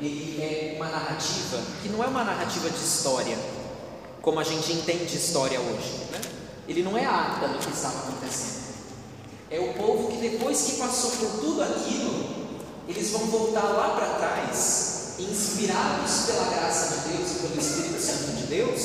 ele 0.00 0.40
é 0.40 0.74
uma 0.76 0.88
narrativa 0.88 1.60
que 1.82 1.88
não 1.90 2.02
é 2.02 2.06
uma 2.06 2.24
narrativa 2.24 2.70
de 2.70 2.78
história, 2.78 3.36
como 4.22 4.40
a 4.40 4.44
gente 4.44 4.72
entende 4.72 5.14
história 5.14 5.60
hoje. 5.60 6.08
Né? 6.10 6.20
Ele 6.66 6.82
não 6.82 6.96
é 6.96 7.04
a 7.04 7.34
ata 7.34 7.48
do 7.48 7.58
que 7.58 7.70
estava 7.70 7.98
acontecendo. 7.98 8.61
É 9.52 9.60
o 9.60 9.74
povo 9.74 10.10
que 10.10 10.16
depois 10.16 10.62
que 10.62 10.72
passou 10.78 11.10
por 11.10 11.40
tudo 11.42 11.62
aquilo, 11.62 12.24
eles 12.88 13.10
vão 13.10 13.26
voltar 13.26 13.64
lá 13.64 13.90
para 13.90 14.14
trás 14.14 15.16
inspirados 15.18 16.22
pela 16.24 16.44
graça 16.46 16.96
de 16.96 17.16
Deus 17.16 17.30
e 17.32 17.34
pelo 17.40 17.60
Espírito 17.60 18.02
Santo 18.02 18.34
de 18.34 18.46
Deus, 18.46 18.80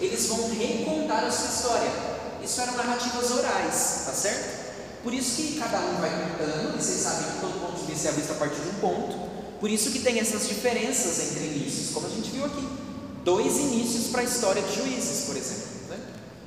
eles 0.00 0.26
vão 0.26 0.50
recontar 0.50 1.24
a 1.24 1.30
sua 1.30 1.46
história. 1.46 1.92
Isso 2.42 2.60
eram 2.60 2.76
narrativas 2.76 3.30
orais, 3.30 4.02
tá 4.06 4.12
certo? 4.12 4.58
Por 5.04 5.14
isso 5.14 5.36
que 5.36 5.56
cada 5.56 5.78
um 5.78 6.00
vai 6.00 6.10
contando, 6.10 6.74
e 6.74 6.82
vocês 6.82 7.00
sabem 7.00 7.30
que 7.30 7.40
todo 7.40 7.60
ponto 7.60 7.80
de 7.80 7.92
vista 7.92 8.08
é 8.08 8.12
visto 8.12 8.32
a 8.32 8.34
partir 8.34 8.60
de 8.60 8.70
um 8.70 8.80
ponto. 8.80 9.16
Por 9.60 9.70
isso 9.70 9.92
que 9.92 10.00
tem 10.00 10.18
essas 10.18 10.48
diferenças 10.48 11.30
entre 11.30 11.44
inícios, 11.46 11.90
como 11.94 12.08
a 12.08 12.10
gente 12.10 12.30
viu 12.30 12.44
aqui. 12.44 12.68
Dois 13.22 13.56
inícios 13.56 14.08
para 14.08 14.22
a 14.22 14.24
história 14.24 14.62
de 14.62 14.74
juízes, 14.74 15.26
por 15.26 15.36
exemplo. 15.36 15.68
Né? 15.90 15.98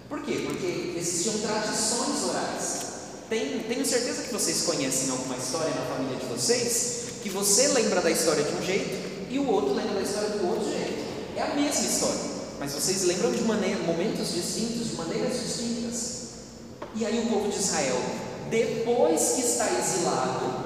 Por 0.10 0.22
quê? 0.24 0.44
Porque 0.46 0.94
existiam 0.98 1.38
tradições 1.40 2.24
orais. 2.30 2.91
Tem, 3.32 3.60
tenho 3.60 3.86
certeza 3.86 4.24
que 4.24 4.34
vocês 4.34 4.64
conhecem 4.64 5.10
alguma 5.10 5.38
história 5.38 5.70
na 5.70 5.96
família 5.96 6.18
de 6.18 6.26
vocês, 6.26 7.04
que 7.24 7.30
você 7.30 7.70
lembra 7.70 8.02
da 8.02 8.12
história 8.12 8.44
de 8.44 8.54
um 8.54 8.62
jeito 8.62 9.30
e 9.30 9.40
o 9.40 9.50
outro 9.50 9.74
lembra 9.74 9.94
da 9.94 10.02
história 10.02 10.32
do 10.32 10.50
outro 10.50 10.70
jeito. 10.70 11.06
É 11.38 11.42
a 11.42 11.56
mesma 11.56 11.86
história, 11.86 12.20
mas 12.60 12.74
vocês 12.74 13.04
lembram 13.04 13.32
de 13.32 13.42
maneira, 13.44 13.80
momentos 13.84 14.34
distintos, 14.34 14.90
de 14.90 14.96
maneiras 14.96 15.32
distintas. 15.32 16.24
E 16.94 17.06
aí 17.06 17.20
o 17.20 17.30
povo 17.30 17.50
de 17.50 17.58
Israel, 17.58 18.02
depois 18.50 19.22
que 19.36 19.42
está 19.44 19.66
exilado, 19.80 20.66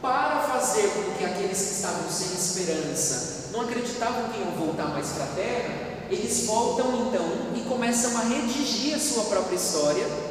para 0.00 0.48
fazer 0.48 0.88
com 0.88 1.12
que 1.12 1.24
aqueles 1.26 1.58
que 1.58 1.74
estavam 1.74 2.10
sem 2.10 2.28
esperança 2.28 3.50
não 3.52 3.60
acreditavam 3.60 4.30
que 4.30 4.38
iam 4.38 4.52
voltar 4.52 4.86
mais 4.86 5.08
para 5.08 5.24
a 5.24 5.34
terra, 5.34 6.06
eles 6.10 6.46
voltam 6.46 7.06
então 7.06 7.52
e 7.54 7.68
começam 7.68 8.16
a 8.16 8.22
redigir 8.22 8.94
a 8.94 8.98
sua 8.98 9.24
própria 9.24 9.56
história. 9.56 10.27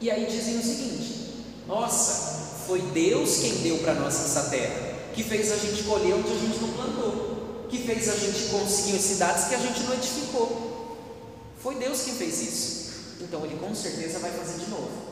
E 0.00 0.10
aí 0.10 0.26
dizem 0.26 0.58
o 0.58 0.62
seguinte: 0.62 1.44
Nossa, 1.66 2.64
foi 2.66 2.80
Deus 2.80 3.38
quem 3.38 3.54
deu 3.56 3.78
para 3.78 3.94
nós 3.94 4.14
essa 4.14 4.50
terra 4.50 4.88
que 5.14 5.24
fez 5.24 5.50
a 5.50 5.56
gente 5.56 5.82
colher 5.82 6.14
onde 6.14 6.30
a 6.30 6.38
gente 6.38 6.60
não 6.60 6.68
plantou, 6.68 7.66
que 7.68 7.78
fez 7.78 8.08
a 8.08 8.14
gente 8.14 8.50
conseguir 8.50 8.98
cidades 9.00 9.46
que 9.46 9.54
a 9.56 9.58
gente 9.58 9.82
não 9.82 9.94
edificou. 9.94 10.96
Foi 11.60 11.74
Deus 11.74 12.02
quem 12.02 12.14
fez 12.14 12.40
isso. 12.40 12.88
Então 13.20 13.44
Ele 13.44 13.56
com 13.56 13.74
certeza 13.74 14.20
vai 14.20 14.30
fazer 14.30 14.64
de 14.64 14.70
novo 14.70 15.08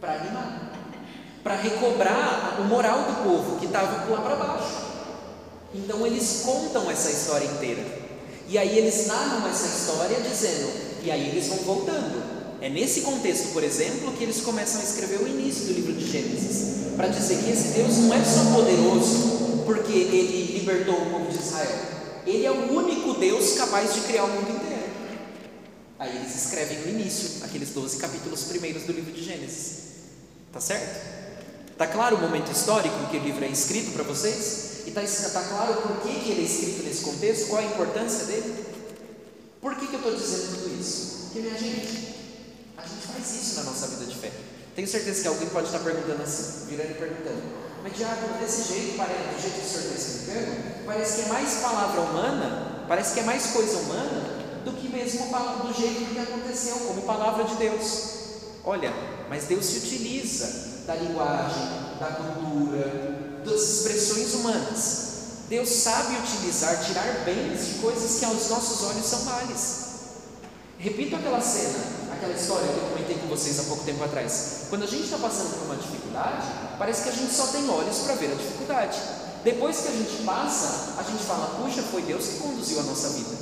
para 0.00 0.14
animar, 0.14 0.72
para 1.44 1.54
recobrar 1.56 2.60
o 2.60 2.64
moral 2.64 3.02
do 3.02 3.24
povo 3.24 3.60
que 3.60 3.66
estava 3.66 4.10
lá 4.10 4.20
para 4.22 4.36
baixo. 4.36 4.92
Então 5.74 6.06
eles 6.06 6.42
contam 6.44 6.90
essa 6.90 7.10
história 7.10 7.46
inteira. 7.46 7.84
E 8.48 8.56
aí 8.56 8.78
eles 8.78 9.06
narram 9.06 9.46
essa 9.48 9.66
história 9.66 10.18
dizendo, 10.20 10.72
e 11.02 11.10
aí 11.10 11.28
eles 11.28 11.46
vão 11.48 11.58
voltando. 11.58 12.31
É 12.62 12.68
nesse 12.68 13.00
contexto, 13.00 13.52
por 13.52 13.64
exemplo, 13.64 14.12
que 14.12 14.22
eles 14.22 14.40
começam 14.40 14.80
a 14.80 14.84
escrever 14.84 15.20
o 15.20 15.26
início 15.26 15.64
do 15.64 15.72
livro 15.72 15.94
de 15.94 16.08
Gênesis 16.08 16.94
para 16.96 17.08
dizer 17.08 17.42
que 17.42 17.50
esse 17.50 17.70
Deus 17.70 17.96
não 17.96 18.14
é 18.14 18.22
só 18.24 18.54
poderoso 18.54 19.64
porque 19.66 19.90
ele 19.92 20.58
libertou 20.60 20.94
o 20.94 21.10
povo 21.10 21.28
de 21.28 21.38
Israel, 21.38 21.76
ele 22.24 22.46
é 22.46 22.52
o 22.52 22.72
único 22.72 23.14
Deus 23.14 23.54
capaz 23.54 23.92
de 23.94 24.02
criar 24.02 24.22
o 24.26 24.28
mundo 24.28 24.48
inteiro. 24.48 24.92
Aí 25.98 26.16
eles 26.16 26.36
escrevem 26.36 26.78
no 26.82 27.00
início, 27.00 27.44
aqueles 27.44 27.70
12 27.70 27.96
capítulos 27.96 28.44
primeiros 28.44 28.84
do 28.84 28.92
livro 28.92 29.10
de 29.10 29.24
Gênesis, 29.24 29.78
tá 30.52 30.60
certo? 30.60 31.04
Está 31.72 31.88
claro 31.88 32.14
o 32.14 32.20
momento 32.20 32.52
histórico 32.52 32.94
em 33.02 33.06
que 33.06 33.16
o 33.16 33.24
livro 33.24 33.44
é 33.44 33.48
escrito 33.48 33.90
para 33.90 34.04
vocês? 34.04 34.82
E 34.86 34.90
está 34.90 35.30
tá 35.30 35.48
claro 35.48 35.82
por 35.82 35.96
que, 36.02 36.14
que 36.20 36.30
ele 36.30 36.42
é 36.42 36.44
escrito 36.44 36.84
nesse 36.84 37.02
contexto? 37.02 37.48
Qual 37.48 37.60
a 37.60 37.64
importância 37.64 38.24
dele? 38.26 38.54
Por 39.60 39.74
que, 39.74 39.88
que 39.88 39.94
eu 39.94 39.98
estou 39.98 40.14
dizendo 40.14 40.62
tudo 40.62 40.80
isso? 40.80 41.22
Porque, 41.24 41.40
minha 41.40 41.58
gente, 41.58 42.21
a 42.76 42.82
gente 42.82 43.06
faz 43.06 43.34
isso 43.34 43.56
na 43.56 43.64
nossa 43.64 43.86
vida 43.88 44.06
de 44.06 44.16
fé. 44.16 44.32
Tenho 44.74 44.88
certeza 44.88 45.22
que 45.22 45.28
alguém 45.28 45.48
pode 45.48 45.66
estar 45.66 45.80
perguntando 45.80 46.22
assim, 46.22 46.66
virando 46.66 46.92
e 46.92 46.94
perguntando, 46.94 47.42
mas 47.82 47.96
Diácono, 47.96 48.38
desse 48.38 48.72
jeito, 48.72 48.96
parece, 48.96 49.34
do 49.34 49.42
jeito 49.42 49.54
que 49.54 49.66
o 49.66 49.68
senhor 49.68 49.82
está 49.82 49.94
explicando, 49.96 50.86
parece 50.86 51.16
que 51.16 51.22
é 51.22 51.32
mais 51.32 51.54
palavra 51.54 52.00
humana, 52.00 52.84
parece 52.88 53.14
que 53.14 53.20
é 53.20 53.22
mais 53.24 53.46
coisa 53.46 53.76
humana 53.78 54.42
do 54.64 54.72
que 54.72 54.88
mesmo 54.88 55.26
do 55.26 55.74
jeito 55.74 56.14
que 56.14 56.18
aconteceu, 56.18 56.76
como 56.76 57.02
palavra 57.02 57.44
de 57.44 57.56
Deus. 57.56 58.12
Olha, 58.64 58.92
mas 59.28 59.44
Deus 59.44 59.66
se 59.66 59.78
utiliza 59.78 60.84
da 60.86 60.94
linguagem, 60.94 61.66
da 61.98 62.06
cultura, 62.06 63.42
das 63.44 63.62
expressões 63.62 64.34
humanas. 64.34 65.12
Deus 65.48 65.68
sabe 65.68 66.16
utilizar, 66.16 66.82
tirar 66.84 67.24
bens 67.24 67.66
de 67.66 67.74
coisas 67.80 68.18
que 68.18 68.24
aos 68.24 68.48
nossos 68.48 68.84
olhos 68.84 69.04
são 69.04 69.24
males. 69.24 69.82
Repito 70.78 71.16
aquela 71.16 71.40
cena, 71.40 71.78
aquela 72.22 72.38
história 72.38 72.68
que 72.68 72.78
eu 72.78 72.88
comentei 72.90 73.16
com 73.16 73.26
vocês 73.26 73.58
há 73.58 73.64
pouco 73.64 73.82
tempo 73.82 74.04
atrás. 74.04 74.66
Quando 74.70 74.84
a 74.84 74.86
gente 74.86 75.04
está 75.04 75.18
passando 75.18 75.58
por 75.58 75.66
uma 75.66 75.76
dificuldade, 75.76 76.46
parece 76.78 77.02
que 77.02 77.08
a 77.08 77.12
gente 77.12 77.34
só 77.34 77.48
tem 77.48 77.68
olhos 77.68 77.98
para 77.98 78.14
ver 78.14 78.30
a 78.30 78.34
dificuldade. 78.36 78.96
Depois 79.42 79.80
que 79.80 79.88
a 79.88 79.90
gente 79.90 80.22
passa, 80.22 80.94
a 80.98 81.02
gente 81.02 81.24
fala: 81.24 81.58
puxa, 81.58 81.82
foi 81.82 82.02
Deus 82.02 82.24
que 82.26 82.36
conduziu 82.36 82.78
a 82.78 82.84
nossa 82.84 83.08
vida. 83.08 83.36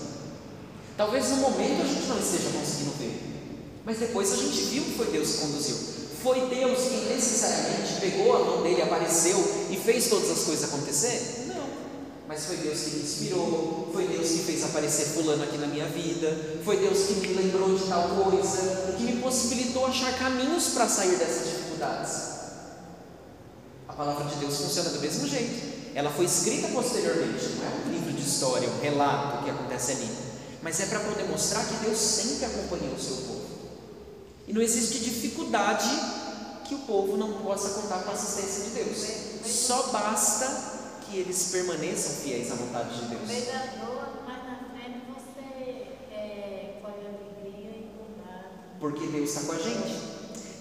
Talvez 0.97 1.29
no 1.29 1.37
momento 1.37 1.83
a 1.83 1.87
gente 1.87 2.07
não 2.07 2.19
esteja 2.19 2.49
conseguindo 2.59 2.93
ver, 2.99 3.21
mas 3.85 3.99
depois 3.99 4.33
a 4.33 4.37
gente 4.37 4.63
viu 4.63 4.83
que 4.83 4.97
foi 4.97 5.07
Deus 5.09 5.29
que 5.29 5.39
conduziu. 5.43 5.77
Foi 6.23 6.41
Deus 6.49 6.79
quem 6.89 7.05
necessariamente 7.15 8.01
pegou 8.01 8.37
a 8.37 8.45
mão 8.45 8.63
dele, 8.63 8.83
apareceu 8.83 9.39
e 9.71 9.77
fez 9.77 10.09
todas 10.09 10.31
as 10.31 10.45
coisas 10.45 10.73
acontecer? 10.73 11.50
Mas 12.31 12.47
foi 12.47 12.59
Deus 12.59 12.79
que 12.79 12.91
me 12.91 13.03
inspirou, 13.03 13.91
foi 13.93 14.07
Deus 14.07 14.29
que 14.29 14.39
fez 14.45 14.63
aparecer 14.63 15.05
fulano 15.07 15.43
aqui 15.43 15.59
na 15.59 15.67
minha 15.67 15.87
vida, 15.87 16.61
foi 16.65 16.77
Deus 16.77 17.09
que 17.09 17.15
me 17.15 17.35
lembrou 17.35 17.77
de 17.77 17.85
tal 17.89 18.09
coisa, 18.09 18.95
que 18.97 19.03
me 19.03 19.21
possibilitou 19.21 19.85
achar 19.87 20.17
caminhos 20.17 20.69
para 20.69 20.89
sair 20.89 21.17
dessas 21.17 21.49
dificuldades. 21.49 22.13
A 23.89 23.93
palavra 23.95 24.27
de 24.27 24.37
Deus 24.37 24.59
funciona 24.59 24.91
do 24.91 25.01
mesmo 25.01 25.27
jeito. 25.27 25.91
Ela 25.93 26.09
foi 26.09 26.25
escrita 26.27 26.69
posteriormente, 26.69 27.49
não 27.59 27.67
é 27.67 27.89
um 27.89 27.91
livro 27.91 28.13
de 28.13 28.23
história, 28.23 28.69
um 28.69 28.81
relato 28.81 29.39
do 29.39 29.45
que 29.47 29.51
acontece 29.51 29.91
ali, 29.91 30.09
mas 30.63 30.79
é 30.79 30.87
para 30.87 31.01
poder 31.01 31.25
mostrar 31.25 31.65
que 31.65 31.85
Deus 31.85 31.99
sempre 31.99 32.45
acompanhou 32.45 32.95
o 32.95 33.01
seu 33.01 33.17
povo. 33.17 33.47
E 34.47 34.53
não 34.53 34.63
existe 34.63 35.01
dificuldade 35.01 35.89
que 36.65 36.77
o 36.77 36.79
povo 36.79 37.17
não 37.17 37.43
possa 37.43 37.71
contar 37.71 38.05
com 38.05 38.13
a 38.13 38.15
assistência 38.15 38.67
de 38.67 38.71
Deus. 38.71 39.05
Só 39.45 39.89
basta 39.89 40.79
que 41.11 41.19
eles 41.19 41.49
permaneçam 41.51 42.23
fiéis 42.23 42.51
à 42.53 42.55
vontade 42.55 42.95
de 42.95 43.05
Deus. 43.07 43.29
Porque 48.79 49.07
Deus 49.09 49.31
está 49.31 49.43
com 49.43 49.53
a 49.53 49.59
gente. 49.59 50.11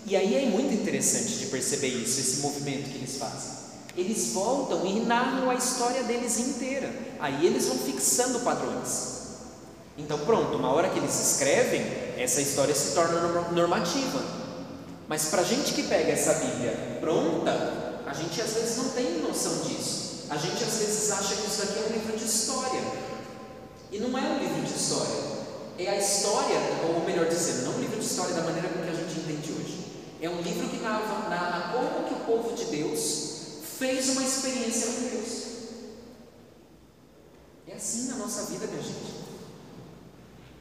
E 0.06 0.16
aí 0.16 0.36
é 0.36 0.50
muito 0.50 0.74
interessante 0.74 1.38
de 1.38 1.46
perceber 1.46 1.88
isso, 1.88 2.20
esse 2.20 2.42
movimento 2.42 2.90
que 2.90 2.98
eles 2.98 3.18
fazem. 3.18 3.60
Eles 3.96 4.34
voltam 4.34 4.86
e 4.86 5.02
narram 5.02 5.50
a 5.50 5.56
história 5.56 6.04
deles 6.04 6.40
inteira. 6.40 6.92
Aí 7.20 7.46
eles 7.46 7.68
vão 7.68 7.78
fixando 7.78 8.40
padrões. 8.40 9.20
Então, 9.98 10.18
pronto, 10.20 10.58
uma 10.58 10.72
hora 10.74 10.90
que 10.90 10.98
eles 10.98 11.14
escrevem, 11.14 11.82
essa 12.18 12.42
história 12.42 12.74
se 12.74 12.96
torna 12.96 13.52
normativa. 13.52 14.24
Mas 15.08 15.26
para 15.26 15.42
a 15.42 15.46
gente 15.46 15.74
que 15.74 15.84
pega 15.84 16.12
essa 16.12 16.34
Bíblia 16.36 16.98
pronta, 17.02 18.02
a 18.06 18.14
gente 18.14 18.42
às 18.42 18.54
vezes 18.54 18.78
não 18.78 18.90
tem 18.90 19.20
noção 19.22 19.62
disso. 19.64 19.99
A 20.30 20.38
gente 20.38 20.64
às 20.64 20.78
vezes 20.78 21.12
acha 21.12 21.36
que 21.36 21.48
isso 21.48 21.64
aqui 21.64 21.80
é 21.80 21.88
um 21.90 21.94
livro 21.94 22.16
de 22.16 22.24
história. 22.24 22.82
E 23.92 24.00
não 24.00 24.16
é 24.16 24.22
um 24.22 24.38
livro 24.38 24.62
de 24.62 24.74
história. 24.74 25.40
É 25.80 25.90
a 25.90 25.98
história, 25.98 26.56
ou 26.88 27.04
melhor 27.04 27.28
dizendo, 27.28 27.66
não 27.66 27.78
um 27.78 27.80
livro 27.80 28.00
de 28.00 28.06
história 28.06 28.36
da 28.36 28.44
maneira 28.44 28.70
como 28.70 28.84
a 28.84 28.94
gente 28.94 29.20
entende 29.20 29.52
hoje. 29.52 29.86
É 30.22 30.30
um 30.30 30.42
livro 30.42 30.70
que 30.70 30.78
narra, 30.78 31.30
narra 31.30 31.74
como 31.74 32.08
que 32.08 32.14
o 32.14 32.26
povo 32.26 32.56
de 32.56 32.66
Deus 32.66 33.30
fez 33.80 34.10
uma 34.10 34.24
experiência 34.24 34.88
com 34.88 35.10
Deus. 35.10 35.50
É 37.68 37.76
assim 37.76 38.08
na 38.10 38.18
nossa 38.18 38.44
vida, 38.44 38.68
minha 38.68 38.84
gente. 38.84 39.20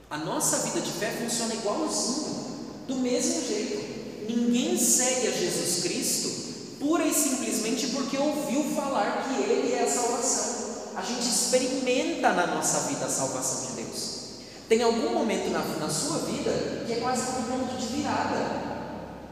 A 0.08 0.16
nossa 0.16 0.58
vida 0.58 0.80
de 0.80 0.92
fé 0.92 1.10
funciona 1.10 1.52
igualzinho, 1.52 2.86
do 2.86 2.94
mesmo 2.96 3.46
jeito. 3.46 4.28
Ninguém 4.28 4.78
segue 4.78 5.28
a 5.28 5.30
Jesus 5.32 5.82
Cristo 5.82 6.37
pura 6.78 7.04
e 7.04 7.12
simplesmente 7.12 7.88
porque 7.88 8.16
ouviu 8.16 8.64
falar 8.74 9.28
que 9.28 9.42
Ele 9.42 9.74
é 9.74 9.82
a 9.82 9.90
salvação. 9.90 10.68
A 10.96 11.02
gente 11.02 11.28
experimenta 11.28 12.32
na 12.32 12.46
nossa 12.46 12.88
vida 12.88 13.04
a 13.04 13.08
salvação 13.08 13.66
de 13.66 13.82
Deus. 13.82 14.18
Tem 14.68 14.82
algum 14.82 15.14
momento 15.14 15.50
na, 15.50 15.60
na 15.60 15.88
sua 15.88 16.18
vida 16.18 16.84
que 16.86 16.92
é 16.92 16.96
quase 16.96 17.22
como 17.26 17.40
um 17.40 17.66
ponto 17.66 17.76
de 17.76 17.86
virada. 17.86 18.68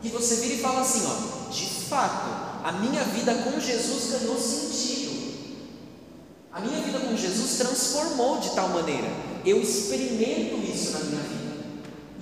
Que 0.01 0.09
você 0.09 0.37
vira 0.37 0.55
e 0.55 0.59
fala 0.59 0.81
assim: 0.81 1.03
ó, 1.07 1.51
de 1.51 1.67
fato, 1.67 2.63
a 2.65 2.73
minha 2.73 3.03
vida 3.05 3.35
com 3.35 3.59
Jesus 3.61 4.13
ganhou 4.13 4.39
sentido. 4.39 5.07
A 6.53 6.61
minha 6.61 6.81
vida 6.81 6.99
com 7.01 7.15
Jesus 7.15 7.59
transformou 7.59 8.41
de 8.41 8.51
tal 8.55 8.71
maneira. 8.71 9.09
Eu 9.45 9.61
experimento 9.61 10.57
isso 10.57 10.93
na 10.93 11.01
minha 11.01 11.23
vida. 11.23 11.47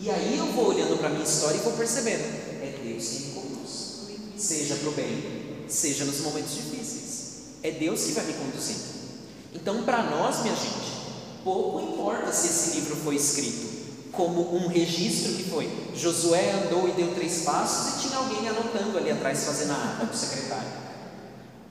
E 0.01 0.11
aí 0.11 0.37
eu 0.37 0.47
vou 0.47 0.71
olhando 0.71 0.99
para 0.99 1.07
a 1.07 1.11
minha 1.11 1.25
história 1.25 1.57
e 1.57 1.61
vou 1.61 1.73
percebendo: 1.75 2.25
é 2.61 2.79
Deus 2.83 3.09
quem 3.09 3.21
me 3.21 3.33
conduz. 3.33 4.09
Seja 4.37 4.77
para 4.77 4.89
o 4.89 4.93
bem, 4.93 5.67
seja 5.69 6.05
nos 6.05 6.21
momentos 6.21 6.55
difíceis. 6.55 7.15
É 7.63 7.71
Deus 7.71 8.05
que 8.05 8.13
vai 8.13 8.25
me 8.25 8.33
conduzir. 8.35 8.77
Então, 9.55 9.83
para 9.85 10.03
nós, 10.03 10.43
minha 10.43 10.55
gente, 10.55 10.93
pouco 11.43 11.81
importa 11.81 12.33
se 12.33 12.47
esse 12.47 12.77
livro 12.77 12.97
foi 12.97 13.17
escrito 13.17 13.75
como 14.13 14.55
um 14.55 14.69
registro 14.69 15.33
que 15.35 15.45
foi. 15.45 15.71
Josué 15.95 16.53
andou 16.53 16.89
e 16.89 16.93
deu 16.93 17.15
três 17.15 17.43
passos 17.43 17.95
e 17.95 18.07
tinha 18.07 18.19
alguém 18.19 18.49
anotando 18.49 18.99
ali 18.99 19.11
atrás 19.11 19.45
fazendo 19.45 19.73
a 19.73 19.95
ata 19.95 20.07
do 20.07 20.17
secretário 20.17 20.85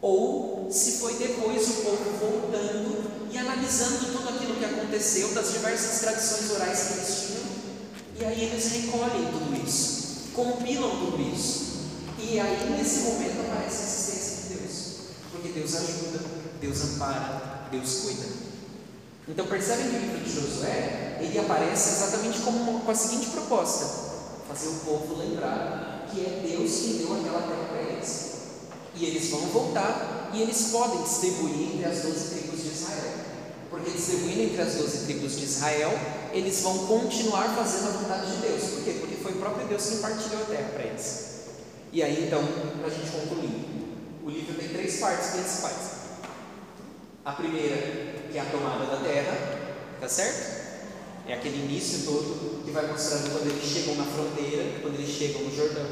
ou 0.03 0.67
se 0.69 0.99
foi 0.99 1.13
depois 1.13 1.65
o 1.69 1.73
povo 1.75 2.11
voltando 2.19 3.29
e 3.31 3.37
analisando 3.37 4.05
tudo 4.11 4.27
aquilo 4.27 4.55
que 4.55 4.65
aconteceu, 4.65 5.33
das 5.33 5.53
diversas 5.53 6.01
tradições 6.01 6.51
orais 6.51 6.83
que 6.83 6.93
eles 6.93 7.23
tinham, 7.25 7.43
e 8.19 8.25
aí 8.25 8.43
eles 8.43 8.69
recolhem 8.73 9.31
tudo 9.31 9.65
isso, 9.65 10.29
compilam 10.33 10.89
tudo 10.89 11.33
isso, 11.33 11.72
e 12.31 12.39
aí 12.39 12.75
nesse 12.77 12.99
momento 13.01 13.41
aparece 13.41 13.81
a 13.81 13.85
existência 13.85 14.37
de 14.37 14.55
Deus, 14.55 14.93
porque 15.31 15.49
Deus 15.49 15.75
ajuda, 15.75 16.19
Deus 16.61 16.81
ampara, 16.81 17.67
Deus 17.71 18.01
cuida. 18.01 18.25
Então 19.27 19.45
percebem 19.47 19.89
que 19.89 19.95
o 19.95 19.99
livro 19.99 20.19
de 20.19 20.33
Josué 20.33 21.17
ele 21.21 21.39
aparece 21.39 21.89
exatamente 21.89 22.39
como, 22.39 22.81
com 22.81 22.91
a 22.91 22.95
seguinte 22.95 23.27
proposta: 23.27 23.85
fazer 24.47 24.67
o 24.67 24.79
povo 24.85 25.17
lembrar 25.17 26.07
que 26.11 26.21
é 26.21 26.41
Deus 26.45 26.71
quem 26.81 26.97
deu 26.97 27.13
aquela 27.13 27.41
terra 27.41 27.67
para 27.69 27.81
eles. 27.81 28.33
E 28.95 29.05
eles 29.05 29.29
vão 29.29 29.41
voltar 29.47 30.29
e 30.33 30.41
eles 30.41 30.69
podem 30.71 31.01
distribuir 31.01 31.73
entre 31.73 31.85
as 31.85 32.01
doze 32.01 32.35
tribos 32.35 32.61
de 32.63 32.69
Israel. 32.69 33.13
Porque 33.69 33.89
distribuindo 33.89 34.41
entre 34.41 34.61
as 34.61 34.73
doze 34.73 35.05
tribos 35.05 35.35
de 35.35 35.45
Israel, 35.45 35.91
eles 36.31 36.61
vão 36.61 36.85
continuar 36.85 37.55
fazendo 37.55 37.87
a 37.87 37.91
vontade 37.91 38.31
de 38.31 38.37
Deus. 38.37 38.61
Por 38.61 38.83
quê? 38.83 38.97
Porque 38.99 39.15
foi 39.15 39.31
o 39.31 39.37
próprio 39.37 39.67
Deus 39.67 39.83
quem 39.83 39.97
partilhou 39.97 40.41
a 40.43 40.45
terra 40.45 40.69
para 40.73 40.83
eles. 40.83 41.32
E 41.93 42.01
aí 42.01 42.25
então, 42.25 42.41
para 42.79 42.87
a 42.87 42.89
gente 42.89 43.11
concluir, 43.11 43.67
o 44.25 44.29
livro 44.31 44.55
tem 44.55 44.67
três 44.69 44.99
partes 44.99 45.29
principais. 45.29 45.75
A 47.23 47.33
primeira, 47.33 47.75
que 48.31 48.35
é 48.35 48.41
a 48.41 48.45
tomada 48.45 48.85
da 48.87 48.97
terra, 48.97 49.37
tá 50.01 50.09
certo? 50.09 50.63
É 51.27 51.35
aquele 51.35 51.65
início 51.65 52.03
todo 52.03 52.63
que 52.65 52.71
vai 52.71 52.87
mostrando 52.87 53.31
quando 53.31 53.47
eles 53.47 53.63
chegam 53.63 53.93
na 53.93 54.05
fronteira, 54.05 54.79
quando 54.81 54.95
eles 54.95 55.07
chegam 55.07 55.43
no 55.43 55.55
Jordão. 55.55 55.85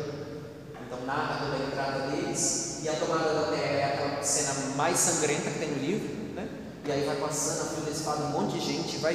Então 0.87 1.05
narra 1.05 1.45
toda 1.45 1.63
a 1.63 1.67
entrada 1.67 2.07
deles 2.07 2.79
e 2.81 2.89
a 2.89 2.93
tomada 2.93 3.35
da 3.35 3.51
terra 3.51 3.71
é 3.71 3.83
aquela 3.83 4.23
cena 4.23 4.75
mais 4.75 4.97
sangrenta 4.97 5.51
que 5.51 5.59
tem 5.59 5.69
no 5.69 5.85
livro, 5.85 6.33
né? 6.33 6.49
E 6.83 6.91
aí 6.91 7.05
vai 7.05 7.17
passando 7.17 7.61
a 7.61 7.75
fio 7.75 7.83
da 7.83 7.91
espada 7.91 8.23
um 8.23 8.29
monte 8.29 8.59
de 8.59 8.65
gente, 8.65 8.97
vai 8.97 9.13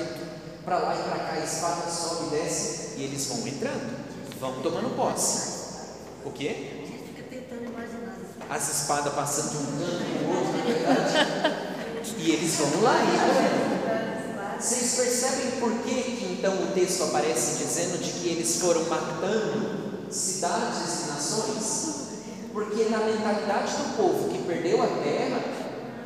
para 0.64 0.78
lá 0.78 0.94
e 0.94 1.02
para 1.02 1.18
cá, 1.18 1.32
a 1.32 1.44
espada 1.44 1.90
sobe 1.90 2.28
e 2.28 2.38
desce 2.38 2.96
e 2.96 3.02
eles 3.02 3.26
vão 3.26 3.44
entrando, 3.44 4.38
vão 4.38 4.62
tomando 4.62 4.94
posse. 4.94 5.56
O 6.26 6.32
quê? 6.32 6.48
A 6.48 6.86
gente 6.86 7.04
fica 7.06 7.22
tentando 7.30 7.66
imaginar 7.66 8.16
isso. 8.18 8.35
As 8.48 8.68
espadas 8.68 9.12
passando 9.12 9.50
de 9.50 9.56
um 9.56 9.66
canto 9.78 10.04
para 10.04 10.24
o 10.24 10.36
outro, 10.36 10.52
na 10.58 10.64
verdade. 10.64 11.56
E 12.18 12.30
eles 12.30 12.54
vão 12.56 12.82
lá 12.82 12.96
e 13.02 14.60
Vocês 14.60 14.94
percebem 14.94 15.60
por 15.60 15.72
que, 15.82 15.94
que 15.94 16.36
então 16.38 16.54
o 16.54 16.66
texto 16.68 17.04
aparece 17.04 17.58
dizendo 17.58 17.98
de 17.98 18.10
que 18.12 18.28
eles 18.28 18.60
foram 18.60 18.84
matando 18.84 20.10
cidades 20.10 21.04
e 21.04 21.08
nações? 21.08 21.96
Porque 22.52 22.84
na 22.84 22.98
mentalidade 22.98 23.72
do 23.72 23.96
povo 23.96 24.28
que 24.28 24.38
perdeu 24.44 24.82
a 24.82 24.86
terra, 24.86 25.40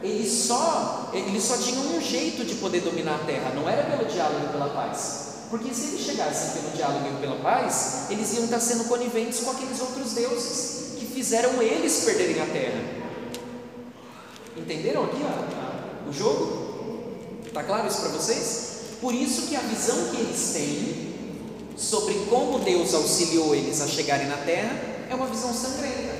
eles 0.03 0.33
só, 0.33 1.11
eles 1.13 1.45
só 1.45 1.59
tinham 1.59 1.97
um 1.97 2.01
jeito 2.01 2.45
de 2.45 2.55
poder 2.57 2.81
dominar 2.81 3.17
a 3.17 3.25
terra, 3.25 3.53
não 3.55 3.69
era 3.69 3.85
pelo 3.85 4.11
diálogo 4.11 4.47
e 4.47 4.53
pela 4.53 4.71
paz. 4.71 5.29
Porque 5.51 5.73
se 5.75 5.89
eles 5.89 6.01
chegassem 6.01 6.61
pelo 6.61 6.75
diálogo 6.75 7.07
e 7.07 7.21
pela 7.21 7.37
paz, 7.37 8.07
eles 8.09 8.33
iam 8.35 8.45
estar 8.45 8.61
sendo 8.61 8.85
coniventes 8.85 9.41
com 9.41 9.51
aqueles 9.51 9.81
outros 9.81 10.13
deuses 10.13 10.90
fizeram 11.21 11.61
eles 11.61 12.03
perderem 12.07 12.41
a 12.41 12.47
terra. 12.47 12.83
Entenderam 14.57 15.05
aqui 15.05 15.19
o 16.09 16.13
jogo? 16.13 17.11
Está 17.47 17.63
claro 17.63 17.87
isso 17.87 18.01
para 18.01 18.09
vocês? 18.09 18.71
Por 19.03 19.15
isso 19.15 19.43
que 19.43 19.55
a 19.55 19.61
visão 19.61 19.97
que 20.11 20.17
eles 20.17 20.51
têm 20.55 21.77
sobre 21.77 22.15
como 22.31 22.61
Deus 22.61 22.95
auxiliou 22.95 23.55
eles 23.55 23.83
a 23.83 23.87
chegarem 23.87 24.29
na 24.29 24.39
terra 24.39 24.75
é 25.11 25.15
uma 25.15 25.27
visão 25.27 25.53
sangrenta. 25.53 26.15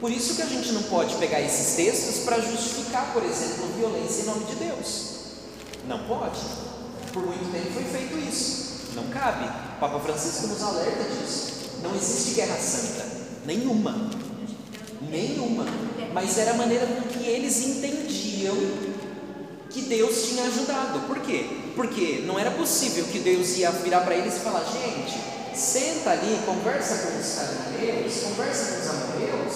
Por 0.00 0.10
isso 0.10 0.34
que 0.34 0.42
a 0.42 0.46
gente 0.46 0.72
não 0.72 0.84
pode 0.84 1.16
pegar 1.16 1.42
esses 1.42 1.76
textos 1.76 2.24
para 2.24 2.40
justificar, 2.40 3.12
por 3.12 3.22
exemplo, 3.22 3.68
violência 3.76 4.22
em 4.22 4.26
nome 4.26 4.44
de 4.46 4.54
Deus. 4.54 5.10
Não 5.86 5.98
pode. 6.04 6.40
Por 7.12 7.26
muito 7.26 7.52
tempo 7.52 7.70
foi 7.74 7.84
feito 7.84 8.18
isso. 8.18 8.94
Não 8.94 9.08
cabe. 9.08 9.44
O 9.44 9.78
Papa 9.78 10.00
Francisco 10.00 10.46
nos 10.46 10.62
alerta 10.62 11.04
disso. 11.04 11.52
Não 11.82 11.94
existe 11.94 12.30
guerra 12.32 12.56
santa. 12.56 13.19
Nenhuma. 13.50 13.96
Nenhuma. 15.10 15.66
Mas 16.14 16.38
era 16.38 16.52
a 16.52 16.54
maneira 16.54 16.86
com 16.86 17.02
que 17.08 17.26
eles 17.26 17.60
entendiam 17.66 18.56
que 19.68 19.82
Deus 19.82 20.28
tinha 20.28 20.44
ajudado. 20.44 21.00
Por 21.08 21.18
quê? 21.18 21.46
Porque 21.74 22.22
não 22.24 22.38
era 22.38 22.52
possível 22.52 23.04
que 23.06 23.18
Deus 23.18 23.56
ia 23.56 23.72
virar 23.72 24.02
para 24.02 24.14
eles 24.14 24.36
e 24.36 24.40
falar: 24.40 24.64
gente, 24.66 25.18
senta 25.52 26.10
ali, 26.10 26.38
conversa 26.46 27.08
com 27.08 27.18
os 27.18 27.34
cananeus, 27.34 28.14
conversa 28.22 28.72
com 28.72 28.80
os 28.82 28.88
amorreus, 28.88 29.54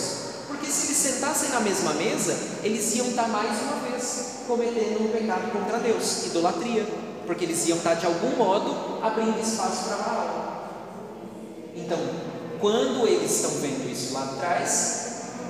porque 0.49 0.67
se 0.67 0.87
eles 0.87 0.97
sentassem 0.97 1.51
na 1.51 1.61
mesma 1.61 1.95
mesa, 1.95 2.37
eles 2.65 2.97
iam 2.97 3.07
estar 3.07 3.29
mais 3.29 3.63
uma 3.63 3.77
vez 3.89 4.41
cometendo 4.49 5.05
um 5.05 5.13
pecado 5.13 5.53
contra 5.53 5.79
Deus, 5.79 6.27
idolatria, 6.27 6.85
porque 7.29 7.45
eles 7.45 7.65
iam 7.69 7.79
estar 7.79 7.95
de 7.95 8.07
algum 8.07 8.37
modo 8.37 9.05
abrindo 9.05 9.41
espaço 9.41 9.85
para 9.85 9.97
Baal. 9.99 10.45
Então, 11.77 12.34
quando 12.65 13.07
eles 13.07 13.31
estão 13.31 13.51
vendo 13.61 13.87
isso 13.93 14.15
lá 14.15 14.23
atrás, 14.23 15.05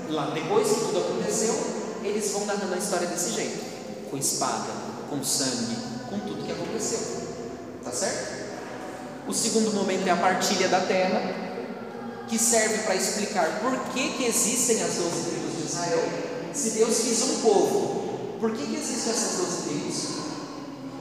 lá 0.09 0.31
depois 0.35 0.67
que 0.67 0.81
tudo 0.81 0.99
aconteceu, 0.99 1.55
eles 2.03 2.29
vão 2.33 2.45
narrando 2.45 2.75
a 2.75 2.77
história 2.77 3.07
desse 3.07 3.31
jeito, 3.35 4.11
com 4.11 4.17
espada, 4.17 4.73
com 5.09 5.23
sangue, 5.23 5.77
com 6.11 6.19
tudo 6.19 6.45
que 6.45 6.51
aconteceu. 6.51 6.99
Tá 7.85 7.93
certo? 7.93 8.35
O 9.29 9.33
segundo 9.33 9.73
momento 9.75 10.09
é 10.09 10.11
a 10.11 10.17
partilha 10.17 10.67
da 10.67 10.81
terra, 10.81 11.23
que 12.27 12.37
serve 12.37 12.79
para 12.79 12.97
explicar 12.97 13.61
por 13.61 13.79
que, 13.93 14.15
que 14.15 14.25
existem 14.25 14.83
as 14.83 14.95
doze 14.95 15.31
tribos 15.31 15.57
de 15.57 15.67
Israel. 15.67 16.03
Se 16.53 16.71
Deus 16.71 16.99
quis 16.99 17.23
um 17.23 17.41
povo, 17.43 18.39
por 18.41 18.51
que, 18.51 18.67
que 18.67 18.75
existem 18.75 19.13
essas 19.13 19.37
doze 19.37 19.63
tribos? 19.69 19.95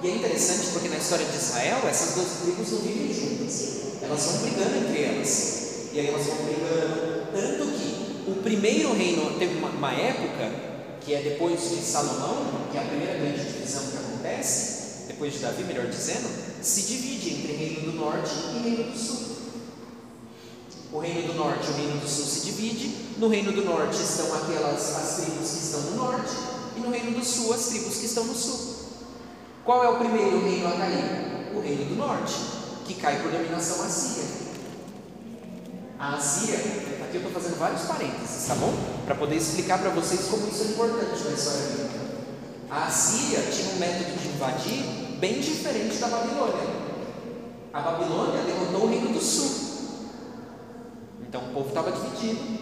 E 0.04 0.10
é 0.10 0.16
interessante 0.18 0.68
porque 0.74 0.90
na 0.90 0.98
história 0.98 1.26
de 1.26 1.36
Israel, 1.36 1.80
essas 1.90 2.14
doze 2.14 2.36
tribos 2.44 2.72
não 2.72 2.80
vivem 2.82 3.12
juntas, 3.12 4.04
elas 4.04 4.22
vão 4.22 4.42
brigando 4.44 4.78
entre 4.78 5.04
elas. 5.06 5.53
E 5.94 6.00
aí 6.00 6.08
elas 6.08 6.26
vão 6.26 6.38
brigando, 6.38 7.28
tanto 7.32 7.72
que 7.72 8.32
o 8.32 8.42
primeiro 8.42 8.94
reino 8.94 9.38
teve 9.38 9.60
uma, 9.60 9.70
uma 9.70 9.92
época, 9.94 10.52
que 11.00 11.14
é 11.14 11.22
depois 11.22 11.70
de 11.70 11.76
Salomão, 11.76 12.68
que 12.72 12.78
é 12.78 12.82
a 12.82 12.86
primeira 12.86 13.14
grande 13.14 13.46
divisão 13.46 13.84
que 13.92 13.98
acontece, 13.98 15.06
depois 15.08 15.34
de 15.34 15.40
Davi, 15.40 15.64
melhor 15.66 15.86
dizendo, 15.86 16.28
se 16.64 16.82
divide 16.82 17.36
entre 17.36 17.54
reino 17.54 17.92
do 17.92 17.98
norte 17.98 18.32
e 18.56 18.70
reino 18.70 18.92
do 18.92 18.98
sul. 18.98 19.20
O 20.92 20.98
reino 20.98 21.28
do 21.28 21.34
norte 21.36 21.68
e 21.68 21.72
o 21.72 21.76
reino 21.76 22.00
do 22.00 22.08
sul 22.08 22.26
se 22.26 22.46
divide. 22.46 22.96
No 23.20 23.28
reino 23.28 23.52
do 23.52 23.64
norte 23.64 24.02
estão 24.02 24.34
aquelas 24.34 24.96
as 24.96 25.16
tribos 25.18 25.52
que 25.52 25.64
estão 25.64 25.82
no 25.82 25.96
norte 25.98 26.36
e 26.76 26.80
no 26.80 26.90
reino 26.90 27.20
do 27.20 27.24
sul 27.24 27.54
as 27.54 27.68
tribos 27.68 27.98
que 27.98 28.06
estão 28.08 28.24
no 28.24 28.34
sul. 28.34 28.88
Qual 29.64 29.84
é 29.84 29.90
o 29.90 30.00
primeiro 30.00 30.44
reino 30.44 30.68
a 30.68 30.72
cair? 30.72 31.54
O 31.56 31.62
reino 31.62 31.86
do 31.86 31.96
norte, 31.96 32.34
que 32.84 32.96
cai 32.96 33.22
por 33.22 33.32
dominação 33.32 33.84
assíria. 33.86 34.43
A 36.04 36.16
Assíria, 36.16 36.58
aqui 36.58 37.16
eu 37.16 37.22
estou 37.22 37.32
fazendo 37.32 37.58
vários 37.58 37.84
parênteses, 37.84 38.46
tá 38.46 38.56
bom? 38.56 38.74
Para 39.06 39.16
poder 39.16 39.38
explicar 39.38 39.80
para 39.80 39.90
vocês 39.92 40.26
como 40.26 40.50
isso 40.50 40.64
é 40.64 40.66
importante 40.66 41.24
na 41.24 41.32
história 41.32 41.62
bíblica. 41.62 42.00
A 42.70 42.88
Assíria 42.88 43.40
tinha 43.50 43.74
um 43.74 43.80
método 43.80 44.20
de 44.20 44.28
invadir 44.28 44.84
bem 45.22 45.40
diferente 45.40 45.96
da 46.00 46.08
Babilônia. 46.08 46.68
A 47.72 47.80
Babilônia 47.80 48.44
derrotou 48.44 48.84
o 48.84 48.90
reino 48.90 49.14
do 49.14 49.22
sul. 49.22 49.50
Então 51.22 51.40
o 51.40 51.54
povo 51.54 51.70
estava 51.70 51.90
dividido. 51.94 52.60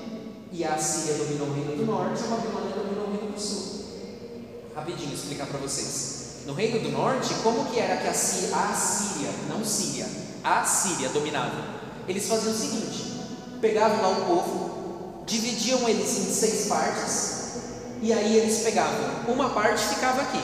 E 0.51 0.63
a 0.63 0.75
Assíria 0.75 1.15
dominou 1.15 1.47
o 1.47 1.53
reino 1.53 1.77
do 1.77 1.85
norte, 1.87 2.21
e 2.21 2.25
a 2.25 2.27
Babilônia 2.27 2.75
dominou 2.75 3.07
o 3.07 3.11
reino 3.11 3.31
do 3.31 3.41
sul. 3.41 3.85
Rapidinho 4.75 5.15
explicar 5.15 5.47
para 5.47 5.57
vocês. 5.57 6.45
No 6.45 6.53
reino 6.53 6.79
do 6.79 6.89
norte, 6.89 7.33
como 7.41 7.65
que 7.71 7.79
era 7.79 7.97
que 8.03 8.07
a 8.07 8.13
Síria, 8.13 8.55
a 8.55 8.71
Síria, 8.75 9.31
não 9.49 9.65
Síria, 9.65 10.05
a 10.43 10.63
Síria 10.63 11.09
dominava? 11.09 11.81
Eles 12.07 12.27
faziam 12.27 12.53
o 12.53 12.55
seguinte: 12.55 13.10
pegavam 13.61 14.01
lá 14.01 14.09
o 14.09 14.25
povo, 14.25 15.23
dividiam 15.25 15.87
eles 15.87 16.17
em 16.17 16.33
seis 16.33 16.67
partes, 16.67 17.41
e 18.01 18.11
aí 18.11 18.37
eles 18.37 18.63
pegavam 18.63 18.99
uma 19.27 19.51
parte 19.51 19.83
ficava 19.85 20.21
aqui, 20.21 20.41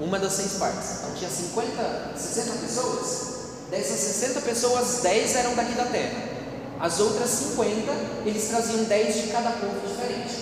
uma 0.00 0.18
das 0.18 0.32
seis 0.32 0.54
partes. 0.54 0.98
Então 0.98 1.14
tinha 1.14 1.30
50, 1.30 2.12
60 2.16 2.52
pessoas. 2.58 3.36
Dessas 3.70 3.98
60 3.98 4.40
pessoas, 4.42 5.00
10 5.02 5.36
eram 5.36 5.54
daqui 5.54 5.74
da 5.74 5.84
terra. 5.86 6.36
As 6.80 7.00
outras 7.00 7.28
50, 7.30 7.92
eles 8.24 8.48
traziam 8.48 8.84
10 8.84 9.22
de 9.22 9.26
cada 9.28 9.50
povo 9.50 9.80
diferente. 9.86 10.34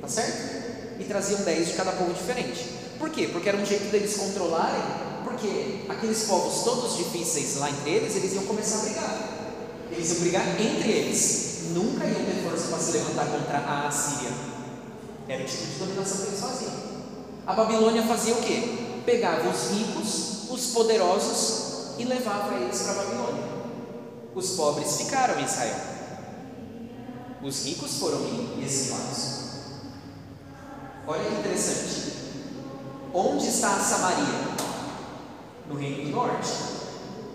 Tá 0.00 0.08
certo? 0.08 1.00
E 1.00 1.04
traziam 1.04 1.40
10 1.40 1.68
de 1.68 1.72
cada 1.74 1.92
povo 1.92 2.12
diferente. 2.12 2.68
Por 2.98 3.10
quê? 3.10 3.28
Porque 3.32 3.48
era 3.48 3.56
um 3.56 3.64
jeito 3.64 3.90
deles 3.90 4.16
controlarem, 4.16 4.82
porque 5.24 5.84
aqueles 5.88 6.24
povos 6.24 6.62
todos 6.62 6.96
difíceis 6.96 7.56
lá 7.56 7.70
entre 7.70 7.90
eles, 7.90 8.16
eles 8.16 8.34
iam 8.34 8.44
começar 8.44 8.78
a 8.78 8.82
brigar. 8.82 9.37
Eles 9.98 10.12
iam 10.12 10.20
brigar 10.20 10.60
entre 10.60 10.90
eles. 10.92 11.70
Nunca 11.74 12.06
iam 12.06 12.24
ter 12.24 12.48
força 12.48 12.68
para 12.68 12.78
se 12.78 12.92
levantar 12.92 13.26
contra 13.26 13.58
a 13.58 13.88
Assíria. 13.88 14.30
Era 15.28 15.42
o 15.42 15.46
tipo 15.46 15.66
de 15.66 15.78
dominação 15.78 16.18
que 16.18 16.26
eles 16.28 16.40
faziam. 16.40 16.72
A 17.44 17.52
Babilônia 17.52 18.04
fazia 18.04 18.34
o 18.34 18.40
quê? 18.40 19.02
Pegava 19.04 19.48
os 19.48 19.70
ricos, 19.72 20.50
os 20.50 20.66
poderosos 20.68 21.98
e 21.98 22.04
levava 22.04 22.54
eles 22.54 22.80
para 22.80 22.92
a 22.92 22.94
Babilônia. 22.94 23.44
Os 24.36 24.50
pobres 24.50 24.98
ficaram 24.98 25.40
em 25.40 25.44
Israel. 25.44 25.80
Os 27.42 27.64
ricos 27.64 27.98
foram 27.98 28.20
exilados. 28.62 29.38
Olha 31.08 31.24
que 31.24 31.40
interessante. 31.40 32.12
Onde 33.12 33.48
está 33.48 33.74
a 33.74 33.80
Samaria? 33.80 34.56
No 35.68 35.74
Reino 35.74 36.04
do 36.04 36.10
Norte. 36.10 36.52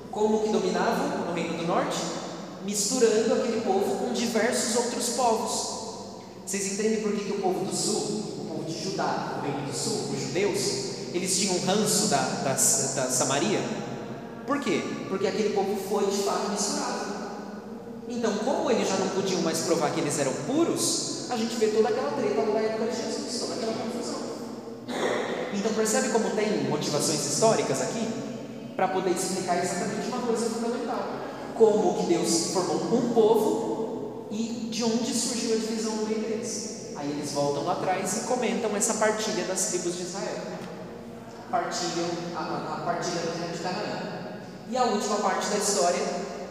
Como 0.09 0.43
que 0.43 0.49
dominavam 0.49 1.25
no 1.25 1.33
Reino 1.33 1.57
do 1.57 1.67
Norte? 1.67 2.22
Misturando 2.63 3.33
aquele 3.33 3.61
povo 3.61 4.05
com 4.05 4.13
diversos 4.13 4.75
outros 4.75 5.09
povos. 5.09 5.73
Vocês 6.45 6.73
entendem 6.73 7.01
por 7.01 7.11
que, 7.13 7.23
que 7.25 7.31
o 7.31 7.41
povo 7.41 7.65
do 7.65 7.75
Sul, 7.75 8.01
o 8.41 8.45
povo 8.49 8.63
de 8.65 8.83
Judá, 8.83 9.39
o 9.39 9.45
Reino 9.45 9.67
do 9.67 9.73
Sul, 9.73 10.13
os 10.13 10.21
judeus, 10.21 10.59
eles 11.13 11.39
tinham 11.39 11.59
ranço 11.65 12.07
da, 12.07 12.17
da, 12.17 12.53
da 12.53 13.11
Samaria? 13.11 13.61
Por 14.45 14.59
quê? 14.59 14.81
Porque 15.07 15.27
aquele 15.27 15.53
povo 15.53 15.77
foi 15.89 16.05
de 16.07 16.23
fato 16.23 16.51
misturado. 16.51 17.13
Então, 18.09 18.37
como 18.39 18.69
eles 18.69 18.87
já 18.87 18.97
não 18.97 19.09
podiam 19.09 19.41
mais 19.41 19.59
provar 19.59 19.91
que 19.91 20.01
eles 20.01 20.19
eram 20.19 20.33
puros, 20.45 21.27
a 21.29 21.37
gente 21.37 21.55
vê 21.55 21.67
toda 21.67 21.89
aquela 21.89 22.11
treta 22.11 22.41
da 22.41 22.59
época 22.59 22.91
de 22.91 22.95
Jesus, 22.95 23.39
toda 23.39 23.53
aquela 23.53 23.73
confusão. 23.73 24.19
Então, 25.53 25.73
percebe 25.73 26.09
como 26.09 26.29
tem 26.31 26.65
motivações 26.65 27.25
históricas 27.25 27.81
aqui? 27.81 28.07
Para 28.75 28.89
poder 28.89 29.11
explicar 29.11 29.63
exatamente 29.63 30.07
uma 30.07 30.19
coisa 30.27 30.49
fundamental: 30.49 31.07
como 31.57 32.01
que 32.01 32.13
Deus 32.13 32.47
formou 32.53 32.97
um 32.97 33.13
povo 33.13 34.27
e 34.31 34.69
de 34.71 34.83
onde 34.83 35.13
surgiu 35.13 35.55
a 35.55 35.59
divisão 35.59 35.95
meio 36.07 36.19
deles. 36.19 36.93
Aí 36.95 37.09
eles 37.09 37.31
voltam 37.31 37.63
lá 37.65 37.73
atrás 37.73 38.17
e 38.17 38.19
comentam 38.21 38.75
essa 38.75 38.95
partilha 38.95 39.43
das 39.45 39.67
tribos 39.67 39.95
de 39.95 40.03
Israel. 40.03 40.41
Partilham 41.51 42.09
a, 42.35 42.75
a 42.75 42.85
partilha 42.85 43.21
da 43.21 43.31
terra 43.31 43.53
de 43.53 43.59
Canaã. 43.59 44.23
E 44.69 44.77
a 44.77 44.85
última 44.85 45.17
parte 45.17 45.49
da 45.49 45.57
história 45.57 46.01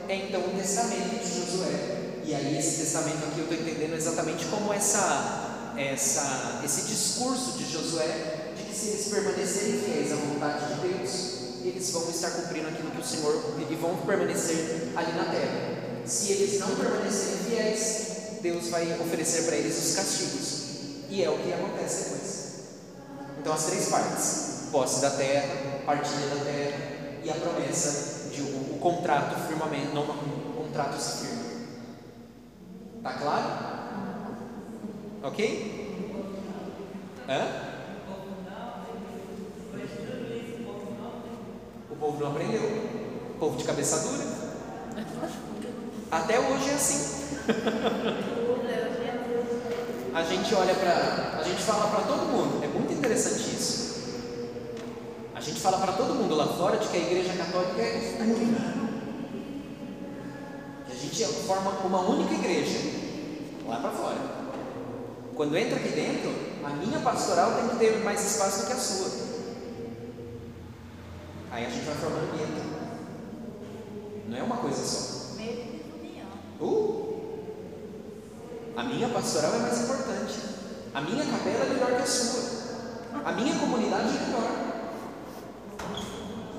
é 0.09 0.17
então 0.17 0.41
o 0.41 0.51
testamento 0.51 1.25
de 1.25 1.41
Josué. 1.41 2.03
E 2.25 2.35
aí 2.35 2.57
esse 2.57 2.83
testamento 2.83 3.25
aqui 3.25 3.39
eu 3.39 3.45
estou 3.45 3.59
entendendo 3.59 3.95
exatamente 3.95 4.45
como 4.47 4.73
essa, 4.73 5.73
essa, 5.77 6.61
esse 6.65 6.83
discurso 6.83 7.59
de 7.59 7.65
Josué 7.65 8.53
de 8.57 8.63
que 8.63 8.75
se 8.75 8.89
eles 8.89 9.09
permanecerem 9.09 9.81
fiéis 9.81 10.13
à 10.13 10.17
vontade 10.17 10.75
de 10.75 10.89
Deus, 10.89 11.42
eles 11.69 11.91
vão 11.91 12.09
estar 12.11 12.31
cumprindo 12.31 12.69
aquilo 12.69 12.91
que 12.91 13.01
o 13.01 13.05
Senhor 13.05 13.55
e 13.71 13.75
vão 13.75 13.97
permanecer 13.99 14.93
ali 14.97 15.13
na 15.13 15.25
terra. 15.25 16.05
Se 16.05 16.33
eles 16.33 16.59
não 16.59 16.75
permanecerem 16.75 17.45
fiéis, 17.45 18.13
Deus 18.43 18.69
vai 18.69 18.93
oferecer 19.01 19.45
para 19.45 19.57
eles 19.57 19.79
os 19.79 19.95
castigos. 19.95 20.63
E 21.09 21.23
é 21.23 21.31
o 21.31 21.39
que 21.39 21.53
acontece 21.53 22.05
depois. 22.05 22.53
Então 23.39 23.53
as 23.53 23.65
três 23.67 23.89
partes: 23.89 24.69
posse 24.73 25.01
da 25.01 25.11
terra, 25.11 25.83
partilha 25.87 26.27
da 26.27 26.45
terra 26.45 26.79
e 27.25 27.31
a 27.31 27.35
promessa 27.35 28.31
de 28.31 28.43
o, 28.43 28.79
contrato 28.81 29.47
firmamento, 29.47 29.95
não 29.95 30.03
o 30.03 30.65
contrato 30.65 31.01
se 31.01 31.27
firma. 31.27 31.43
Tá 33.03 33.13
claro? 33.15 33.73
Ok? 35.23 35.83
Hã? 37.29 37.72
Povo 42.03 42.19
não 42.19 42.33
aprendeu. 42.33 42.63
Povo 43.39 43.57
de 43.57 43.63
cabeça 43.63 43.97
dura. 44.01 44.25
Até 46.11 46.41
hoje 46.41 46.69
é 46.69 46.75
assim. 46.75 47.23
A 50.13 50.23
gente 50.25 50.55
olha 50.55 50.75
para, 50.75 51.39
a 51.39 51.43
gente 51.45 51.63
fala 51.63 51.89
para 51.89 52.01
todo 52.01 52.27
mundo. 52.27 52.65
É 52.65 52.67
muito 52.67 52.93
interessante 52.93 53.55
isso. 53.55 53.93
A 55.33 55.41
gente 55.41 55.61
fala 55.61 55.79
para 55.79 55.93
todo 55.93 56.15
mundo 56.15 56.35
lá 56.35 56.49
fora 56.49 56.77
de 56.77 56.89
que 56.89 56.97
a 56.97 57.01
Igreja 57.01 57.33
Católica 57.35 57.81
é 57.81 58.21
única. 58.21 58.83
Que 60.87 60.93
a 60.93 60.97
gente 60.97 61.25
forma 61.47 61.71
uma 61.85 62.01
única 62.01 62.35
igreja 62.35 62.79
lá 63.67 63.77
para 63.77 63.91
fora. 63.91 64.19
Quando 65.35 65.57
entra 65.57 65.77
aqui 65.77 65.89
dentro, 65.89 66.31
a 66.65 66.71
minha 66.71 66.99
pastoral 66.99 67.53
tem 67.55 67.69
que 67.69 67.77
ter 67.77 68.05
mais 68.05 68.25
espaço 68.25 68.63
do 68.63 68.67
que 68.67 68.73
a 68.73 68.77
sua. 68.77 69.22
Aí 71.63 71.69
a 71.69 71.71
gente 71.71 71.85
vai 71.85 71.95
formando 71.95 72.37
gueto. 72.37 72.61
Não 74.27 74.37
é 74.37 74.43
uma 74.43 74.57
coisa 74.57 74.85
só. 74.85 75.37
Uh! 76.61 77.39
A 78.77 78.83
minha 78.83 79.09
pastoral 79.11 79.55
é 79.55 79.59
mais 79.59 79.81
importante. 79.83 80.41
A 80.93 81.01
minha 81.03 81.25
capela 81.25 81.65
é 81.65 81.69
melhor 81.69 81.97
que 81.97 82.03
a 82.03 82.07
sua. 82.07 82.43
A 83.25 83.33
minha 83.33 83.57
comunidade 83.61 84.09
é 84.09 84.27
melhor. 84.27 84.51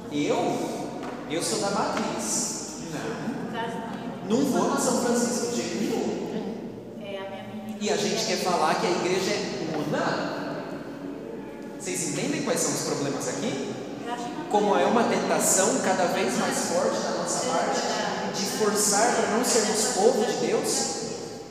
Eu, 0.09 1.09
eu 1.29 1.43
sou 1.43 1.59
da 1.59 1.71
matriz. 1.71 2.83
Não. 2.93 4.37
Não 4.37 4.45
vou 4.45 4.69
na 4.69 4.79
São 4.79 5.03
Francisco 5.03 5.47
de 5.47 5.61
jeito 5.61 5.83
nenhum. 5.83 6.13
E 7.81 7.89
a 7.89 7.97
gente 7.97 8.25
quer 8.25 8.37
falar 8.37 8.79
que 8.79 8.87
a 8.87 8.91
igreja 8.91 9.31
é 9.33 9.73
una. 9.85 10.63
Vocês 11.77 12.07
entendem 12.07 12.43
quais 12.43 12.61
são 12.61 12.73
os 12.73 12.81
problemas 12.83 13.27
aqui? 13.27 13.72
Como 14.49 14.77
é 14.77 14.85
uma 14.85 15.03
tentação 15.03 15.79
cada 15.83 16.05
vez 16.07 16.37
mais 16.37 16.57
forte 16.65 16.99
da 17.01 17.11
nossa 17.11 17.45
parte 17.47 17.81
de 18.35 18.45
forçar 18.57 19.15
para 19.15 19.37
não 19.37 19.45
sermos 19.45 19.85
povo 19.95 20.25
de 20.25 20.47
Deus, 20.47 20.93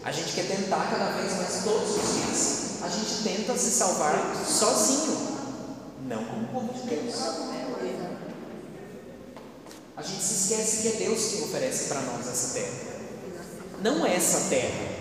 a 0.05 0.13
gente 0.13 0.33
quer 0.33 0.47
tentar 0.47 0.89
cada 0.91 1.11
vez 1.13 1.37
mais 1.37 1.65
todos 1.65 1.91
os 1.97 2.15
dias. 2.15 2.83
A 2.83 2.89
gente 2.89 3.23
tenta 3.23 3.57
se 3.57 3.71
salvar 3.71 4.35
sozinho, 4.47 5.39
não 6.09 6.25
como 6.25 6.49
povo 6.49 6.75
de 6.75 6.89
Deus. 6.89 7.15
A 9.97 10.03
gente 10.03 10.23
se 10.23 10.35
esquece 10.35 10.83
que 10.83 10.89
é 10.89 11.07
Deus 11.07 11.25
que 11.27 11.43
oferece 11.45 11.85
para 11.85 12.01
nós 12.01 12.27
essa 12.27 12.55
terra. 12.55 12.93
Não 13.83 14.07
essa 14.07 14.49
terra, 14.49 14.93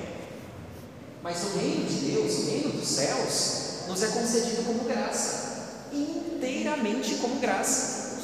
mas 1.23 1.43
o 1.43 1.57
reino 1.57 1.85
de 1.85 2.11
Deus, 2.11 2.33
o 2.33 2.45
reino 2.49 2.71
dos 2.71 2.87
céus, 2.87 3.87
nos 3.87 4.01
é 4.01 4.07
concedido 4.07 4.63
como 4.65 4.83
graça, 4.85 5.50
inteiramente 5.93 7.15
como 7.15 7.39
graça, 7.39 8.19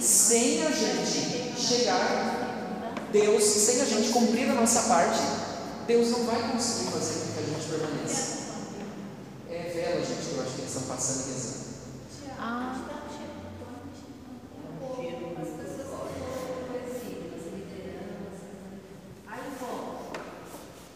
sem 0.00 0.66
a 0.66 0.70
gente 0.70 1.60
chegar, 1.60 2.94
Deus, 3.12 3.42
sem 3.44 3.80
a 3.82 3.84
gente 3.84 4.10
cumprir 4.10 4.50
a 4.50 4.54
nossa 4.54 4.82
parte, 4.82 5.20
Deus 5.86 6.10
não 6.10 6.24
vai 6.24 6.40
conseguir 6.52 6.90
fazer 6.92 7.20
com 7.20 7.32
que 7.32 7.38
a 7.38 7.42
gente 7.42 7.68
permaneça. 7.68 8.40
É 9.50 9.70
vela, 9.74 10.04
gente, 10.04 10.28
que 10.28 10.34
eu 10.36 10.42
acho 10.42 10.52
que 10.54 10.60
eles 10.60 10.74
estão 10.74 10.88
passando 10.88 11.26
e 11.28 11.32
rezando. 11.32 11.60
Ah. 12.38 12.76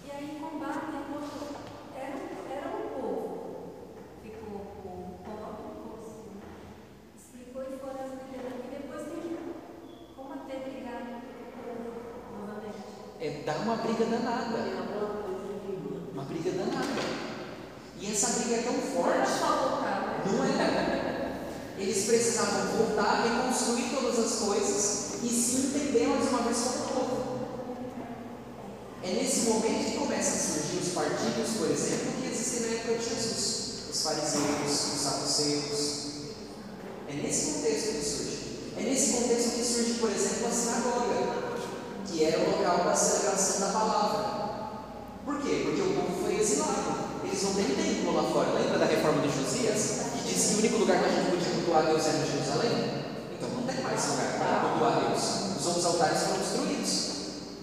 E 0.06 0.10
aí 0.10 0.38
combatem 0.40 1.01
enquanto 1.01 1.56
era, 1.96 2.16
era 2.51 2.68
um 2.68 2.88
povo. 3.01 3.28
Ficou 4.22 4.56
o 4.56 4.66
povo 4.82 5.05
pobre, 5.24 5.66
explicou 7.18 7.62
e 7.62 7.78
foram 7.78 8.01
as 8.05 8.12
lideranças. 8.12 8.64
E 8.64 8.68
depois 8.70 9.02
tem 9.09 9.20
que 9.20 10.14
combater, 10.16 10.59
brigar 10.64 10.98
com 11.05 11.16
o 11.18 11.24
povo 11.60 11.84
novamente. 12.40 12.82
É 13.20 13.42
dar 13.44 13.59
uma 13.59 13.76
briga 13.76 14.05
danada. 14.06 14.59
Uma 16.12 16.24
briga 16.24 16.51
danada. 16.51 17.02
E 18.01 18.12
essa 18.12 18.40
briga 18.40 18.55
é 18.56 18.62
tão 18.62 18.72
Não 18.72 19.10
era 19.12 19.26
forte. 19.26 19.38
só 19.38 19.46
voltar, 19.46 19.98
né? 20.02 20.22
Não 20.26 20.44
é? 20.44 21.44
Eles 21.78 22.05
precisavam 22.06 22.76
voltar, 22.76 23.22
reconstruir 23.24 23.90
todas 23.94 24.18
as 24.18 24.38
coisas 24.40 25.14
e 25.22 25.28
se 25.28 25.56
entender 25.66 26.06
mais 26.06 26.28
uma 26.28 26.42
vez 26.42 26.59
como 26.59 26.78
povo. 26.88 27.24
É 29.02 29.10
nesse 29.10 29.40
momento 29.51 29.84
que 29.90 29.98
começam 29.98 30.34
a 30.34 30.38
surgir 30.38 30.78
os 30.78 30.94
partidos, 30.94 31.51
por 31.59 31.70
exemplo, 31.70 32.12
que 32.20 32.28
existem 32.28 32.60
na 32.60 32.76
época 32.76 32.94
de 32.94 33.05
Jesus. 33.05 33.44
Os 33.90 34.02
fariseus, 34.02 34.70
os 34.70 35.01
saduceus. 35.01 36.05
É 37.09 37.12
nesse 37.14 37.52
contexto 37.52 37.92
que 37.92 38.05
surge. 38.05 38.38
É 38.78 38.82
nesse 38.82 39.12
contexto 39.12 39.51
que 39.51 39.64
surge, 39.64 39.94
por 39.94 40.10
exemplo, 40.10 40.46
a 40.46 40.51
sinagoga, 40.51 41.18
que 42.06 42.24
era 42.24 42.38
o 42.40 42.51
local 42.51 42.84
da 42.84 42.94
celebração 42.94 43.60
da 43.60 43.72
palavra. 43.78 44.44
Por 45.24 45.40
quê? 45.42 45.62
Porque 45.64 45.80
o 45.82 45.94
povo 45.94 46.22
foi 46.22 46.40
exilado. 46.40 47.05
Eles 47.24 47.42
não 47.42 47.55
têm 47.55 47.64
templo 47.64 48.14
lá 48.14 48.22
fora. 48.30 48.52
Lembra 48.59 48.78
da 48.78 48.86
reforma 48.86 49.20
de 49.22 49.28
Josias? 49.28 50.12
Que 50.14 50.32
disse 50.32 50.48
que 50.48 50.55
o 50.55 50.59
único 50.60 50.78
lugar 50.78 50.98
que 51.01 51.05
a 51.05 51.09
gente 51.09 51.30
podia 51.30 51.52
cultuar 51.55 51.84
Deus 51.86 52.06
era 52.06 52.18
em 52.18 52.30
Jerusalém? 52.30 53.05
Então 53.36 53.48
não 53.51 53.62
tem 53.66 53.82
mais 53.82 54.01
lugar 54.09 54.32
para 54.38 54.68
cultuar 54.68 55.09
Deus. 55.09 55.22
Os 55.60 55.66
outros 55.66 55.84
altares 55.86 56.20
foram 56.22 56.38
destruídos. 56.38 56.92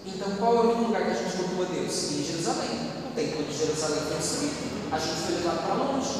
Então 0.04 0.28
qual 0.36 0.54
é 0.54 0.58
o 0.58 0.62
único 0.66 0.82
lugar 0.90 1.04
que 1.04 1.10
a 1.10 1.14
gente 1.14 1.36
cultua 1.36 1.66
Deus? 1.66 1.94
Em 2.12 2.24
Jerusalém. 2.24 2.90
O 3.06 3.14
templo 3.14 3.44
de 3.44 3.54
Jerusalém 3.56 4.02
foi 4.08 4.16
destruído. 4.18 4.92
A 4.92 4.98
gente 4.98 5.20
foi 5.22 5.34
levado 5.36 5.62
para 5.62 5.74
longe. 5.74 6.14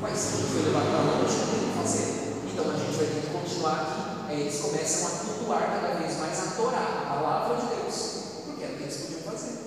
Mas 0.00 0.12
se 0.18 0.28
a 0.28 0.36
gente 0.36 0.52
foi 0.52 0.62
levado 0.68 0.86
para 0.92 1.02
longe, 1.08 1.34
não 1.34 1.46
tem 1.48 1.58
o 1.58 1.72
que 1.72 1.78
fazer. 1.80 2.08
Então 2.52 2.64
a 2.68 2.76
gente 2.76 2.94
vai 2.94 3.06
ter 3.08 3.20
que 3.24 3.30
continuar 3.32 3.74
aqui. 3.80 4.28
Aí 4.28 4.40
eles 4.42 4.57
começam 4.68 5.06
a 5.06 5.10
cultuar 5.10 5.80
cada 5.80 5.94
vez 5.94 6.18
mais 6.18 6.38
a 6.38 6.50
Torá, 6.52 7.02
a 7.02 7.14
palavra 7.14 7.56
de 7.56 7.74
Deus. 7.74 7.96
Porque 8.44 8.64
era 8.64 8.74
o 8.74 8.76
que 8.76 8.82
eles 8.82 8.96
podiam 8.96 9.20
fazer. 9.22 9.58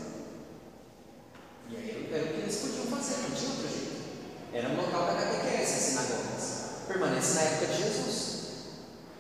E 1.70 1.76
aí 1.76 2.10
era 2.12 2.24
o 2.24 2.28
que 2.28 2.42
eles 2.42 2.56
podiam 2.58 2.86
fazer, 2.86 3.22
não 3.22 3.36
tinha 3.36 3.50
outro 3.50 3.68
jeito. 3.68 4.02
Era 4.54 4.70
um 4.70 4.78
local 4.78 5.06
da 5.08 5.14
catequese, 5.14 5.74
as 5.74 5.82
sinagogas. 5.82 6.52
Permanece 6.88 7.34
na 7.34 7.42
época 7.42 7.68
de 7.68 7.78
Jesus. 7.78 8.32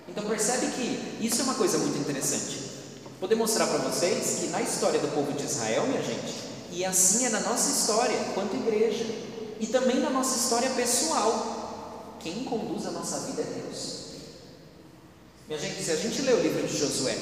Então 0.08 0.26
percebe 0.26 0.68
que 0.68 1.26
isso 1.26 1.42
é 1.42 1.44
uma 1.46 1.56
coisa 1.56 1.78
muito 1.78 1.98
interessante. 1.98 2.72
Vou 3.20 3.30
demonstrar 3.30 3.68
para 3.68 3.78
vocês 3.80 4.40
que 4.40 4.48
na 4.48 4.62
história 4.62 5.00
do 5.00 5.08
povo 5.14 5.32
de 5.34 5.46
Israel, 5.46 5.88
minha 5.88 6.02
gente, 6.02 6.34
e 6.72 6.84
assim 6.84 7.26
é 7.26 7.30
na 7.30 7.40
nossa 7.40 7.70
história, 7.70 8.18
quanto 8.34 8.56
igreja, 8.56 9.06
e 9.60 9.68
também 9.68 10.00
na 10.00 10.10
nossa 10.10 10.36
história 10.36 10.70
pessoal, 10.72 12.18
quem 12.20 12.44
conduz 12.44 12.86
a 12.88 12.92
nossa 12.92 13.20
vida 13.20 13.42
é 13.42 13.46
Deus. 13.46 14.01
Gente, 15.60 15.84
se 15.84 15.92
a 15.92 15.96
gente 15.98 16.22
ler 16.22 16.36
o 16.36 16.42
livro 16.42 16.66
de 16.66 16.78
Josué 16.78 17.18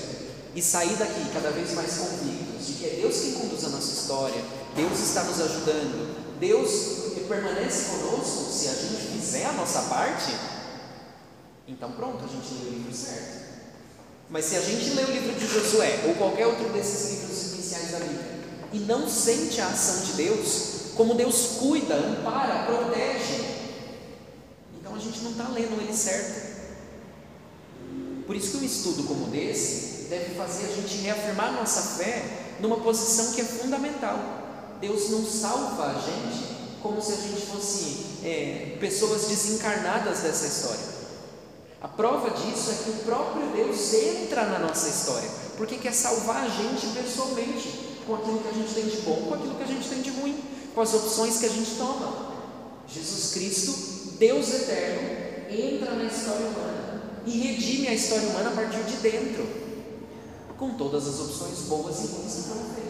e 0.53 0.61
sair 0.61 0.95
daqui 0.97 1.29
cada 1.33 1.49
vez 1.49 1.73
mais 1.73 1.97
convictos 1.97 2.67
de 2.67 2.73
que 2.73 2.85
é 2.85 2.89
Deus 3.01 3.21
quem 3.21 3.33
conduz 3.33 3.63
a 3.65 3.69
nossa 3.69 3.91
história, 3.91 4.43
Deus 4.75 4.99
está 4.99 5.23
nos 5.23 5.41
ajudando, 5.41 6.37
Deus 6.39 6.99
permanece 7.29 7.91
conosco, 7.91 8.51
se 8.51 8.67
a 8.67 8.73
gente 8.73 9.13
fizer 9.13 9.45
a 9.45 9.53
nossa 9.53 9.83
parte, 9.83 10.31
então 11.67 11.91
pronto, 11.91 12.25
a 12.25 12.27
gente 12.27 12.53
lê 12.55 12.69
o 12.69 12.73
livro 12.73 12.93
certo. 12.93 13.49
Mas 14.29 14.45
se 14.45 14.55
a 14.55 14.61
gente 14.61 14.89
lê 14.95 15.03
o 15.03 15.11
livro 15.11 15.39
de 15.39 15.47
Josué 15.47 16.03
ou 16.07 16.15
qualquer 16.15 16.47
outro 16.47 16.69
desses 16.69 17.11
livros 17.11 17.53
iniciais 17.53 17.91
da 17.91 17.99
Bíblia 17.99 18.39
e 18.73 18.79
não 18.79 19.07
sente 19.07 19.61
a 19.61 19.67
ação 19.67 20.05
de 20.05 20.13
Deus, 20.13 20.93
como 20.95 21.13
Deus 21.13 21.57
cuida, 21.59 21.95
ampara, 21.95 22.65
protege, 22.65 23.43
então 24.79 24.95
a 24.95 24.99
gente 24.99 25.19
não 25.21 25.31
está 25.31 25.47
lendo 25.49 25.79
ele 25.81 25.95
certo. 25.95 26.48
Por 28.29 28.35
isso 28.35 28.51
que 28.51 28.57
um 28.57 28.63
estudo 28.63 29.07
como 29.07 29.25
desse 29.31 30.03
deve 30.07 30.35
fazer 30.35 30.65
a 30.65 30.75
gente 30.75 30.97
reafirmar 30.97 31.51
nossa 31.51 31.97
fé 31.97 32.23
numa 32.59 32.77
posição 32.77 33.33
que 33.33 33.41
é 33.41 33.43
fundamental. 33.43 34.19
Deus 34.79 35.09
não 35.09 35.25
salva 35.25 35.85
a 35.85 35.93
gente 35.93 36.45
como 36.79 37.01
se 37.01 37.13
a 37.13 37.15
gente 37.15 37.47
fosse 37.47 38.05
é, 38.23 38.77
pessoas 38.79 39.25
desencarnadas 39.25 40.19
dessa 40.19 40.45
história. 40.45 40.99
A 41.81 41.87
prova 41.87 42.29
disso 42.29 42.69
é 42.69 42.83
que 42.83 42.89
o 42.91 43.03
próprio 43.03 43.47
Deus 43.47 43.95
entra 43.95 44.45
na 44.45 44.59
nossa 44.59 44.87
história, 44.87 45.27
porque 45.57 45.77
quer 45.77 45.95
salvar 45.95 46.43
a 46.43 46.49
gente 46.49 46.85
pessoalmente, 46.93 47.97
com 48.05 48.13
aquilo 48.13 48.41
que 48.41 48.47
a 48.47 48.53
gente 48.53 48.73
tem 48.75 48.85
de 48.85 48.97
bom, 48.97 49.25
com 49.27 49.33
aquilo 49.33 49.55
que 49.55 49.63
a 49.63 49.65
gente 49.65 49.89
tem 49.89 50.01
de 50.03 50.11
ruim, 50.11 50.39
com 50.75 50.81
as 50.81 50.93
opções 50.93 51.39
que 51.39 51.47
a 51.47 51.49
gente 51.49 51.71
toma. 51.79 52.29
Jesus 52.87 53.33
Cristo, 53.33 54.17
Deus 54.19 54.53
eterno, 54.53 55.17
entra 55.49 55.95
na 55.95 56.03
história 56.03 56.45
humana 56.45 56.88
e 57.25 57.31
redime 57.31 57.87
a 57.87 57.93
história 57.93 58.29
humana 58.29 58.49
a 58.49 58.53
partir 58.53 58.83
de 58.83 58.97
dentro, 58.97 59.47
com 60.57 60.71
todas 60.75 61.07
as 61.07 61.19
opções 61.19 61.59
boas 61.67 61.99
e 61.99 62.07
ruins 62.07 62.33
que 62.33 62.41
foram 62.43 62.73
feitas. 62.73 62.89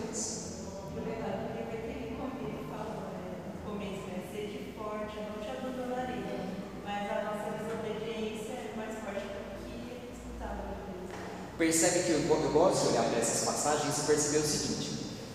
Percebe 11.60 12.04
que 12.04 12.12
eu, 12.12 12.20
eu 12.22 12.52
gosto 12.54 12.84
de 12.84 12.88
olhar 12.94 13.04
para 13.04 13.20
essas 13.20 13.44
passagens 13.44 13.98
e 13.98 14.02
perceber 14.04 14.38
o 14.38 14.48
seguinte: 14.48 14.92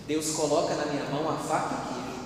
Deus 0.07 0.31
coloca 0.31 0.73
na 0.73 0.87
minha 0.87 1.05
mão 1.05 1.29
a 1.29 1.37
faca 1.37 1.75
e 1.75 1.77
o 1.77 1.93
queijo. 1.93 2.25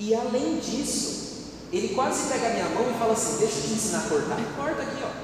E 0.00 0.12
além 0.12 0.58
disso, 0.58 1.52
Ele 1.72 1.94
quase 1.94 2.28
pega 2.28 2.48
a 2.48 2.50
minha 2.50 2.68
mão 2.70 2.90
e 2.90 2.98
fala 2.98 3.12
assim: 3.12 3.38
Deixa 3.38 3.58
eu 3.58 3.62
te 3.62 3.72
ensinar 3.74 4.00
a 4.00 4.08
cortar. 4.08 4.40
E 4.40 4.56
corta 4.56 4.82
aqui, 4.82 5.02
ó. 5.04 5.23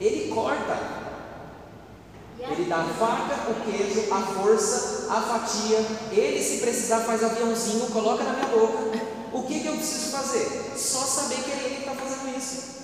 Ele 0.00 0.32
corta. 0.32 0.98
Ele 2.38 2.64
dá 2.66 2.82
a 2.82 2.84
faca, 2.84 3.50
o 3.50 3.64
queijo, 3.64 4.12
a 4.12 4.22
força, 4.22 5.12
a 5.12 5.20
fatia. 5.20 5.78
Ele, 6.12 6.42
se 6.42 6.58
precisar, 6.58 7.00
faz 7.00 7.22
aviãozinho, 7.24 7.90
coloca 7.90 8.22
na 8.22 8.32
minha 8.34 8.46
boca. 8.46 9.18
O 9.32 9.42
que, 9.42 9.60
que 9.60 9.66
eu 9.66 9.74
preciso 9.74 10.12
fazer? 10.12 10.72
Só 10.76 11.00
saber 11.00 11.42
que 11.42 11.50
é 11.50 11.64
Ele 11.64 11.74
que 11.76 11.80
está 11.80 11.94
fazendo 11.94 12.38
isso. 12.38 12.78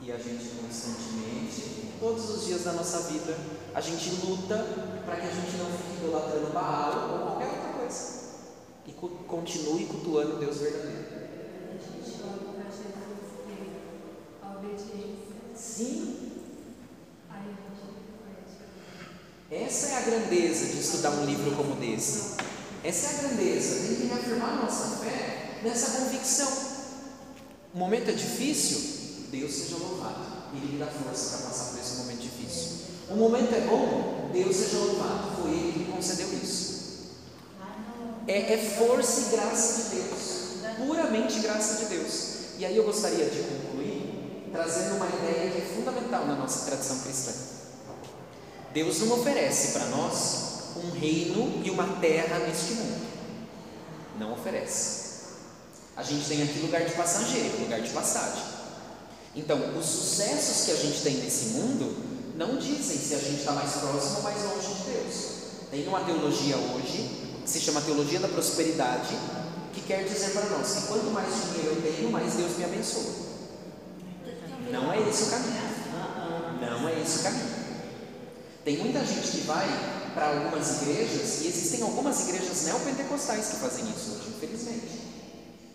E 0.00 0.12
a 0.12 0.18
gente 0.18 0.48
constantemente, 0.60 1.94
todos 1.98 2.30
os 2.30 2.46
dias 2.46 2.64
da 2.64 2.72
nossa 2.72 3.10
vida, 3.10 3.36
a 3.74 3.80
gente 3.80 4.10
luta 4.24 4.56
para 5.04 5.16
que 5.16 5.26
a 5.26 5.30
gente 5.30 5.56
não 5.56 5.66
fique 5.66 6.04
idolatrando 6.04 6.52
Baal 6.52 7.10
ou 7.12 7.18
qualquer 7.26 7.48
outra 7.48 7.72
coisa. 7.78 8.18
E 8.86 8.92
continue 8.92 9.86
cultuando 9.86 10.36
Deus 10.36 10.58
verdadeiro. 10.58 11.04
A 11.68 11.72
gente 11.72 12.22
olha 12.22 12.52
para 12.54 12.70
Jesus 12.70 13.08
a 14.42 14.56
obediência. 14.56 15.27
Sim. 15.58 16.14
Essa 19.50 19.86
é 19.88 19.96
a 19.96 20.00
grandeza 20.02 20.66
de 20.66 20.78
estudar 20.78 21.10
um 21.10 21.24
livro 21.24 21.56
como 21.56 21.74
desse. 21.76 22.36
Essa 22.84 23.06
é 23.06 23.10
a 23.10 23.22
grandeza, 23.22 23.86
tem 23.86 23.96
que 23.96 24.06
reafirmar 24.06 24.56
nossa 24.56 24.98
fé 24.98 25.58
nessa 25.64 25.98
convicção. 25.98 26.48
O 27.74 27.78
momento 27.78 28.10
é 28.10 28.12
difícil, 28.12 29.26
Deus 29.30 29.52
seja 29.52 29.76
louvado. 29.78 30.38
Ele 30.54 30.74
me 30.74 30.78
dá 30.78 30.86
força 30.86 31.38
para 31.38 31.48
passar 31.48 31.72
por 31.72 31.80
esse 31.80 31.96
momento 31.96 32.20
difícil. 32.20 32.78
O 33.10 33.16
momento 33.16 33.54
é 33.54 33.60
bom, 33.62 34.30
Deus 34.32 34.54
seja 34.54 34.78
louvado. 34.78 35.42
Foi 35.42 35.50
Ele 35.50 35.84
que 35.84 35.92
concedeu 35.92 36.28
isso. 36.34 36.78
É, 38.28 38.52
é 38.52 38.58
força 38.58 39.20
e 39.22 39.36
graça 39.36 39.82
de 39.82 39.96
Deus, 39.96 40.86
puramente 40.86 41.40
graça 41.40 41.84
de 41.84 41.86
Deus. 41.86 42.34
E 42.58 42.66
aí 42.66 42.76
eu 42.76 42.84
gostaria 42.84 43.24
de 43.24 43.40
concluir 43.40 43.97
trazendo 44.50 44.96
uma 44.96 45.06
ideia 45.06 45.50
que 45.50 45.58
é 45.58 45.74
fundamental 45.76 46.26
na 46.26 46.34
nossa 46.34 46.66
tradição 46.66 46.98
cristã. 47.00 47.32
Deus 48.72 49.00
não 49.00 49.18
oferece 49.18 49.72
para 49.72 49.86
nós 49.86 50.76
um 50.76 50.90
reino 50.98 51.62
e 51.64 51.70
uma 51.70 51.98
terra 52.00 52.38
neste 52.40 52.74
mundo. 52.74 53.06
Não 54.18 54.32
oferece. 54.32 55.08
A 55.96 56.02
gente 56.02 56.28
tem 56.28 56.42
aqui 56.42 56.60
lugar 56.60 56.84
de 56.84 56.92
passageiro, 56.92 57.60
lugar 57.60 57.80
de 57.80 57.90
passagem. 57.90 58.44
Então, 59.34 59.76
os 59.76 59.84
sucessos 59.84 60.66
que 60.66 60.72
a 60.72 60.76
gente 60.76 61.02
tem 61.02 61.14
nesse 61.16 61.46
mundo 61.54 61.96
não 62.36 62.56
dizem 62.56 62.96
se 62.96 63.14
a 63.14 63.18
gente 63.18 63.40
está 63.40 63.52
mais 63.52 63.72
próximo 63.72 64.18
ou 64.18 64.22
mais 64.22 64.42
longe 64.44 64.74
de 64.74 64.90
Deus. 64.90 65.14
Tem 65.70 65.86
uma 65.88 66.00
teologia 66.00 66.56
hoje 66.56 67.10
que 67.42 67.50
se 67.50 67.60
chama 67.60 67.80
teologia 67.80 68.20
da 68.20 68.28
prosperidade, 68.28 69.16
que 69.72 69.80
quer 69.80 70.04
dizer 70.04 70.30
para 70.30 70.46
nós 70.50 70.72
que 70.72 70.82
quanto 70.82 71.06
mais 71.06 71.28
dinheiro 71.34 71.76
eu 71.76 71.82
tenho, 71.82 72.10
mais 72.10 72.34
Deus 72.34 72.56
me 72.56 72.64
abençoa. 72.64 73.27
Não 74.70 74.92
é 74.92 75.08
esse 75.08 75.24
o 75.24 75.30
caminho. 75.30 75.68
Não 76.60 76.88
é 76.88 77.00
esse 77.00 77.18
o 77.18 77.22
caminho. 77.22 77.58
Tem 78.64 78.76
muita 78.78 79.04
gente 79.04 79.28
que 79.28 79.40
vai 79.42 79.66
para 80.14 80.28
algumas 80.28 80.82
igrejas, 80.82 81.40
e 81.42 81.46
existem 81.46 81.82
algumas 81.82 82.20
igrejas 82.28 82.64
neopentecostais 82.64 83.46
que 83.48 83.56
fazem 83.56 83.84
isso 83.88 84.10
hoje, 84.12 84.34
infelizmente. 84.36 85.08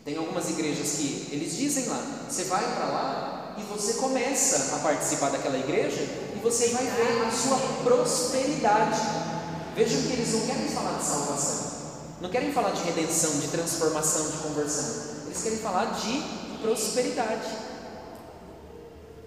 Tem 0.03 0.17
algumas 0.17 0.49
igrejas 0.49 0.97
que 0.97 1.29
eles 1.31 1.55
dizem 1.55 1.87
lá, 1.87 2.03
você 2.29 2.43
vai 2.43 2.61
para 2.75 2.85
lá 2.85 3.55
e 3.57 3.63
você 3.63 3.93
começa 3.93 4.75
a 4.75 4.79
participar 4.79 5.29
daquela 5.29 5.57
igreja 5.57 6.01
e 6.35 6.39
você 6.43 6.67
vai 6.69 6.83
ver 6.83 7.25
a 7.25 7.31
sua 7.31 7.57
prosperidade. 7.83 8.99
Vejam 9.75 10.01
que 10.01 10.13
eles 10.13 10.33
não 10.33 10.41
querem 10.41 10.67
falar 10.67 10.97
de 10.97 11.05
salvação, 11.05 11.71
não 12.21 12.29
querem 12.29 12.51
falar 12.51 12.71
de 12.71 12.83
redenção, 12.83 13.39
de 13.39 13.47
transformação, 13.47 14.29
de 14.29 14.37
conversão. 14.37 15.23
Eles 15.25 15.41
querem 15.41 15.59
falar 15.59 15.85
de 15.85 16.21
prosperidade. 16.61 17.62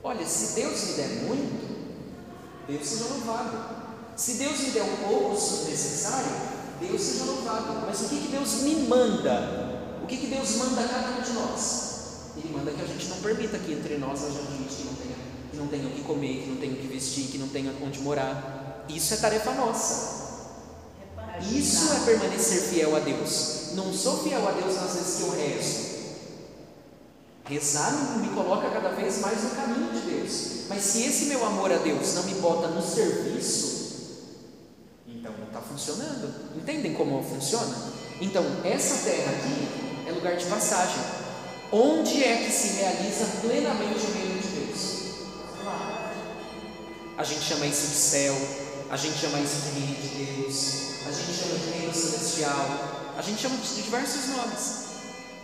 Olha, 0.07 0.25
se 0.25 0.55
Deus 0.55 0.85
me 0.85 0.93
der 0.93 1.09
muito, 1.25 1.67
Deus 2.69 2.87
seja 2.87 3.13
louvado. 3.13 3.59
Se 4.15 4.35
Deus 4.35 4.61
me 4.61 4.71
der 4.71 4.85
um 4.85 4.97
pouco 5.09 5.31
necessário, 5.33 6.31
Deus 6.81 7.03
seja 7.03 7.25
louvado. 7.25 7.85
Mas 7.85 8.03
o 8.03 8.09
que, 8.09 8.21
que 8.21 8.29
Deus 8.29 8.61
me 8.63 8.87
manda? 8.87 9.99
O 10.01 10.07
que, 10.07 10.17
que 10.17 10.29
Deus 10.29 10.59
manda 10.59 10.83
a 10.83 10.89
cada 10.89 11.09
um 11.09 11.23
de 11.23 11.33
nós? 11.33 12.31
Ele 12.37 12.57
manda 12.57 12.71
que 12.71 12.83
a 12.83 12.87
gente 12.87 13.09
não 13.09 13.17
permita 13.17 13.59
que 13.59 13.73
entre 13.73 13.99
nós 13.99 14.23
haja 14.23 14.43
gente 14.43 14.77
que 14.77 14.85
não 14.85 14.95
tenha, 14.95 15.17
que 15.51 15.57
não 15.57 15.67
tenha 15.67 15.89
o 15.89 15.91
que 15.91 16.03
comer, 16.03 16.43
que 16.45 16.51
não 16.51 16.57
tenha 16.59 16.73
o 16.75 16.77
que 16.77 16.87
vestir, 16.87 17.25
que 17.25 17.39
não 17.39 17.49
tenha 17.49 17.75
onde 17.83 17.99
morar. 17.99 18.85
Isso 18.89 19.13
é 19.13 19.17
tarefa 19.17 19.55
nossa. 19.55 20.45
Isso 21.51 21.93
é 21.93 22.05
permanecer 22.05 22.61
fiel 22.63 22.95
a 22.95 23.01
Deus. 23.01 23.73
Não 23.75 23.93
sou 23.93 24.23
fiel 24.23 24.47
a 24.47 24.53
Deus 24.53 24.77
nas 24.77 24.95
vezes 24.95 25.17
que 25.17 25.23
eu 25.23 25.31
rezo. 25.33 25.96
Rezar 27.49 27.93
me 28.19 28.29
coloca 28.31 28.69
cada 28.71 28.89
vez 28.89 29.21
mais 29.21 29.45
no 29.45 29.51
caminho 29.51 29.93
de 29.93 30.01
Deus. 30.01 30.67
Mas 30.69 30.83
se 30.83 31.05
esse 31.05 31.27
meu 31.27 31.45
amor 31.47 31.71
a 31.71 31.77
Deus 31.77 32.15
não 32.15 32.25
me 32.25 32.35
bota 32.35 32.67
no 32.69 32.83
serviço, 32.83 33.77
então 35.07 35.33
não 35.39 35.47
está 35.47 35.61
funcionando. 35.61 36.57
Entendem 36.57 36.95
como 36.95 37.23
funciona? 37.23 37.75
Então, 38.21 38.45
essa 38.65 39.09
terra 39.09 39.31
aqui 39.31 40.09
é 40.09 40.13
lugar 40.13 40.37
de 40.37 40.45
passagem. 40.47 41.01
Onde 41.71 42.25
é 42.25 42.45
que 42.45 42.51
se 42.51 42.79
realiza 42.79 43.27
plenamente 43.41 44.07
o 44.07 44.13
reino 44.13 44.41
de 44.41 44.49
Deus? 44.49 44.97
A 47.17 47.23
gente 47.23 47.43
chama 47.43 47.67
isso 47.67 47.87
de 47.89 47.95
céu, 47.95 48.37
a 48.91 48.97
gente 48.97 49.19
chama 49.19 49.39
isso 49.39 49.57
de 49.63 49.81
reino 49.81 49.95
de 49.95 50.43
Deus, 50.43 50.73
a 51.07 51.13
gente 51.13 51.33
chama 51.33 51.59
de 51.59 51.79
reino 51.79 51.95
celestial, 51.95 52.67
a 53.17 53.23
gente 53.23 53.41
chama 53.41 53.57
de 53.57 53.83
diversos 53.83 54.29
nomes. 54.31 54.86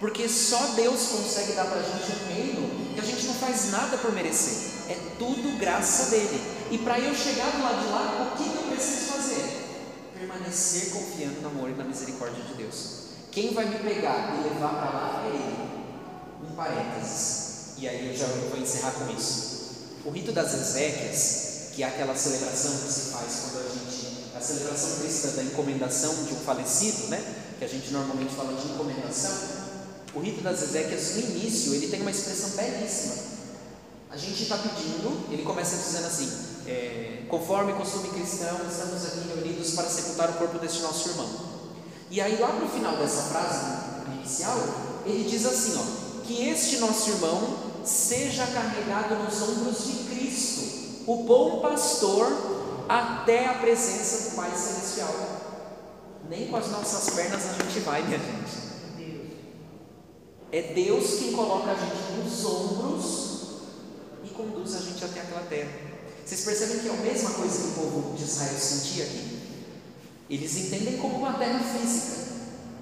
Porque 0.02 0.28
só 0.28 0.58
Deus 0.74 1.00
consegue 1.06 1.52
dar 1.52 1.64
para 1.66 1.78
a 1.78 1.82
gente 1.84 2.10
um 2.10 2.34
reino 2.34 2.92
que 2.92 3.00
a 3.00 3.04
gente 3.04 3.24
não 3.24 3.34
faz 3.34 3.70
nada 3.70 3.96
por 3.98 4.10
merecer. 4.12 4.90
É 4.90 4.96
tudo 5.16 5.56
graça 5.60 6.10
dele. 6.10 6.42
E 6.72 6.78
para 6.78 6.98
eu 6.98 7.14
chegar 7.14 7.52
do 7.52 7.62
lado 7.62 7.86
de 7.86 7.92
lá, 7.92 8.34
o 8.34 8.36
que 8.36 8.52
eu 8.52 8.62
preciso 8.64 9.12
fazer? 9.12 9.44
Permanecer 10.18 10.90
confiando 10.90 11.40
no 11.42 11.50
amor 11.50 11.70
e 11.70 11.74
na 11.74 11.84
misericórdia 11.84 12.42
de 12.42 12.54
Deus. 12.54 13.12
Quem 13.30 13.54
vai 13.54 13.64
me 13.66 13.78
pegar 13.78 14.34
e 14.40 14.48
levar 14.48 14.70
para 14.70 14.90
lá 14.90 15.22
é 15.24 15.36
Ele. 15.36 16.50
Um 16.50 16.56
parênteses. 16.56 17.78
E 17.78 17.88
aí 17.88 18.08
eu 18.08 18.16
já 18.16 18.26
vou 18.26 18.58
encerrar 18.58 18.90
com 18.90 19.08
isso. 19.16 19.70
O 20.04 20.10
rito 20.10 20.32
das 20.32 20.52
exéquias, 20.52 21.70
que 21.76 21.84
é 21.84 21.86
aquela 21.86 22.16
celebração 22.16 22.72
que 22.72 22.92
se 22.92 23.12
faz 23.12 23.42
quando 23.44 23.66
a 23.66 23.68
gente. 23.68 24.32
A 24.34 24.40
celebração 24.40 24.98
cristã 24.98 25.28
da 25.36 25.44
encomendação 25.44 26.24
de 26.24 26.34
um 26.34 26.40
falecido, 26.40 27.06
né? 27.06 27.22
Que 27.60 27.64
a 27.64 27.68
gente 27.68 27.92
normalmente 27.92 28.34
fala 28.34 28.52
de 28.60 28.66
encomendação 28.66 29.61
o 30.14 30.20
rito 30.20 30.42
das 30.42 30.62
Ezequias, 30.62 31.14
no 31.14 31.20
início, 31.20 31.74
ele 31.74 31.88
tem 31.88 32.00
uma 32.00 32.10
expressão 32.10 32.50
belíssima. 32.50 33.14
A 34.10 34.16
gente 34.16 34.42
está 34.42 34.58
pedindo, 34.58 35.26
ele 35.32 35.42
começa 35.42 35.76
dizendo 35.76 36.06
assim: 36.06 36.30
é, 36.66 37.22
conforme 37.28 37.72
costume 37.72 38.08
cristão, 38.08 38.58
estamos 38.68 39.06
aqui 39.06 39.26
reunidos 39.28 39.70
para 39.70 39.88
sepultar 39.88 40.30
o 40.30 40.34
corpo 40.34 40.58
deste 40.58 40.82
nosso 40.82 41.08
irmão. 41.08 41.28
E 42.10 42.20
aí, 42.20 42.38
lá 42.38 42.48
para 42.48 42.66
o 42.66 42.68
final 42.68 42.96
dessa 42.98 43.22
frase 43.22 44.12
inicial, 44.18 44.58
ele 45.06 45.28
diz 45.28 45.46
assim: 45.46 45.78
ó, 45.78 46.22
que 46.24 46.48
este 46.48 46.76
nosso 46.76 47.08
irmão 47.10 47.72
seja 47.84 48.46
carregado 48.46 49.14
nos 49.14 49.42
ombros 49.42 49.86
de 49.86 50.14
Cristo, 50.14 51.04
o 51.06 51.24
bom 51.24 51.60
pastor, 51.60 52.84
até 52.88 53.46
a 53.46 53.54
presença 53.54 54.30
do 54.30 54.36
Pai 54.36 54.50
Celestial. 54.54 55.14
Nem 56.28 56.48
com 56.48 56.56
as 56.56 56.70
nossas 56.70 57.14
pernas 57.14 57.42
a 57.48 57.62
gente 57.62 57.80
vai, 57.80 58.02
minha 58.02 58.18
gente. 58.18 58.61
É 60.52 60.74
Deus 60.74 61.18
quem 61.18 61.32
coloca 61.32 61.70
a 61.70 61.74
gente 61.74 62.22
nos 62.22 62.44
ombros 62.44 63.32
e 64.22 64.28
conduz 64.28 64.74
a 64.74 64.80
gente 64.80 65.02
até 65.02 65.20
aquela 65.20 65.46
terra. 65.46 65.72
Vocês 66.26 66.44
percebem 66.44 66.80
que 66.80 66.88
é 66.88 66.92
a 66.92 66.96
mesma 66.96 67.30
coisa 67.30 67.62
que 67.62 67.68
o 67.68 67.72
povo 67.72 68.14
de 68.14 68.22
Israel 68.22 68.58
sentia 68.58 69.04
aqui? 69.04 69.40
Eles 70.28 70.54
entendem 70.58 70.98
como 70.98 71.16
uma 71.16 71.32
terra 71.38 71.58
física. 71.58 72.32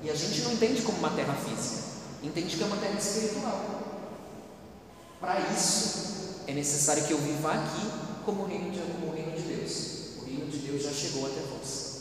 E 0.03 0.11
a 0.11 0.15
gente 0.17 0.41
não 0.43 0.53
entende 0.53 0.83
como 0.83 0.99
uma 0.99 1.11
terra 1.11 1.35
física. 1.35 1.83
Entende 2.25 2.57
que 2.57 2.63
é 2.63 2.67
uma 2.67 2.77
terra 2.77 2.99
espiritual. 2.99 3.83
Para 5.21 5.39
isso, 5.53 6.41
é 6.49 6.53
necessário 6.53 7.05
que 7.05 7.13
eu 7.13 7.19
viva 7.19 7.53
aqui 7.53 7.89
como 8.25 8.43
o 8.43 8.47
reino 8.47 8.73
de, 8.73 8.81
como 8.81 9.13
o 9.13 9.15
reino 9.15 9.31
de 9.31 9.43
Deus. 9.43 10.19
O 10.21 10.25
reino 10.25 10.51
de 10.51 10.59
Deus 10.59 10.83
já 10.83 10.91
chegou 10.91 11.25
até 11.25 11.41
vós. 11.43 12.01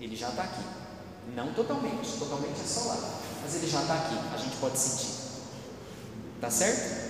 Ele 0.00 0.14
já 0.14 0.28
está 0.28 0.44
aqui. 0.44 0.62
Não 1.34 1.52
totalmente, 1.52 2.16
totalmente 2.16 2.60
lá 2.86 3.20
mas 3.42 3.54
ele 3.54 3.70
já 3.70 3.82
está 3.82 3.94
aqui, 3.94 4.16
a 4.34 4.38
gente 4.38 4.56
pode 4.56 4.78
sentir. 4.78 5.20
Tá 6.40 6.50
certo? 6.50 7.00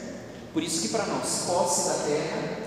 Por 0.53 0.63
isso 0.63 0.83
que 0.83 0.89
para 0.89 1.07
nós, 1.07 1.45
posse 1.47 1.89
da 1.89 1.95
terra 2.05 2.59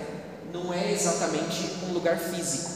não 0.52 0.72
é 0.72 0.92
exatamente 0.92 1.84
um 1.88 1.92
lugar 1.92 2.18
físico. 2.18 2.70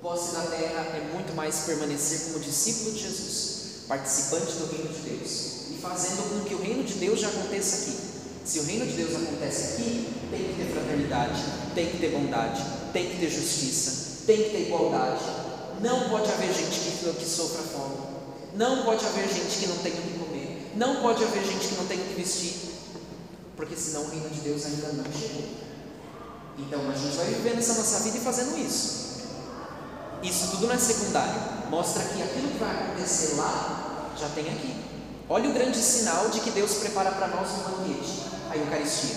Posse 0.00 0.34
da 0.34 0.42
terra 0.42 0.82
é 0.94 1.10
muito 1.12 1.34
mais 1.34 1.60
permanecer 1.60 2.26
como 2.26 2.38
discípulo 2.38 2.92
de 2.92 3.00
Jesus, 3.00 3.84
participante 3.88 4.52
do 4.52 4.70
reino 4.70 4.92
de 4.92 5.00
Deus 5.10 5.56
e 5.70 5.78
fazendo 5.80 6.28
com 6.28 6.48
que 6.48 6.54
o 6.54 6.62
reino 6.62 6.84
de 6.84 6.94
Deus 6.94 7.20
já 7.20 7.28
aconteça 7.28 7.82
aqui. 7.82 7.98
Se 8.44 8.60
o 8.60 8.64
reino 8.64 8.86
de 8.86 8.92
Deus 8.92 9.16
acontece 9.16 9.72
aqui, 9.72 10.08
tem 10.30 10.44
que 10.44 10.54
ter 10.54 10.72
fraternidade, 10.72 11.42
tem 11.74 11.90
que 11.90 11.98
ter 11.98 12.10
bondade, 12.12 12.62
tem 12.92 13.10
que 13.10 13.18
ter 13.18 13.30
justiça, 13.30 14.22
tem 14.26 14.36
que 14.36 14.50
ter 14.50 14.66
igualdade. 14.68 15.24
Não 15.80 16.08
pode 16.08 16.30
haver 16.30 16.54
gente 16.54 16.78
que, 16.78 17.12
que 17.14 17.26
sofra 17.26 17.62
fome. 17.62 18.15
Não 18.54 18.84
pode 18.84 19.04
haver 19.04 19.28
gente 19.28 19.58
que 19.58 19.66
não 19.66 19.76
tenha 19.78 19.96
o 19.96 20.02
que 20.02 20.18
comer. 20.18 20.72
Não 20.76 21.02
pode 21.02 21.24
haver 21.24 21.44
gente 21.44 21.68
que 21.68 21.74
não 21.74 21.86
tenha 21.86 22.02
o 22.02 22.06
que 22.06 22.14
vestir. 22.14 22.54
Porque 23.56 23.76
senão 23.76 24.04
o 24.04 24.10
reino 24.10 24.28
de 24.30 24.40
Deus 24.40 24.64
ainda 24.66 24.92
não 24.92 25.04
chegou. 25.12 25.44
Então 26.58 26.80
a 26.90 26.94
gente 26.94 27.16
vai 27.16 27.26
vivendo 27.26 27.58
essa 27.58 27.74
nossa 27.74 28.00
vida 28.00 28.18
e 28.18 28.20
fazendo 28.20 28.58
isso. 28.58 29.06
Isso 30.22 30.50
tudo 30.52 30.66
não 30.66 30.74
é 30.74 30.78
secundário. 30.78 31.40
Mostra 31.70 32.02
que 32.04 32.22
aquilo 32.22 32.48
que 32.48 32.58
vai 32.58 32.70
acontecer 32.70 33.34
lá 33.36 34.12
já 34.18 34.28
tem 34.30 34.48
aqui. 34.48 34.74
Olha 35.28 35.50
o 35.50 35.52
grande 35.52 35.78
sinal 35.78 36.28
de 36.28 36.40
que 36.40 36.50
Deus 36.50 36.74
prepara 36.74 37.10
para 37.10 37.28
nós 37.28 37.48
um 37.50 37.70
banquete 37.70 38.22
a 38.50 38.56
Eucaristia. 38.56 39.16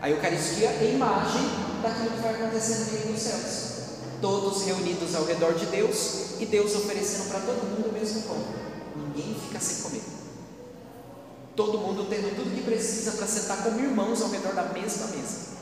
A 0.00 0.10
Eucaristia 0.10 0.68
é 0.68 0.92
imagem 0.94 1.42
daquilo 1.82 2.10
que 2.10 2.22
vai 2.22 2.34
acontecer 2.34 2.78
no 2.78 2.90
reino 2.90 3.12
dos 3.12 3.22
céus 3.22 3.76
todos 4.20 4.64
reunidos 4.64 5.14
ao 5.14 5.24
redor 5.24 5.54
de 5.54 5.66
Deus 5.66 6.25
e 6.38 6.46
Deus 6.46 6.74
oferecendo 6.74 7.28
para 7.28 7.40
todo 7.40 7.64
mundo 7.64 7.88
o 7.88 7.92
mesmo 7.92 8.22
pão. 8.22 8.36
Ninguém 8.96 9.36
fica 9.46 9.60
sem 9.60 9.82
comer. 9.82 10.02
Todo 11.54 11.78
mundo 11.78 12.06
tendo 12.08 12.34
tudo 12.36 12.54
que 12.54 12.62
precisa 12.62 13.12
para 13.12 13.26
sentar 13.26 13.62
como 13.62 13.80
irmãos 13.80 14.20
ao 14.20 14.28
redor 14.28 14.54
da 14.54 14.64
mesma 14.64 15.06
mesa. 15.06 15.56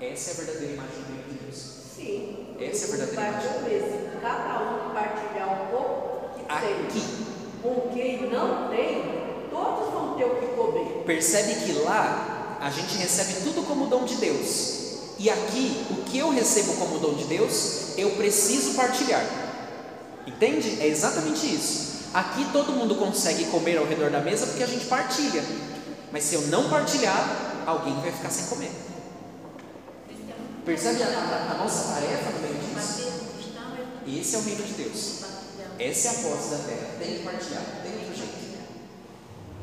Essa 0.00 0.30
é 0.30 0.32
a 0.32 0.36
verdadeira 0.36 0.74
imagem 0.74 0.96
do 0.96 1.14
reino 1.14 1.28
de 1.28 1.44
Deus. 1.44 1.64
Sim. 1.96 2.56
Essa 2.60 2.84
é 2.84 2.88
a 2.88 2.96
verdadeira 2.96 3.28
imagem. 3.30 3.52
Comer, 3.52 4.18
cada 4.20 4.62
um 4.62 4.94
partilhar 4.94 5.62
um 5.62 5.70
pouco 5.70 6.34
que 6.34 6.52
Aqui. 6.52 6.92
tem. 6.92 7.26
Com 7.62 7.90
quem 7.92 8.30
não 8.30 8.68
tem, 8.68 9.48
todos 9.50 9.92
vão 9.92 10.16
ter 10.16 10.24
o 10.24 10.36
que 10.36 10.46
comer. 10.56 11.04
Percebe 11.06 11.54
que 11.64 11.72
lá 11.80 12.58
a 12.60 12.70
gente 12.70 12.96
recebe 12.96 13.44
tudo 13.44 13.66
como 13.66 13.86
dom 13.86 14.04
de 14.04 14.16
Deus. 14.16 14.76
E 15.18 15.30
aqui, 15.30 15.86
o 15.90 16.02
que 16.02 16.18
eu 16.18 16.30
recebo 16.30 16.74
como 16.74 16.98
dom 16.98 17.14
de 17.14 17.24
Deus, 17.24 17.96
eu 17.96 18.10
preciso 18.10 18.74
partilhar. 18.74 19.45
Entende? 20.26 20.80
É 20.80 20.88
exatamente 20.88 21.46
isso. 21.46 21.96
Aqui 22.12 22.46
todo 22.52 22.72
mundo 22.72 22.96
consegue 22.96 23.44
comer 23.46 23.78
ao 23.78 23.86
redor 23.86 24.10
da 24.10 24.20
mesa 24.20 24.46
porque 24.46 24.62
a 24.62 24.66
gente 24.66 24.86
partilha. 24.86 25.44
Mas 26.10 26.24
se 26.24 26.34
eu 26.34 26.42
não 26.48 26.68
partilhar, 26.68 27.64
alguém 27.66 27.94
vai 28.00 28.10
ficar 28.10 28.30
sem 28.30 28.46
comer. 28.46 28.72
Percebe 30.64 31.02
a, 31.02 31.06
a, 31.06 31.54
nossa 31.58 31.94
tarefa 31.94 32.30
no 32.30 32.40
meio 32.40 32.54
disso? 32.54 33.06
Esse 34.06 34.34
é 34.34 34.38
o 34.38 34.42
reino 34.42 34.64
de 34.64 34.72
Deus. 34.72 35.20
Essa 35.78 36.08
é 36.08 36.10
a 36.10 36.14
posse 36.14 36.50
da 36.50 36.58
terra. 36.58 36.88
Tem 36.98 37.18
que 37.18 37.22
partilhar, 37.22 37.62
tem 37.82 37.92
outro 37.92 38.16
jeito. 38.16 38.36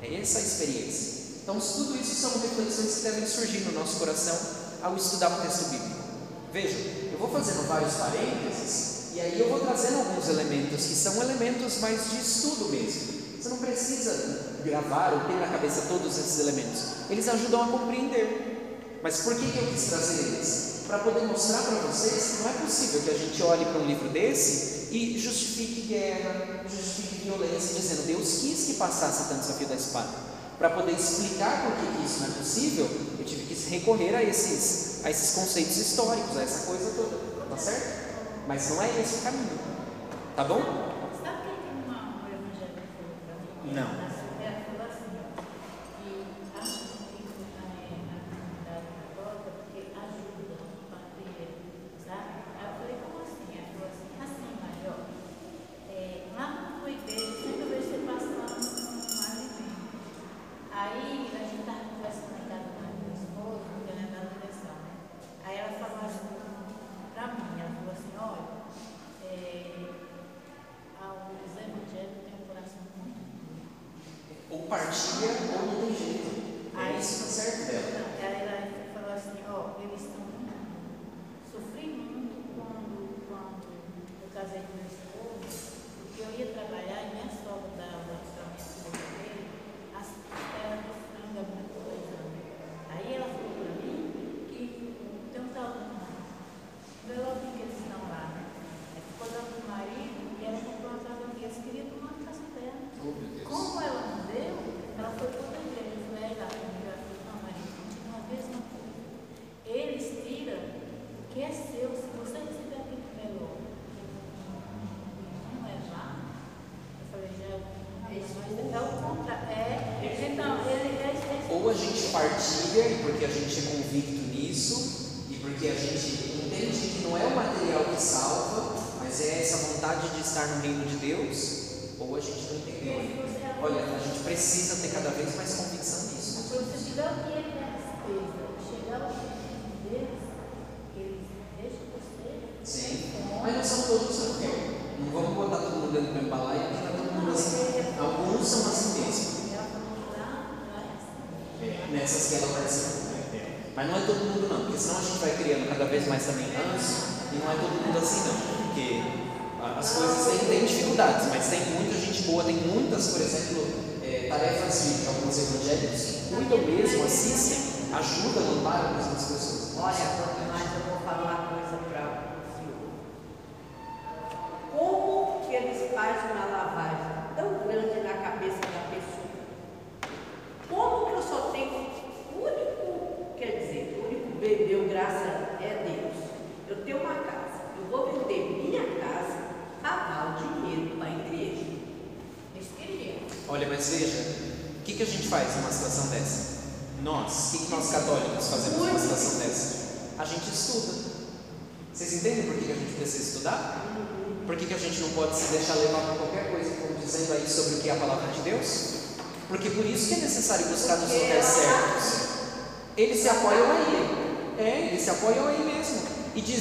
É 0.01 0.21
essa 0.21 0.39
a 0.39 0.41
experiência. 0.41 1.23
Então, 1.43 1.59
tudo 1.59 1.99
isso 1.99 2.15
são 2.15 2.39
reflexões 2.39 2.95
que 2.95 3.01
devem 3.01 3.27
surgir 3.27 3.59
no 3.61 3.73
nosso 3.73 3.97
coração 3.97 4.37
ao 4.81 4.95
estudar 4.95 5.29
o 5.29 5.41
texto 5.41 5.69
bíblico. 5.69 6.03
Veja, 6.53 6.77
eu 7.11 7.17
vou 7.17 7.29
fazendo 7.29 7.67
vários 7.67 7.95
parênteses 7.95 8.92
e 9.15 9.21
aí 9.21 9.39
eu 9.39 9.49
vou 9.49 9.59
trazendo 9.59 9.99
alguns 9.99 10.27
elementos 10.27 10.85
que 10.85 10.95
são 10.95 11.21
elementos 11.21 11.79
mais 11.79 12.09
de 12.09 12.17
estudo 12.17 12.69
mesmo. 12.69 13.23
Você 13.39 13.49
não 13.49 13.57
precisa 13.57 14.53
gravar 14.65 15.13
ou 15.13 15.19
ter 15.21 15.39
na 15.39 15.47
cabeça 15.47 15.83
todos 15.87 16.17
esses 16.17 16.39
elementos. 16.39 16.81
Eles 17.09 17.27
ajudam 17.27 17.63
a 17.63 17.67
compreender. 17.67 18.99
Mas 19.03 19.21
por 19.21 19.35
que, 19.35 19.51
que 19.51 19.57
eu 19.57 19.67
quis 19.67 19.83
trazer 19.83 20.27
eles? 20.27 20.83
Para 20.87 20.99
poder 20.99 21.27
mostrar 21.27 21.61
para 21.61 21.75
vocês 21.81 22.37
que 22.37 22.43
não 22.43 22.49
é 22.49 22.53
possível 22.53 23.01
que 23.01 23.11
a 23.11 23.17
gente 23.17 23.43
olhe 23.43 23.65
para 23.65 23.81
um 23.81 23.85
livro 23.85 24.09
desse 24.09 24.87
e 24.91 25.19
justifique 25.19 25.81
guerra, 25.81 26.63
justifique 26.69 27.23
violência, 27.25 27.75
dizendo 27.75 28.07
Deus 28.07 28.39
quis 28.39 28.65
que 28.65 28.73
passasse 28.75 29.29
tanto 29.29 29.41
desafio 29.41 29.67
da 29.67 29.75
espada 29.75 30.33
para 30.57 30.69
poder 30.69 30.93
explicar 30.93 31.63
por 31.63 31.73
que 31.75 32.05
isso 32.05 32.19
não 32.19 32.27
é 32.27 32.31
possível, 32.31 32.89
eu 33.19 33.25
tive 33.25 33.43
que 33.43 33.69
recorrer 33.69 34.15
a 34.15 34.23
esses, 34.23 35.03
a 35.03 35.09
esses 35.09 35.31
conceitos 35.31 35.77
históricos, 35.77 36.37
a 36.37 36.43
essa 36.43 36.65
coisa 36.67 36.91
toda, 36.95 37.17
tá 37.49 37.57
certo? 37.57 38.02
Mas 38.47 38.69
não 38.69 38.81
é 38.81 38.89
esse 38.99 39.19
o 39.19 39.23
caminho, 39.23 39.59
tá 40.35 40.43
bom? 40.43 40.59
Sabe 41.23 41.37
quem 41.43 41.55
tem 41.55 41.83
uma, 41.85 41.99
um 41.99 42.27
evangelho 42.27 42.73
que? 43.63 43.73
Não. 43.73 44.12
Ou 74.53 74.67
partia 74.67 75.29
ou 75.29 75.65
não 75.65 75.87
tem 75.87 75.97
jeito. 75.97 76.29
É 76.77 76.79
aí, 76.79 76.95
é 76.95 76.99
isso 76.99 77.17
que 77.17 77.23
tá 77.23 77.29
certo 77.31 77.71
dela. 77.71 77.89
Não, 77.97 78.05
ela 78.23 78.93
falou 78.93 79.13
assim, 79.13 79.39
ó, 79.49 79.81
eles 79.81 80.01
estão 80.01 80.23
sofri 81.51 81.87
muito 81.87 82.53
quando, 82.55 83.27
quando 83.27 83.65
eu 84.21 84.29
casei 84.33 84.61
com 84.61 84.77
meu 84.77 85.02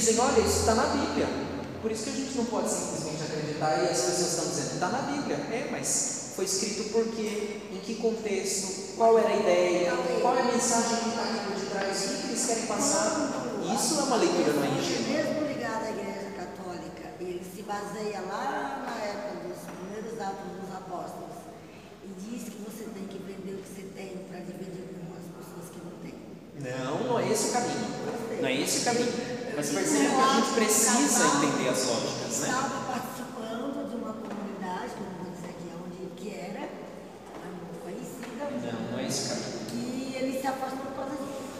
dizem, 0.03 0.19
olha, 0.19 0.41
isso 0.41 0.59
está 0.59 0.75
na 0.75 0.87
Bíblia. 0.87 1.27
Por 1.81 1.91
isso 1.91 2.03
que 2.03 2.09
a 2.09 2.13
gente 2.13 2.35
não 2.35 2.45
pode 2.45 2.69
simplesmente 2.69 3.23
acreditar 3.23 3.83
e 3.83 3.87
as 3.87 4.01
pessoas 4.01 4.31
estão 4.31 4.45
dizendo, 4.49 4.73
está 4.73 4.89
na 4.89 5.01
Bíblia. 5.03 5.35
É, 5.51 5.69
mas 5.71 6.33
foi 6.35 6.45
escrito 6.45 6.91
por 6.91 7.05
quê? 7.15 7.61
Em 7.71 7.79
que 7.79 7.95
contexto? 7.95 8.95
Qual 8.97 9.17
era 9.17 9.29
a 9.29 9.35
ideia? 9.37 9.93
Qual 10.21 10.35
é 10.35 10.41
a 10.41 10.45
mensagem 10.45 10.97
que 10.97 11.09
está 11.09 11.23
aqui 11.23 11.39
por 11.47 11.59
detrás? 11.59 12.03
O 12.03 12.07
que, 12.19 12.27
eles 12.27 12.45
querem 12.45 12.65
passar? 12.65 13.55
Isso 13.75 13.99
é 13.99 14.03
uma 14.03 14.15
leitura 14.17 14.53
não 14.53 14.63
é 14.63 14.67
ingênua. 14.77 15.07
Mesmo 15.07 15.47
ligado 15.47 15.83
à 15.85 15.89
Igreja 15.89 16.31
Católica, 16.35 17.03
ele 17.19 17.41
se 17.43 17.61
baseia 17.63 18.21
lá 18.27 18.83
na 18.83 19.05
época 19.05 19.47
dos 19.47 19.59
primeiros 19.63 20.19
atos 20.19 20.51
dos 20.59 20.75
apóstolos 20.75 21.37
e 22.03 22.07
diz 22.19 22.43
que 22.43 22.59
você 22.59 22.83
tem 22.91 23.07
que 23.07 23.19
vender 23.23 23.55
o 23.55 23.63
que 23.63 23.69
você 23.71 23.87
tem 23.95 24.25
para 24.29 24.39
dividir 24.39 24.83
com 24.99 25.15
as 25.15 25.27
pessoas 25.31 25.71
que 25.71 25.79
não 25.79 25.95
têm. 26.03 26.15
Não, 26.59 27.07
não 27.07 27.19
é 27.19 27.31
esse 27.31 27.49
o 27.49 27.51
caminho. 27.53 27.87
Não 28.41 28.49
é 28.49 28.61
esse 28.61 28.79
o 28.79 28.83
caminho. 28.83 29.32
Mas 29.55 29.69
perceba 29.69 30.09
que 30.09 30.21
a 30.21 30.33
gente 30.35 30.53
precisa 30.53 31.25
entender 31.37 31.69
as 31.69 31.85
lógicas, 31.85 32.37
né? 32.39 32.47
Estava 32.49 32.79
participando 32.91 33.89
de 33.89 33.95
uma 33.95 34.13
comunidade, 34.13 34.89
que 34.97 35.03
não 35.03 35.13
vou 35.23 35.31
dizer 35.33 35.49
aqui 35.53 35.67
onde 35.77 35.97
que 36.17 36.29
era, 36.35 36.69
mas 37.37 37.51
muito 37.61 37.77
conhecida, 37.83 38.49
Não, 38.49 38.91
não 38.91 38.99
é 38.99 39.07
esse 39.07 39.29
caminho. 39.29 39.53
e 39.73 40.15
ele 40.15 40.41
se 40.41 40.47
afastou 40.47 40.79
por 40.87 40.95
causa 40.95 41.11
disso. 41.11 41.53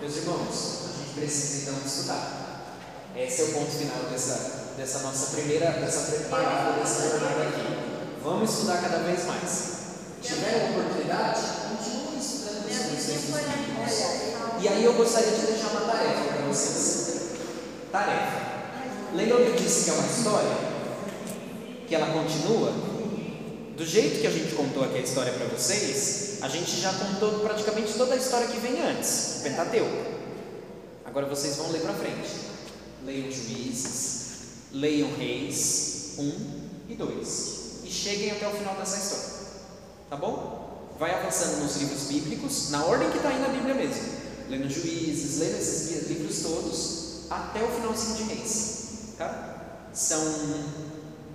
Meus 0.00 0.16
irmãos, 0.16 0.54
a 0.84 0.98
gente 0.98 1.14
precisa 1.18 1.70
então 1.70 1.80
estudar. 1.86 2.76
Esse 3.16 3.40
é 3.40 3.44
o 3.46 3.52
ponto 3.54 3.70
final 3.72 4.10
dessa, 4.10 4.74
dessa 4.76 4.98
nossa 5.00 5.26
primeira, 5.34 5.72
dessa 5.72 6.12
preparada, 6.12 6.78
dessa 6.78 7.08
jornada 7.10 7.42
aqui. 7.48 7.64
Vamos 8.22 8.50
estudar 8.50 8.82
cada 8.82 8.98
vez 8.98 9.24
mais. 9.24 9.78
Tiveram 10.22 10.70
oportunidade? 10.70 11.40
Continuem 11.70 12.18
estudando 12.18 12.68
os 12.68 12.76
conceitos 12.78 13.24
bíblicos. 13.24 14.60
E 14.60 14.68
aí 14.68 14.84
eu 14.84 14.92
gostaria 14.94 15.30
de 15.32 15.46
deixar 15.46 15.68
uma 15.70 15.80
tarefa 15.90 16.24
para 16.24 16.46
vocês. 16.46 16.97
Tarefa. 17.90 18.58
Lembram 19.14 19.38
que 19.38 19.50
eu 19.50 19.56
disse 19.56 19.84
que 19.84 19.90
é 19.90 19.92
uma 19.94 20.06
história? 20.06 20.56
Que 21.86 21.94
ela 21.94 22.06
continua? 22.12 22.72
Do 23.76 23.86
jeito 23.86 24.20
que 24.20 24.26
a 24.26 24.30
gente 24.30 24.54
contou 24.54 24.84
aqui 24.84 24.98
a 24.98 25.00
história 25.00 25.32
para 25.32 25.46
vocês, 25.46 26.38
a 26.42 26.48
gente 26.48 26.80
já 26.80 26.92
contou 26.92 27.40
praticamente 27.40 27.92
toda 27.94 28.14
a 28.14 28.16
história 28.16 28.48
que 28.48 28.58
vem 28.58 28.80
antes, 28.82 29.38
o 29.38 29.42
Pentateuco. 29.44 30.06
Agora 31.04 31.26
vocês 31.26 31.56
vão 31.56 31.70
ler 31.70 31.80
para 31.80 31.94
frente. 31.94 32.28
Leiam 33.04 33.30
Juízes, 33.30 34.28
leiam 34.72 35.10
Reis 35.16 36.14
1 36.18 36.32
e 36.88 36.94
2 36.94 37.58
e 37.84 37.90
cheguem 37.90 38.32
até 38.32 38.46
o 38.46 38.50
final 38.50 38.74
dessa 38.74 38.98
história. 38.98 39.38
Tá 40.10 40.16
bom? 40.16 40.92
Vai 40.98 41.14
avançando 41.14 41.62
nos 41.62 41.76
livros 41.76 42.02
bíblicos, 42.02 42.70
na 42.70 42.84
ordem 42.84 43.10
que 43.10 43.16
está 43.18 43.28
aí 43.28 43.38
na 43.38 43.48
Bíblia 43.48 43.74
mesmo. 43.74 44.02
Lendo 44.50 44.68
Juízes, 44.68 45.38
lendo 45.38 45.56
esses 45.56 46.08
livros 46.08 46.42
todos, 46.42 46.97
até 47.30 47.62
o 47.62 47.68
finalzinho 47.68 48.16
de 48.16 48.34
Reis. 48.34 48.88
Tá? 49.16 49.88
São 49.92 50.22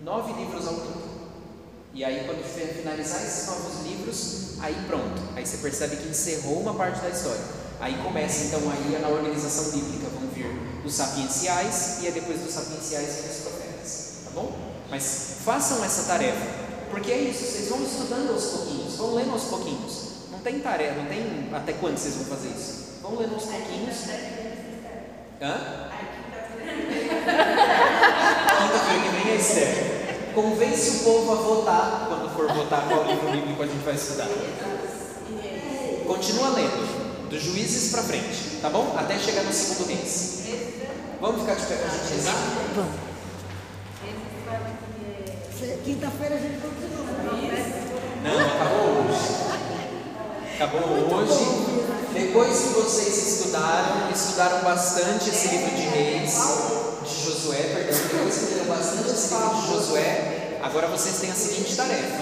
nove 0.03 0.34
livros 0.34 0.68
ao 0.68 0.74
todo. 0.76 1.14
E 1.94 2.03
aí, 2.03 2.26
quando 2.26 2.44
finalizar 2.44 3.22
esses 3.24 3.48
novos 3.48 3.86
livros, 3.86 4.60
aí 4.60 4.76
pronto. 4.88 5.22
Aí 5.36 5.45
você 5.45 5.57
percebe 5.57 5.98
que 5.98 6.07
encerrou 6.07 6.61
uma 6.61 6.74
parte 6.74 6.99
da 7.02 7.10
história. 7.10 7.41
Aí 7.80 8.02
começa 8.02 8.45
então 8.45 8.61
aí 8.72 8.99
na 8.99 9.10
organização 9.10 9.72
bíblica. 9.72 10.07
Vão 10.10 10.28
vir 10.30 10.48
os 10.86 10.94
sapienciais 10.94 11.98
e 12.02 12.07
aí 12.07 12.11
depois 12.14 12.40
dos 12.40 12.52
sapienciais 12.52 13.15
vem 13.15 13.32
os 13.32 13.38
profetas. 13.41 14.11
Tá 14.26 14.32
bom? 14.34 14.57
Mas 14.90 15.38
façam 15.44 15.84
essa 15.84 16.03
tarefa. 16.03 16.64
Porque 16.90 17.11
é 17.11 17.18
isso, 17.18 17.44
vocês 17.44 17.70
vão 17.70 17.84
estudando 17.84 18.32
aos 18.32 18.45
pouquinhos, 18.45 18.95
vão 18.95 19.15
lendo 19.15 19.32
aos 19.32 19.45
pouquinhos. 19.45 19.94
Não 20.32 20.40
tem 20.40 20.60
tarefa, 20.60 21.02
não 21.02 21.06
tem 21.07 21.49
até 21.52 21.74
quando 21.74 21.98
vocês 21.98 22.15
vão 22.15 22.26
fazer 22.26 22.49
isso. 22.49 23.02
Vão 23.02 23.18
lendo 23.18 23.34
aos 23.34 23.45
pouquinhos. 23.45 23.95
Hã? 25.44 25.60
Quinta-feira 28.60 29.03
que 29.03 29.10
vem 29.10 29.34
é 29.34 29.36
Esther. 29.36 30.32
Convence 30.34 30.90
o 30.90 30.99
povo 31.03 31.34
a 31.34 31.36
votar 31.36 32.06
quando 32.07 32.34
for 32.34 32.48
votar 32.53 32.88
qual 32.88 33.03
livro 33.06 33.30
bíblico 33.30 33.61
a 33.61 33.65
gente 33.65 33.84
vai 33.84 33.94
estudar. 33.94 34.30
Continua 36.07 36.48
lendo, 36.52 37.30
dos 37.30 37.44
juízes 37.44 37.91
para 37.91 38.03
frente, 38.03 38.61
tá 38.61 38.70
bom? 38.70 38.95
Até 38.98 39.20
chegar 39.20 39.44
no 39.44 39.52
segundo 39.52 39.88
mês. 39.88 40.44
Vamos 41.20 41.41
ficar 41.41 41.56
de 41.56 41.65
pé 41.65 41.76
para 41.76 41.88
a 41.88 41.90
gente 41.90 42.14
rezar? 42.14 42.36
Vamos. 42.76 42.95
É. 45.61 45.78
Quinta-feira 45.84 46.36
a 46.36 46.40
gente 46.40 46.61
continua. 46.61 47.03
Não, 48.24 48.40
acabou 48.40 49.10
hoje. 49.10 49.43
Acabou 50.55 50.81
hoje. 50.81 51.84
Depois 52.13 52.59
que 52.59 52.67
vocês 52.69 53.39
estudaram, 53.39 54.11
estudaram 54.13 54.63
bastante 54.63 55.31
esse 55.31 55.47
livro 55.47 55.75
de 55.75 55.81
Reis, 55.81 56.31
de 57.03 57.25
Josué, 57.25 57.57
perdão, 57.57 57.99
depois 58.03 58.38
que 58.38 58.53
leram 58.53 58.65
bastante 58.65 59.09
esse 59.09 59.34
livro 59.34 59.55
de 59.55 59.67
Josué, 59.67 60.59
agora 60.61 60.88
vocês 60.89 61.17
têm 61.19 61.31
a 61.31 61.34
seguinte 61.34 61.75
tarefa. 61.75 62.21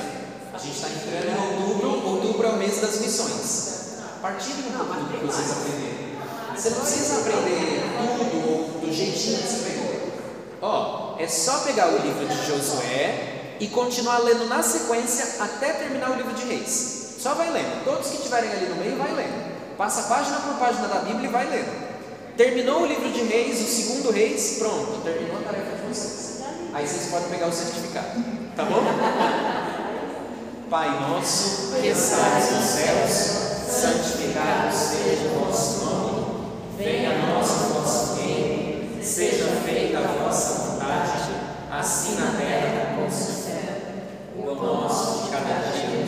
A 0.54 0.58
gente 0.58 0.76
está 0.76 0.88
entrando 0.88 1.28
em 1.28 1.60
outubro, 1.60 2.08
outubro 2.08 2.48
é 2.48 2.52
o 2.52 2.56
mês 2.56 2.80
das 2.80 3.02
missões. 3.02 3.98
Partilhem 4.22 4.68
um 4.70 4.78
pouco 4.78 4.94
do 4.94 5.20
que 5.20 5.26
vocês 5.26 5.52
aprenderam. 5.52 6.56
Você 6.56 6.70
não 6.70 6.80
precisa 6.80 7.18
aprender 7.18 7.84
tudo 7.98 8.80
do 8.80 8.94
jeitinho 8.94 9.40
que 9.40 9.48
você 9.48 9.70
pegou. 9.70 10.12
Ó, 10.62 11.16
é 11.20 11.28
só 11.28 11.60
pegar 11.60 11.90
o 11.90 11.98
livro 11.98 12.26
de 12.26 12.48
Josué 12.48 13.58
e 13.60 13.68
continuar 13.68 14.20
lendo 14.20 14.48
na 14.48 14.64
sequência 14.64 15.44
até 15.44 15.74
terminar 15.74 16.12
o 16.12 16.16
livro 16.16 16.34
de 16.34 16.46
Reis. 16.46 17.01
Só 17.22 17.36
vai 17.36 17.52
lendo. 17.52 17.86
Todos 17.86 18.08
que 18.08 18.16
estiverem 18.16 18.52
ali 18.52 18.66
no 18.66 18.78
meio, 18.78 18.98
vai 18.98 19.14
lendo. 19.14 19.78
Passa 19.78 20.12
página 20.12 20.38
por 20.38 20.56
página 20.56 20.88
da 20.88 21.02
Bíblia 21.02 21.30
e 21.30 21.32
vai 21.32 21.48
lendo. 21.48 21.92
Terminou 22.36 22.82
o 22.82 22.86
livro 22.88 23.12
de 23.12 23.22
Reis, 23.22 23.62
o 23.62 23.64
segundo 23.64 24.12
Reis, 24.12 24.56
pronto, 24.58 25.04
terminou 25.04 25.38
a 25.38 25.44
tarefa 25.44 25.76
de 25.76 25.94
vocês. 25.94 26.42
Aí 26.74 26.88
vocês 26.88 27.12
podem 27.12 27.30
pegar 27.30 27.48
o 27.48 27.52
certificado. 27.52 28.24
Tá 28.56 28.64
bom? 28.64 28.82
Pai 30.68 30.90
nosso, 31.00 31.74
que 31.80 31.90
estás 31.90 32.52
nos 32.54 32.66
céus, 32.66 33.12
santificado 33.70 34.74
seja 34.74 35.28
o 35.28 35.46
vosso 35.46 35.86
nome. 35.86 36.56
Venha 36.76 37.12
a 37.12 37.18
nós 37.20 37.48
o 37.48 37.74
vosso 37.74 38.16
reino, 38.16 39.04
seja 39.04 39.46
feita 39.64 40.00
a 40.00 40.24
vossa 40.24 40.72
vontade, 40.72 41.12
assim 41.72 42.16
na 42.16 42.32
terra 42.32 42.96
como 42.96 43.06
no 43.06 43.12
céu. 43.12 43.62
O 44.38 44.56
nosso 44.56 45.26
de 45.26 45.30
cada 45.30 45.72
dia 45.72 46.01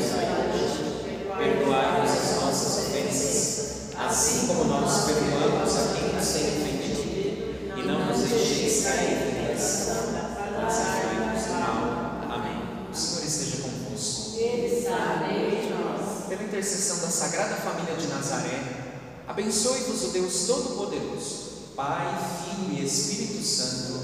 assim 4.14 4.46
como 4.46 4.66
nós 4.66 5.06
perdoamos 5.06 5.76
a 5.76 5.94
quem 5.96 6.14
nos 6.14 6.28
tem 6.28 6.44
ofendido, 6.44 7.76
e 7.76 7.82
não 7.82 8.06
nos 8.06 8.20
deixeis 8.20 8.84
cair 8.84 9.12
em 9.12 9.48
tentação, 9.48 10.14
mas 10.62 10.78
livrai-nos 10.78 11.44
do 11.46 11.54
mal. 11.54 12.22
Amém. 12.30 12.62
O 12.92 12.96
Senhor 12.96 13.26
esteja 13.26 13.64
convosco. 13.64 14.38
Ele 14.38 14.78
está 14.78 15.20
nós. 15.20 16.28
Pela 16.30 16.44
intercessão 16.44 17.00
da 17.00 17.08
Sagrada 17.08 17.56
Família 17.56 17.96
de 17.96 18.06
Nazaré, 18.06 18.62
abençoe-vos 19.28 20.04
o 20.04 20.08
Deus 20.10 20.46
Todo-Poderoso, 20.46 21.72
Pai, 21.76 22.16
Filho 22.46 22.80
e 22.80 22.86
Espírito 22.86 23.44
Santo. 23.44 24.00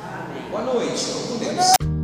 Amém. 0.00 0.50
Boa 0.50 0.62
noite. 0.62 1.04
Não 1.10 1.36
podemos. 1.36 1.97